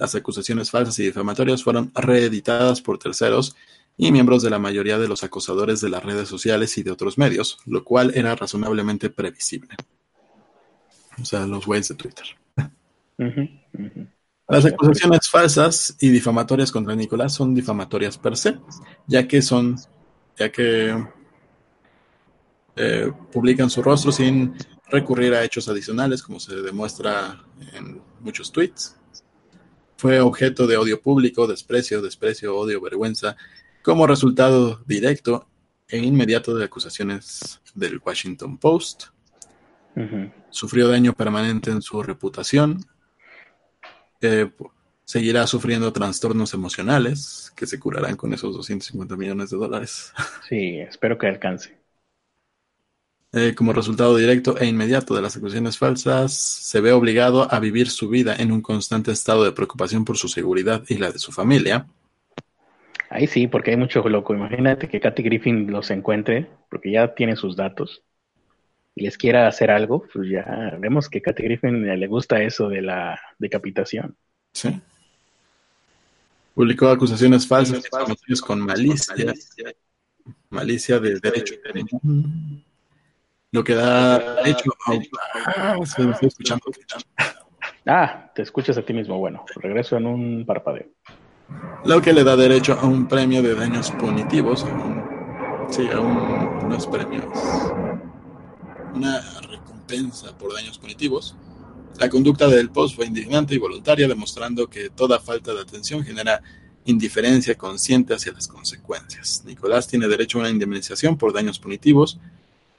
Las 0.00 0.14
acusaciones 0.14 0.70
falsas 0.70 0.98
y 0.98 1.02
difamatorias 1.02 1.62
fueron 1.62 1.92
reeditadas 1.94 2.80
por 2.80 2.96
terceros 2.96 3.54
y 3.98 4.10
miembros 4.10 4.42
de 4.42 4.48
la 4.48 4.58
mayoría 4.58 4.98
de 4.98 5.06
los 5.06 5.22
acosadores 5.24 5.82
de 5.82 5.90
las 5.90 6.02
redes 6.02 6.26
sociales 6.26 6.78
y 6.78 6.82
de 6.82 6.90
otros 6.90 7.18
medios, 7.18 7.58
lo 7.66 7.84
cual 7.84 8.10
era 8.14 8.34
razonablemente 8.34 9.10
previsible. 9.10 9.76
O 11.20 11.24
sea, 11.26 11.46
los 11.46 11.66
güeyes 11.66 11.88
de 11.88 11.96
Twitter. 11.96 12.24
Las 14.48 14.64
acusaciones 14.64 15.28
falsas 15.28 15.94
y 16.00 16.08
difamatorias 16.08 16.72
contra 16.72 16.96
Nicolás 16.96 17.34
son 17.34 17.54
difamatorias 17.54 18.16
per 18.16 18.38
se, 18.38 18.58
ya 19.06 19.28
que 19.28 19.42
son, 19.42 19.76
ya 20.38 20.50
que 20.50 20.96
eh, 22.74 23.12
publican 23.30 23.68
su 23.68 23.82
rostro 23.82 24.12
sin 24.12 24.54
recurrir 24.88 25.34
a 25.34 25.44
hechos 25.44 25.68
adicionales, 25.68 26.22
como 26.22 26.40
se 26.40 26.56
demuestra 26.56 27.44
en 27.74 28.00
muchos 28.20 28.50
tweets. 28.50 28.96
Fue 30.00 30.18
objeto 30.18 30.66
de 30.66 30.78
odio 30.78 31.02
público, 31.02 31.46
desprecio, 31.46 32.00
desprecio, 32.00 32.56
odio, 32.56 32.80
vergüenza, 32.80 33.36
como 33.82 34.06
resultado 34.06 34.82
directo 34.86 35.46
e 35.90 35.98
inmediato 35.98 36.56
de 36.56 36.64
acusaciones 36.64 37.60
del 37.74 38.00
Washington 38.02 38.56
Post. 38.56 39.08
Sufrió 40.48 40.88
daño 40.88 41.12
permanente 41.12 41.70
en 41.70 41.82
su 41.82 42.02
reputación. 42.02 42.82
Eh, 44.22 44.50
seguirá 45.04 45.46
sufriendo 45.46 45.92
trastornos 45.92 46.54
emocionales 46.54 47.52
que 47.54 47.66
se 47.66 47.78
curarán 47.78 48.16
con 48.16 48.32
esos 48.32 48.56
250 48.56 49.16
millones 49.16 49.50
de 49.50 49.58
dólares. 49.58 50.14
Sí, 50.48 50.78
espero 50.78 51.18
que 51.18 51.26
alcance. 51.26 51.79
Eh, 53.32 53.54
como 53.54 53.72
resultado 53.72 54.16
directo 54.16 54.58
e 54.58 54.66
inmediato 54.66 55.14
de 55.14 55.22
las 55.22 55.36
acusaciones 55.36 55.78
falsas, 55.78 56.32
se 56.34 56.80
ve 56.80 56.90
obligado 56.90 57.52
a 57.52 57.60
vivir 57.60 57.88
su 57.88 58.08
vida 58.08 58.34
en 58.36 58.50
un 58.50 58.60
constante 58.60 59.12
estado 59.12 59.44
de 59.44 59.52
preocupación 59.52 60.04
por 60.04 60.16
su 60.16 60.26
seguridad 60.26 60.82
y 60.88 60.96
la 60.96 61.12
de 61.12 61.20
su 61.20 61.30
familia. 61.30 61.86
Ahí 63.08 63.28
sí, 63.28 63.46
porque 63.46 63.70
hay 63.70 63.76
mucho 63.76 64.08
loco. 64.08 64.34
Imagínate 64.34 64.88
que 64.88 64.98
Kathy 64.98 65.22
Griffin 65.22 65.70
los 65.70 65.90
encuentre, 65.92 66.48
porque 66.68 66.90
ya 66.90 67.14
tiene 67.14 67.36
sus 67.36 67.54
datos, 67.54 68.02
y 68.96 69.04
les 69.04 69.16
quiera 69.16 69.46
hacer 69.46 69.70
algo, 69.70 70.04
pues 70.12 70.28
ya 70.28 70.76
vemos 70.80 71.08
que 71.08 71.22
Kathy 71.22 71.44
Griffin 71.44 71.86
le 71.86 72.06
gusta 72.08 72.42
eso 72.42 72.68
de 72.68 72.82
la 72.82 73.20
decapitación. 73.38 74.16
Sí. 74.52 74.80
Publicó 76.54 76.88
acusaciones 76.88 77.46
falsas 77.46 77.84
con 78.44 78.60
malicia, 78.60 79.32
malicia 80.50 80.98
de 80.98 81.20
derecho. 81.20 81.54
Lo 83.52 83.64
que 83.64 83.74
da 83.74 84.36
derecho 84.36 84.70
a 84.86 84.92
ah, 85.56 85.76
escuchando. 86.20 86.64
Ah, 87.84 88.30
te 88.32 88.42
escuchas 88.42 88.78
a 88.78 88.82
ti 88.82 88.92
mismo. 88.92 89.18
Bueno, 89.18 89.44
regreso 89.56 89.96
en 89.96 90.06
un 90.06 90.46
parpadeo. 90.46 90.86
Lo 91.84 92.00
que 92.00 92.12
le 92.12 92.22
da 92.22 92.36
derecho 92.36 92.78
a 92.80 92.86
un 92.86 93.08
premio 93.08 93.42
de 93.42 93.56
daños 93.56 93.90
punitivos. 93.90 94.64
sí, 95.68 95.88
a 95.92 95.98
un, 95.98 96.64
unos 96.64 96.86
premios. 96.86 97.24
Una 98.94 99.20
recompensa 99.40 100.36
por 100.38 100.54
daños 100.54 100.78
punitivos. 100.78 101.34
La 101.98 102.08
conducta 102.08 102.46
del 102.46 102.70
post 102.70 102.94
fue 102.94 103.06
indignante 103.06 103.56
y 103.56 103.58
voluntaria, 103.58 104.06
demostrando 104.06 104.68
que 104.68 104.90
toda 104.90 105.18
falta 105.18 105.52
de 105.52 105.62
atención 105.62 106.04
genera 106.04 106.40
indiferencia 106.84 107.56
consciente 107.56 108.14
hacia 108.14 108.32
las 108.32 108.46
consecuencias. 108.46 109.42
Nicolás 109.44 109.88
tiene 109.88 110.06
derecho 110.06 110.38
a 110.38 110.42
una 110.42 110.50
indemnización 110.50 111.18
por 111.18 111.32
daños 111.32 111.58
punitivos 111.58 112.20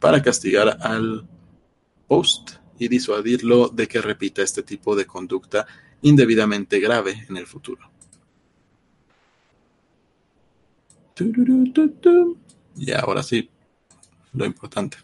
para 0.02 0.22
castigar 0.22 0.80
al 0.82 1.28
post 2.08 2.56
y 2.80 2.88
disuadirlo 2.88 3.70
de 3.70 3.88
que 3.88 4.02
repita 4.02 4.42
este 4.42 4.64
tipo 4.64 4.96
de 4.96 5.06
conducta 5.06 5.68
indebidamente 6.02 6.80
grave 6.80 7.28
en 7.30 7.38
el 7.38 7.46
futuro. 7.46 7.90
Y 12.76 12.92
ahora 12.92 13.22
sí, 13.22 13.48
lo 14.34 14.46
importante. 14.46 14.98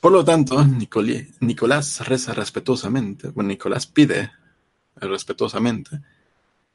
Por 0.00 0.12
lo 0.12 0.24
tanto, 0.24 0.64
Nicolás 0.64 2.06
reza 2.06 2.32
respetuosamente, 2.34 3.28
bueno, 3.30 3.48
Nicolás 3.48 3.88
pide 3.88 4.30
respetuosamente 4.94 6.00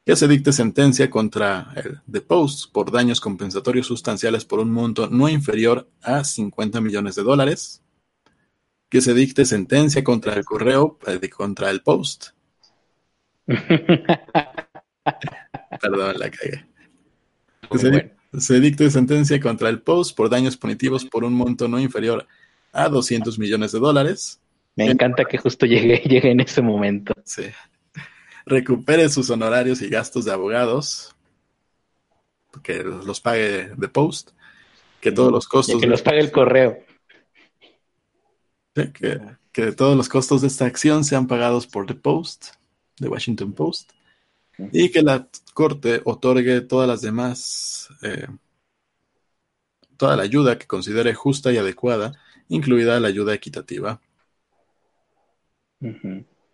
que 0.06 0.16
se 0.16 0.28
dicte 0.28 0.52
sentencia 0.52 1.10
contra 1.10 1.72
el 1.74 2.00
The 2.10 2.22
Post 2.22 2.72
por 2.72 2.90
daños 2.92 3.20
compensatorios 3.20 3.88
sustanciales 3.88 4.46
por 4.46 4.60
un 4.60 4.70
monto 4.70 5.08
no 5.10 5.28
inferior 5.28 5.90
a 6.00 6.24
50 6.24 6.80
millones 6.80 7.16
de 7.16 7.24
dólares, 7.24 7.82
que 8.88 9.02
se 9.02 9.12
dicte 9.12 9.44
sentencia 9.44 10.02
contra 10.04 10.32
el 10.34 10.44
correo, 10.44 10.98
eh, 11.06 11.28
contra 11.28 11.70
el 11.70 11.82
Post. 11.82 12.28
Perdón, 15.80 16.14
la 16.18 16.30
cagué. 16.30 16.64
Se, 17.76 18.14
se, 18.38 18.60
dicte 18.60 18.90
sentencia 18.90 19.40
contra 19.40 19.68
el 19.68 19.82
Post 19.82 20.16
por 20.16 20.30
daños 20.30 20.56
punitivos 20.56 21.04
por 21.04 21.24
un 21.24 21.34
monto 21.34 21.66
no 21.66 21.80
inferior 21.80 22.26
a 22.30 22.46
a 22.76 22.88
200 22.88 23.38
millones 23.38 23.72
de 23.72 23.78
dólares. 23.80 24.40
Me 24.76 24.84
encanta 24.90 25.24
que 25.24 25.38
justo 25.38 25.66
llegue, 25.66 25.96
llegue 26.08 26.30
en 26.30 26.40
ese 26.40 26.62
momento. 26.62 27.14
Sí. 27.24 27.44
Recupere 28.46 29.08
sus 29.08 29.28
honorarios 29.28 29.82
y 29.82 29.88
gastos 29.88 30.24
de 30.24 30.32
abogados, 30.32 31.14
que 32.62 32.82
los 32.82 33.20
pague 33.20 33.72
The 33.78 33.88
Post, 33.88 34.30
que 35.00 35.12
todos 35.12 35.32
los 35.32 35.46
costos... 35.46 35.80
que 35.80 35.86
los 35.86 36.00
pague 36.00 36.20
el 36.20 36.30
correo. 36.30 36.78
que, 38.72 39.20
que 39.52 39.72
todos 39.72 39.96
los 39.96 40.08
costos 40.08 40.42
de 40.42 40.48
esta 40.48 40.64
acción 40.64 41.04
sean 41.04 41.26
pagados 41.26 41.66
por 41.66 41.86
The 41.86 41.94
Post, 41.94 42.54
The 42.96 43.08
Washington 43.08 43.52
Post, 43.52 43.92
y 44.72 44.90
que 44.90 45.02
la 45.02 45.28
Corte 45.52 46.00
otorgue 46.04 46.60
todas 46.60 46.88
las 46.88 47.00
demás, 47.02 47.88
eh, 48.02 48.26
toda 49.96 50.16
la 50.16 50.22
ayuda 50.22 50.58
que 50.58 50.66
considere 50.66 51.14
justa 51.14 51.52
y 51.52 51.58
adecuada 51.58 52.12
incluida 52.48 53.00
la 53.00 53.08
ayuda 53.08 53.34
equitativa. 53.34 54.00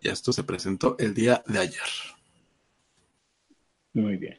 Y 0.02 0.08
esto 0.08 0.32
se 0.32 0.42
presentó 0.42 0.96
el 0.98 1.14
día 1.14 1.42
de 1.46 1.60
ayer. 1.60 1.80
Muy 3.94 4.16
bien. 4.16 4.38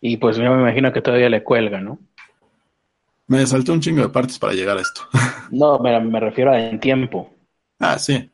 Y 0.00 0.16
pues 0.16 0.36
yo 0.36 0.42
me 0.42 0.62
imagino 0.62 0.92
que 0.92 1.02
todavía 1.02 1.28
le 1.28 1.44
cuelga, 1.44 1.80
¿no? 1.80 1.98
Me 3.26 3.46
saltó 3.46 3.72
un 3.72 3.80
chingo 3.80 4.02
de 4.02 4.08
partes 4.08 4.38
para 4.38 4.54
llegar 4.54 4.78
a 4.78 4.80
esto. 4.80 5.02
no, 5.50 5.78
me, 5.78 6.00
me 6.00 6.18
refiero 6.18 6.50
a 6.50 6.58
en 6.58 6.80
tiempo. 6.80 7.32
Ah, 7.78 7.98
sí. 7.98 8.30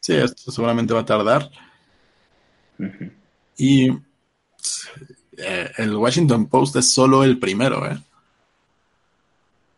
Sí, 0.00 0.14
esto 0.14 0.52
seguramente 0.52 0.94
va 0.94 1.00
a 1.00 1.04
tardar. 1.04 1.50
Y 3.56 3.90
eh, 3.90 5.70
el 5.78 5.96
Washington 5.96 6.46
Post 6.46 6.76
es 6.76 6.92
solo 6.92 7.24
el 7.24 7.38
primero, 7.38 7.90
¿eh? 7.90 7.98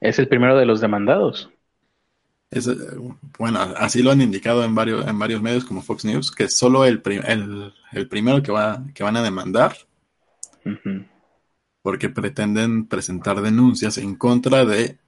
Es 0.00 0.18
el 0.18 0.28
primero 0.28 0.56
de 0.56 0.66
los 0.66 0.80
demandados. 0.80 1.50
Es, 2.58 2.70
bueno, 3.38 3.60
así 3.76 4.02
lo 4.02 4.10
han 4.10 4.20
indicado 4.20 4.64
en 4.64 4.74
varios, 4.74 5.06
en 5.06 5.18
varios 5.18 5.42
medios 5.42 5.64
como 5.64 5.82
Fox 5.82 6.04
News, 6.04 6.30
que 6.30 6.44
es 6.44 6.56
solo 6.56 6.84
el, 6.84 7.02
el, 7.92 8.08
primero 8.08 8.42
que, 8.42 8.52
va, 8.52 8.82
que 8.94 9.02
van 9.02 9.16
a 9.16 9.22
demandar. 9.22 9.76
Porque 11.82 12.08
pretenden 12.08 12.86
presentar 12.86 13.40
denuncias 13.40 13.98
en 13.98 14.16
contra 14.16 14.64
de 14.64 14.98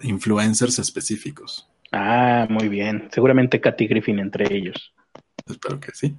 influencers 0.00 0.78
específicos. 0.78 1.68
Ah, 1.92 2.46
muy 2.48 2.68
bien. 2.68 3.08
Seguramente 3.12 3.60
Katy 3.60 3.86
Griffin 3.86 4.18
entre 4.18 4.54
ellos. 4.54 4.92
Espero 5.46 5.80
que 5.80 5.92
sí. 5.92 6.16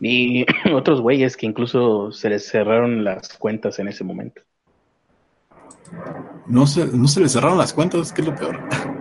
Y 0.00 0.46
otros 0.72 1.00
güeyes 1.00 1.36
que 1.36 1.46
incluso 1.46 2.10
se 2.12 2.30
les 2.30 2.48
cerraron 2.48 3.04
las 3.04 3.36
cuentas 3.36 3.78
en 3.78 3.88
ese 3.88 4.04
momento. 4.04 4.42
No 6.46 6.66
se, 6.66 6.86
no 6.86 7.08
se 7.08 7.20
les 7.20 7.32
cerraron 7.32 7.58
las 7.58 7.72
cuentas, 7.72 8.12
que 8.12 8.22
es 8.22 8.28
lo 8.28 8.34
peor. 8.34 8.60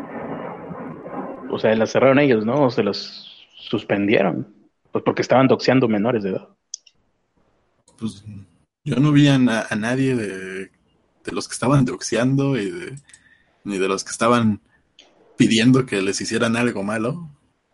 O 1.50 1.60
sea, 1.60 1.76
las 1.76 1.92
cerraron 1.92 2.20
ellos, 2.20 2.46
¿no? 2.46 2.66
O 2.66 2.72
se 2.72 2.84
los 2.84 3.48
suspendieron. 3.58 4.54
Pues 4.92 5.04
porque 5.04 5.22
estaban 5.22 5.48
doxeando 5.48 5.88
menores 5.88 6.24
de 6.24 6.32
edad. 6.32 6.48
Pues 7.98 8.24
yo 8.84 8.96
no 8.96 9.12
vi 9.12 9.28
a, 9.28 9.38
nadie 9.38 10.16
de, 10.16 10.72
los 11.32 11.48
que 11.48 11.54
estaban 11.54 11.86
doxeando 11.86 12.58
y 12.58 12.72
de, 12.72 12.96
ni 13.64 13.78
de 13.78 13.88
los 13.88 14.04
que 14.04 14.12
estaban 14.12 14.62
pidiendo 15.38 15.86
que 15.86 16.02
les 16.02 16.20
hicieran 16.22 16.56
algo 16.56 16.84
malo. 16.84 17.30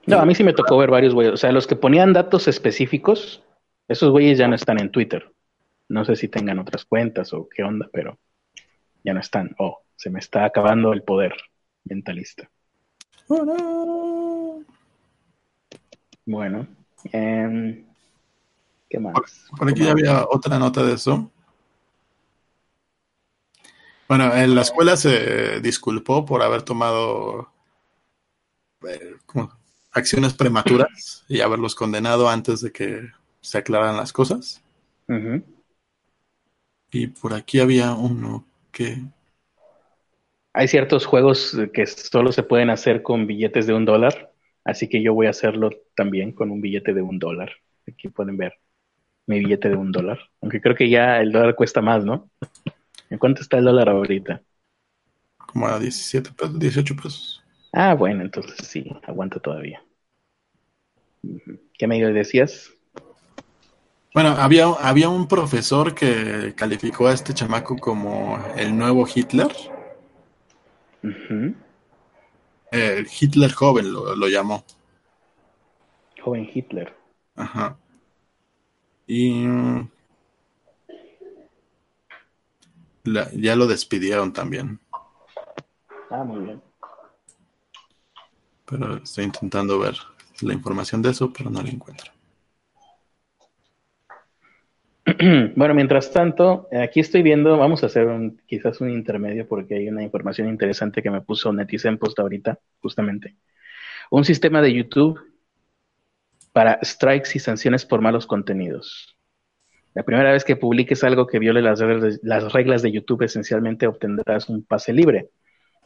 No, 0.07 0.19
a 0.19 0.25
mí 0.25 0.35
sí 0.35 0.43
me 0.43 0.53
tocó 0.53 0.77
ver 0.77 0.89
varios 0.89 1.13
güeyes. 1.13 1.33
O 1.33 1.37
sea, 1.37 1.51
los 1.51 1.67
que 1.67 1.75
ponían 1.75 2.13
datos 2.13 2.47
específicos, 2.47 3.43
esos 3.87 4.11
güeyes 4.11 4.37
ya 4.37 4.47
no 4.47 4.55
están 4.55 4.79
en 4.79 4.91
Twitter. 4.91 5.31
No 5.87 6.03
sé 6.05 6.15
si 6.15 6.27
tengan 6.27 6.59
otras 6.59 6.85
cuentas 6.85 7.33
o 7.33 7.47
qué 7.47 7.63
onda, 7.63 7.87
pero 7.93 8.19
ya 9.03 9.13
no 9.13 9.19
están. 9.19 9.55
Oh, 9.57 9.79
se 9.95 10.09
me 10.09 10.19
está 10.19 10.45
acabando 10.45 10.93
el 10.93 11.03
poder 11.03 11.33
mentalista. 11.83 12.49
Bueno, 16.25 16.67
em, 17.11 17.85
¿qué 18.89 18.99
más? 18.99 19.13
Por, 19.57 19.69
aquí 19.69 19.83
ya 19.83 19.91
había 19.91 20.25
otra 20.29 20.59
nota 20.59 20.83
de 20.83 20.93
eso. 20.93 21.31
Bueno, 24.07 24.35
en 24.35 24.53
la 24.53 24.61
escuela 24.61 24.95
se 24.97 25.59
disculpó 25.61 26.25
por 26.25 26.43
haber 26.43 26.61
tomado 26.61 27.51
eh, 28.87 29.15
acciones 29.91 30.33
prematuras 30.33 31.23
y 31.27 31.41
haberlos 31.41 31.73
condenado 31.73 32.29
antes 32.29 32.61
de 32.61 32.71
que 32.71 33.09
se 33.41 33.57
aclararan 33.57 33.97
las 33.97 34.13
cosas. 34.13 34.61
Y 36.91 37.07
por 37.07 37.33
aquí 37.33 37.59
había 37.59 37.93
uno 37.93 38.45
hay 40.55 40.69
ciertos 40.69 41.05
juegos 41.05 41.57
que 41.73 41.85
solo 41.85 42.31
se 42.31 42.41
pueden 42.41 42.69
hacer 42.69 43.01
con 43.03 43.27
billetes 43.27 43.67
de 43.67 43.73
un 43.73 43.83
dólar, 43.83 44.31
así 44.63 44.87
que 44.87 45.03
yo 45.03 45.13
voy 45.13 45.27
a 45.27 45.31
hacerlo 45.31 45.69
también 45.95 46.31
con 46.31 46.49
un 46.49 46.61
billete 46.61 46.93
de 46.93 47.01
un 47.01 47.19
dólar. 47.19 47.51
Aquí 47.85 48.07
pueden 48.07 48.37
ver 48.37 48.53
mi 49.27 49.39
billete 49.39 49.69
de 49.69 49.75
un 49.75 49.91
dólar, 49.91 50.17
aunque 50.41 50.61
creo 50.61 50.73
que 50.73 50.89
ya 50.89 51.19
el 51.19 51.33
dólar 51.33 51.55
cuesta 51.55 51.81
más, 51.81 52.05
¿no? 52.05 52.29
¿En 53.09 53.17
cuánto 53.17 53.41
está 53.41 53.57
el 53.57 53.65
dólar 53.65 53.89
ahorita? 53.89 54.41
Como 55.35 55.67
a 55.67 55.77
17 55.77 56.31
pesos, 56.31 56.57
18 56.57 56.95
pesos. 56.95 57.43
Ah, 57.73 57.93
bueno, 57.93 58.21
entonces 58.21 58.55
sí, 58.65 58.89
aguanta 59.03 59.41
todavía. 59.41 59.83
¿Qué 61.77 61.85
me 61.85 61.99
decías? 62.13 62.71
Bueno, 64.13 64.29
había, 64.29 64.67
había 64.79 65.09
un 65.09 65.27
profesor 65.27 65.93
que 65.93 66.53
calificó 66.55 67.09
a 67.09 67.13
este 67.13 67.33
chamaco 67.33 67.75
como 67.75 68.39
el 68.55 68.77
nuevo 68.77 69.05
Hitler. 69.13 69.49
El 72.71 73.07
Hitler 73.19 73.51
joven 73.51 73.91
lo, 73.91 74.27
llamó. 74.27 74.63
Joven 76.21 76.49
Hitler. 76.51 76.95
Ajá. 77.35 77.77
Y 79.07 79.45
ya 83.33 83.55
lo 83.55 83.67
despidieron 83.67 84.33
también. 84.33 84.79
Ah, 86.09 86.23
muy 86.23 86.43
bien. 86.45 86.61
Pero 88.65 88.97
estoy 88.97 89.25
intentando 89.25 89.77
ver 89.77 89.95
la 90.41 90.53
información 90.53 91.01
de 91.01 91.11
eso, 91.11 91.31
pero 91.31 91.49
no 91.49 91.61
la 91.61 91.69
encuentro. 91.69 92.14
bueno, 95.55 95.73
mientras 95.73 96.11
tanto, 96.11 96.67
aquí 96.71 96.99
estoy 96.99 97.21
viendo, 97.21 97.57
vamos 97.57 97.83
a 97.83 97.87
hacer 97.87 98.07
quizás 98.45 98.81
un 98.81 98.89
intermedio 98.89 99.47
porque 99.47 99.75
hay 99.75 99.87
una 99.87 100.03
información 100.03 100.49
interesante 100.49 101.01
que 101.01 101.11
me 101.11 101.21
puso 101.21 101.53
Netizen 101.53 101.97
Post 101.97 102.19
ahorita, 102.19 102.59
justamente. 102.79 103.35
Un 104.11 104.25
sistema 104.25 104.61
de 104.61 104.73
YouTube 104.73 105.19
para 106.51 106.79
strikes 106.83 107.31
y 107.35 107.39
sanciones 107.39 107.85
por 107.85 108.01
malos 108.01 108.27
contenidos. 108.27 109.17
La 109.93 110.03
primera 110.03 110.31
vez 110.31 110.43
que 110.43 110.55
publiques 110.55 111.03
algo 111.03 111.27
que 111.27 111.39
viole 111.39 111.61
las 111.61 111.79
reglas, 111.79 112.19
las 112.21 112.51
reglas 112.51 112.81
de 112.81 112.91
YouTube, 112.91 113.23
esencialmente 113.23 113.87
obtendrás 113.87 114.49
un 114.49 114.63
pase 114.63 114.91
libre. 114.91 115.29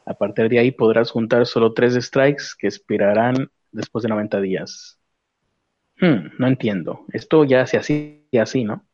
A 0.06 0.16
partir 0.16 0.50
de 0.50 0.60
ahí 0.60 0.72
podrás 0.72 1.12
juntar 1.12 1.46
solo 1.46 1.74
tres 1.74 1.94
strikes 1.94 2.46
que 2.58 2.68
expirarán 2.68 3.52
después 3.72 4.02
de 4.04 4.10
90 4.10 4.42
días. 4.42 5.00
Hmm, 6.02 6.30
no 6.40 6.48
entiendo. 6.48 7.06
Esto 7.14 7.44
ya 7.44 7.62
así 7.62 8.26
y 8.32 8.38
así, 8.38 8.64
¿no? 8.64 8.89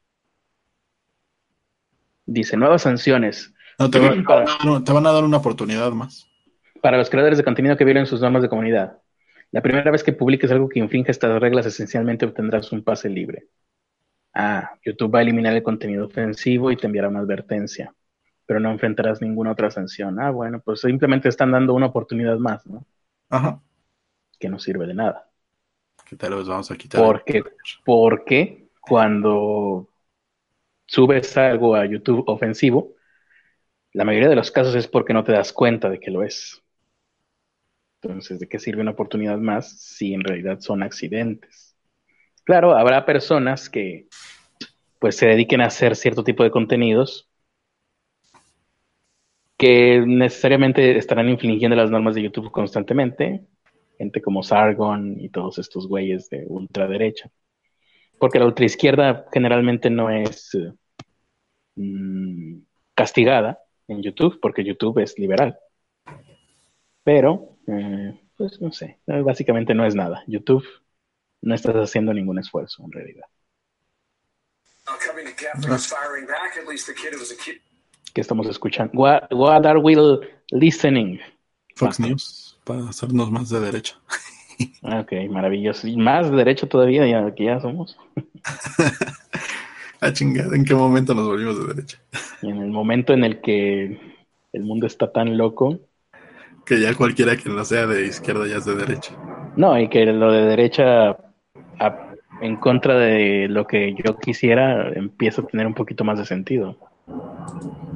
Dice, 2.26 2.57
nuevas 2.57 2.81
sanciones. 2.84 3.53
No, 3.77 3.89
te, 3.89 3.99
van, 3.99 4.23
Para- 4.23 4.45
no, 4.64 4.84
te 4.84 4.91
van 4.91 5.06
a 5.06 5.11
dar 5.11 5.23
una 5.23 5.38
oportunidad 5.38 5.91
más. 5.91 6.27
Para 6.81 6.97
los 6.97 7.10
creadores 7.10 7.38
de 7.38 7.43
contenido 7.43 7.77
que 7.77 7.85
violen 7.85 8.06
sus 8.06 8.22
normas 8.22 8.41
de 8.41 8.49
comunidad. 8.49 8.99
La 9.52 9.61
primera 9.61 9.91
vez 9.91 10.03
que 10.03 10.14
publiques 10.14 10.52
algo 10.52 10.69
que 10.69 10.80
infringe 10.80 11.11
estas 11.11 11.39
reglas, 11.39 11.65
esencialmente 11.65 12.26
obtendrás 12.26 12.72
un 12.72 12.84
pase 12.84 13.10
libre. 13.10 13.47
Ah, 14.34 14.72
YouTube 14.84 15.14
va 15.14 15.19
a 15.19 15.22
eliminar 15.22 15.56
el 15.56 15.64
contenido 15.64 16.06
ofensivo 16.07 16.72
y 16.72 16.77
te 16.77 16.88
enviará 16.88 17.07
una 17.07 17.19
advertencia, 17.19 17.93
pero 18.45 18.60
no 18.60 18.69
enfrentarás 18.72 19.22
ninguna 19.22 19.52
otra 19.52 19.72
sanción. 19.72 20.19
Ah, 20.19 20.31
bueno, 20.31 20.60
pues 20.60 20.81
simplemente 20.81 21.30
están 21.30 21.52
dando 21.52 21.73
una 21.73 21.85
oportunidad 21.85 22.38
más, 22.38 22.65
¿no? 22.68 22.85
Ajá. 23.30 23.61
Que 24.39 24.49
no 24.49 24.60
sirve 24.60 24.88
de 24.88 24.93
nada. 24.93 25.30
¿Qué 26.06 26.15
tal? 26.15 26.38
Les 26.38 26.47
vamos 26.47 26.69
a 26.69 26.76
quitar. 26.76 27.02
Porque, 27.02 27.43
porque 27.85 28.68
cuando 28.81 29.88
subes 30.86 31.36
algo 31.38 31.76
a 31.76 31.86
YouTube 31.86 32.24
ofensivo, 32.28 32.95
la 33.94 34.03
mayoría 34.03 34.30
de 34.30 34.36
los 34.36 34.52
casos 34.52 34.76
es 34.76 34.88
porque 34.88 35.14
no 35.14 35.24
te 35.24 35.32
das 35.32 35.53
cuenta 35.53 35.90
de 35.90 35.99
que 35.99 36.12
lo 36.12 36.24
es. 36.24 36.62
Entonces, 38.02 38.40
¿de 38.40 38.48
qué 38.48 38.60
sirve 38.60 38.82
una 38.82 38.91
oportunidad 38.91 39.38
más 39.38 39.80
si 39.80 40.14
en 40.14 40.22
realidad 40.22 40.60
son 40.60 40.84
accidentes? 40.84 41.76
Claro, 42.44 42.76
habrá 42.76 43.06
personas 43.06 43.70
que 43.70 44.07
pues 44.99 45.16
se 45.18 45.28
dediquen 45.28 45.62
a 45.62 45.68
hacer 45.68 45.95
cierto 45.95 46.24
tipo 46.24 46.44
de 46.44 46.52
contenidos 46.52 47.30
que 49.57 50.03
necesariamente 50.06 50.98
estarán 50.98 51.30
infringiendo 51.30 51.76
las 51.76 51.90
normas 51.90 52.16
de 52.16 52.24
YouTube 52.24 52.52
constantemente, 52.52 53.45
gente 53.98 54.22
como 54.22 54.44
Sargon 54.44 55.20
y 55.20 55.30
todos 55.30 55.57
estos 55.57 55.88
güeyes 55.88 56.30
de 56.30 56.45
ultraderecha. 56.48 57.32
Porque 58.19 58.39
la 58.39 58.45
ultraizquierda 58.45 59.25
generalmente 59.31 59.89
no 59.89 60.09
es 60.09 60.53
eh, 60.55 60.73
mm, 61.75 62.59
castigada 62.93 63.59
en 63.87 64.01
YouTube, 64.01 64.39
porque 64.41 64.63
YouTube 64.63 64.99
es 64.99 65.17
liberal. 65.19 65.57
Pero, 67.03 67.57
eh, 67.67 68.19
pues 68.37 68.59
no 68.61 68.71
sé, 68.71 68.99
básicamente 69.05 69.73
no 69.73 69.85
es 69.85 69.95
nada. 69.95 70.23
YouTube 70.27 70.65
no 71.41 71.53
estás 71.53 71.75
haciendo 71.75 72.13
ningún 72.13 72.39
esfuerzo 72.39 72.83
en 72.83 72.91
realidad. 72.91 73.25
¿Qué 78.13 78.21
estamos 78.21 78.47
escuchando? 78.47 78.93
What, 78.93 79.31
what 79.31 79.65
are 79.65 79.79
we 79.79 79.95
listening? 80.51 81.19
Fox 81.75 81.99
Ah. 81.99 82.07
News, 82.07 82.57
para 82.63 82.89
hacernos 82.89 83.29
más 83.29 83.49
de 83.49 83.59
derecha. 83.59 83.99
Ah, 84.84 84.99
Ok, 85.02 85.14
maravilloso. 85.30 85.88
Y 85.88 85.98
más 85.98 86.32
derecho 86.32 86.68
todavía, 86.68 87.06
ya 87.07 87.34
que 87.34 87.45
ya 87.45 87.60
somos. 87.60 87.98
Ah, 90.02 90.11
chingada, 90.14 90.56
¿en 90.56 90.65
qué 90.65 90.76
momento 90.76 91.15
nos 91.15 91.26
volvimos 91.26 91.57
de 91.60 91.73
derecha? 91.73 91.98
Y 92.41 92.49
en 92.49 92.57
el 92.61 92.69
momento 92.69 93.14
en 93.14 93.23
el 93.23 93.41
que 93.41 93.98
el 94.53 94.64
mundo 94.64 94.86
está 94.86 95.11
tan 95.11 95.38
loco, 95.38 95.80
Que 96.65 96.80
ya 96.82 96.94
cualquiera 96.94 97.36
que 97.38 97.49
no 97.49 97.64
sea 97.64 97.88
de 97.88 98.06
izquierda 98.06 98.45
ya 98.45 98.57
es 98.57 98.65
de 98.65 98.76
derecha. 98.76 99.14
no, 99.56 99.80
y 99.80 99.88
que 99.90 100.06
lo 100.06 100.32
de 100.32 100.41
derecha 100.45 101.11
a- 101.80 102.14
en 102.41 102.57
contra 102.57 102.95
de 102.98 103.48
lo 103.49 103.65
que 103.65 103.95
yo 104.03 104.18
quisiera 104.19 104.90
empieza 104.90 105.41
a 105.41 105.48
tener 105.48 105.65
un 105.65 105.73
poquito 105.73 106.03
más 106.03 106.19
de 106.19 106.26
sentido. 106.26 106.77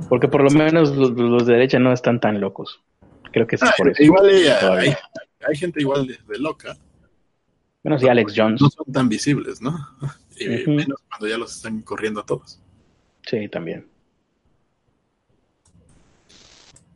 Porque 0.07 0.29
por 0.29 0.41
lo 0.41 0.49
menos 0.49 0.95
los, 0.95 1.11
los 1.11 1.45
de 1.45 1.53
derecha 1.53 1.77
no 1.79 1.91
están 1.91 2.19
tan 2.19 2.39
locos. 2.41 2.81
Creo 3.31 3.45
que 3.45 3.57
sí, 3.57 3.65
Ah, 3.67 3.73
por 3.77 3.89
eso. 3.89 4.01
igual 4.01 4.25
hay, 4.25 4.93
hay, 5.47 5.55
gente 5.55 5.81
igual 5.81 6.07
de, 6.07 6.17
de 6.27 6.39
loca. 6.39 6.77
Bueno, 7.83 7.97
sí, 7.97 8.07
Alex 8.07 8.33
Jones. 8.35 8.61
No 8.61 8.69
son 8.69 8.91
tan 8.91 9.09
visibles, 9.09 9.61
¿no? 9.61 9.77
Y 10.41 10.47
menos 10.47 11.01
cuando 11.09 11.27
ya 11.27 11.37
los 11.37 11.53
están 11.53 11.81
corriendo 11.81 12.21
a 12.21 12.25
todos. 12.25 12.61
Sí, 13.25 13.49
también. 13.49 13.85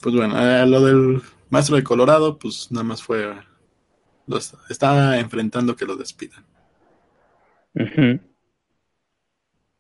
Pues 0.02 0.16
bueno, 0.16 0.40
eh, 0.40 0.66
lo 0.66 0.82
del 0.82 1.22
maestro 1.50 1.76
de 1.76 1.84
Colorado, 1.84 2.38
pues 2.40 2.72
nada 2.72 2.84
más 2.84 3.04
fue. 3.04 3.34
Lo 4.28 4.38
está, 4.38 5.20
enfrentando 5.20 5.76
que 5.76 5.86
lo 5.86 5.98
despidan. 5.98 6.46
Ujú. 7.76 8.20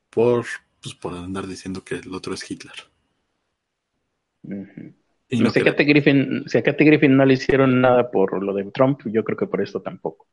Por, 0.10 0.45
pues, 0.81 0.95
por 0.95 1.14
andar 1.14 1.48
diciendo 1.48 1.84
que 1.85 1.95
el 1.95 2.14
otro 2.14 2.34
es 2.34 2.52
Hitler. 2.52 2.76
Y 4.44 4.94
No 5.38 5.45
no 5.45 5.49
sé, 5.51 5.60
que- 5.60 5.65
Kathy 5.65 5.85
Griffin, 5.85 6.43
si 6.47 6.57
a 6.57 6.64
Kathy 6.64 6.85
Griffin 6.85 7.15
no 7.18 7.26
le 7.26 7.34
hicieron 7.35 7.81
nada 7.81 8.10
por 8.11 8.41
lo 8.43 8.53
de 8.53 8.65
Trump, 8.72 9.01
yo 9.05 9.23
creo 9.23 9.38
que 9.38 9.47
por 9.47 9.61
esto 9.61 9.81
tampoco. 9.81 10.27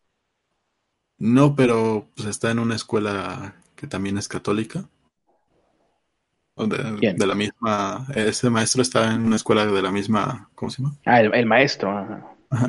no, 1.19 1.55
pero 1.55 2.09
pues 2.17 2.29
está 2.29 2.51
en 2.51 2.59
una 2.59 2.75
escuela 2.75 3.55
que 3.77 3.87
también 3.87 4.19
es 4.19 4.27
católica. 4.29 4.89
O 6.55 6.67
De, 6.67 7.27
la 7.27 7.35
misma. 7.35 8.07
Ese 8.15 8.51
maestro 8.51 8.83
está 8.83 9.13
en 9.15 9.23
una 9.27 9.37
escuela 9.37 9.67
de 9.67 9.83
la 9.83 9.91
misma. 9.91 10.49
¿Cómo 10.55 10.71
se 10.71 10.83
llama? 10.83 10.97
Ah, 11.07 11.21
el, 11.21 11.35
el 11.35 11.47
maestro. 11.47 11.91
ajá. 11.91 12.37
Ajá. 12.51 12.69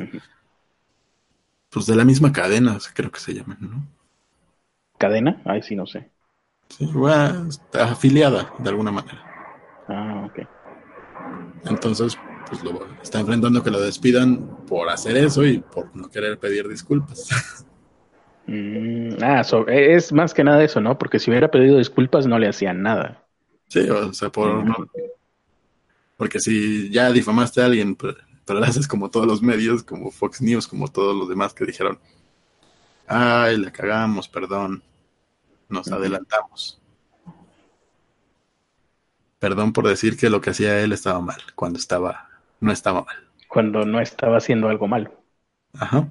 Pues 1.70 1.86
de 1.86 1.96
la 1.96 2.04
misma 2.04 2.32
cadena, 2.32 2.78
creo 2.94 3.10
que 3.10 3.18
se 3.18 3.34
llaman, 3.34 3.58
¿no? 3.60 3.84
¿Cadena? 4.98 5.42
Ay, 5.44 5.60
sí, 5.62 5.76
no 5.76 5.84
sé. 5.86 6.10
Sí, 6.68 6.86
bueno, 6.86 7.48
está 7.48 7.92
afiliada 7.92 8.52
de 8.58 8.68
alguna 8.68 8.90
manera. 8.90 9.22
Ah, 9.88 10.24
ok. 10.26 10.38
Entonces, 11.64 12.16
pues 12.48 12.62
lo 12.62 12.86
está 13.02 13.20
enfrentando 13.20 13.62
que 13.62 13.70
lo 13.70 13.80
despidan 13.80 14.46
por 14.66 14.88
hacer 14.88 15.16
eso 15.16 15.44
y 15.44 15.58
por 15.58 15.94
no 15.96 16.10
querer 16.10 16.38
pedir 16.38 16.68
disculpas. 16.68 17.28
Mm, 18.44 19.22
ah, 19.22 19.44
so- 19.44 19.68
es 19.68 20.12
más 20.12 20.34
que 20.34 20.42
nada 20.42 20.64
eso, 20.64 20.80
¿no? 20.80 20.98
Porque 20.98 21.20
si 21.20 21.30
hubiera 21.30 21.48
pedido 21.48 21.78
disculpas 21.78 22.26
no 22.26 22.40
le 22.40 22.48
hacían 22.48 22.82
nada. 22.82 23.24
Sí, 23.68 23.88
o 23.88 24.12
sea, 24.12 24.30
por 24.30 24.64
porque 26.16 26.40
si 26.40 26.90
ya 26.90 27.10
difamaste 27.12 27.62
a 27.62 27.66
alguien, 27.66 27.94
pero, 27.94 28.16
pero 28.44 28.58
lo 28.58 28.66
haces 28.66 28.88
como 28.88 29.10
todos 29.10 29.28
los 29.28 29.42
medios, 29.42 29.84
como 29.84 30.10
Fox 30.10 30.42
News, 30.42 30.66
como 30.66 30.88
todos 30.88 31.16
los 31.16 31.28
demás 31.28 31.54
que 31.54 31.64
dijeron, 31.64 32.00
ay, 33.06 33.58
la 33.58 33.72
cagamos, 33.72 34.28
perdón, 34.28 34.82
nos 35.68 35.90
adelantamos. 35.92 36.81
Perdón 39.42 39.72
por 39.72 39.88
decir 39.88 40.16
que 40.16 40.30
lo 40.30 40.40
que 40.40 40.50
hacía 40.50 40.80
él 40.84 40.92
estaba 40.92 41.20
mal, 41.20 41.40
cuando 41.56 41.76
estaba, 41.76 42.28
no 42.60 42.70
estaba 42.70 43.02
mal. 43.02 43.16
Cuando 43.48 43.84
no 43.84 44.00
estaba 44.00 44.36
haciendo 44.36 44.68
algo 44.68 44.86
malo. 44.86 45.12
Ajá. 45.72 46.08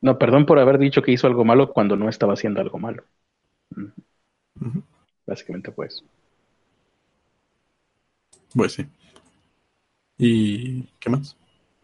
No, 0.00 0.18
perdón 0.18 0.44
por 0.44 0.58
haber 0.58 0.78
dicho 0.78 1.00
que 1.00 1.12
hizo 1.12 1.28
algo 1.28 1.44
malo 1.44 1.72
cuando 1.72 1.94
no 1.94 2.08
estaba 2.08 2.32
haciendo 2.32 2.60
algo 2.60 2.80
malo. 2.80 3.04
Básicamente 5.24 5.70
pues. 5.70 6.02
Pues 8.52 8.72
sí. 8.72 8.84
¿Y 10.18 10.82
qué 10.98 11.10
más? 11.10 11.36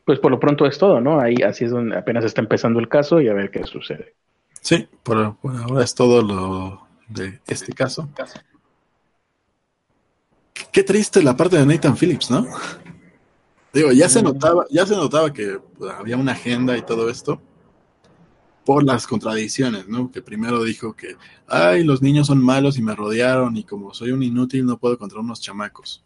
Pues 0.05 0.19
por 0.19 0.33
lo 0.33 0.41
pronto 0.41 0.67
es 0.67 0.77
todo, 0.79 1.01
¿no? 1.01 1.21
Ahí 1.21 1.37
así 1.47 1.67
es 1.67 1.71
donde 1.71 1.97
apenas 1.97 2.25
está 2.25 2.41
empezando 2.41 2.81
el 2.81 2.89
caso 2.89 3.21
y 3.21 3.29
a 3.29 3.35
ver 3.35 3.53
qué 3.53 3.63
sucede. 3.63 4.17
Sí, 4.61 4.89
por, 5.05 5.37
por 5.37 5.55
ahora 5.55 5.85
es 5.85 5.95
todo 5.95 6.23
lo 6.23 6.89
de 7.07 7.39
este 7.47 7.73
caso. 7.73 8.09
Qué 10.73 10.83
triste 10.83 11.23
la 11.23 11.37
parte 11.37 11.57
de 11.57 11.67
Nathan 11.67 11.97
Phillips, 11.97 12.31
¿no? 12.31 12.47
Digo, 13.73 13.93
ya 13.93 14.09
se 14.09 14.21
Mm. 14.21 14.25
notaba, 14.25 14.67
ya 14.71 14.87
se 14.87 14.97
notaba 14.97 15.33
que 15.33 15.61
pues, 15.79 15.93
había 15.93 16.17
una 16.17 16.33
agenda 16.33 16.77
y 16.77 16.83
todo 16.83 17.09
esto 17.09 17.41
por 18.65 18.85
las 18.85 19.07
contradicciones, 19.07 19.89
¿no? 19.89 20.11
Que 20.11 20.23
primero 20.23 20.63
dijo 20.63 20.95
que, 20.95 21.17
ay, 21.49 21.83
los 21.85 22.03
niños 22.03 22.27
son 22.27 22.43
malos 22.43 22.79
y 22.79 22.83
me 22.83 22.95
rodearon 22.95 23.57
y 23.57 23.65
como 23.65 23.95
soy 23.95 24.13
un 24.13 24.23
inútil 24.23 24.67
no 24.67 24.79
puedo 24.79 24.99
contra 24.99 25.21
unos 25.21 25.41
chamacos. 25.41 26.05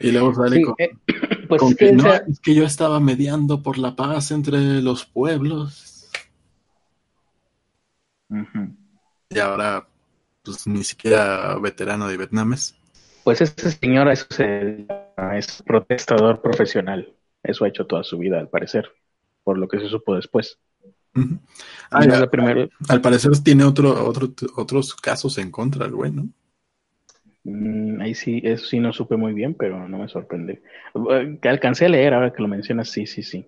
Y 0.00 0.12
luego 0.12 0.34
sale 0.34 0.56
Sí, 0.56 0.62
con, 0.62 0.74
eh, 0.78 0.90
pues 1.48 1.60
con 1.60 1.72
es 1.72 1.76
que 1.76 1.86
que, 1.86 1.90
o 1.90 1.96
no, 1.96 2.02
sea, 2.04 2.16
es 2.28 2.40
que 2.40 2.54
yo 2.54 2.64
estaba 2.64 3.00
mediando 3.00 3.62
por 3.62 3.76
la 3.78 3.96
paz 3.96 4.30
entre 4.30 4.80
los 4.80 5.04
pueblos. 5.04 6.08
Y 9.30 9.38
ahora, 9.38 9.86
pues 10.48 10.66
ni 10.66 10.82
siquiera 10.82 11.56
veterano 11.58 12.08
de 12.08 12.16
Vietnam 12.16 12.54
es. 12.54 12.74
Pues 13.22 13.40
ese 13.40 13.70
señor 13.70 14.08
es 14.08 14.26
protestador 15.66 16.40
profesional. 16.40 17.12
Eso 17.42 17.64
ha 17.64 17.68
hecho 17.68 17.86
toda 17.86 18.02
su 18.02 18.18
vida, 18.18 18.38
al 18.38 18.48
parecer, 18.48 18.88
por 19.44 19.58
lo 19.58 19.68
que 19.68 19.78
se 19.78 19.88
supo 19.88 20.16
después. 20.16 20.58
Ah, 21.14 21.20
Ah, 21.90 22.04
ya, 22.06 22.20
la 22.20 22.30
primera- 22.30 22.68
Al 22.88 23.00
parecer 23.00 23.32
tiene 23.42 23.64
otro, 23.64 24.06
otro, 24.06 24.28
otros 24.56 24.94
casos 24.94 25.36
en 25.38 25.50
contra 25.50 25.86
el 25.86 25.92
güey, 25.92 26.10
¿no? 26.12 26.28
Mm, 27.44 28.00
ahí 28.00 28.14
sí, 28.14 28.40
eso 28.44 28.64
sí 28.66 28.78
no 28.80 28.92
supe 28.92 29.16
muy 29.16 29.32
bien, 29.34 29.54
pero 29.54 29.88
no 29.88 29.98
me 29.98 30.08
sorprende. 30.08 30.62
Eh, 31.10 31.38
alcancé 31.42 31.86
a 31.86 31.88
leer 31.88 32.14
ahora 32.14 32.32
que 32.32 32.42
lo 32.42 32.48
mencionas, 32.48 32.90
sí, 32.90 33.06
sí, 33.06 33.22
sí. 33.22 33.46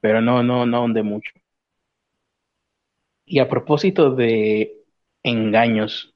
Pero 0.00 0.20
no, 0.20 0.42
no, 0.42 0.66
no 0.66 0.76
ahondé 0.78 1.02
mucho. 1.02 1.30
Y 3.26 3.38
a 3.40 3.48
propósito 3.48 4.14
de 4.14 4.77
engaños, 5.28 6.14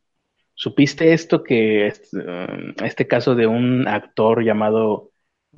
¿supiste 0.54 1.12
esto 1.12 1.42
que 1.44 1.86
es, 1.88 2.10
eh, 2.14 2.74
este 2.84 3.08
caso 3.08 3.34
de 3.34 3.46
un 3.46 3.88
actor 3.88 4.44
llamado 4.44 5.12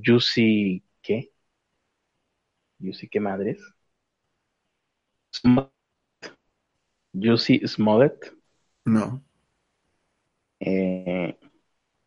Jussi, 0.05 0.85
¿qué? 1.02 1.32
Jussi, 2.81 3.09
¿qué 3.09 3.20
madres? 3.20 3.59
Smollett. 5.32 5.70
Jussi 7.12 7.60
Smollett. 7.66 8.35
No. 8.86 9.22
Eh, 10.60 11.36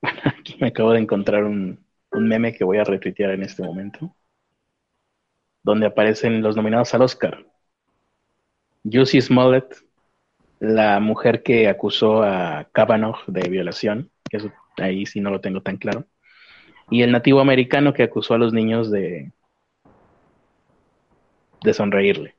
Aquí 0.26 0.58
me 0.60 0.68
acabo 0.68 0.92
de 0.94 1.00
encontrar 1.00 1.44
un, 1.44 1.86
un 2.12 2.28
meme 2.28 2.54
que 2.54 2.64
voy 2.64 2.78
a 2.78 2.84
retuitear 2.84 3.32
en 3.32 3.44
este 3.44 3.64
momento, 3.64 4.16
donde 5.64 5.86
aparecen 5.86 6.42
los 6.42 6.56
nominados 6.56 6.94
al 6.96 7.04
Oscar. 7.04 7.46
Jussie 8.84 9.22
Smollett, 9.22 9.76
la 10.60 11.00
mujer 11.00 11.44
que 11.44 11.68
acusó 11.68 12.24
a 12.24 12.68
Kavanaugh 12.72 13.26
de 13.28 13.50
violación, 13.50 14.10
que 14.30 14.38
eso 14.38 14.52
ahí 14.78 15.06
sí 15.06 15.22
no 15.22 15.30
lo 15.30 15.42
tengo 15.42 15.62
tan 15.62 15.78
claro, 15.78 16.06
y 16.90 17.02
el 17.02 17.12
nativo 17.12 17.40
americano 17.40 17.94
que 17.94 18.04
acusó 18.04 18.34
a 18.34 18.38
los 18.38 18.54
niños 18.54 18.92
de, 18.92 19.32
de 21.64 21.74
sonreírle. 21.74 22.36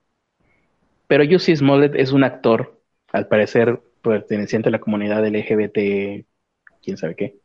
Pero 1.07 1.25
Jussie 1.29 1.57
Smollett 1.57 1.95
es 1.95 2.13
un 2.13 2.25
actor, 2.25 2.81
al 3.13 3.29
parecer 3.29 3.81
perteneciente 4.03 4.69
a 4.69 4.73
la 4.73 4.81
comunidad 4.81 5.27
LGBT, 5.27 6.25
quién 6.83 6.97
sabe 6.97 7.15
qué. 7.15 7.37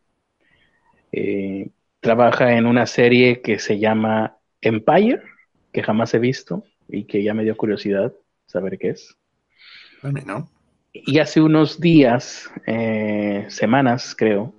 Eh, 1.12 1.70
trabaja 2.00 2.58
en 2.58 2.66
una 2.66 2.86
serie 2.86 3.42
que 3.42 3.60
se 3.60 3.80
llama 3.80 4.38
Empire, 4.62 5.22
que 5.72 5.84
jamás 5.84 6.14
he 6.14 6.20
visto 6.20 6.64
y 6.88 7.06
que 7.06 7.24
ya 7.24 7.34
me 7.34 7.44
dio 7.44 7.56
curiosidad 7.56 8.14
saber 8.46 8.78
qué 8.78 8.90
es. 8.90 9.16
Bueno, 10.02 10.22
¿no? 10.26 10.50
Y 10.94 11.18
hace 11.18 11.42
unos 11.42 11.80
días, 11.80 12.52
eh, 12.68 13.46
semanas 13.50 14.16
creo, 14.16 14.54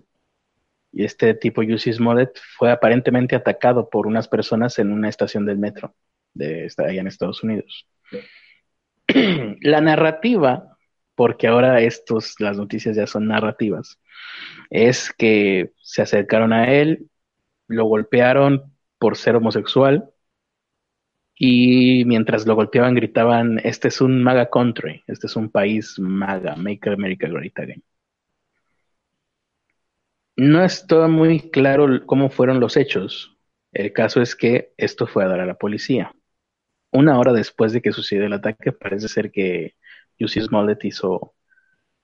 este 0.93 1.35
tipo 1.35 1.63
Jussie 1.63 1.93
Smollett 1.93 2.37
fue 2.59 2.73
aparentemente 2.73 3.37
atacado 3.37 3.89
por 3.89 4.09
unas 4.09 4.27
personas 4.27 4.79
en 4.81 4.93
una 4.93 5.09
estación 5.09 5.47
del 5.47 5.59
metro 5.59 5.95
de 6.35 6.69
allá 6.79 7.01
en 7.01 7.07
Estados 7.07 7.45
Unidos. 7.45 7.87
La 9.61 9.81
narrativa, 9.81 10.77
porque 11.15 11.47
ahora 11.47 11.81
estos, 11.81 12.35
las 12.41 12.57
noticias 12.57 12.97
ya 12.97 13.07
son 13.07 13.29
narrativas, 13.29 14.01
es 14.71 15.13
que 15.13 15.71
se 15.83 16.03
acercaron 16.03 16.53
a 16.53 16.73
él, 16.73 17.09
lo 17.69 17.85
golpearon 17.85 18.75
por 18.99 19.17
ser 19.17 19.37
homosexual 19.37 20.11
y 21.37 22.05
mientras 22.07 22.47
lo 22.47 22.55
golpeaban 22.55 22.95
gritaban, 22.95 23.61
este 23.65 23.89
es 23.89 24.01
un 24.01 24.23
MAGA 24.23 24.51
country, 24.51 25.03
este 25.07 25.27
es 25.27 25.37
un 25.37 25.51
país 25.51 25.99
MAGA, 25.99 26.57
Make 26.57 26.91
America 26.91 27.29
Great 27.29 27.59
Again. 27.59 27.83
No 30.37 30.65
está 30.65 31.07
muy 31.09 31.51
claro 31.51 32.07
cómo 32.07 32.29
fueron 32.31 32.61
los 32.61 32.77
hechos. 32.77 33.37
El 33.73 33.93
caso 33.93 34.21
es 34.23 34.37
que 34.37 34.73
esto 34.77 35.07
fue 35.07 35.25
a 35.25 35.29
dar 35.29 35.41
a 35.41 35.47
la 35.47 35.55
policía. 35.57 36.15
Una 36.93 37.19
hora 37.19 37.33
después 37.33 37.73
de 37.73 37.83
que 37.83 37.93
sucedió 37.93 38.27
el 38.27 38.35
ataque, 38.35 38.73
parece 38.73 39.09
ser 39.09 39.33
que 39.33 39.77
Jussie 40.21 40.43
Smollett 40.43 40.85
hizo 40.85 41.35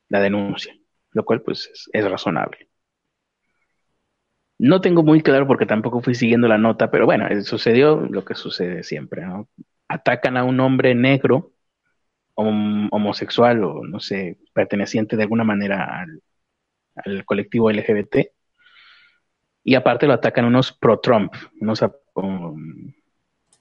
la 0.08 0.20
denuncia, 0.20 0.74
lo 1.12 1.24
cual 1.26 1.42
pues 1.42 1.70
es, 1.72 1.90
es 1.92 2.10
razonable. 2.10 2.69
No 4.62 4.82
tengo 4.82 5.02
muy 5.02 5.22
claro 5.22 5.46
porque 5.46 5.64
tampoco 5.64 6.02
fui 6.02 6.14
siguiendo 6.14 6.46
la 6.46 6.58
nota, 6.58 6.90
pero 6.90 7.06
bueno, 7.06 7.26
eh, 7.28 7.40
sucedió 7.40 7.96
lo 7.96 8.26
que 8.26 8.34
sucede 8.34 8.82
siempre, 8.82 9.24
¿no? 9.24 9.48
Atacan 9.88 10.36
a 10.36 10.44
un 10.44 10.60
hombre 10.60 10.94
negro, 10.94 11.52
hom- 12.34 12.88
homosexual 12.92 13.64
o 13.64 13.84
no 13.86 14.00
sé, 14.00 14.38
perteneciente 14.52 15.16
de 15.16 15.22
alguna 15.22 15.44
manera 15.44 16.04
al, 16.94 17.24
colectivo 17.24 17.70
LGBT, 17.70 18.32
y 19.64 19.74
aparte 19.76 20.06
lo 20.06 20.12
atacan 20.12 20.44
unos 20.44 20.72
pro-Trump, 20.72 21.32
unos 21.62 21.82
um, 22.14 22.92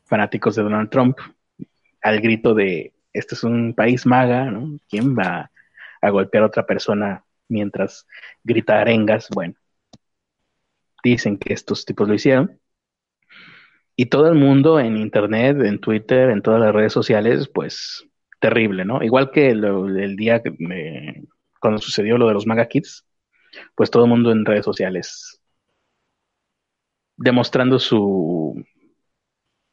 fanáticos 0.04 0.56
de 0.56 0.64
Donald 0.64 0.90
Trump, 0.90 1.18
al 2.02 2.20
grito 2.20 2.54
de, 2.54 2.94
este 3.14 3.36
es 3.36 3.44
un 3.46 3.74
país 3.74 4.06
maga, 4.06 4.52
¿no? 4.52 4.78
¿Quién 4.90 5.18
va 5.18 5.50
a 6.02 6.10
golpear 6.10 6.44
a 6.44 6.48
otra 6.48 6.66
persona 6.66 7.24
mientras 7.48 8.06
grita 8.44 8.82
arengas? 8.82 9.30
Bueno 9.34 9.56
dicen 11.04 11.38
que 11.38 11.54
estos 11.54 11.86
tipos 11.86 12.08
lo 12.08 12.14
hicieron. 12.14 12.60
Y 13.96 14.06
todo 14.08 14.28
el 14.28 14.36
mundo 14.36 14.80
en 14.80 14.98
internet, 14.98 15.58
en 15.62 15.80
Twitter, 15.80 16.30
en 16.30 16.42
todas 16.42 16.62
las 16.62 16.74
redes 16.74 16.94
sociales, 16.94 17.50
pues 17.54 18.06
terrible, 18.40 18.86
¿no? 18.86 19.04
Igual 19.04 19.32
que 19.32 19.50
el 19.50 20.16
día 20.16 20.42
cuando 21.60 21.80
sucedió 21.80 22.18
lo 22.18 22.28
de 22.28 22.34
los 22.34 22.48
Maga 22.48 22.68
Kids, 22.68 23.06
pues 23.76 23.92
todo 23.92 24.06
el 24.06 24.10
mundo 24.10 24.32
en 24.32 24.46
redes 24.46 24.64
sociales 24.66 25.42
demostrando 27.18 27.80
su 27.80 28.64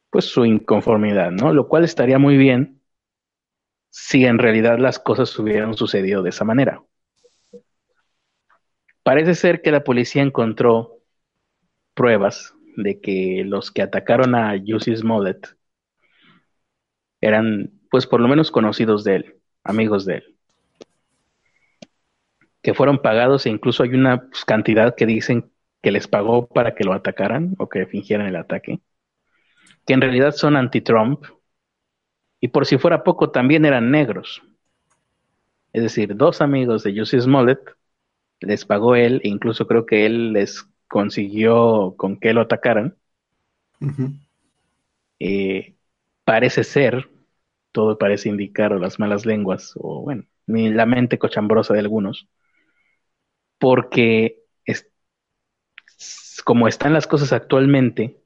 pues 0.09 0.25
su 0.25 0.45
inconformidad, 0.45 1.31
¿no? 1.31 1.53
Lo 1.53 1.67
cual 1.67 1.83
estaría 1.85 2.19
muy 2.19 2.37
bien 2.37 2.81
si 3.89 4.25
en 4.25 4.37
realidad 4.37 4.77
las 4.79 4.99
cosas 4.99 5.37
hubieran 5.39 5.73
sucedido 5.75 6.23
de 6.23 6.29
esa 6.29 6.43
manera. 6.43 6.83
Parece 9.03 9.35
ser 9.35 9.61
que 9.61 9.71
la 9.71 9.83
policía 9.83 10.21
encontró 10.21 10.96
pruebas 11.97 12.53
de 12.77 13.01
que 13.01 13.43
los 13.43 13.71
que 13.71 13.81
atacaron 13.81 14.35
a 14.35 14.55
Jussie 14.65 14.95
Smollett 14.95 15.57
eran, 17.19 17.71
pues 17.89 18.05
por 18.05 18.21
lo 18.21 18.27
menos 18.27 18.51
conocidos 18.51 19.03
de 19.03 19.15
él, 19.15 19.35
amigos 19.63 20.05
de 20.05 20.17
él, 20.17 20.37
que 22.61 22.75
fueron 22.75 22.99
pagados 22.99 23.45
e 23.45 23.49
incluso 23.49 23.83
hay 23.83 23.89
una 23.89 24.29
pues, 24.29 24.45
cantidad 24.45 24.95
que 24.95 25.07
dicen 25.07 25.51
que 25.81 25.91
les 25.91 26.07
pagó 26.07 26.47
para 26.47 26.75
que 26.75 26.83
lo 26.83 26.93
atacaran 26.93 27.55
o 27.57 27.67
que 27.67 27.87
fingieran 27.87 28.27
el 28.27 28.35
ataque, 28.35 28.79
que 29.85 29.93
en 29.93 30.01
realidad 30.01 30.31
son 30.31 30.55
anti-Trump 30.55 31.25
y 32.39 32.49
por 32.49 32.67
si 32.67 32.77
fuera 32.77 33.03
poco 33.03 33.31
también 33.31 33.65
eran 33.65 33.89
negros. 33.89 34.43
Es 35.73 35.81
decir, 35.81 36.15
dos 36.15 36.41
amigos 36.41 36.83
de 36.83 36.97
Jussie 36.97 37.19
Smollett 37.19 37.59
les 38.39 38.65
pagó 38.65 38.95
él 38.95 39.19
e 39.23 39.29
incluso 39.29 39.65
creo 39.65 39.87
que 39.87 40.05
él 40.05 40.33
les 40.33 40.67
consiguió 40.87 41.95
con 41.97 42.19
que 42.19 42.33
lo 42.33 42.41
atacaran. 42.41 42.97
Eh, 45.19 45.75
parece 46.23 46.63
ser, 46.63 47.09
todo 47.71 47.97
parece 47.97 48.29
indicar, 48.29 48.73
o 48.73 48.79
las 48.79 48.99
malas 48.99 49.25
lenguas, 49.25 49.73
o 49.77 50.01
bueno, 50.03 50.25
ni 50.47 50.69
la 50.71 50.85
mente 50.85 51.19
cochambrosa 51.19 51.73
de 51.73 51.79
algunos, 51.81 52.27
porque 53.59 54.43
es- 54.65 54.87
como 56.45 56.67
están 56.67 56.93
las 56.93 57.07
cosas 57.07 57.33
actualmente, 57.33 58.17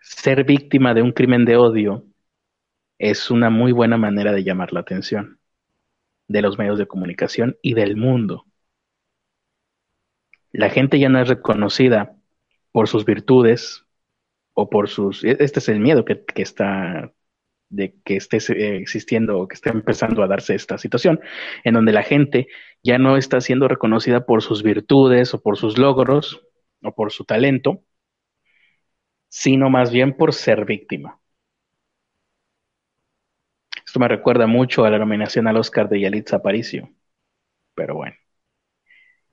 ser 0.00 0.44
víctima 0.44 0.94
de 0.94 1.02
un 1.02 1.12
crimen 1.12 1.44
de 1.44 1.56
odio 1.58 2.04
es 2.98 3.30
una 3.30 3.50
muy 3.50 3.72
buena 3.72 3.96
manera 3.98 4.32
de 4.32 4.44
llamar 4.44 4.72
la 4.72 4.80
atención 4.80 5.40
de 6.28 6.42
los 6.42 6.58
medios 6.58 6.78
de 6.78 6.86
comunicación 6.88 7.58
y 7.62 7.74
del 7.74 7.96
mundo. 7.96 8.46
La 10.52 10.70
gente 10.70 10.98
ya 10.98 11.08
no 11.08 11.20
es 11.20 11.28
reconocida 11.28 12.16
por 12.72 12.88
sus 12.88 13.04
virtudes 13.04 13.86
o 14.54 14.70
por 14.70 14.88
sus... 14.88 15.24
Este 15.24 15.60
es 15.60 15.68
el 15.68 15.80
miedo 15.80 16.04
que, 16.04 16.24
que 16.24 16.42
está 16.42 17.12
de 17.68 17.94
que 18.04 18.16
esté 18.16 18.38
eh, 18.38 18.76
existiendo 18.78 19.38
o 19.38 19.48
que 19.48 19.54
esté 19.54 19.70
empezando 19.70 20.22
a 20.22 20.28
darse 20.28 20.54
esta 20.54 20.78
situación, 20.78 21.20
en 21.64 21.74
donde 21.74 21.92
la 21.92 22.02
gente 22.02 22.48
ya 22.82 22.98
no 22.98 23.16
está 23.16 23.40
siendo 23.40 23.68
reconocida 23.68 24.26
por 24.26 24.42
sus 24.42 24.62
virtudes 24.62 25.34
o 25.34 25.42
por 25.42 25.56
sus 25.56 25.78
logros 25.78 26.42
o 26.82 26.94
por 26.94 27.12
su 27.12 27.24
talento, 27.24 27.82
sino 29.28 29.70
más 29.70 29.90
bien 29.92 30.16
por 30.16 30.32
ser 30.34 30.64
víctima. 30.64 31.20
Esto 33.86 34.00
me 34.00 34.08
recuerda 34.08 34.46
mucho 34.46 34.84
a 34.84 34.90
la 34.90 34.98
nominación 34.98 35.46
al 35.46 35.56
Oscar 35.56 35.88
de 35.88 36.00
Yalitza 36.00 36.36
Aparicio, 36.36 36.90
pero 37.74 37.94
bueno. 37.94 38.16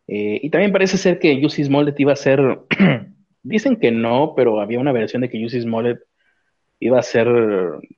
Eh, 0.07 0.39
y 0.41 0.49
también 0.49 0.71
parece 0.71 0.97
ser 0.97 1.19
que 1.19 1.41
Jussie 1.41 1.65
Smollett 1.65 1.99
iba 1.99 2.13
a 2.13 2.17
ser, 2.17 2.59
dicen 3.43 3.77
que 3.77 3.91
no, 3.91 4.33
pero 4.35 4.59
había 4.59 4.79
una 4.79 4.91
versión 4.91 5.21
de 5.21 5.29
que 5.29 5.41
Jussie 5.41 5.61
Smollett 5.61 5.99
iba 6.79 6.99
a 6.99 7.03
ser 7.03 7.27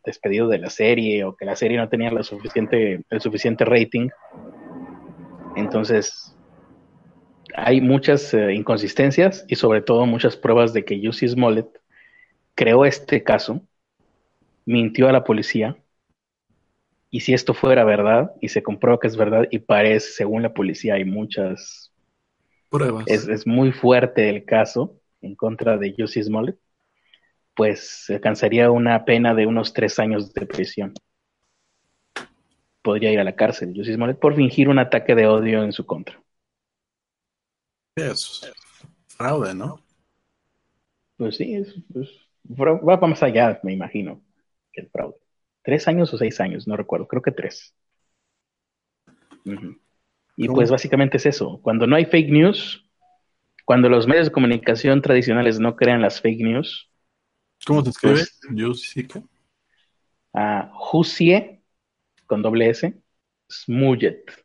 despedido 0.03 0.48
de 0.48 0.60
la 0.60 0.69
serie 0.69 1.23
o 1.23 1.36
que 1.36 1.45
la 1.45 1.56
serie 1.56 1.77
no 1.77 1.90
tenía 1.90 2.11
suficiente, 2.23 3.03
el 3.10 3.22
suficiente 3.22 3.65
rating. 3.65 4.10
Entonces, 5.56 6.36
hay 7.56 7.82
muchas 7.82 8.34
eh, 8.34 8.53
inconsistencias 8.53 9.45
y 9.48 9.56
sobre 9.56 9.82
todo 9.82 10.06
muchas 10.06 10.38
pruebas 10.38 10.73
de 10.73 10.86
que 10.86 11.02
Jussie 11.03 11.30
Smollett 11.30 11.68
creó 12.53 12.86
este 12.86 13.23
caso, 13.23 13.61
mintió 14.65 15.07
a 15.07 15.11
la 15.11 15.23
policía 15.23 15.77
y 17.10 17.22
si 17.22 17.34
esto 17.34 17.53
fuera 17.53 17.86
verdad 17.86 18.34
y 18.41 18.49
se 18.49 18.61
comprueba 18.61 18.99
que 18.99 19.07
es 19.07 19.15
verdad 19.15 19.48
y 19.49 19.60
parece, 19.60 20.11
según 20.11 20.41
la 20.41 20.53
policía, 20.53 20.95
hay 20.95 21.06
muchas 21.06 21.94
Pruebas. 22.69 23.05
es, 23.05 23.27
es 23.27 23.47
muy 23.47 23.71
fuerte 23.71 24.29
el 24.29 24.45
caso 24.45 24.99
en 25.21 25.35
contra 25.35 25.77
de 25.77 25.93
Jussie 25.97 26.23
Smollett, 26.23 26.59
pues 27.55 28.07
alcanzaría 28.09 28.71
una 28.71 29.05
pena 29.05 29.33
de 29.35 29.47
unos 29.47 29.73
tres 29.73 29.99
años 29.99 30.33
de 30.33 30.45
prisión. 30.47 30.93
Podría 32.81 33.11
ir 33.11 33.19
a 33.19 33.25
la 33.25 33.35
cárcel 33.35 33.73
Jussie 33.75 33.95
Smollett 33.95 34.17
por 34.17 34.33
fingir 34.33 34.69
un 34.69 34.79
ataque 34.79 35.13
de 35.13 35.27
odio 35.27 35.61
en 35.61 35.73
su 35.73 35.85
contra. 35.85 36.23
Es 37.97 38.41
fraude, 39.07 39.53
¿no? 39.53 39.81
Pues 41.17 41.37
sí, 41.37 41.55
es, 41.55 41.75
es- 41.95 42.09
va 42.59 42.97
más 43.07 43.23
allá, 43.23 43.59
me 43.63 43.73
imagino, 43.73 44.21
que 44.71 44.81
el 44.81 44.89
fraude. 44.89 45.15
¿Tres 45.63 45.87
años 45.87 46.13
o 46.13 46.17
seis 46.17 46.39
años? 46.41 46.67
No 46.67 46.77
recuerdo, 46.77 47.07
creo 47.07 47.21
que 47.21 47.31
tres. 47.31 47.73
Y 50.37 50.47
¿Cómo? 50.47 50.57
pues 50.57 50.69
básicamente 50.71 51.17
es 51.17 51.25
eso. 51.25 51.59
Cuando 51.61 51.87
no 51.87 51.95
hay 51.95 52.05
fake 52.05 52.29
news, 52.29 52.85
cuando 53.65 53.89
los 53.89 54.05
medios 54.07 54.27
de 54.27 54.31
comunicación 54.31 55.01
tradicionales 55.01 55.59
no 55.59 55.75
crean 55.75 56.01
las 56.01 56.21
fake 56.21 56.41
news, 56.41 56.89
¿Cómo 57.65 57.83
se 57.83 57.89
escribe? 57.91 58.15
Pues- 58.15 58.39
Jessica. 58.55 59.23
a 60.33 60.71
Husie 60.91 61.61
con 62.27 62.41
doble 62.41 62.69
S, 62.69 62.93
Smollett 63.51 64.43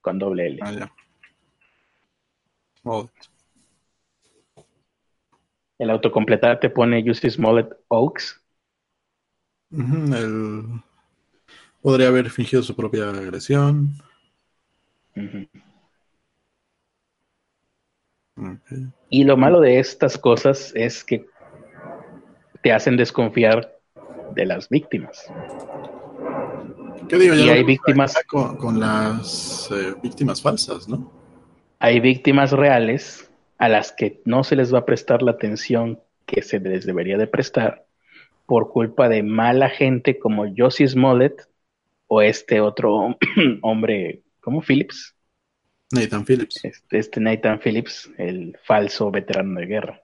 con 0.00 0.18
doble 0.18 0.46
L. 0.46 0.58
Ah, 0.62 0.72
ya. 0.72 0.92
El 5.78 5.90
autocompletar 5.90 6.58
te 6.60 6.70
pone 6.70 7.02
Jussie 7.06 7.30
Smollett 7.30 7.72
Oaks. 7.88 8.40
él 9.70 10.64
podría 11.82 12.08
haber 12.08 12.30
fingido 12.30 12.62
su 12.62 12.74
propia 12.74 13.10
agresión. 13.10 13.94
Y 19.10 19.24
lo 19.24 19.36
malo 19.36 19.60
de 19.60 19.78
estas 19.78 20.16
cosas 20.18 20.72
es 20.74 21.02
que 21.04 21.26
te 22.62 22.72
hacen 22.72 22.96
desconfiar 22.96 23.76
de 24.34 24.46
las 24.46 24.68
víctimas. 24.68 25.26
¿Qué 27.08 27.16
digo? 27.16 27.34
Y 27.34 27.46
Ya 27.46 27.52
hay 27.54 27.60
lo- 27.62 27.66
víctimas- 27.66 28.14
con 28.26 28.78
las 28.80 29.70
eh, 29.72 29.94
víctimas 30.02 30.42
falsas, 30.42 30.88
¿no? 30.88 31.10
Hay 31.80 32.00
víctimas 32.00 32.52
reales 32.52 33.30
a 33.58 33.68
las 33.68 33.92
que 33.92 34.20
no 34.24 34.44
se 34.44 34.56
les 34.56 34.72
va 34.72 34.80
a 34.80 34.84
prestar 34.86 35.22
la 35.22 35.32
atención 35.32 36.00
que 36.26 36.42
se 36.42 36.60
les 36.60 36.84
debería 36.84 37.16
de 37.16 37.26
prestar 37.26 37.86
por 38.46 38.70
culpa 38.70 39.08
de 39.08 39.22
mala 39.22 39.68
gente 39.70 40.18
como 40.18 40.44
Josie 40.56 40.86
Smollett 40.88 41.48
o 42.06 42.22
este 42.22 42.60
otro 42.60 43.16
hombre, 43.62 44.22
¿cómo? 44.48 44.62
Phillips. 44.62 45.14
Nathan 45.92 46.24
Phillips. 46.24 46.64
Este, 46.64 46.98
este 46.98 47.20
Nathan 47.20 47.60
Phillips, 47.60 48.10
el 48.18 48.56
falso 48.64 49.10
veterano 49.10 49.60
de 49.60 49.66
guerra. 49.66 50.02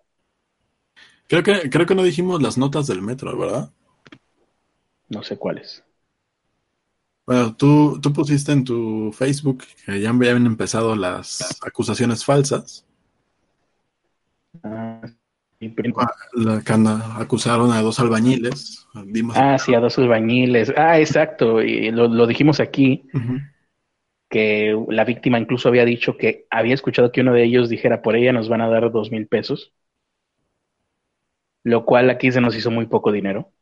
Creo 1.28 1.42
que, 1.42 1.70
creo 1.70 1.86
que 1.86 1.94
no 1.94 2.02
dijimos 2.02 2.42
las 2.42 2.58
notas 2.58 2.86
del 2.86 3.02
metro, 3.02 3.36
¿verdad? 3.36 3.70
No 5.08 5.22
sé 5.22 5.36
cuáles. 5.36 5.82
Bueno, 7.26 7.56
tú, 7.56 7.98
tú 8.02 8.12
pusiste 8.12 8.52
en 8.52 8.64
tu 8.64 9.10
Facebook 9.12 9.64
que 9.86 10.00
ya 10.00 10.10
habían 10.10 10.44
empezado 10.46 10.94
las 10.94 11.58
acusaciones 11.62 12.24
falsas. 12.24 12.86
Ah, 14.62 15.00
La 16.34 16.62
anda- 16.66 17.16
acusaron 17.18 17.72
a 17.72 17.80
dos 17.80 17.98
albañiles. 18.00 18.86
Dimos- 19.06 19.36
ah, 19.38 19.58
sí, 19.58 19.74
a 19.74 19.80
dos 19.80 19.96
albañiles. 19.98 20.72
Ah, 20.76 21.00
exacto. 21.00 21.62
Y 21.62 21.90
lo, 21.90 22.08
lo 22.08 22.26
dijimos 22.26 22.60
aquí. 22.60 23.04
Ujú. 23.14 23.38
Que 24.34 24.76
la 24.90 25.04
víctima 25.04 25.38
incluso 25.38 25.68
había 25.70 25.86
dicho 25.86 26.16
que 26.18 26.46
había 26.50 26.74
escuchado 26.74 27.12
que 27.12 27.22
uno 27.22 27.32
de 27.34 27.44
ellos 27.44 27.68
dijera 27.70 28.02
por 28.02 28.16
ella 28.16 28.32
nos 28.34 28.48
van 28.50 28.62
a 28.62 28.68
dar 28.68 28.90
dos 28.92 29.10
mil 29.12 29.28
pesos, 29.28 29.72
lo 31.64 31.84
cual 31.84 32.10
aquí 32.10 32.30
se 32.30 32.40
nos 32.40 32.54
hizo 32.56 32.70
muy 32.70 32.86
poco 32.86 33.10
dinero 33.12 33.52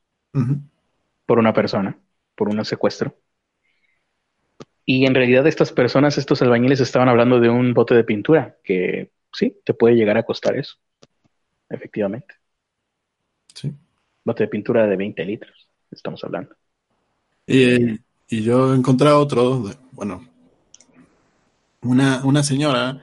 por 1.27 1.39
una 1.39 1.53
persona, 1.53 1.99
por 2.37 2.49
un 2.49 2.65
secuestro. 2.65 3.17
Y 4.85 5.07
en 5.07 5.15
realidad 5.15 5.47
estas 5.47 5.73
personas, 5.73 6.19
estos 6.19 6.43
albañiles 6.43 6.81
estaban 6.81 7.09
hablando 7.09 7.41
de 7.41 7.49
un 7.49 7.73
bote 7.75 7.95
de 7.95 8.05
pintura 8.05 8.57
que 8.65 9.13
sí, 9.33 9.57
te 9.65 9.75
puede 9.75 9.95
llegar 9.95 10.17
a 10.19 10.25
costar 10.25 10.57
eso, 10.57 10.77
efectivamente. 11.71 12.35
Sí. 13.55 13.73
Bote 14.25 14.45
de 14.45 14.49
pintura 14.49 14.87
de 14.87 14.97
20 14.97 15.25
litros, 15.25 15.69
estamos 15.91 16.23
hablando. 16.25 16.55
Y, 17.47 17.99
y 18.29 18.43
yo 18.43 18.75
encontré 18.75 19.09
otro, 19.11 19.61
de- 19.65 19.77
bueno, 19.93 20.25
una, 21.83 22.25
una 22.25 22.43
señora 22.43 23.03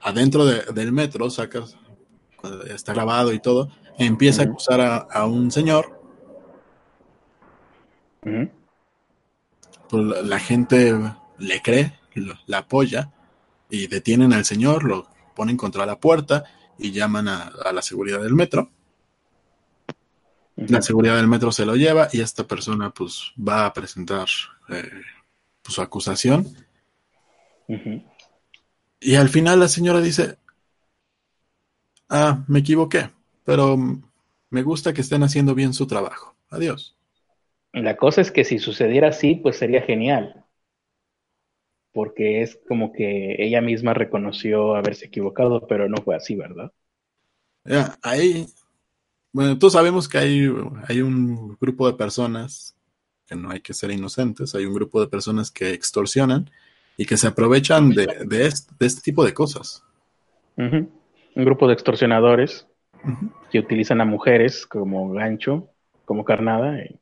adentro 0.00 0.44
de- 0.44 0.64
del 0.72 0.92
metro, 0.92 1.30
saca, 1.30 1.64
está 2.68 2.92
grabado 2.92 3.32
y 3.32 3.38
todo, 3.40 3.70
empieza 3.98 4.42
a 4.42 4.44
acusar 4.46 4.80
a, 4.80 4.96
a 4.96 5.26
un 5.26 5.50
señor, 5.50 6.00
pues 9.88 10.04
la, 10.04 10.22
la 10.22 10.38
gente 10.38 10.94
le 11.38 11.62
cree, 11.62 11.98
lo- 12.14 12.38
la 12.46 12.58
apoya 12.58 13.12
y 13.70 13.86
detienen 13.86 14.32
al 14.32 14.44
señor, 14.44 14.84
lo 14.84 15.06
ponen 15.34 15.56
contra 15.56 15.86
la 15.86 15.98
puerta 15.98 16.44
y 16.78 16.90
llaman 16.92 17.28
a, 17.28 17.52
a 17.64 17.72
la 17.72 17.82
seguridad 17.82 18.20
del 18.22 18.34
metro. 18.34 18.70
La 20.56 20.82
seguridad 20.82 21.16
del 21.16 21.28
metro 21.28 21.50
se 21.50 21.64
lo 21.66 21.74
lleva 21.76 22.08
y 22.12 22.20
esta 22.20 22.46
persona 22.46 22.90
pues 22.90 23.32
va 23.36 23.66
a 23.66 23.72
presentar 23.72 24.26
eh, 24.68 24.90
pues, 25.62 25.74
su 25.74 25.82
acusación. 25.82 26.46
Y 29.00 29.14
al 29.16 29.28
final 29.28 29.60
la 29.60 29.68
señora 29.68 30.00
dice, 30.00 30.36
ah, 32.08 32.44
me 32.46 32.60
equivoqué, 32.60 33.10
pero 33.44 33.76
me 34.50 34.62
gusta 34.62 34.92
que 34.92 35.00
estén 35.00 35.22
haciendo 35.22 35.54
bien 35.54 35.72
su 35.72 35.86
trabajo. 35.86 36.36
Adiós. 36.50 36.96
La 37.72 37.96
cosa 37.96 38.20
es 38.20 38.30
que 38.30 38.44
si 38.44 38.58
sucediera 38.58 39.08
así, 39.08 39.34
pues 39.34 39.56
sería 39.56 39.82
genial. 39.82 40.44
Porque 41.92 42.42
es 42.42 42.58
como 42.68 42.92
que 42.92 43.36
ella 43.38 43.60
misma 43.60 43.94
reconoció 43.94 44.76
haberse 44.76 45.06
equivocado, 45.06 45.66
pero 45.66 45.88
no 45.88 45.96
fue 46.02 46.14
así, 46.14 46.36
¿verdad? 46.36 46.72
Ya, 47.64 47.98
ahí, 48.02 48.46
bueno, 49.32 49.58
todos 49.58 49.72
sabemos 49.72 50.08
que 50.08 50.18
hay, 50.18 50.52
hay 50.88 51.00
un 51.00 51.56
grupo 51.60 51.86
de 51.90 51.96
personas, 51.96 52.76
que 53.26 53.36
no 53.36 53.50
hay 53.50 53.60
que 53.60 53.72
ser 53.72 53.90
inocentes, 53.90 54.54
hay 54.54 54.66
un 54.66 54.74
grupo 54.74 55.00
de 55.00 55.06
personas 55.06 55.50
que 55.50 55.70
extorsionan 55.70 56.50
y 56.96 57.06
que 57.06 57.16
se 57.16 57.26
aprovechan 57.26 57.90
de, 57.90 58.06
de, 58.26 58.46
este, 58.46 58.72
de 58.78 58.86
este 58.86 59.00
tipo 59.00 59.24
de 59.24 59.34
cosas. 59.34 59.82
Un 60.56 60.90
grupo 61.34 61.66
de 61.66 61.74
extorsionadores 61.74 62.66
que 63.50 63.58
utilizan 63.58 64.00
a 64.00 64.04
mujeres 64.04 64.66
como 64.66 65.10
gancho, 65.12 65.68
como 66.04 66.24
carnada, 66.24 66.78
y 66.84 66.98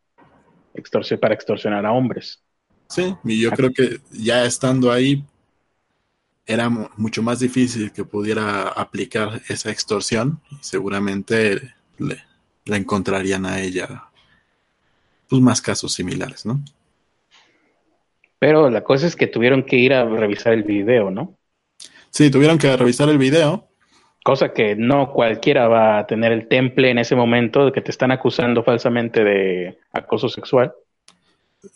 extorsi- 0.74 1.18
para 1.18 1.34
extorsionar 1.34 1.84
a 1.84 1.92
hombres. 1.92 2.42
Sí, 2.88 3.14
y 3.24 3.40
yo 3.40 3.50
creo 3.50 3.70
que 3.72 4.00
ya 4.12 4.44
estando 4.44 4.90
ahí 4.90 5.24
era 6.46 6.68
mu- 6.68 6.88
mucho 6.96 7.22
más 7.22 7.38
difícil 7.40 7.92
que 7.92 8.04
pudiera 8.04 8.68
aplicar 8.68 9.42
esa 9.48 9.70
extorsión 9.70 10.40
y 10.50 10.56
seguramente 10.60 11.74
le, 11.98 12.18
le 12.64 12.76
encontrarían 12.76 13.46
a 13.46 13.60
ella 13.60 14.04
pues 15.28 15.40
más 15.40 15.60
casos 15.62 15.92
similares, 15.92 16.44
¿no? 16.44 16.60
Pero 18.40 18.70
la 18.70 18.82
cosa 18.82 19.06
es 19.06 19.14
que 19.14 19.28
tuvieron 19.28 19.62
que 19.62 19.76
ir 19.76 19.92
a 19.92 20.04
revisar 20.04 20.54
el 20.54 20.64
video, 20.64 21.10
¿no? 21.10 21.36
Sí, 22.10 22.30
tuvieron 22.30 22.58
que 22.58 22.74
revisar 22.76 23.08
el 23.08 23.18
video. 23.18 23.68
Cosa 24.24 24.52
que 24.52 24.74
no 24.76 25.12
cualquiera 25.12 25.68
va 25.68 25.98
a 25.98 26.06
tener 26.06 26.32
el 26.32 26.48
temple 26.48 26.90
en 26.90 26.98
ese 26.98 27.14
momento 27.14 27.66
de 27.66 27.72
que 27.72 27.82
te 27.82 27.90
están 27.90 28.10
acusando 28.10 28.62
falsamente 28.64 29.22
de 29.22 29.78
acoso 29.92 30.28
sexual. 30.28 30.72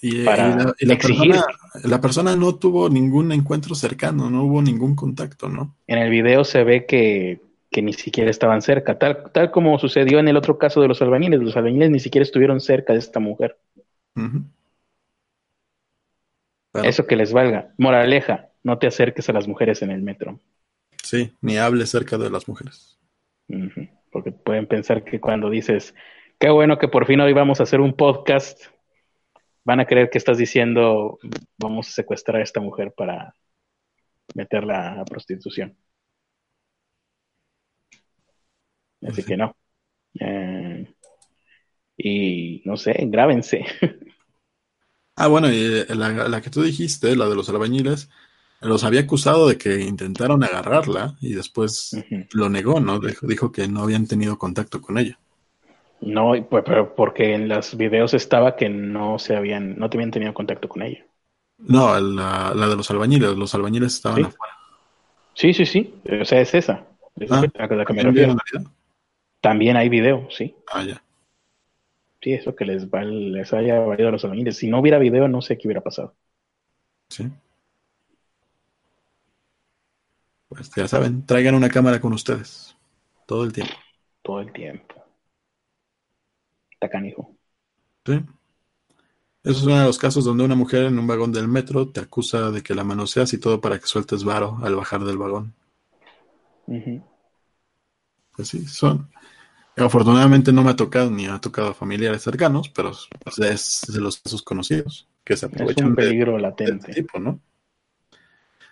Y, 0.00 0.24
Para 0.24 0.48
y 0.48 0.54
la, 0.54 0.74
y 0.80 0.86
la 0.86 0.94
exigir. 0.94 1.32
persona, 1.32 1.54
la 1.84 2.00
persona 2.00 2.36
no 2.36 2.54
tuvo 2.54 2.88
ningún 2.88 3.30
encuentro 3.32 3.74
cercano, 3.74 4.30
no 4.30 4.44
hubo 4.44 4.62
ningún 4.62 4.96
contacto, 4.96 5.48
¿no? 5.48 5.74
En 5.86 5.98
el 5.98 6.08
video 6.10 6.44
se 6.44 6.64
ve 6.64 6.86
que, 6.86 7.40
que 7.70 7.82
ni 7.82 7.92
siquiera 7.92 8.30
estaban 8.30 8.62
cerca, 8.62 8.98
tal, 8.98 9.30
tal 9.32 9.50
como 9.50 9.78
sucedió 9.78 10.18
en 10.18 10.28
el 10.28 10.38
otro 10.38 10.56
caso 10.56 10.80
de 10.80 10.88
los 10.88 11.02
albañiles. 11.02 11.40
Los 11.40 11.56
albañiles 11.56 11.90
ni 11.90 12.00
siquiera 12.00 12.22
estuvieron 12.22 12.60
cerca 12.60 12.94
de 12.94 13.00
esta 13.00 13.20
mujer. 13.20 13.58
Eso 16.82 17.06
que 17.06 17.16
les 17.16 17.32
valga. 17.32 17.72
Moraleja, 17.78 18.50
no 18.62 18.78
te 18.78 18.86
acerques 18.86 19.28
a 19.28 19.32
las 19.32 19.46
mujeres 19.46 19.82
en 19.82 19.90
el 19.90 20.02
metro. 20.02 20.40
Sí, 21.02 21.32
ni 21.40 21.56
hable 21.58 21.86
cerca 21.86 22.18
de 22.18 22.30
las 22.30 22.48
mujeres. 22.48 22.98
Porque 24.10 24.32
pueden 24.32 24.66
pensar 24.66 25.04
que 25.04 25.20
cuando 25.20 25.50
dices, 25.50 25.94
qué 26.38 26.50
bueno 26.50 26.78
que 26.78 26.88
por 26.88 27.06
fin 27.06 27.20
hoy 27.20 27.32
vamos 27.32 27.60
a 27.60 27.64
hacer 27.64 27.80
un 27.80 27.94
podcast, 27.94 28.64
van 29.64 29.80
a 29.80 29.86
creer 29.86 30.10
que 30.10 30.18
estás 30.18 30.38
diciendo, 30.38 31.18
vamos 31.58 31.88
a 31.88 31.92
secuestrar 31.92 32.40
a 32.40 32.42
esta 32.42 32.60
mujer 32.60 32.92
para 32.96 33.34
meterla 34.34 35.00
a 35.00 35.04
prostitución. 35.04 35.76
Así 39.02 39.22
Sí. 39.22 39.28
que 39.28 39.36
no. 39.36 39.56
Eh, 40.20 40.86
y 41.96 42.62
no 42.64 42.76
sé, 42.76 42.94
grábense. 43.06 43.64
Ah, 45.16 45.28
bueno, 45.28 45.50
y 45.50 45.56
eh, 45.56 45.86
la, 45.94 46.28
la 46.28 46.40
que 46.40 46.50
tú 46.50 46.62
dijiste, 46.62 47.14
la 47.16 47.28
de 47.28 47.36
los 47.36 47.48
albañiles, 47.48 48.08
los 48.60 48.82
había 48.84 49.00
acusado 49.00 49.48
de 49.48 49.58
que 49.58 49.80
intentaron 49.82 50.42
agarrarla 50.42 51.16
y 51.20 51.34
después 51.34 51.96
lo 52.32 52.48
negó, 52.48 52.80
¿no? 52.80 52.98
Dijo, 52.98 53.26
dijo 53.26 53.52
que 53.52 53.68
no 53.68 53.82
habían 53.82 54.06
tenido 54.06 54.38
contacto 54.38 54.80
con 54.80 54.98
ella. 54.98 55.18
No, 56.00 56.32
pues, 56.48 56.64
pero 56.66 56.94
porque 56.94 57.34
en 57.34 57.48
los 57.48 57.76
videos 57.76 58.14
estaba 58.14 58.56
que 58.56 58.68
no 58.68 59.18
se 59.18 59.36
habían, 59.36 59.78
no 59.78 59.88
te 59.88 59.96
habían 59.96 60.10
tenido 60.10 60.34
contacto 60.34 60.68
con 60.68 60.82
ella. 60.82 61.04
No, 61.58 61.98
la, 62.00 62.52
la 62.54 62.68
de 62.68 62.76
los 62.76 62.90
albañiles, 62.90 63.36
los 63.36 63.54
albañiles 63.54 63.94
estaban 63.94 64.18
Sí. 64.18 64.22
afuera. 64.24 64.54
Sí, 65.34 65.54
sí, 65.54 65.66
sí. 65.66 65.94
O 66.20 66.24
sea, 66.24 66.40
es 66.40 66.54
esa. 66.54 66.86
Es 67.16 67.30
Ah, 67.30 67.42
la. 67.42 67.84
También 69.40 69.76
hay 69.76 69.88
video, 69.88 70.28
sí. 70.30 70.54
Ah, 70.72 70.82
ya. 70.82 71.03
Sí, 72.24 72.32
eso 72.32 72.56
que 72.56 72.64
les, 72.64 72.90
val- 72.90 73.30
les 73.32 73.52
haya 73.52 73.78
valido 73.78 74.08
a 74.08 74.12
los 74.12 74.24
albañiles. 74.24 74.56
Si 74.56 74.68
no 74.68 74.80
hubiera 74.80 74.98
video, 74.98 75.28
no 75.28 75.42
sé 75.42 75.56
qué 75.58 75.68
hubiera 75.68 75.82
pasado. 75.82 76.16
Sí. 77.08 77.30
Pues 80.48 80.70
ya 80.74 80.88
saben, 80.88 81.26
traigan 81.26 81.54
una 81.54 81.68
cámara 81.68 82.00
con 82.00 82.14
ustedes. 82.14 82.74
Todo 83.26 83.44
el 83.44 83.52
tiempo. 83.52 83.74
Todo 84.22 84.40
el 84.40 84.52
tiempo. 84.52 84.94
Está 86.70 86.90
canijo. 86.90 87.34
¿Sí? 88.06 88.20
Eso 89.44 89.58
es 89.58 89.62
uno 89.62 89.78
de 89.78 89.84
los 89.84 89.98
casos 89.98 90.24
donde 90.24 90.42
una 90.42 90.56
mujer 90.56 90.86
en 90.86 90.98
un 90.98 91.06
vagón 91.06 91.30
del 91.30 91.46
metro 91.46 91.88
te 91.88 92.00
acusa 92.00 92.50
de 92.50 92.62
que 92.64 92.74
la 92.74 92.82
manoseas 92.82 93.32
y 93.32 93.38
todo 93.38 93.60
para 93.60 93.78
que 93.78 93.86
sueltes 93.86 94.24
varo 94.24 94.58
al 94.60 94.74
bajar 94.74 95.04
del 95.04 95.18
vagón. 95.18 95.54
Ujú. 96.66 97.02
Pues 98.36 98.48
sí, 98.48 98.66
son. 98.66 99.08
Afortunadamente 99.76 100.52
no 100.52 100.62
me 100.62 100.70
ha 100.70 100.76
tocado 100.76 101.10
ni 101.10 101.26
ha 101.26 101.40
tocado 101.40 101.68
a 101.70 101.74
familiares 101.74 102.22
cercanos, 102.22 102.68
pero 102.70 102.92
pues, 103.22 103.38
es 103.38 103.82
de 103.92 104.00
los 104.00 104.18
casos 104.20 104.42
conocidos 104.42 105.08
que 105.24 105.36
se 105.36 105.46
Es 105.46 105.46
aprovechan 105.46 105.94
de, 105.96 106.04
de 106.64 106.70
este 106.70 106.72
latente. 106.72 106.92
tipo, 106.94 107.18
¿no? 107.18 107.40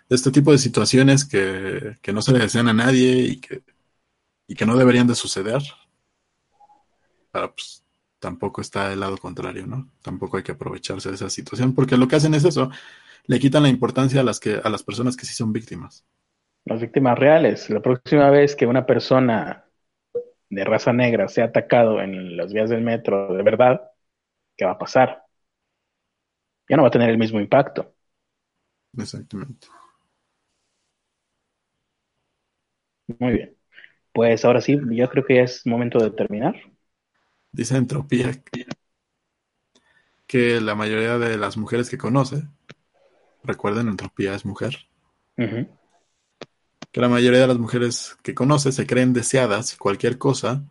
De 0.09 0.15
este 0.15 0.31
tipo 0.31 0.51
de 0.51 0.57
situaciones 0.57 1.25
que, 1.25 1.97
que 2.01 2.13
no 2.13 2.21
se 2.21 2.31
le 2.33 2.39
desean 2.39 2.67
a 2.69 2.73
nadie 2.73 3.17
y 3.23 3.39
que, 3.41 3.63
y 4.47 4.55
que 4.55 4.65
no 4.65 4.77
deberían 4.77 5.07
de 5.07 5.15
suceder. 5.15 5.63
Pero 7.31 7.53
pues 7.55 7.83
tampoco 8.19 8.61
está 8.61 8.91
el 8.93 8.99
lado 9.01 9.17
contrario, 9.17 9.67
¿no? 9.67 9.91
Tampoco 10.01 10.37
hay 10.37 10.43
que 10.43 10.53
aprovecharse 10.53 11.09
de 11.09 11.15
esa 11.15 11.29
situación, 11.29 11.73
porque 11.73 11.97
lo 11.97 12.07
que 12.07 12.15
hacen 12.15 12.33
es 12.33 12.45
eso, 12.45 12.69
le 13.25 13.39
quitan 13.39 13.63
la 13.63 13.69
importancia 13.69 14.21
a 14.21 14.23
las 14.23 14.39
que, 14.39 14.59
a 14.63 14.69
las 14.69 14.83
personas 14.83 15.17
que 15.17 15.25
sí 15.25 15.33
son 15.33 15.53
víctimas. 15.53 16.05
Las 16.65 16.81
víctimas 16.81 17.17
reales. 17.19 17.69
La 17.69 17.81
próxima 17.81 18.29
vez 18.29 18.55
que 18.55 18.65
una 18.65 18.85
persona 18.85 19.65
de 20.55 20.63
raza 20.65 20.93
negra 20.93 21.27
sea 21.27 21.45
atacado 21.45 22.01
en 22.01 22.37
las 22.37 22.53
vías 22.53 22.69
del 22.69 22.81
metro 22.81 23.33
de 23.33 23.43
verdad, 23.43 23.81
¿qué 24.57 24.65
va 24.65 24.71
a 24.73 24.77
pasar? 24.79 25.23
Ya 26.69 26.75
no 26.77 26.83
va 26.83 26.89
a 26.89 26.91
tener 26.91 27.09
el 27.09 27.17
mismo 27.17 27.39
impacto. 27.39 27.93
Exactamente. 28.97 29.67
Muy 33.19 33.31
bien. 33.33 33.57
Pues 34.13 34.45
ahora 34.45 34.61
sí, 34.61 34.79
yo 34.91 35.09
creo 35.09 35.25
que 35.25 35.35
ya 35.37 35.43
es 35.43 35.65
momento 35.67 35.99
de 35.99 36.11
terminar. 36.11 36.55
Dice 37.53 37.77
Entropía 37.77 38.33
que- 40.27 40.59
la 40.59 40.75
mayoría 40.75 41.17
de 41.17 41.37
las 41.37 41.55
mujeres 41.57 41.89
que 41.89 41.97
conoce, 41.97 42.43
recuerden, 43.43 43.87
Entropía 43.89 44.35
es 44.35 44.45
mujer. 44.45 44.87
Que 46.93 47.01
la 47.01 47.09
mayoría 47.09 47.41
de 47.41 47.47
las 47.47 47.57
mujeres 47.57 48.15
que 48.21 48.35
conoce 48.35 48.71
se 48.71 48.85
creen 48.85 49.13
deseadas 49.13 49.73
y 49.73 49.77
cualquier 49.77 50.19
cosa 50.19 50.63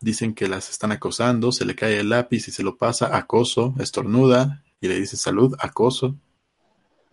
dicen 0.00 0.32
que 0.32 0.46
las 0.46 0.70
están 0.70 0.92
acosando, 0.92 1.50
se 1.50 1.64
le 1.64 1.74
cae 1.74 1.98
el 1.98 2.10
lápiz 2.10 2.46
y 2.46 2.52
se 2.52 2.62
lo 2.62 2.76
pasa, 2.76 3.16
acoso, 3.16 3.74
estornuda 3.80 4.62
y 4.80 4.86
le 4.86 5.00
dice 5.00 5.16
salud, 5.16 5.56
acoso. 5.58 6.14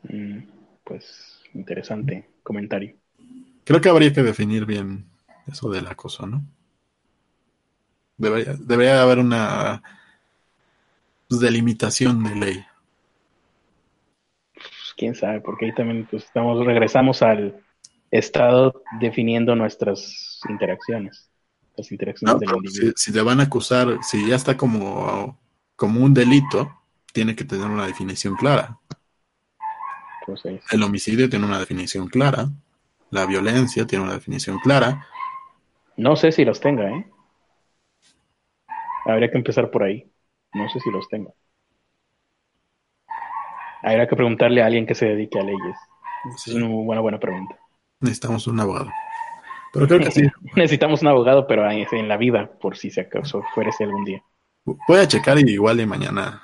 Mm, 0.03 0.43
Pues 0.83 1.41
interesante 1.55 2.29
comentario. 2.43 2.95
Creo 3.63 3.81
que 3.81 3.89
habría 3.89 4.13
que 4.13 4.21
definir 4.21 4.67
bien 4.67 5.07
eso 5.47 5.71
del 5.71 5.87
acoso, 5.87 6.27
¿no? 6.27 6.43
Debería, 8.15 8.53
debería 8.53 9.01
haber 9.01 9.17
una 9.17 9.81
pues, 11.27 11.41
delimitación 11.41 12.23
de 12.23 12.35
ley. 12.35 12.65
Pues, 14.53 14.93
quién 14.95 15.15
sabe, 15.15 15.41
porque 15.41 15.65
ahí 15.65 15.73
también 15.73 16.05
pues, 16.05 16.25
estamos, 16.25 16.63
regresamos 16.63 17.23
al 17.23 17.64
estado 18.11 18.83
definiendo 18.99 19.55
nuestras 19.55 20.39
interacciones, 20.49 21.31
las 21.77 21.91
interacciones 21.91 22.39
No, 22.39 22.39
del 22.39 22.53
individuo. 22.53 22.91
si, 22.93 22.93
si 22.95 23.11
te 23.13 23.21
van 23.21 23.39
a 23.39 23.43
acusar, 23.43 23.99
si 24.03 24.27
ya 24.27 24.35
está 24.35 24.57
como, 24.57 25.39
como 25.75 26.01
un 26.03 26.13
delito, 26.13 26.71
tiene 27.13 27.35
que 27.35 27.45
tener 27.45 27.67
una 27.67 27.85
definición 27.87 28.35
clara. 28.35 28.79
Entonces, 30.19 30.61
El 30.69 30.83
homicidio 30.83 31.27
tiene 31.27 31.47
una 31.47 31.57
definición 31.57 32.07
clara. 32.07 32.51
La 33.09 33.25
violencia 33.25 33.87
tiene 33.87 34.03
una 34.05 34.13
definición 34.13 34.59
clara. 34.59 35.07
no 35.97 36.15
sé 36.15 36.31
si 36.31 36.45
los 36.45 36.61
tenga, 36.61 36.89
¿eh? 36.89 37.05
Habría 39.05 39.31
que 39.31 39.37
empezar 39.37 39.71
por 39.71 39.83
ahí. 39.83 40.11
No 40.53 40.67
sé 40.69 40.79
si 40.79 40.91
los 40.91 41.07
tenga. 41.07 41.31
Habría 43.81 44.07
que 44.07 44.17
preguntarle 44.17 44.61
a 44.61 44.65
alguien 44.65 44.85
que 44.85 44.95
se 44.95 45.05
dedique 45.05 45.39
a 45.39 45.43
leyes. 45.43 45.77
Sí, 46.37 46.51
Es 46.51 46.55
una 46.55 46.67
buena, 46.67 47.01
buena 47.01 47.19
pregunta. 47.19 47.57
Necesitamos 47.99 48.47
un 48.47 48.59
abogado. 48.59 48.91
Pero 49.73 49.87
creo 49.87 49.99
que 49.99 50.11
sí. 50.11 50.21
Necesitamos 50.55 51.01
un 51.01 51.09
abogado, 51.09 51.47
pero 51.47 51.69
en 51.69 52.07
la 52.07 52.17
vida, 52.17 52.49
por 52.59 52.77
si 52.77 52.89
se 52.89 53.01
acaso 53.01 53.43
fuese 53.53 53.83
algún 53.83 54.05
día. 54.05 54.23
Voy 54.63 54.99
a 54.99 55.07
checar 55.07 55.37
y 55.37 55.51
igual 55.51 55.79
y 55.81 55.85
mañana. 55.85 56.41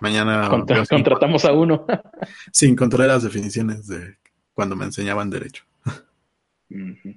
Mañana 0.00 0.48
Contra- 0.48 0.84
contratamos 0.86 1.44
a 1.44 1.52
uno. 1.52 1.86
si 2.52 2.66
encontré 2.66 3.06
las 3.06 3.22
definiciones 3.22 3.86
de 3.86 4.16
cuando 4.52 4.76
me 4.76 4.84
enseñaban 4.84 5.30
derecho. 5.30 5.64
Ujú. 6.70 7.14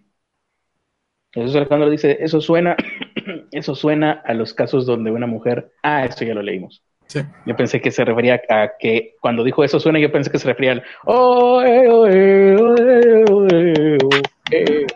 Jesús 1.32 1.56
Alejandro 1.56 1.90
dice, 1.90 2.18
eso 2.20 2.42
suena, 2.42 2.76
eso 3.52 3.74
suena 3.76 4.22
a 4.24 4.34
los 4.34 4.54
casos 4.54 4.86
donde 4.86 5.12
una 5.12 5.26
mujer, 5.28 5.72
ah, 5.82 6.06
esto 6.06 6.26
ya 6.26 6.36
lo 6.36 6.44
leímos. 6.44 6.84
Sí. 7.14 7.22
Yo 7.46 7.56
pensé 7.56 7.80
que 7.80 7.92
se 7.92 8.04
refería 8.04 8.42
a 8.50 8.72
que 8.80 9.18
cuando 9.22 9.44
dijo 9.44 9.64
eso 9.64 9.80
suena, 9.80 10.00
yo 10.00 10.12
pensé 10.12 10.32
que 10.32 10.40
se 10.40 10.48
refería 10.48 10.72
al 10.72 10.84
oh, 11.06 11.62
eh, 11.62 11.88
oh, 11.88 12.08
eh, 12.08 12.56
oh, 12.60 12.76
eh, 12.76 13.26
oh, 13.30 13.48
eh, 13.52 13.98
oh, 14.04 14.10
eh". 14.50 14.88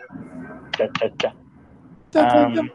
Cha, 0.76 0.88
cha, 0.98 1.32
cha. 2.12 2.44
Am, 2.44 2.72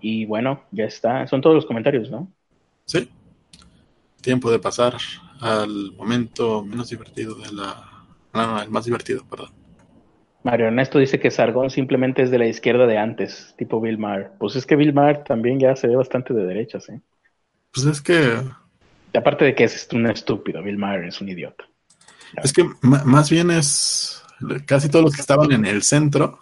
y 0.00 0.24
bueno, 0.26 0.64
ya 0.72 0.86
está. 0.86 1.24
Son 1.28 1.40
todos 1.40 1.54
los 1.54 1.66
comentarios, 1.66 2.10
¿no? 2.10 2.26
Sí. 2.84 3.08
Tiempo 4.20 4.50
de 4.50 4.58
pasar 4.58 4.96
al 5.40 5.92
momento 5.92 6.64
menos 6.64 6.90
divertido 6.90 7.36
de 7.36 7.52
la. 7.52 7.76
No, 8.34 8.46
no, 8.48 8.60
el 8.60 8.70
más 8.70 8.86
divertido, 8.86 9.24
perdón. 9.30 9.59
Mario 10.42 10.66
Ernesto 10.66 10.98
dice 10.98 11.20
que 11.20 11.30
Sargón 11.30 11.70
simplemente 11.70 12.22
es 12.22 12.30
de 12.30 12.38
la 12.38 12.46
izquierda 12.46 12.86
de 12.86 12.96
antes, 12.96 13.54
tipo 13.58 13.80
Bill 13.80 13.98
Maher. 13.98 14.30
Pues 14.38 14.56
es 14.56 14.64
que 14.64 14.76
Bill 14.76 14.94
Maher 14.94 15.22
también 15.24 15.60
ya 15.60 15.76
se 15.76 15.86
ve 15.86 15.96
bastante 15.96 16.32
de 16.32 16.44
derechas, 16.46 16.88
¿eh? 16.88 17.00
Pues 17.72 17.86
es 17.86 18.00
que. 18.00 18.40
Aparte 19.14 19.44
de 19.44 19.54
que 19.54 19.64
es 19.64 19.88
un 19.92 20.06
estúpido, 20.06 20.62
Bill 20.62 20.78
Maher 20.78 21.04
es 21.04 21.20
un 21.20 21.28
idiota. 21.28 21.64
Es 22.42 22.52
que 22.52 22.64
más 22.82 23.30
bien 23.30 23.50
es. 23.50 24.22
Casi 24.66 24.88
todos 24.88 25.04
los 25.04 25.14
que 25.14 25.20
estaban 25.20 25.52
en 25.52 25.66
el 25.66 25.82
centro. 25.82 26.38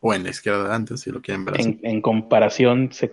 O 0.00 0.12
en 0.12 0.24
la 0.24 0.30
izquierda 0.30 0.68
de 0.68 0.74
antes, 0.74 1.00
si 1.00 1.10
lo 1.10 1.22
quieren 1.22 1.44
ver 1.44 1.54
así. 1.54 1.62
En, 1.62 1.80
en 1.82 2.02
comparación, 2.02 2.90
se 2.92 3.08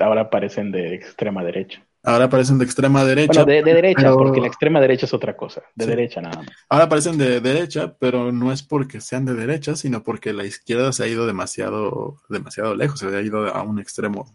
ahora 0.00 0.30
parecen 0.30 0.72
de 0.72 0.94
extrema 0.94 1.44
derecha. 1.44 1.84
Ahora 2.08 2.30
parecen 2.30 2.56
de 2.58 2.64
extrema 2.64 3.04
derecha. 3.04 3.44
Bueno, 3.44 3.44
de, 3.44 3.62
de 3.62 3.74
derecha, 3.74 4.00
pero- 4.02 4.16
porque 4.16 4.40
la 4.40 4.46
extrema 4.46 4.80
derecha 4.80 5.04
es 5.04 5.12
otra 5.12 5.36
cosa. 5.36 5.62
De 5.74 5.84
Sí. 5.84 5.90
derecha 5.90 6.22
nada 6.22 6.38
más. 6.38 6.48
Ahora 6.70 6.88
parecen 6.88 7.18
de 7.18 7.40
derecha, 7.42 7.94
pero 7.98 8.32
no 8.32 8.50
es 8.50 8.62
porque 8.62 9.02
sean 9.02 9.26
de 9.26 9.34
derecha, 9.34 9.76
sino 9.76 10.02
porque 10.02 10.32
la 10.32 10.44
izquierda 10.46 10.90
se 10.92 11.04
ha 11.04 11.06
ido 11.06 11.26
demasiado, 11.26 12.16
demasiado 12.30 12.74
lejos, 12.74 12.98
se 13.00 13.14
ha 13.14 13.20
ido 13.20 13.46
a 13.54 13.62
un 13.62 13.78
extremo. 13.78 14.34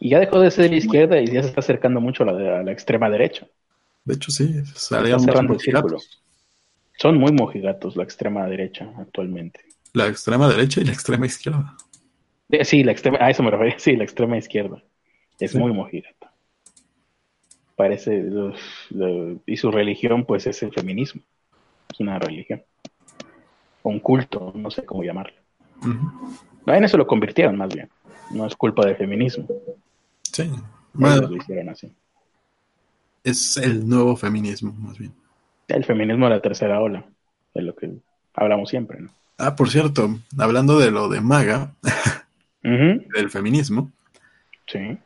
Y 0.00 0.10
ya 0.10 0.20
dejó 0.20 0.38
de 0.40 0.50
ser 0.50 0.64
de 0.64 0.70
la 0.72 0.76
izquierda 0.76 1.18
y 1.20 1.26
ya 1.28 1.42
se 1.42 1.48
está 1.48 1.60
acercando 1.60 2.00
mucho 2.00 2.24
a 2.24 2.26
la, 2.26 2.60
a 2.60 2.62
la 2.62 2.72
extrema 2.72 3.08
derecha. 3.08 3.46
De 4.04 4.14
hecho, 4.14 4.30
sí, 4.30 4.54
salían 4.74 5.20
cerrando 5.20 5.58
círculo. 5.58 5.96
Son 6.98 7.16
muy 7.16 7.32
mojigatos 7.32 7.96
la 7.96 8.02
extrema 8.04 8.46
derecha 8.46 8.92
actualmente. 8.98 9.60
La 9.94 10.06
extrema 10.08 10.46
derecha 10.48 10.82
y 10.82 10.84
la 10.84 10.92
extrema 10.92 11.24
izquierda. 11.26 11.74
Eh, 12.50 12.64
Sí, 12.66 12.84
la 12.84 12.92
extrema, 12.92 13.16
a 13.20 13.30
eso 13.30 13.42
me 13.42 13.50
refería, 13.50 13.74
sí, 13.78 13.96
la 13.96 14.04
extrema 14.04 14.36
izquierda. 14.36 14.82
Es 15.38 15.52
Sí. 15.52 15.58
muy 15.58 15.72
mojigata. 15.72 16.32
Parece, 17.76 18.22
lo- 18.22 18.54
y 19.46 19.56
su 19.56 19.70
religión, 19.70 20.24
pues, 20.24 20.46
es 20.46 20.62
el 20.62 20.72
feminismo. 20.72 21.22
Es 21.92 22.00
una 22.00 22.18
religión. 22.18 22.62
O 23.82 23.90
un 23.90 24.00
culto, 24.00 24.52
no 24.54 24.70
sé 24.70 24.84
cómo 24.84 25.04
llamarlo. 25.04 25.36
No, 26.66 26.74
en 26.74 26.84
eso 26.84 26.96
lo 26.96 27.06
convirtieron 27.06 27.56
más 27.56 27.72
bien. 27.72 27.88
No 28.32 28.46
es 28.46 28.56
culpa 28.56 28.84
del 28.84 28.96
feminismo. 28.96 29.46
Sí. 30.22 30.50
Bueno, 30.92 31.28
lo 31.28 31.36
hicieron 31.36 31.68
así. 31.68 31.92
es 33.24 33.56
el 33.58 33.86
nuevo 33.86 34.16
feminismo, 34.16 34.72
más 34.72 34.96
bien. 34.98 35.12
El 35.68 35.84
feminismo 35.84 36.26
de 36.26 36.30
la 36.36 36.40
tercera 36.40 36.80
ola, 36.80 37.04
de 37.54 37.62
lo 37.62 37.74
que 37.76 37.90
hablamos 38.32 38.70
siempre, 38.70 39.00
¿no? 39.00 39.10
Ah, 39.36 39.54
por 39.54 39.68
cierto, 39.68 40.18
hablando 40.38 40.78
de 40.78 40.90
lo 40.90 41.08
de 41.08 41.20
MAGA, 41.20 41.74
del 42.62 43.30
feminismo, 43.30 43.92
Sí. 44.66 44.98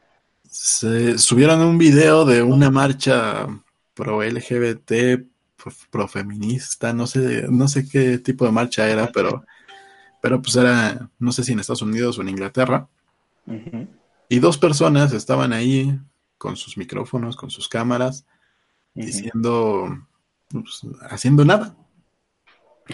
Se 0.53 1.16
subieron 1.16 1.61
un 1.61 1.79
video 1.79 2.27
de 2.27 2.43
una 2.43 2.70
marcha 2.70 3.47
pro 3.95 4.23
LGBT, 4.23 5.24
pro, 5.57 5.73
pro 5.91 6.09
feminista, 6.09 6.93
no 6.93 7.07
sé, 7.07 7.47
no 7.49 7.69
sé 7.69 7.89
qué 7.89 8.19
tipo 8.19 8.45
de 8.45 8.53
marcha 8.53 8.87
era, 8.89 9.11
pero, 9.11 9.45
pero 10.20 10.43
pues 10.43 10.55
era, 10.57 11.09
no 11.19 11.33
sé 11.33 11.43
si 11.43 11.53
en 11.53 11.61
Estados 11.61 11.81
Unidos 11.81 12.19
o 12.19 12.23
en 12.23 12.29
Inglaterra, 12.29 12.87
y 14.29 14.39
dos 14.39 14.59
personas 14.59 15.12
estaban 15.15 15.55
ahí 15.55 15.99
con 16.37 16.57
sus 16.57 16.77
micrófonos, 16.77 17.35
con 17.35 17.51
sus 17.51 17.66
cámaras, 17.66 18.27
diciendo, 18.95 20.07
pues, 20.51 20.83
haciendo 21.09 21.47
nada, 21.47 21.74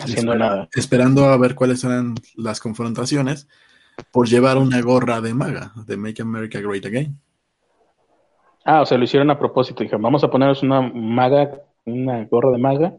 Haciendo 0.01 0.37
nada. 0.37 0.69
esperando 0.75 1.25
a 1.25 1.37
ver 1.39 1.57
cuáles 1.57 1.83
eran 1.83 2.15
las 2.37 2.61
confrontaciones 2.61 3.49
por 4.13 4.29
llevar 4.29 4.59
una 4.59 4.81
gorra 4.81 5.21
de 5.21 5.35
MAGA, 5.35 5.73
de 5.87 5.97
Make 5.97 6.23
America 6.23 6.61
Great 6.61 6.87
Again. 6.87 7.19
Ah, 8.71 8.83
o 8.83 8.87
sea, 8.87 8.99
lo 8.99 9.05
hicieron 9.05 9.31
a 9.31 9.39
propósito. 9.39 9.83
Dijeron, 9.83 10.03
vamos 10.03 10.23
a 10.25 10.31
ponernos 10.31 10.63
una 10.63 10.83
maga, 10.83 11.63
una 11.87 12.27
gorra 12.27 12.51
de 12.51 12.59
maga 12.59 12.99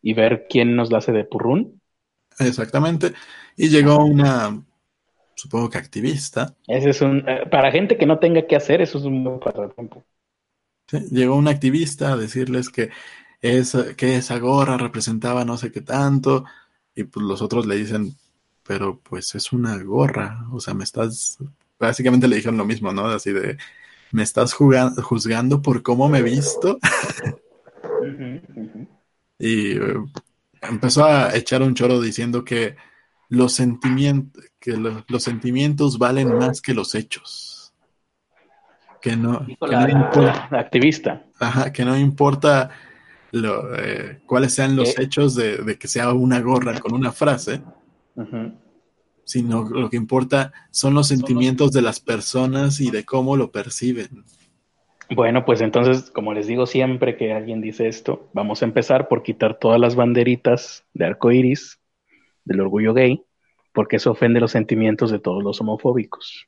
y 0.00 0.14
ver 0.14 0.46
quién 0.48 0.74
nos 0.74 0.90
la 0.90 0.98
hace 0.98 1.12
de 1.12 1.24
purrún. 1.24 1.82
Exactamente. 2.38 3.12
Y 3.54 3.68
llegó 3.68 4.02
una, 4.02 4.58
supongo 5.34 5.68
que 5.68 5.76
activista. 5.76 6.54
Ese 6.66 6.88
es 6.88 7.02
un, 7.02 7.28
eh, 7.28 7.46
para 7.50 7.70
gente 7.70 7.98
que 7.98 8.06
no 8.06 8.18
tenga 8.18 8.46
que 8.46 8.56
hacer, 8.56 8.80
eso 8.80 8.96
es 8.96 9.04
un 9.04 9.22
buen 9.22 9.38
pasatiempo. 9.38 10.02
¿sí? 10.86 10.98
Llegó 11.10 11.36
una 11.36 11.50
activista 11.50 12.14
a 12.14 12.16
decirles 12.16 12.70
que, 12.70 12.88
esa, 13.42 13.94
que 13.94 14.16
esa 14.16 14.38
gorra 14.38 14.78
representaba 14.78 15.44
no 15.44 15.58
sé 15.58 15.70
qué 15.70 15.82
tanto. 15.82 16.46
Y 16.94 17.04
pues 17.04 17.26
los 17.26 17.42
otros 17.42 17.66
le 17.66 17.76
dicen, 17.76 18.16
pero 18.66 18.98
pues 18.98 19.34
es 19.34 19.52
una 19.52 19.76
gorra. 19.82 20.46
O 20.52 20.58
sea, 20.58 20.72
me 20.72 20.84
estás. 20.84 21.36
Básicamente 21.78 22.28
le 22.28 22.36
dijeron 22.36 22.56
lo 22.56 22.64
mismo, 22.64 22.94
¿no? 22.94 23.08
Así 23.08 23.30
de. 23.30 23.58
Me 24.12 24.22
estás 24.22 24.52
jugando, 24.52 25.02
juzgando 25.02 25.62
por 25.62 25.82
cómo 25.82 26.08
me 26.08 26.18
he 26.18 26.22
visto. 26.22 26.78
Y 29.38 29.72
eh, 29.72 29.94
empezó 30.60 31.04
a 31.04 31.34
echar 31.34 31.62
un 31.62 31.74
choro 31.74 32.00
diciendo 32.00 32.44
que 32.44 32.76
los 33.28 33.54
sentimientos, 33.54 34.44
que 34.60 34.72
lo- 34.76 35.04
los 35.08 35.22
sentimientos 35.22 35.98
valen 35.98 36.36
más 36.38 36.60
que 36.60 36.74
los 36.74 36.94
hechos. 36.94 37.72
Que 39.00 39.16
no, 39.16 39.40
Dijo 39.40 39.66
que 39.66 39.72
la, 39.72 39.86
no 39.86 39.98
importa, 39.98 40.48
la 40.50 40.60
activista. 40.60 41.24
ajá, 41.40 41.72
que 41.72 41.84
no 41.84 41.96
importa 41.96 42.70
lo, 43.32 43.74
eh, 43.74 44.20
cuáles 44.26 44.54
sean 44.54 44.76
los 44.76 44.94
¿Qué? 44.94 45.02
hechos 45.04 45.34
de, 45.34 45.56
de 45.56 45.78
que 45.78 45.88
sea 45.88 46.12
una 46.12 46.40
gorra 46.40 46.78
con 46.78 46.94
una 46.94 47.10
frase, 47.12 47.62
Ujú. 48.14 48.52
Sino 49.24 49.68
lo 49.68 49.88
que 49.90 49.96
importa 49.96 50.52
son 50.70 50.94
los 50.94 51.08
sentimientos 51.08 51.72
de 51.72 51.82
las 51.82 52.00
personas 52.00 52.80
y 52.80 52.90
de 52.90 53.04
cómo 53.04 53.36
lo 53.36 53.50
perciben. 53.50 54.24
Bueno, 55.10 55.44
pues 55.44 55.60
entonces, 55.60 56.10
como 56.10 56.32
les 56.32 56.46
digo 56.46 56.66
siempre 56.66 57.16
que 57.16 57.32
alguien 57.32 57.60
dice 57.60 57.86
esto, 57.86 58.30
vamos 58.32 58.62
a 58.62 58.64
empezar 58.64 59.08
por 59.08 59.22
quitar 59.22 59.58
todas 59.58 59.78
las 59.78 59.94
banderitas 59.94 60.84
de 60.94 61.04
arco 61.04 61.30
iris 61.30 61.78
del 62.44 62.60
orgullo 62.60 62.94
gay, 62.94 63.22
porque 63.72 63.96
eso 63.96 64.10
ofende 64.12 64.40
los 64.40 64.52
sentimientos 64.52 65.10
de 65.10 65.18
todos 65.18 65.42
los 65.44 65.60
homofóbicos. 65.60 66.46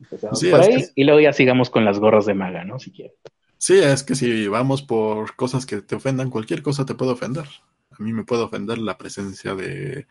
Empezamos 0.00 0.40
Sí, 0.40 0.50
por 0.50 0.60
es 0.60 0.66
ahí 0.66 0.76
que- 0.76 0.88
y 0.94 1.04
luego 1.04 1.20
ya 1.20 1.32
sigamos 1.32 1.70
con 1.70 1.84
las 1.84 1.98
gorras 1.98 2.26
de 2.26 2.34
maga, 2.34 2.64
¿no? 2.64 2.78
Si 2.78 2.90
quieren. 2.90 3.14
Sí, 3.58 3.78
es 3.78 4.02
que 4.02 4.14
si 4.14 4.48
vamos 4.48 4.82
por 4.82 5.34
cosas 5.36 5.64
que 5.66 5.80
te 5.80 5.94
ofendan, 5.94 6.30
cualquier 6.30 6.62
cosa 6.62 6.84
te 6.84 6.94
puede 6.94 7.12
ofender. 7.12 7.46
A 7.90 8.02
mí 8.02 8.12
me 8.12 8.24
puede 8.24 8.42
ofender 8.42 8.78
la 8.78 8.98
presencia 8.98 9.54
de 9.54 10.06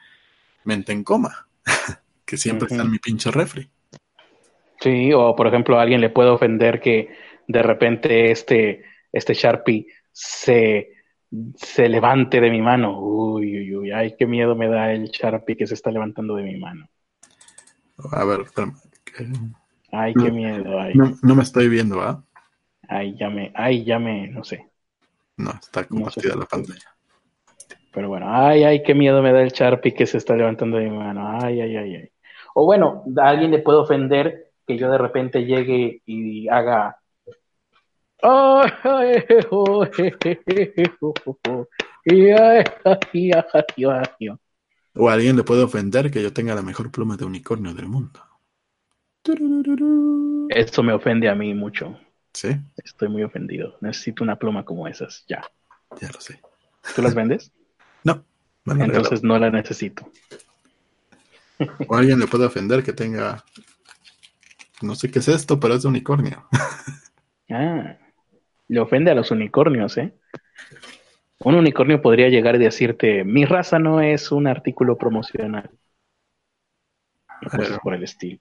mente 0.66 0.92
en 0.92 1.04
coma, 1.04 1.48
que 2.26 2.38
siempre 2.38 2.68
está 2.68 2.84
en 2.84 2.92
mi 2.92 3.00
pinche 3.00 3.32
refri. 3.32 3.70
Sí, 4.82 5.12
o 5.14 5.36
por 5.36 5.48
ejemplo, 5.48 5.80
a 5.80 5.82
alguien 5.82 6.02
le 6.02 6.10
puede 6.10 6.30
ofender 6.30 6.82
que 6.82 7.10
de 7.48 7.64
repente 7.64 8.32
este, 8.32 8.84
este 9.12 9.34
Sharpie 9.34 9.88
se, 10.12 10.94
se 11.56 11.90
levante 11.90 12.42
de 12.42 12.50
mi 12.52 12.62
mano. 12.62 13.00
Uy, 13.00 13.58
uy, 13.60 13.76
uy, 13.76 13.92
ay, 13.92 14.16
qué 14.18 14.26
miedo 14.26 14.56
me 14.56 14.68
da 14.68 14.92
el 14.92 15.06
Sharpie 15.06 15.56
que 15.56 15.68
se 15.68 15.74
está 15.74 15.92
levantando 15.92 16.36
de 16.36 16.44
mi 16.44 16.58
mano. 16.58 16.88
A 18.12 18.26
ver, 18.26 18.42
Ay, 19.92 20.14
No. 20.14 20.26
qué 20.26 20.32
miedo, 20.32 20.80
ay, 20.80 20.94
no, 20.96 21.18
no 21.22 21.36
me 21.36 21.44
estoy 21.44 21.70
viendo, 21.70 22.02
¿ah? 22.02 22.22
ay, 22.90 23.16
ya 23.18 23.30
me, 23.30 23.52
ay, 23.56 23.86
ya 23.86 23.98
me, 23.98 24.28
no 24.28 24.44
sé. 24.44 24.70
No, 25.38 25.52
está 25.52 25.82
No 25.84 25.88
compartida 25.90 26.34
sé. 26.34 26.40
la 26.40 26.46
pantalla. 26.46 26.95
Pero 27.96 28.10
bueno, 28.10 28.26
ay, 28.30 28.66
ay, 28.66 28.84
qué 28.84 28.94
miedo 28.94 29.24
me 29.24 29.32
da 29.32 29.42
el 29.42 29.54
Sharpie 29.54 29.94
que 29.94 30.06
se 30.06 30.18
está 30.18 30.36
levantando 30.36 30.76
de 30.76 30.90
mi 30.90 30.98
mano. 30.98 31.40
Ay, 31.42 31.62
ay, 31.62 31.78
ay, 31.78 31.96
ay. 31.96 32.10
O 32.54 32.66
bueno, 32.66 33.06
a 33.18 33.30
alguien 33.30 33.52
le 33.52 33.60
puede 33.60 33.78
ofender 33.78 34.52
que 34.68 34.78
yo 34.78 34.92
de 34.92 34.98
repente 34.98 35.46
llegue 35.46 36.02
y 36.06 36.50
haga. 36.50 36.98
O 44.96 45.10
a 45.10 45.14
alguien 45.14 45.38
le 45.38 45.44
puede 45.44 45.64
ofender 45.64 46.12
que 46.12 46.22
yo 46.22 46.34
tenga 46.34 46.56
la 46.56 46.62
mejor 46.62 46.92
pluma 46.92 47.16
de 47.16 47.26
unicornio 47.26 47.74
del 47.74 47.88
mundo. 47.88 48.20
Esto 50.50 50.84
me 50.84 50.94
ofende 50.94 51.30
a 51.30 51.36
mí 51.36 51.54
mucho. 51.54 51.98
Sí, 52.34 52.50
Estoy 52.78 53.10
muy 53.10 53.24
ofendido. 53.24 53.78
Necesito 53.82 54.24
una 54.24 54.38
pluma 54.38 54.66
como 54.66 54.88
esas. 54.88 55.24
Ya. 55.28 55.44
ya 56.02 56.10
lo 56.10 56.20
sé. 56.20 56.42
¿Tú 56.96 57.02
las 57.02 57.16
vendes? 57.16 57.52
No, 58.06 58.24
la. 58.64 58.86
Entonces 58.86 59.22
no 59.24 59.38
las 59.38 59.52
necesito. 59.52 60.10
O 61.88 61.96
alguien 61.96 62.20
le 62.20 62.28
puede 62.28 62.46
ofender 62.46 62.84
que 62.84 62.94
tenga. 62.94 63.44
No 64.82 64.96
sé 64.96 65.12
qué 65.12 65.20
es 65.20 65.28
esto, 65.28 65.60
pero 65.60 65.74
es 65.76 65.82
de 65.84 65.90
unicornio. 65.90 66.48
Ah, 67.48 67.98
le 68.68 68.80
ofende 68.80 69.12
a 69.12 69.14
los 69.14 69.30
unicornios, 69.30 69.96
¿eh? 70.00 70.16
Un 71.42 71.54
unicornio 71.54 72.02
podría 72.02 72.28
llegar 72.28 72.56
y 72.56 72.58
decirte, 72.58 73.24
mi 73.24 73.46
raza 73.46 73.78
no 73.78 74.02
es 74.02 74.32
un 74.32 74.48
artículo 74.48 74.98
promocional. 74.98 75.70
Y 77.42 77.46
cosas 77.46 77.68
Pero- 77.68 77.80
por 77.82 77.94
el 77.94 78.04
estilo. 78.04 78.40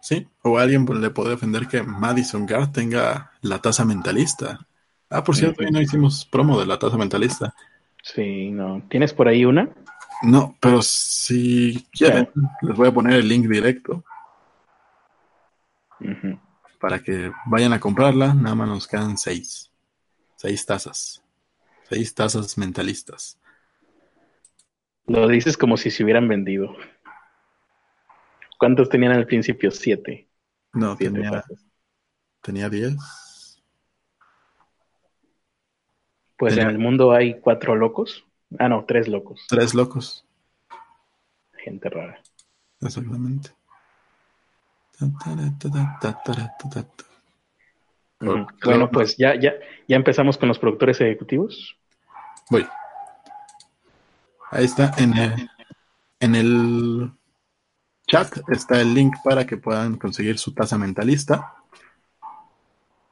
Sí, 0.00 0.28
o 0.42 0.58
a 0.58 0.62
alguien 0.62 0.86
le 1.00 1.10
puede 1.10 1.34
ofender 1.34 1.66
que 1.66 1.82
Madison 1.82 2.46
Gard 2.46 2.70
tenga 2.70 3.32
la 3.42 3.58
taza 3.60 3.84
mentalista. 3.84 4.64
Ah, 5.10 5.24
por 5.24 5.34
cierto, 5.34 5.64
hoy 5.64 5.72
no 5.72 5.80
hicimos 5.80 6.24
promo 6.24 6.60
de 6.60 6.66
la 6.66 6.78
taza 6.78 6.96
mentalista. 6.96 7.52
Sí, 8.02 8.50
no. 8.50 8.82
¿Tienes 8.88 9.12
por 9.12 9.28
ahí 9.28 9.44
una? 9.44 9.68
No, 10.22 10.56
pero 10.60 10.82
si 10.82 11.86
quieren, 11.92 12.28
les 12.62 12.76
voy 12.76 12.88
a 12.88 12.92
poner 12.92 13.14
el 13.14 13.28
link 13.28 13.46
directo 13.46 14.04
para 16.80 17.00
que 17.00 17.32
vayan 17.46 17.72
a 17.72 17.80
comprarla. 17.80 18.34
Nada 18.34 18.54
más 18.54 18.68
nos 18.68 18.86
quedan 18.88 19.16
seis. 19.16 19.70
Seis 20.36 20.64
tazas. 20.64 21.22
Seis 21.88 22.14
tazas 22.14 22.58
mentalistas. 22.58 23.38
Lo 25.06 25.26
dices 25.26 25.56
como 25.56 25.76
si 25.76 25.90
se 25.90 26.04
hubieran 26.04 26.28
vendido. 26.28 26.74
¿Cuántos 28.58 28.88
tenían 28.88 29.12
al 29.12 29.26
principio? 29.26 29.70
Siete. 29.70 30.28
No, 30.72 30.96
Siete 30.96 31.14
tenía, 31.14 31.30
tazas. 31.30 31.64
tenía 32.42 32.68
diez. 32.68 32.96
Pues 36.38 36.54
Tenía- 36.54 36.70
en 36.70 36.76
el 36.76 36.78
mundo 36.78 37.12
hay 37.12 37.40
cuatro 37.40 37.74
locos. 37.74 38.24
Ah, 38.58 38.68
no, 38.68 38.84
tres 38.86 39.08
locos. 39.08 39.44
Tres 39.48 39.74
locos. 39.74 40.24
Gente 41.64 41.90
rara. 41.90 42.22
Exactamente. 42.80 43.50
Bueno, 48.64 48.90
pues 48.90 49.16
ya, 49.16 49.34
ya, 49.34 49.52
ya 49.86 49.96
empezamos 49.96 50.38
con 50.38 50.48
los 50.48 50.58
productores 50.58 51.00
ejecutivos. 51.00 51.76
Voy. 52.50 52.66
Ahí 54.50 54.64
está, 54.64 54.92
en 54.96 55.16
el, 55.16 55.50
en 56.20 56.34
el 56.34 57.12
chat 58.06 58.38
está 58.48 58.80
el 58.80 58.94
link 58.94 59.14
para 59.22 59.46
que 59.46 59.56
puedan 59.56 59.98
conseguir 59.98 60.38
su 60.38 60.54
taza 60.54 60.78
mentalista 60.78 61.54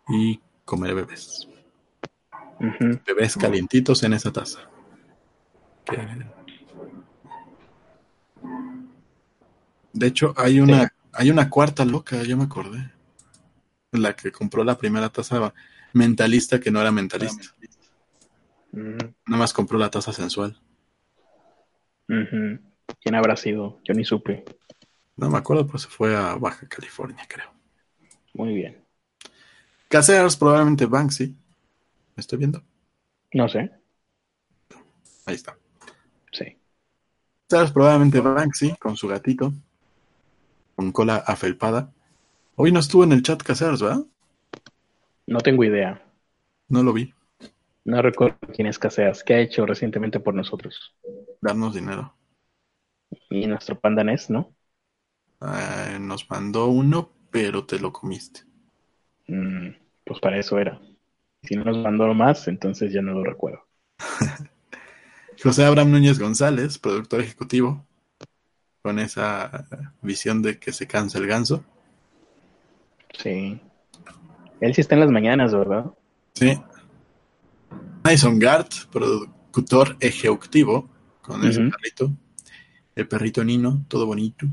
y 0.09 0.41
comer 0.65 0.95
bebés. 0.95 1.47
Ujú. 2.61 3.01
Bebés 3.07 3.37
calientitos 3.37 4.03
en 4.03 4.13
esa 4.15 4.33
taza. 4.33 4.61
Que- 5.85 6.27
De 9.93 10.07
hecho, 10.07 10.35
hay 10.37 10.61
una, 10.61 10.93
hay 11.13 11.31
una 11.31 11.49
cuarta 11.49 11.85
loca, 11.85 12.23
yo 12.23 12.37
me 12.37 12.45
acordé. 12.45 12.91
La 13.93 14.15
que 14.15 14.31
compró 14.31 14.63
la 14.65 14.77
primera 14.77 15.09
taza 15.09 15.55
mentalista 15.95 16.61
que 16.61 16.71
no 16.71 16.81
era 16.81 16.91
mentalista. 16.93 17.45
Nada 18.73 19.15
más 19.25 19.53
compró 19.55 19.79
la 19.79 19.91
taza 19.91 20.13
sensual. 20.13 20.61
¿Quién 22.07 23.15
habrá 23.15 23.37
sido? 23.37 23.81
Yo 23.85 23.95
ni 23.95 24.05
supe. 24.05 24.45
No 25.17 25.31
me 25.31 25.39
acuerdo, 25.39 25.67
pero 25.67 25.79
se 25.79 25.89
fue 25.89 26.15
a 26.15 26.35
Baja 26.35 26.69
California, 26.69 27.25
creo. 27.27 27.51
Muy 28.35 28.55
bien. 28.55 28.85
Caseras, 29.89 30.37
probablemente 30.37 30.85
Banksy. 30.85 31.35
¿Me 32.17 32.23
estoy 32.23 32.39
viendo? 32.39 32.63
No 33.35 33.47
sé. 33.47 33.71
Ahí 35.27 35.35
está. 35.35 35.59
Sí. 36.33 36.57
Caseras, 37.47 37.73
probablemente 37.73 38.21
Banksy 38.21 38.75
con 38.77 38.97
su 38.97 39.07
gatito. 39.07 39.53
Con 40.75 40.93
cola 40.93 41.17
afelpada. 41.17 41.93
Hoy 42.55 42.73
no 42.73 42.81
estuvo 42.81 43.05
en 43.05 43.13
el 43.13 43.23
chat 43.23 43.43
Caseras, 43.43 43.83
¿verdad? 43.83 44.05
No 45.27 45.41
tengo 45.41 45.63
idea. 45.65 46.03
No 46.69 46.83
lo 46.83 46.95
vi. 46.95 47.13
No 47.85 48.01
recuerdo 48.01 48.39
quién 48.55 48.67
es 48.67 48.79
Caseas. 48.79 49.23
¿Qué 49.23 49.35
ha 49.35 49.41
hecho 49.41 49.67
recientemente 49.67 50.19
por 50.19 50.35
nosotros? 50.35 50.95
Darnos 51.43 51.75
dinero. 51.75 52.15
Y 53.29 53.47
nuestro 53.47 53.79
pandanés, 53.79 54.31
¿no? 54.31 54.55
Eh, 55.43 55.99
nos 56.01 56.31
mandó 56.31 56.67
uno, 56.69 57.11
pero 57.31 57.67
te 57.67 57.79
lo 57.79 57.93
comiste. 57.93 58.41
Mm, 59.29 59.69
pues 60.05 60.19
para 60.21 60.39
eso 60.39 60.59
era. 60.59 60.81
Si 61.43 61.55
no 61.57 61.65
nos 61.65 61.79
mandó 61.79 62.13
más, 62.15 62.49
entonces 62.49 62.93
ya 62.93 63.03
no 63.03 63.13
lo 63.13 63.25
recuerdo. 63.25 63.65
José 65.43 65.65
Abraham 65.65 65.93
Núñez 65.93 66.19
González, 66.19 66.79
productor 66.79 67.21
ejecutivo, 67.21 67.85
con 68.83 68.99
esa 68.99 69.67
visión 70.03 70.43
de 70.43 70.59
que 70.59 70.73
se 70.73 70.87
cansa 70.87 71.19
el 71.19 71.27
ganso. 71.27 71.65
Sí. 73.19 73.61
Él 74.61 74.75
sí 74.75 74.81
está 74.81 74.95
en 74.95 75.01
las 75.01 75.11
mañanas, 75.11 75.53
¿verdad? 75.53 75.87
Sí. 76.35 76.59
Mason 78.03 78.39
Gart, 78.39 78.73
productor 78.91 79.97
ejecutivo, 80.01 80.89
con 81.21 81.45
ese 81.45 81.61
perrito. 81.61 82.13
El 82.95 83.09
perrito 83.09 83.45
Nino, 83.45 83.85
todo 83.89 84.07
bonito. 84.07 84.47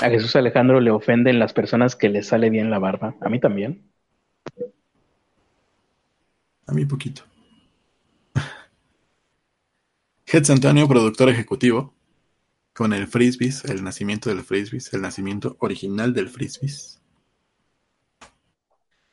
A 0.00 0.10
Jesús 0.10 0.34
Alejandro 0.34 0.80
le 0.80 0.90
ofenden 0.90 1.38
las 1.38 1.52
personas 1.52 1.94
que 1.94 2.08
le 2.08 2.22
sale 2.22 2.50
bien 2.50 2.70
la 2.70 2.78
barba. 2.78 3.14
A 3.20 3.28
mí 3.28 3.38
también. 3.38 3.90
A 6.66 6.72
mí 6.72 6.84
poquito. 6.84 7.22
Hetz 10.26 10.50
Antonio, 10.50 10.88
productor 10.88 11.28
ejecutivo, 11.28 11.94
con 12.72 12.92
el 12.92 13.06
Frisbees, 13.06 13.64
el 13.66 13.84
nacimiento 13.84 14.30
del 14.30 14.42
Frisbees, 14.42 14.92
el 14.92 15.02
nacimiento 15.02 15.56
original 15.60 16.12
del 16.12 16.28
Frisbees. 16.28 17.00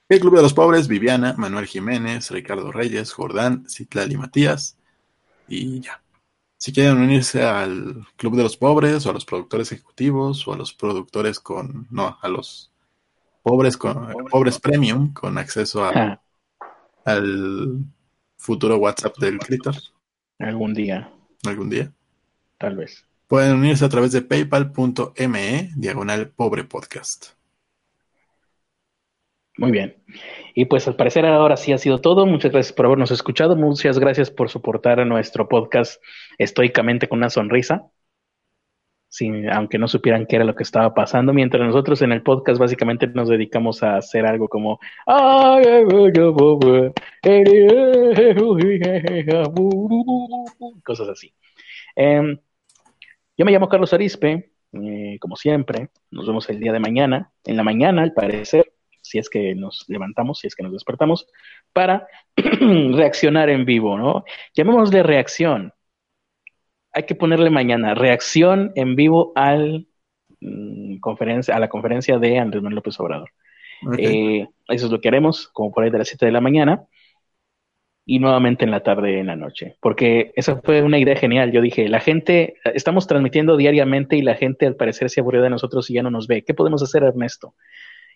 El 0.09 0.19
Club 0.19 0.35
de 0.35 0.41
los 0.41 0.53
Pobres, 0.53 0.87
Viviana, 0.87 1.35
Manuel 1.37 1.67
Jiménez, 1.67 2.31
Ricardo 2.31 2.71
Reyes, 2.71 3.13
Jordán, 3.13 3.65
Citlali 3.69 4.17
Matías 4.17 4.77
y 5.47 5.79
ya. 5.79 6.00
Si 6.61 6.71
quieren 6.71 6.99
unirse 6.99 7.41
al 7.41 8.05
Club 8.17 8.35
de 8.35 8.43
los 8.43 8.55
Pobres 8.55 9.03
o 9.07 9.09
a 9.09 9.13
los 9.13 9.25
productores 9.25 9.71
ejecutivos 9.71 10.47
o 10.47 10.53
a 10.53 10.57
los 10.57 10.73
productores 10.73 11.39
con, 11.39 11.87
no, 11.89 12.19
a 12.21 12.27
los 12.27 12.71
pobres 13.41 13.75
con 13.77 14.13
pobres 14.29 14.59
premium 14.59 15.11
con 15.11 15.39
acceso 15.39 15.83
a, 15.83 15.89
Ah, 15.89 16.21
al 17.03 17.79
futuro 18.37 18.77
WhatsApp 18.77 19.17
del 19.17 19.39
Critter 19.39 19.73
algún 20.37 20.75
día, 20.75 21.11
algún 21.47 21.71
día. 21.71 21.91
tal 22.59 22.75
vez. 22.75 23.07
Pueden 23.27 23.55
unirse 23.55 23.83
a 23.83 23.89
través 23.89 24.11
de 24.11 24.21
paypal.me 24.21 25.71
diagonal 25.75 26.29
pobre 26.29 26.63
podcast. 26.63 27.29
Muy 29.57 29.71
bien. 29.71 29.97
Y 30.55 30.65
pues 30.65 30.87
al 30.87 30.95
parecer 30.95 31.25
ahora 31.25 31.57
sí 31.57 31.73
ha 31.73 31.77
sido 31.77 31.99
todo. 31.99 32.25
Muchas 32.25 32.51
gracias 32.51 32.73
por 32.73 32.85
habernos 32.85 33.11
escuchado. 33.11 33.55
Muchas 33.55 33.99
gracias 33.99 34.31
por 34.31 34.49
soportar 34.49 34.99
a 34.99 35.05
nuestro 35.05 35.47
podcast 35.47 36.01
estoicamente 36.37 37.07
con 37.07 37.19
una 37.19 37.29
sonrisa. 37.29 37.91
Sin, 39.09 39.49
aunque 39.49 39.77
no 39.77 39.89
supieran 39.89 40.25
qué 40.25 40.37
era 40.37 40.45
lo 40.45 40.55
que 40.55 40.63
estaba 40.63 40.93
pasando, 40.93 41.33
mientras 41.33 41.61
nosotros 41.65 42.01
en 42.01 42.13
el 42.13 42.23
podcast 42.23 42.57
básicamente 42.57 43.07
nos 43.07 43.27
dedicamos 43.27 43.83
a 43.83 43.97
hacer 43.97 44.25
algo 44.25 44.47
como 44.47 44.79
cosas 50.85 51.09
así. 51.09 51.33
Em, 51.93 52.37
yo 53.37 53.45
me 53.45 53.51
llamo 53.51 53.67
Carlos 53.67 53.91
Arispe, 53.91 54.53
eh, 54.71 55.17
como 55.19 55.35
siempre, 55.35 55.89
nos 56.09 56.25
vemos 56.25 56.49
el 56.49 56.61
día 56.61 56.71
de 56.71 56.79
mañana, 56.79 57.33
en 57.43 57.57
la 57.57 57.63
mañana 57.63 58.03
al 58.03 58.13
parecer, 58.13 58.71
si 59.11 59.19
es 59.19 59.29
que 59.29 59.53
nos 59.55 59.85
levantamos, 59.89 60.39
si 60.39 60.47
es 60.47 60.55
que 60.55 60.63
nos 60.63 60.71
despertamos, 60.71 61.27
para 61.73 62.07
reaccionar 62.35 63.49
en 63.49 63.65
vivo, 63.65 63.97
¿no? 63.97 64.23
Llamémosle 64.55 65.03
reacción. 65.03 65.73
Hay 66.93 67.03
que 67.03 67.15
ponerle 67.15 67.49
mañana 67.49 67.93
reacción 67.93 68.71
en 68.75 68.95
vivo 68.95 69.33
al, 69.35 69.87
mm, 70.39 70.99
conferencia, 70.99 71.55
a 71.55 71.59
la 71.59 71.69
conferencia 71.69 72.17
de 72.17 72.39
Andrés 72.39 72.63
Manuel 72.63 72.77
López 72.77 72.99
Obrador. 72.99 73.29
Eh, 73.97 74.47
eso 74.69 74.85
es 74.85 74.91
lo 74.91 75.01
que 75.01 75.07
haremos, 75.09 75.47
como 75.49 75.71
por 75.71 75.83
ahí 75.83 75.89
de 75.89 75.97
las 75.97 76.07
7 76.07 76.25
de 76.25 76.31
la 76.31 76.41
mañana. 76.41 76.85
Y 78.05 78.19
nuevamente 78.19 78.65
en 78.65 78.71
la 78.71 78.81
tarde, 78.81 79.19
en 79.19 79.27
la 79.27 79.35
noche. 79.35 79.77
Porque 79.79 80.31
esa 80.35 80.59
fue 80.61 80.81
una 80.81 80.99
idea 80.99 81.15
genial. 81.15 81.51
Yo 81.51 81.61
dije, 81.61 81.87
la 81.87 81.99
gente, 81.99 82.55
estamos 82.73 83.07
transmitiendo 83.07 83.57
diariamente 83.57 84.17
y 84.17 84.21
la 84.21 84.35
gente 84.35 84.65
al 84.65 84.75
parecer 84.75 85.09
se 85.09 85.21
aburrió 85.21 85.41
de 85.41 85.49
nosotros 85.49 85.89
y 85.89 85.93
ya 85.93 86.03
no 86.03 86.11
nos 86.11 86.27
ve. 86.27 86.43
¿Qué 86.43 86.53
podemos 86.53 86.81
hacer, 86.81 87.03
Ernesto? 87.03 87.55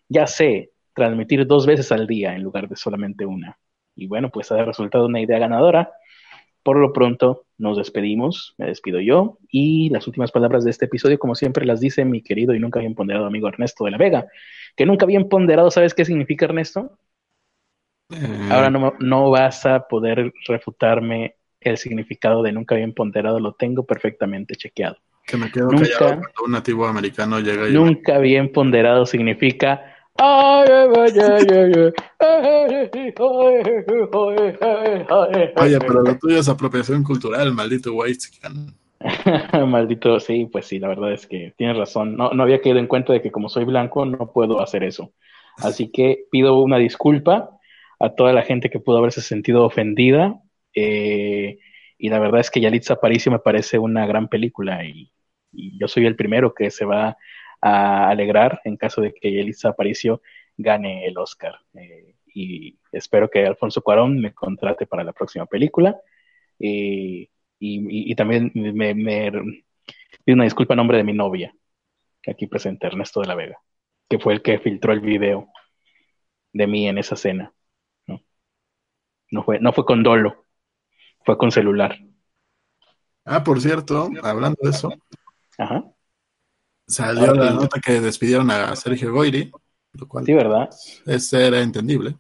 Ya 0.10 0.28
sé, 0.28 0.72
transmitir 0.96 1.46
dos 1.46 1.66
veces 1.68 1.92
al 1.92 2.08
día 2.08 2.34
en 2.36 2.42
lugar 2.42 2.68
de 2.68 2.76
solamente 2.76 3.26
una. 3.26 3.58
Y 3.96 4.08
bueno, 4.08 4.30
pues 4.32 4.52
ha 4.52 4.64
resultado 4.66 5.06
una 5.06 5.22
idea 5.22 5.38
ganadora. 5.38 5.92
Por 6.64 6.78
lo 6.78 6.92
pronto, 6.94 7.46
nos 7.60 7.78
despedimos. 7.78 8.56
Me 8.58 8.66
despido 8.66 9.00
yo. 9.00 9.38
Y 9.50 9.90
las 9.92 10.08
últimas 10.08 10.32
palabras 10.32 10.64
de 10.64 10.72
este 10.72 10.86
episodio, 10.86 11.20
como 11.20 11.36
siempre, 11.36 11.66
las 11.66 11.80
dice 11.80 12.04
mi 12.06 12.24
querido 12.24 12.56
y 12.56 12.60
nunca 12.60 12.80
bien 12.80 12.96
ponderado 12.96 13.28
amigo 13.28 13.48
Ernesto 13.48 13.86
de 13.86 13.92
la 13.92 13.98
Vega. 13.98 14.26
Que 14.76 14.86
nunca 14.88 15.06
bien 15.06 15.30
ponderado, 15.30 15.70
¿sabes 15.70 15.94
qué 15.94 16.04
significa, 16.06 16.46
Ernesto? 16.46 16.98
Eh, 18.12 18.50
Ahora 18.52 18.70
no, 18.70 18.94
no 19.00 19.30
vas 19.32 19.66
a 19.66 19.88
poder 19.88 20.34
refutarme 20.48 21.36
el 21.62 21.78
significado 21.78 22.44
de 22.44 22.52
nunca 22.52 22.76
bien 22.76 22.94
ponderado, 22.94 23.40
lo 23.40 23.54
tengo 23.54 23.86
perfectamente 23.86 24.56
chequeado. 24.56 24.98
que 25.26 25.38
me 25.38 25.52
quedo 25.52 25.72
nunca- 25.72 25.88
callado 25.90 26.22
cuando 26.22 26.44
un 26.46 26.52
nativo 26.52 26.86
americano 26.86 27.40
llega 27.40 27.68
y 27.68 27.74
Nunca 27.74 28.20
bien 28.20 28.52
ponderado 28.52 29.06
significa. 29.08 29.95
Oye, 35.58 35.80
pero 35.80 36.02
lo 36.02 36.18
tuyo 36.18 36.40
es 36.40 36.48
apropiación 36.48 37.04
cultural, 37.04 37.54
maldito 37.54 37.94
Weizsäcker. 37.94 38.52
maldito, 39.68 40.20
sí, 40.20 40.48
pues 40.50 40.68
sí, 40.68 40.80
la 40.80 40.88
verdad 40.88 41.12
es 41.12 41.28
que 41.28 41.54
tienes 41.58 41.78
razón. 41.78 42.16
No, 42.16 42.32
no 42.32 42.44
había 42.44 42.62
caído 42.62 42.80
en 42.80 42.88
cuenta 42.88 43.12
de 43.12 43.22
que 43.22 43.32
como 43.32 43.50
soy 43.50 43.66
blanco 43.66 44.06
no 44.06 44.32
puedo 44.32 44.62
hacer 44.62 44.84
eso. 44.84 45.12
Así 45.58 45.92
que 45.92 46.26
pido 46.32 46.60
una 46.60 46.78
disculpa 46.78 47.50
a 48.00 48.10
toda 48.10 48.32
la 48.32 48.44
gente 48.44 48.70
que 48.70 48.80
pudo 48.80 48.98
haberse 49.00 49.22
sentido 49.22 49.66
ofendida. 49.66 50.42
Eh, 50.74 51.60
y 51.98 52.10
la 52.10 52.20
verdad 52.20 52.40
es 52.40 52.50
que 52.52 52.62
Yalitza 52.62 52.96
Aparicio 52.96 53.32
me 53.32 53.40
parece 53.40 53.80
una 53.80 54.06
gran 54.06 54.28
película 54.30 54.86
y, 54.86 55.12
y 55.52 55.78
yo 55.78 55.88
soy 55.88 56.06
el 56.06 56.16
primero 56.16 56.54
que 56.54 56.72
se 56.72 56.86
va 56.86 57.18
a 57.68 58.10
alegrar 58.10 58.62
en 58.64 58.78
caso 58.78 59.02
de 59.02 59.14
que 59.14 59.34
Yalitza 59.34 59.70
Aparicio 59.70 60.22
gane 60.58 61.06
el 61.08 61.18
Oscar. 61.18 61.56
Eh, 61.74 62.16
y 62.34 62.78
espero 62.92 63.30
que 63.30 63.46
Alfonso 63.46 63.82
Cuarón 63.82 64.20
me 64.20 64.34
contrate 64.34 64.86
para 64.86 65.04
la 65.04 65.14
próxima 65.14 65.46
película. 65.48 66.00
Eh, 66.60 67.28
y, 67.60 67.80
y- 67.80 68.12
y 68.12 68.16
también 68.16 68.52
me, 68.54 68.94
me 68.94 69.32
pido 70.24 70.36
una 70.36 70.44
disculpa 70.44 70.74
en 70.74 70.78
nombre 70.78 70.98
de 70.98 71.04
mi 71.04 71.14
novia, 71.14 71.56
que 72.22 72.32
aquí 72.32 72.48
presente, 72.48 72.88
Ernesto 72.88 73.22
de 73.22 73.28
la 73.28 73.36
Vega, 73.36 73.58
que 74.10 74.20
fue 74.20 74.34
el 74.34 74.42
que 74.44 74.60
filtró 74.60 74.94
el 74.94 75.00
video 75.02 75.50
de 76.54 76.68
mí 76.68 76.88
en 76.88 76.98
esa 77.00 77.16
cena. 77.16 77.52
No, 78.08 78.22
no 79.32 79.44
fue, 79.44 79.60
no 79.60 79.74
fue 79.74 79.86
con 79.86 80.04
dolo, 80.04 80.46
fue 81.26 81.38
con 81.38 81.52
celular. 81.52 81.98
Ah, 83.26 83.44
por 83.44 83.60
cierto, 83.60 84.10
hablando 84.22 84.58
de 84.62 84.70
eso, 84.70 84.90
Ajá. 85.58 85.84
Salió 86.88 87.34
la 87.34 87.52
nota 87.52 87.80
que 87.80 88.00
despidieron 88.02 88.50
a 88.52 88.76
Sergio 88.76 89.12
Goyri, 89.14 89.52
lo 89.94 90.08
cual 90.08 90.26
Sí, 90.26 90.34
¿verdad? 90.34 90.70
ese 91.06 91.48
era 91.48 91.62
entendible. 91.62 92.16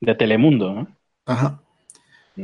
De 0.00 0.14
Telemundo, 0.14 0.72
¿no? 0.74 0.96
Ajá. 1.26 1.62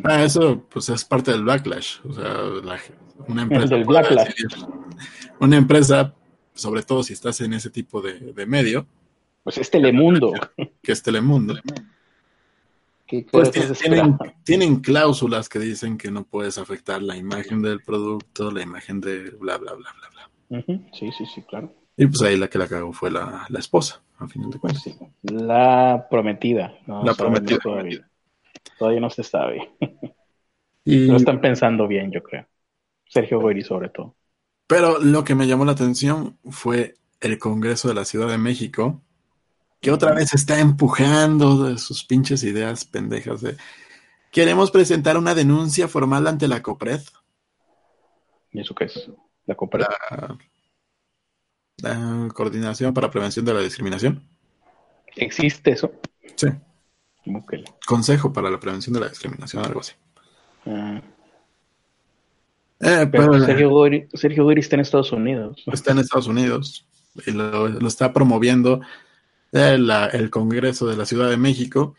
Ah, 0.05 0.23
eso 0.23 0.65
pues 0.69 0.89
es 0.91 1.05
parte 1.05 1.31
del 1.33 1.45
backlash. 1.45 1.99
O 2.09 2.13
sea, 2.13 2.35
la- 2.63 2.79
una 3.27 3.43
empresa. 3.43 3.75
del 3.75 3.85
podrá 3.85 4.03
backlash. 4.03 4.27
decidir. 4.29 4.67
Una 5.41 5.57
empresa, 5.57 6.15
sobre 6.55 6.83
todo 6.83 7.03
si 7.03 7.13
estás 7.15 7.41
en 7.41 7.53
ese 7.55 7.71
tipo 7.71 8.01
de, 8.01 8.19
de 8.19 8.47
medio, 8.47 8.87
Pues 9.43 9.59
es 9.59 9.71
Telemundo. 9.71 10.33
que 10.83 10.93
es 10.93 11.03
Telemundo, 11.03 11.55
¿Qué 13.07 13.27
pues 13.33 13.51
tienen, 13.81 14.19
tienen 14.45 14.81
cláusulas 14.81 15.49
que 15.49 15.59
dicen 15.59 15.97
que 15.97 16.11
no 16.11 16.25
puedes 16.25 16.59
afectar 16.59 17.01
la 17.01 17.17
imagen 17.17 17.63
del 17.63 17.81
producto, 17.81 18.51
la 18.51 18.61
imagen 18.61 19.01
de 19.01 19.31
bla, 19.31 19.57
bla, 19.57 19.73
bla, 19.73 19.91
bla, 19.99 20.09
bla. 20.11 20.18
Sí, 20.51 21.11
sí, 21.13 21.27
sí, 21.27 21.43
claro. 21.43 21.73
Y 21.97 22.07
pues 22.07 22.23
ahí 22.23 22.37
la 22.37 22.49
que 22.49 22.59
la 22.59 22.69
cagó 22.69 22.93
fue 22.93 23.11
la, 23.11 23.45
la 23.49 23.59
esposa, 23.59 24.03
a 24.19 24.29
final 24.29 24.51
de 24.51 24.59
cuentas. 24.59 24.83
Sí. 24.83 24.97
La 25.23 26.07
prometida. 26.09 26.79
No 26.87 27.03
La 27.05 27.15
prometida. 27.15 27.59
Todavía. 27.59 28.09
todavía 28.79 29.01
no 29.01 29.11
se 29.11 29.23
sabe. 29.23 29.71
Y, 30.85 31.07
Lo 31.07 31.17
están 31.17 31.41
pensando 31.41 31.87
bien, 31.87 32.11
yo 32.11 32.23
creo. 32.23 32.47
Sergio 33.07 33.41
Goyri, 33.41 33.63
sobre 33.63 33.91
todo. 33.91 34.15
pero 34.67 34.99
lo 34.99 35.23
que 35.25 35.35
me 35.35 35.47
llamó 35.47 35.65
la 35.67 35.73
atención 35.73 36.39
fue 36.49 36.95
el 37.21 37.39
Congreso 37.39 37.89
de 37.89 37.95
la 37.95 38.05
Ciudad 38.07 38.29
de 38.29 38.39
México, 38.39 39.03
que 39.81 39.91
otra 39.91 40.13
vez 40.15 40.33
está 40.33 40.59
empujando 40.61 41.65
de 41.65 41.79
sus 41.79 42.05
pinches 42.05 42.43
ideas 42.43 42.85
pendejas 42.87 43.43
de 43.43 43.57
queremos 44.31 44.71
presentar 44.71 45.17
una 45.19 45.35
denuncia 45.35 45.89
formal 45.89 46.27
ante 46.27 46.49
la 46.49 46.63
COPRED, 46.63 47.01
¿Y 48.53 48.61
eso 48.61 48.75
qué 48.75 48.85
es? 48.85 49.11
La 49.49 49.55
compra. 49.57 49.89
la, 50.11 50.39
la 51.79 52.29
Coordinación 52.33 52.95
para 52.95 53.11
Prevención 53.11 53.45
de 53.45 53.55
la 53.55 53.61
Discriminación. 53.61 54.23
¿Existe 55.17 55.73
eso? 55.73 55.91
Sí, 56.37 56.47
Búsquelo. 57.25 57.65
Consejo 57.87 58.33
para 58.33 58.51
la 58.51 58.61
Prevención 58.61 58.95
de 58.95 59.01
la 59.01 59.09
Discriminación, 59.09 59.65
algo 59.65 59.81
así. 59.81 59.93
Ah, 60.67 61.01
Eh, 62.81 63.09
pero 63.11 63.31
pero 63.33 63.45
Sergio 63.45 63.71
Goyri, 63.71 64.09
Sergio 64.15 64.45
Goyri 64.45 64.61
está 64.61 64.77
en 64.77 64.81
Estados 64.81 65.11
Unidos. 65.13 65.65
está 65.73 65.91
en 65.93 65.99
Estados 65.99 66.29
Unidos 66.29 66.87
y 67.27 67.33
lo, 67.33 67.67
lo 67.69 67.89
está 67.89 68.13
promoviendo 68.13 68.81
eh, 69.51 69.77
la- 69.79 70.07
el 70.07 70.31
Congreso 70.31 70.87
de 70.87 70.97
la 70.97 71.05
Ciudad 71.07 71.29
de 71.31 71.37
México, 71.39 71.97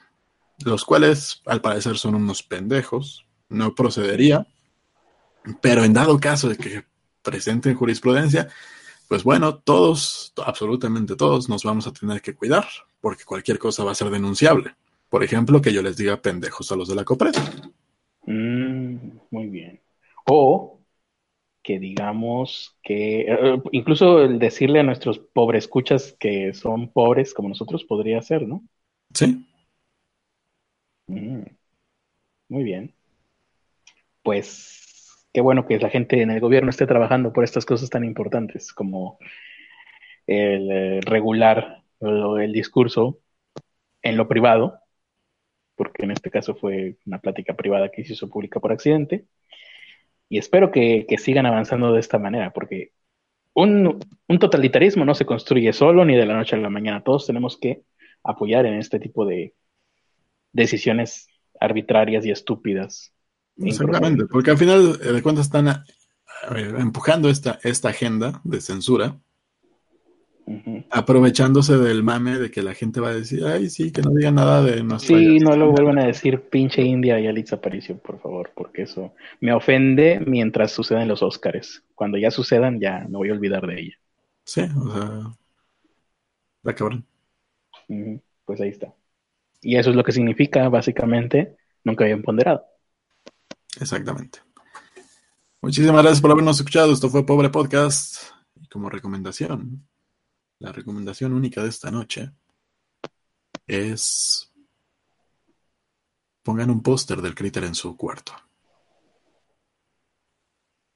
los 0.64 0.86
cuales 0.86 1.42
al 1.46 1.60
parecer 1.62 1.98
son 1.98 2.16
unos 2.16 2.44
pendejos, 2.44 3.26
no 3.50 3.76
procedería, 3.76 4.48
pero 5.62 5.84
en 5.84 5.94
dado 5.94 6.20
caso 6.20 6.48
de 6.48 6.56
que 6.58 6.86
presenten 7.30 7.76
jurisprudencia, 7.76 8.48
pues 9.08 9.24
bueno, 9.24 9.58
todos, 9.58 10.34
absolutamente 10.46 11.16
todos, 11.16 11.50
nos 11.50 11.64
vamos 11.64 11.88
a 11.88 11.94
tener 11.94 12.22
que 12.22 12.36
cuidar, 12.36 12.66
porque 13.02 13.24
cualquier 13.24 13.58
cosa 13.58 13.84
va 13.84 13.92
a 13.92 13.96
ser 13.96 14.10
denunciable. 14.10 14.76
Por 15.10 15.24
ejemplo, 15.24 15.62
que 15.62 15.74
yo 15.74 15.82
les 15.82 15.98
diga 15.98 16.22
pendejos 16.22 16.72
a 16.72 16.76
los 16.76 16.88
de 16.88 16.96
la 16.96 17.04
COPRED. 17.04 17.34
Mm, 18.26 19.18
muy 19.32 19.48
bien. 19.48 19.82
O 20.26 20.80
que 21.64 21.80
digamos 21.80 22.78
que, 22.84 23.22
eh, 23.22 23.62
incluso 23.72 24.22
el 24.22 24.40
decirle 24.40 24.80
a 24.80 24.84
nuestros 24.84 25.20
pobres 25.20 25.66
escuchas 25.66 26.16
que 26.20 26.54
son 26.54 26.92
pobres 26.92 27.34
como 27.34 27.50
nosotros 27.50 27.84
podría 27.84 28.22
ser, 28.22 28.48
¿no? 28.48 28.64
Sí, 29.14 29.46
Mm, 31.10 31.44
muy 32.50 32.64
bien. 32.64 32.94
Pues 34.24 34.89
qué 35.40 35.42
bueno 35.42 35.66
que 35.66 35.80
la 35.80 35.90
gente 35.90 36.22
en 36.22 36.32
el 36.32 36.42
gobierno 36.42 36.70
esté 36.70 36.86
trabajando 36.86 37.32
por 37.32 37.46
estas 37.46 37.66
cosas 37.66 37.90
tan 37.90 38.04
importantes 38.04 38.74
como 38.74 39.20
el 40.28 40.70
eh, 40.70 41.00
regular 41.02 41.82
el 42.02 42.52
discurso 42.52 43.22
en 44.02 44.18
lo 44.18 44.28
privado, 44.28 44.82
porque 45.76 46.04
en 46.04 46.12
este 46.12 46.30
caso 46.30 46.56
fue 46.56 46.98
una 47.06 47.20
plática 47.20 47.54
privada 47.54 47.90
que 47.90 48.04
se 48.04 48.14
hizo 48.14 48.30
pública 48.30 48.60
por 48.60 48.74
accidente. 48.74 49.28
Y 50.28 50.40
espero 50.40 50.72
que, 50.72 51.06
sigan 51.18 51.46
avanzando 51.46 51.94
de 51.94 52.02
esta 52.02 52.20
manera, 52.20 52.52
porque 52.52 52.92
un 53.54 53.98
totalitarismo 54.42 55.06
no 55.06 55.16
se 55.16 55.26
construye 55.26 55.72
solo 55.72 56.04
ni 56.04 56.18
de 56.18 56.26
la 56.26 56.36
noche 56.36 56.58
a 56.58 56.60
la 56.60 56.70
mañana. 56.70 57.02
Todos 57.02 57.28
tenemos 57.28 57.58
que 57.58 57.84
apoyar 58.24 58.66
en 58.66 58.74
este 58.74 59.00
tipo 59.00 59.26
de 59.26 59.56
decisiones 60.52 61.30
arbitrarias 61.62 62.26
y 62.26 62.32
estúpidas. 62.32 63.14
Exactamente, 63.62 64.26
porque 64.26 64.52
al 64.52 64.58
final 64.58 64.98
de 64.98 65.22
cuentas 65.22 65.46
están 65.46 65.68
eh, 65.68 66.74
empujando 66.78 67.30
esta, 67.30 67.60
esta 67.64 67.90
agenda 67.90 68.42
de 68.44 68.62
censura, 68.62 69.20
aprovechándose 70.90 71.78
del 71.78 72.02
mame 72.02 72.40
de 72.40 72.50
que 72.50 72.64
la 72.64 72.74
gente 72.74 73.00
va 73.00 73.10
a 73.10 73.14
decir, 73.14 73.46
ay, 73.46 73.70
sí, 73.70 73.92
que 73.92 74.02
no 74.02 74.10
digan 74.12 74.36
nada 74.36 74.64
de 74.64 74.82
nuestra... 74.82 75.16
Sí, 75.16 75.38
no 75.38 75.56
lo 75.56 75.72
vuelvan 75.72 76.00
a 76.00 76.08
decir 76.08 76.42
pinche 76.42 76.82
India 76.82 77.20
y 77.20 77.28
Alex 77.28 77.54
Aparicio, 77.54 77.98
por 77.98 78.20
favor, 78.20 78.52
porque 78.56 78.82
eso 78.84 79.14
me 79.42 79.54
ofende 79.54 80.20
mientras 80.26 80.72
suceden 80.72 81.08
los 81.08 81.22
Óscares. 81.22 81.84
Cuando 81.94 82.18
ya 82.18 82.32
sucedan, 82.32 82.80
ya 82.80 83.06
me 83.08 83.18
voy 83.18 83.30
a 83.30 83.34
olvidar 83.34 83.68
de 83.68 83.80
ella. 83.80 83.96
Sí, 84.44 84.62
o 84.62 84.92
sea... 84.92 85.34
Está 86.64 86.76
cabrón. 86.76 87.06
Pues 88.46 88.60
ahí 88.60 88.70
está. 88.70 88.94
Y 89.62 89.76
eso 89.78 89.92
es 89.92 89.96
lo 89.96 90.04
que 90.04 90.12
significa, 90.12 90.68
básicamente, 90.68 91.58
nunca 91.84 92.06
bien 92.06 92.24
ponderado. 92.24 92.66
Exactamente. 93.80 94.40
Muchísimas 95.62 96.02
gracias 96.02 96.22
por 96.22 96.32
habernos 96.32 96.58
escuchado. 96.58 96.92
Esto 96.92 97.10
fue 97.10 97.26
Pobre 97.26 97.50
Podcast. 97.50 98.32
Y 98.56 98.68
como 98.68 98.90
recomendación, 98.90 99.88
la 100.60 100.72
recomendación 100.72 101.34
única 101.34 101.64
de 101.64 101.70
esta 101.70 101.92
noche 101.92 102.32
es 103.68 104.52
pongan 106.44 106.70
un 106.70 106.82
póster 106.82 107.22
del 107.22 107.36
críter 107.36 107.64
en 107.64 107.76
su 107.76 107.96
cuarto. 107.96 108.34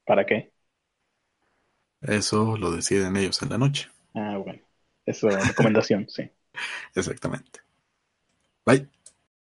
¿Para 0.05 0.26
qué? 0.26 0.51
Eso 2.01 2.57
lo 2.57 2.72
deciden 2.72 3.15
ellos 3.15 3.41
en 3.41 3.49
la 3.49 3.57
noche. 3.57 3.89
Ah, 4.14 4.38
bueno. 4.38 4.61
Eso 5.05 5.30
es 5.30 5.47
recomendación, 5.47 6.07
sí. 6.10 6.30
Exactamente. 6.95 7.61
Bye. 8.65 8.89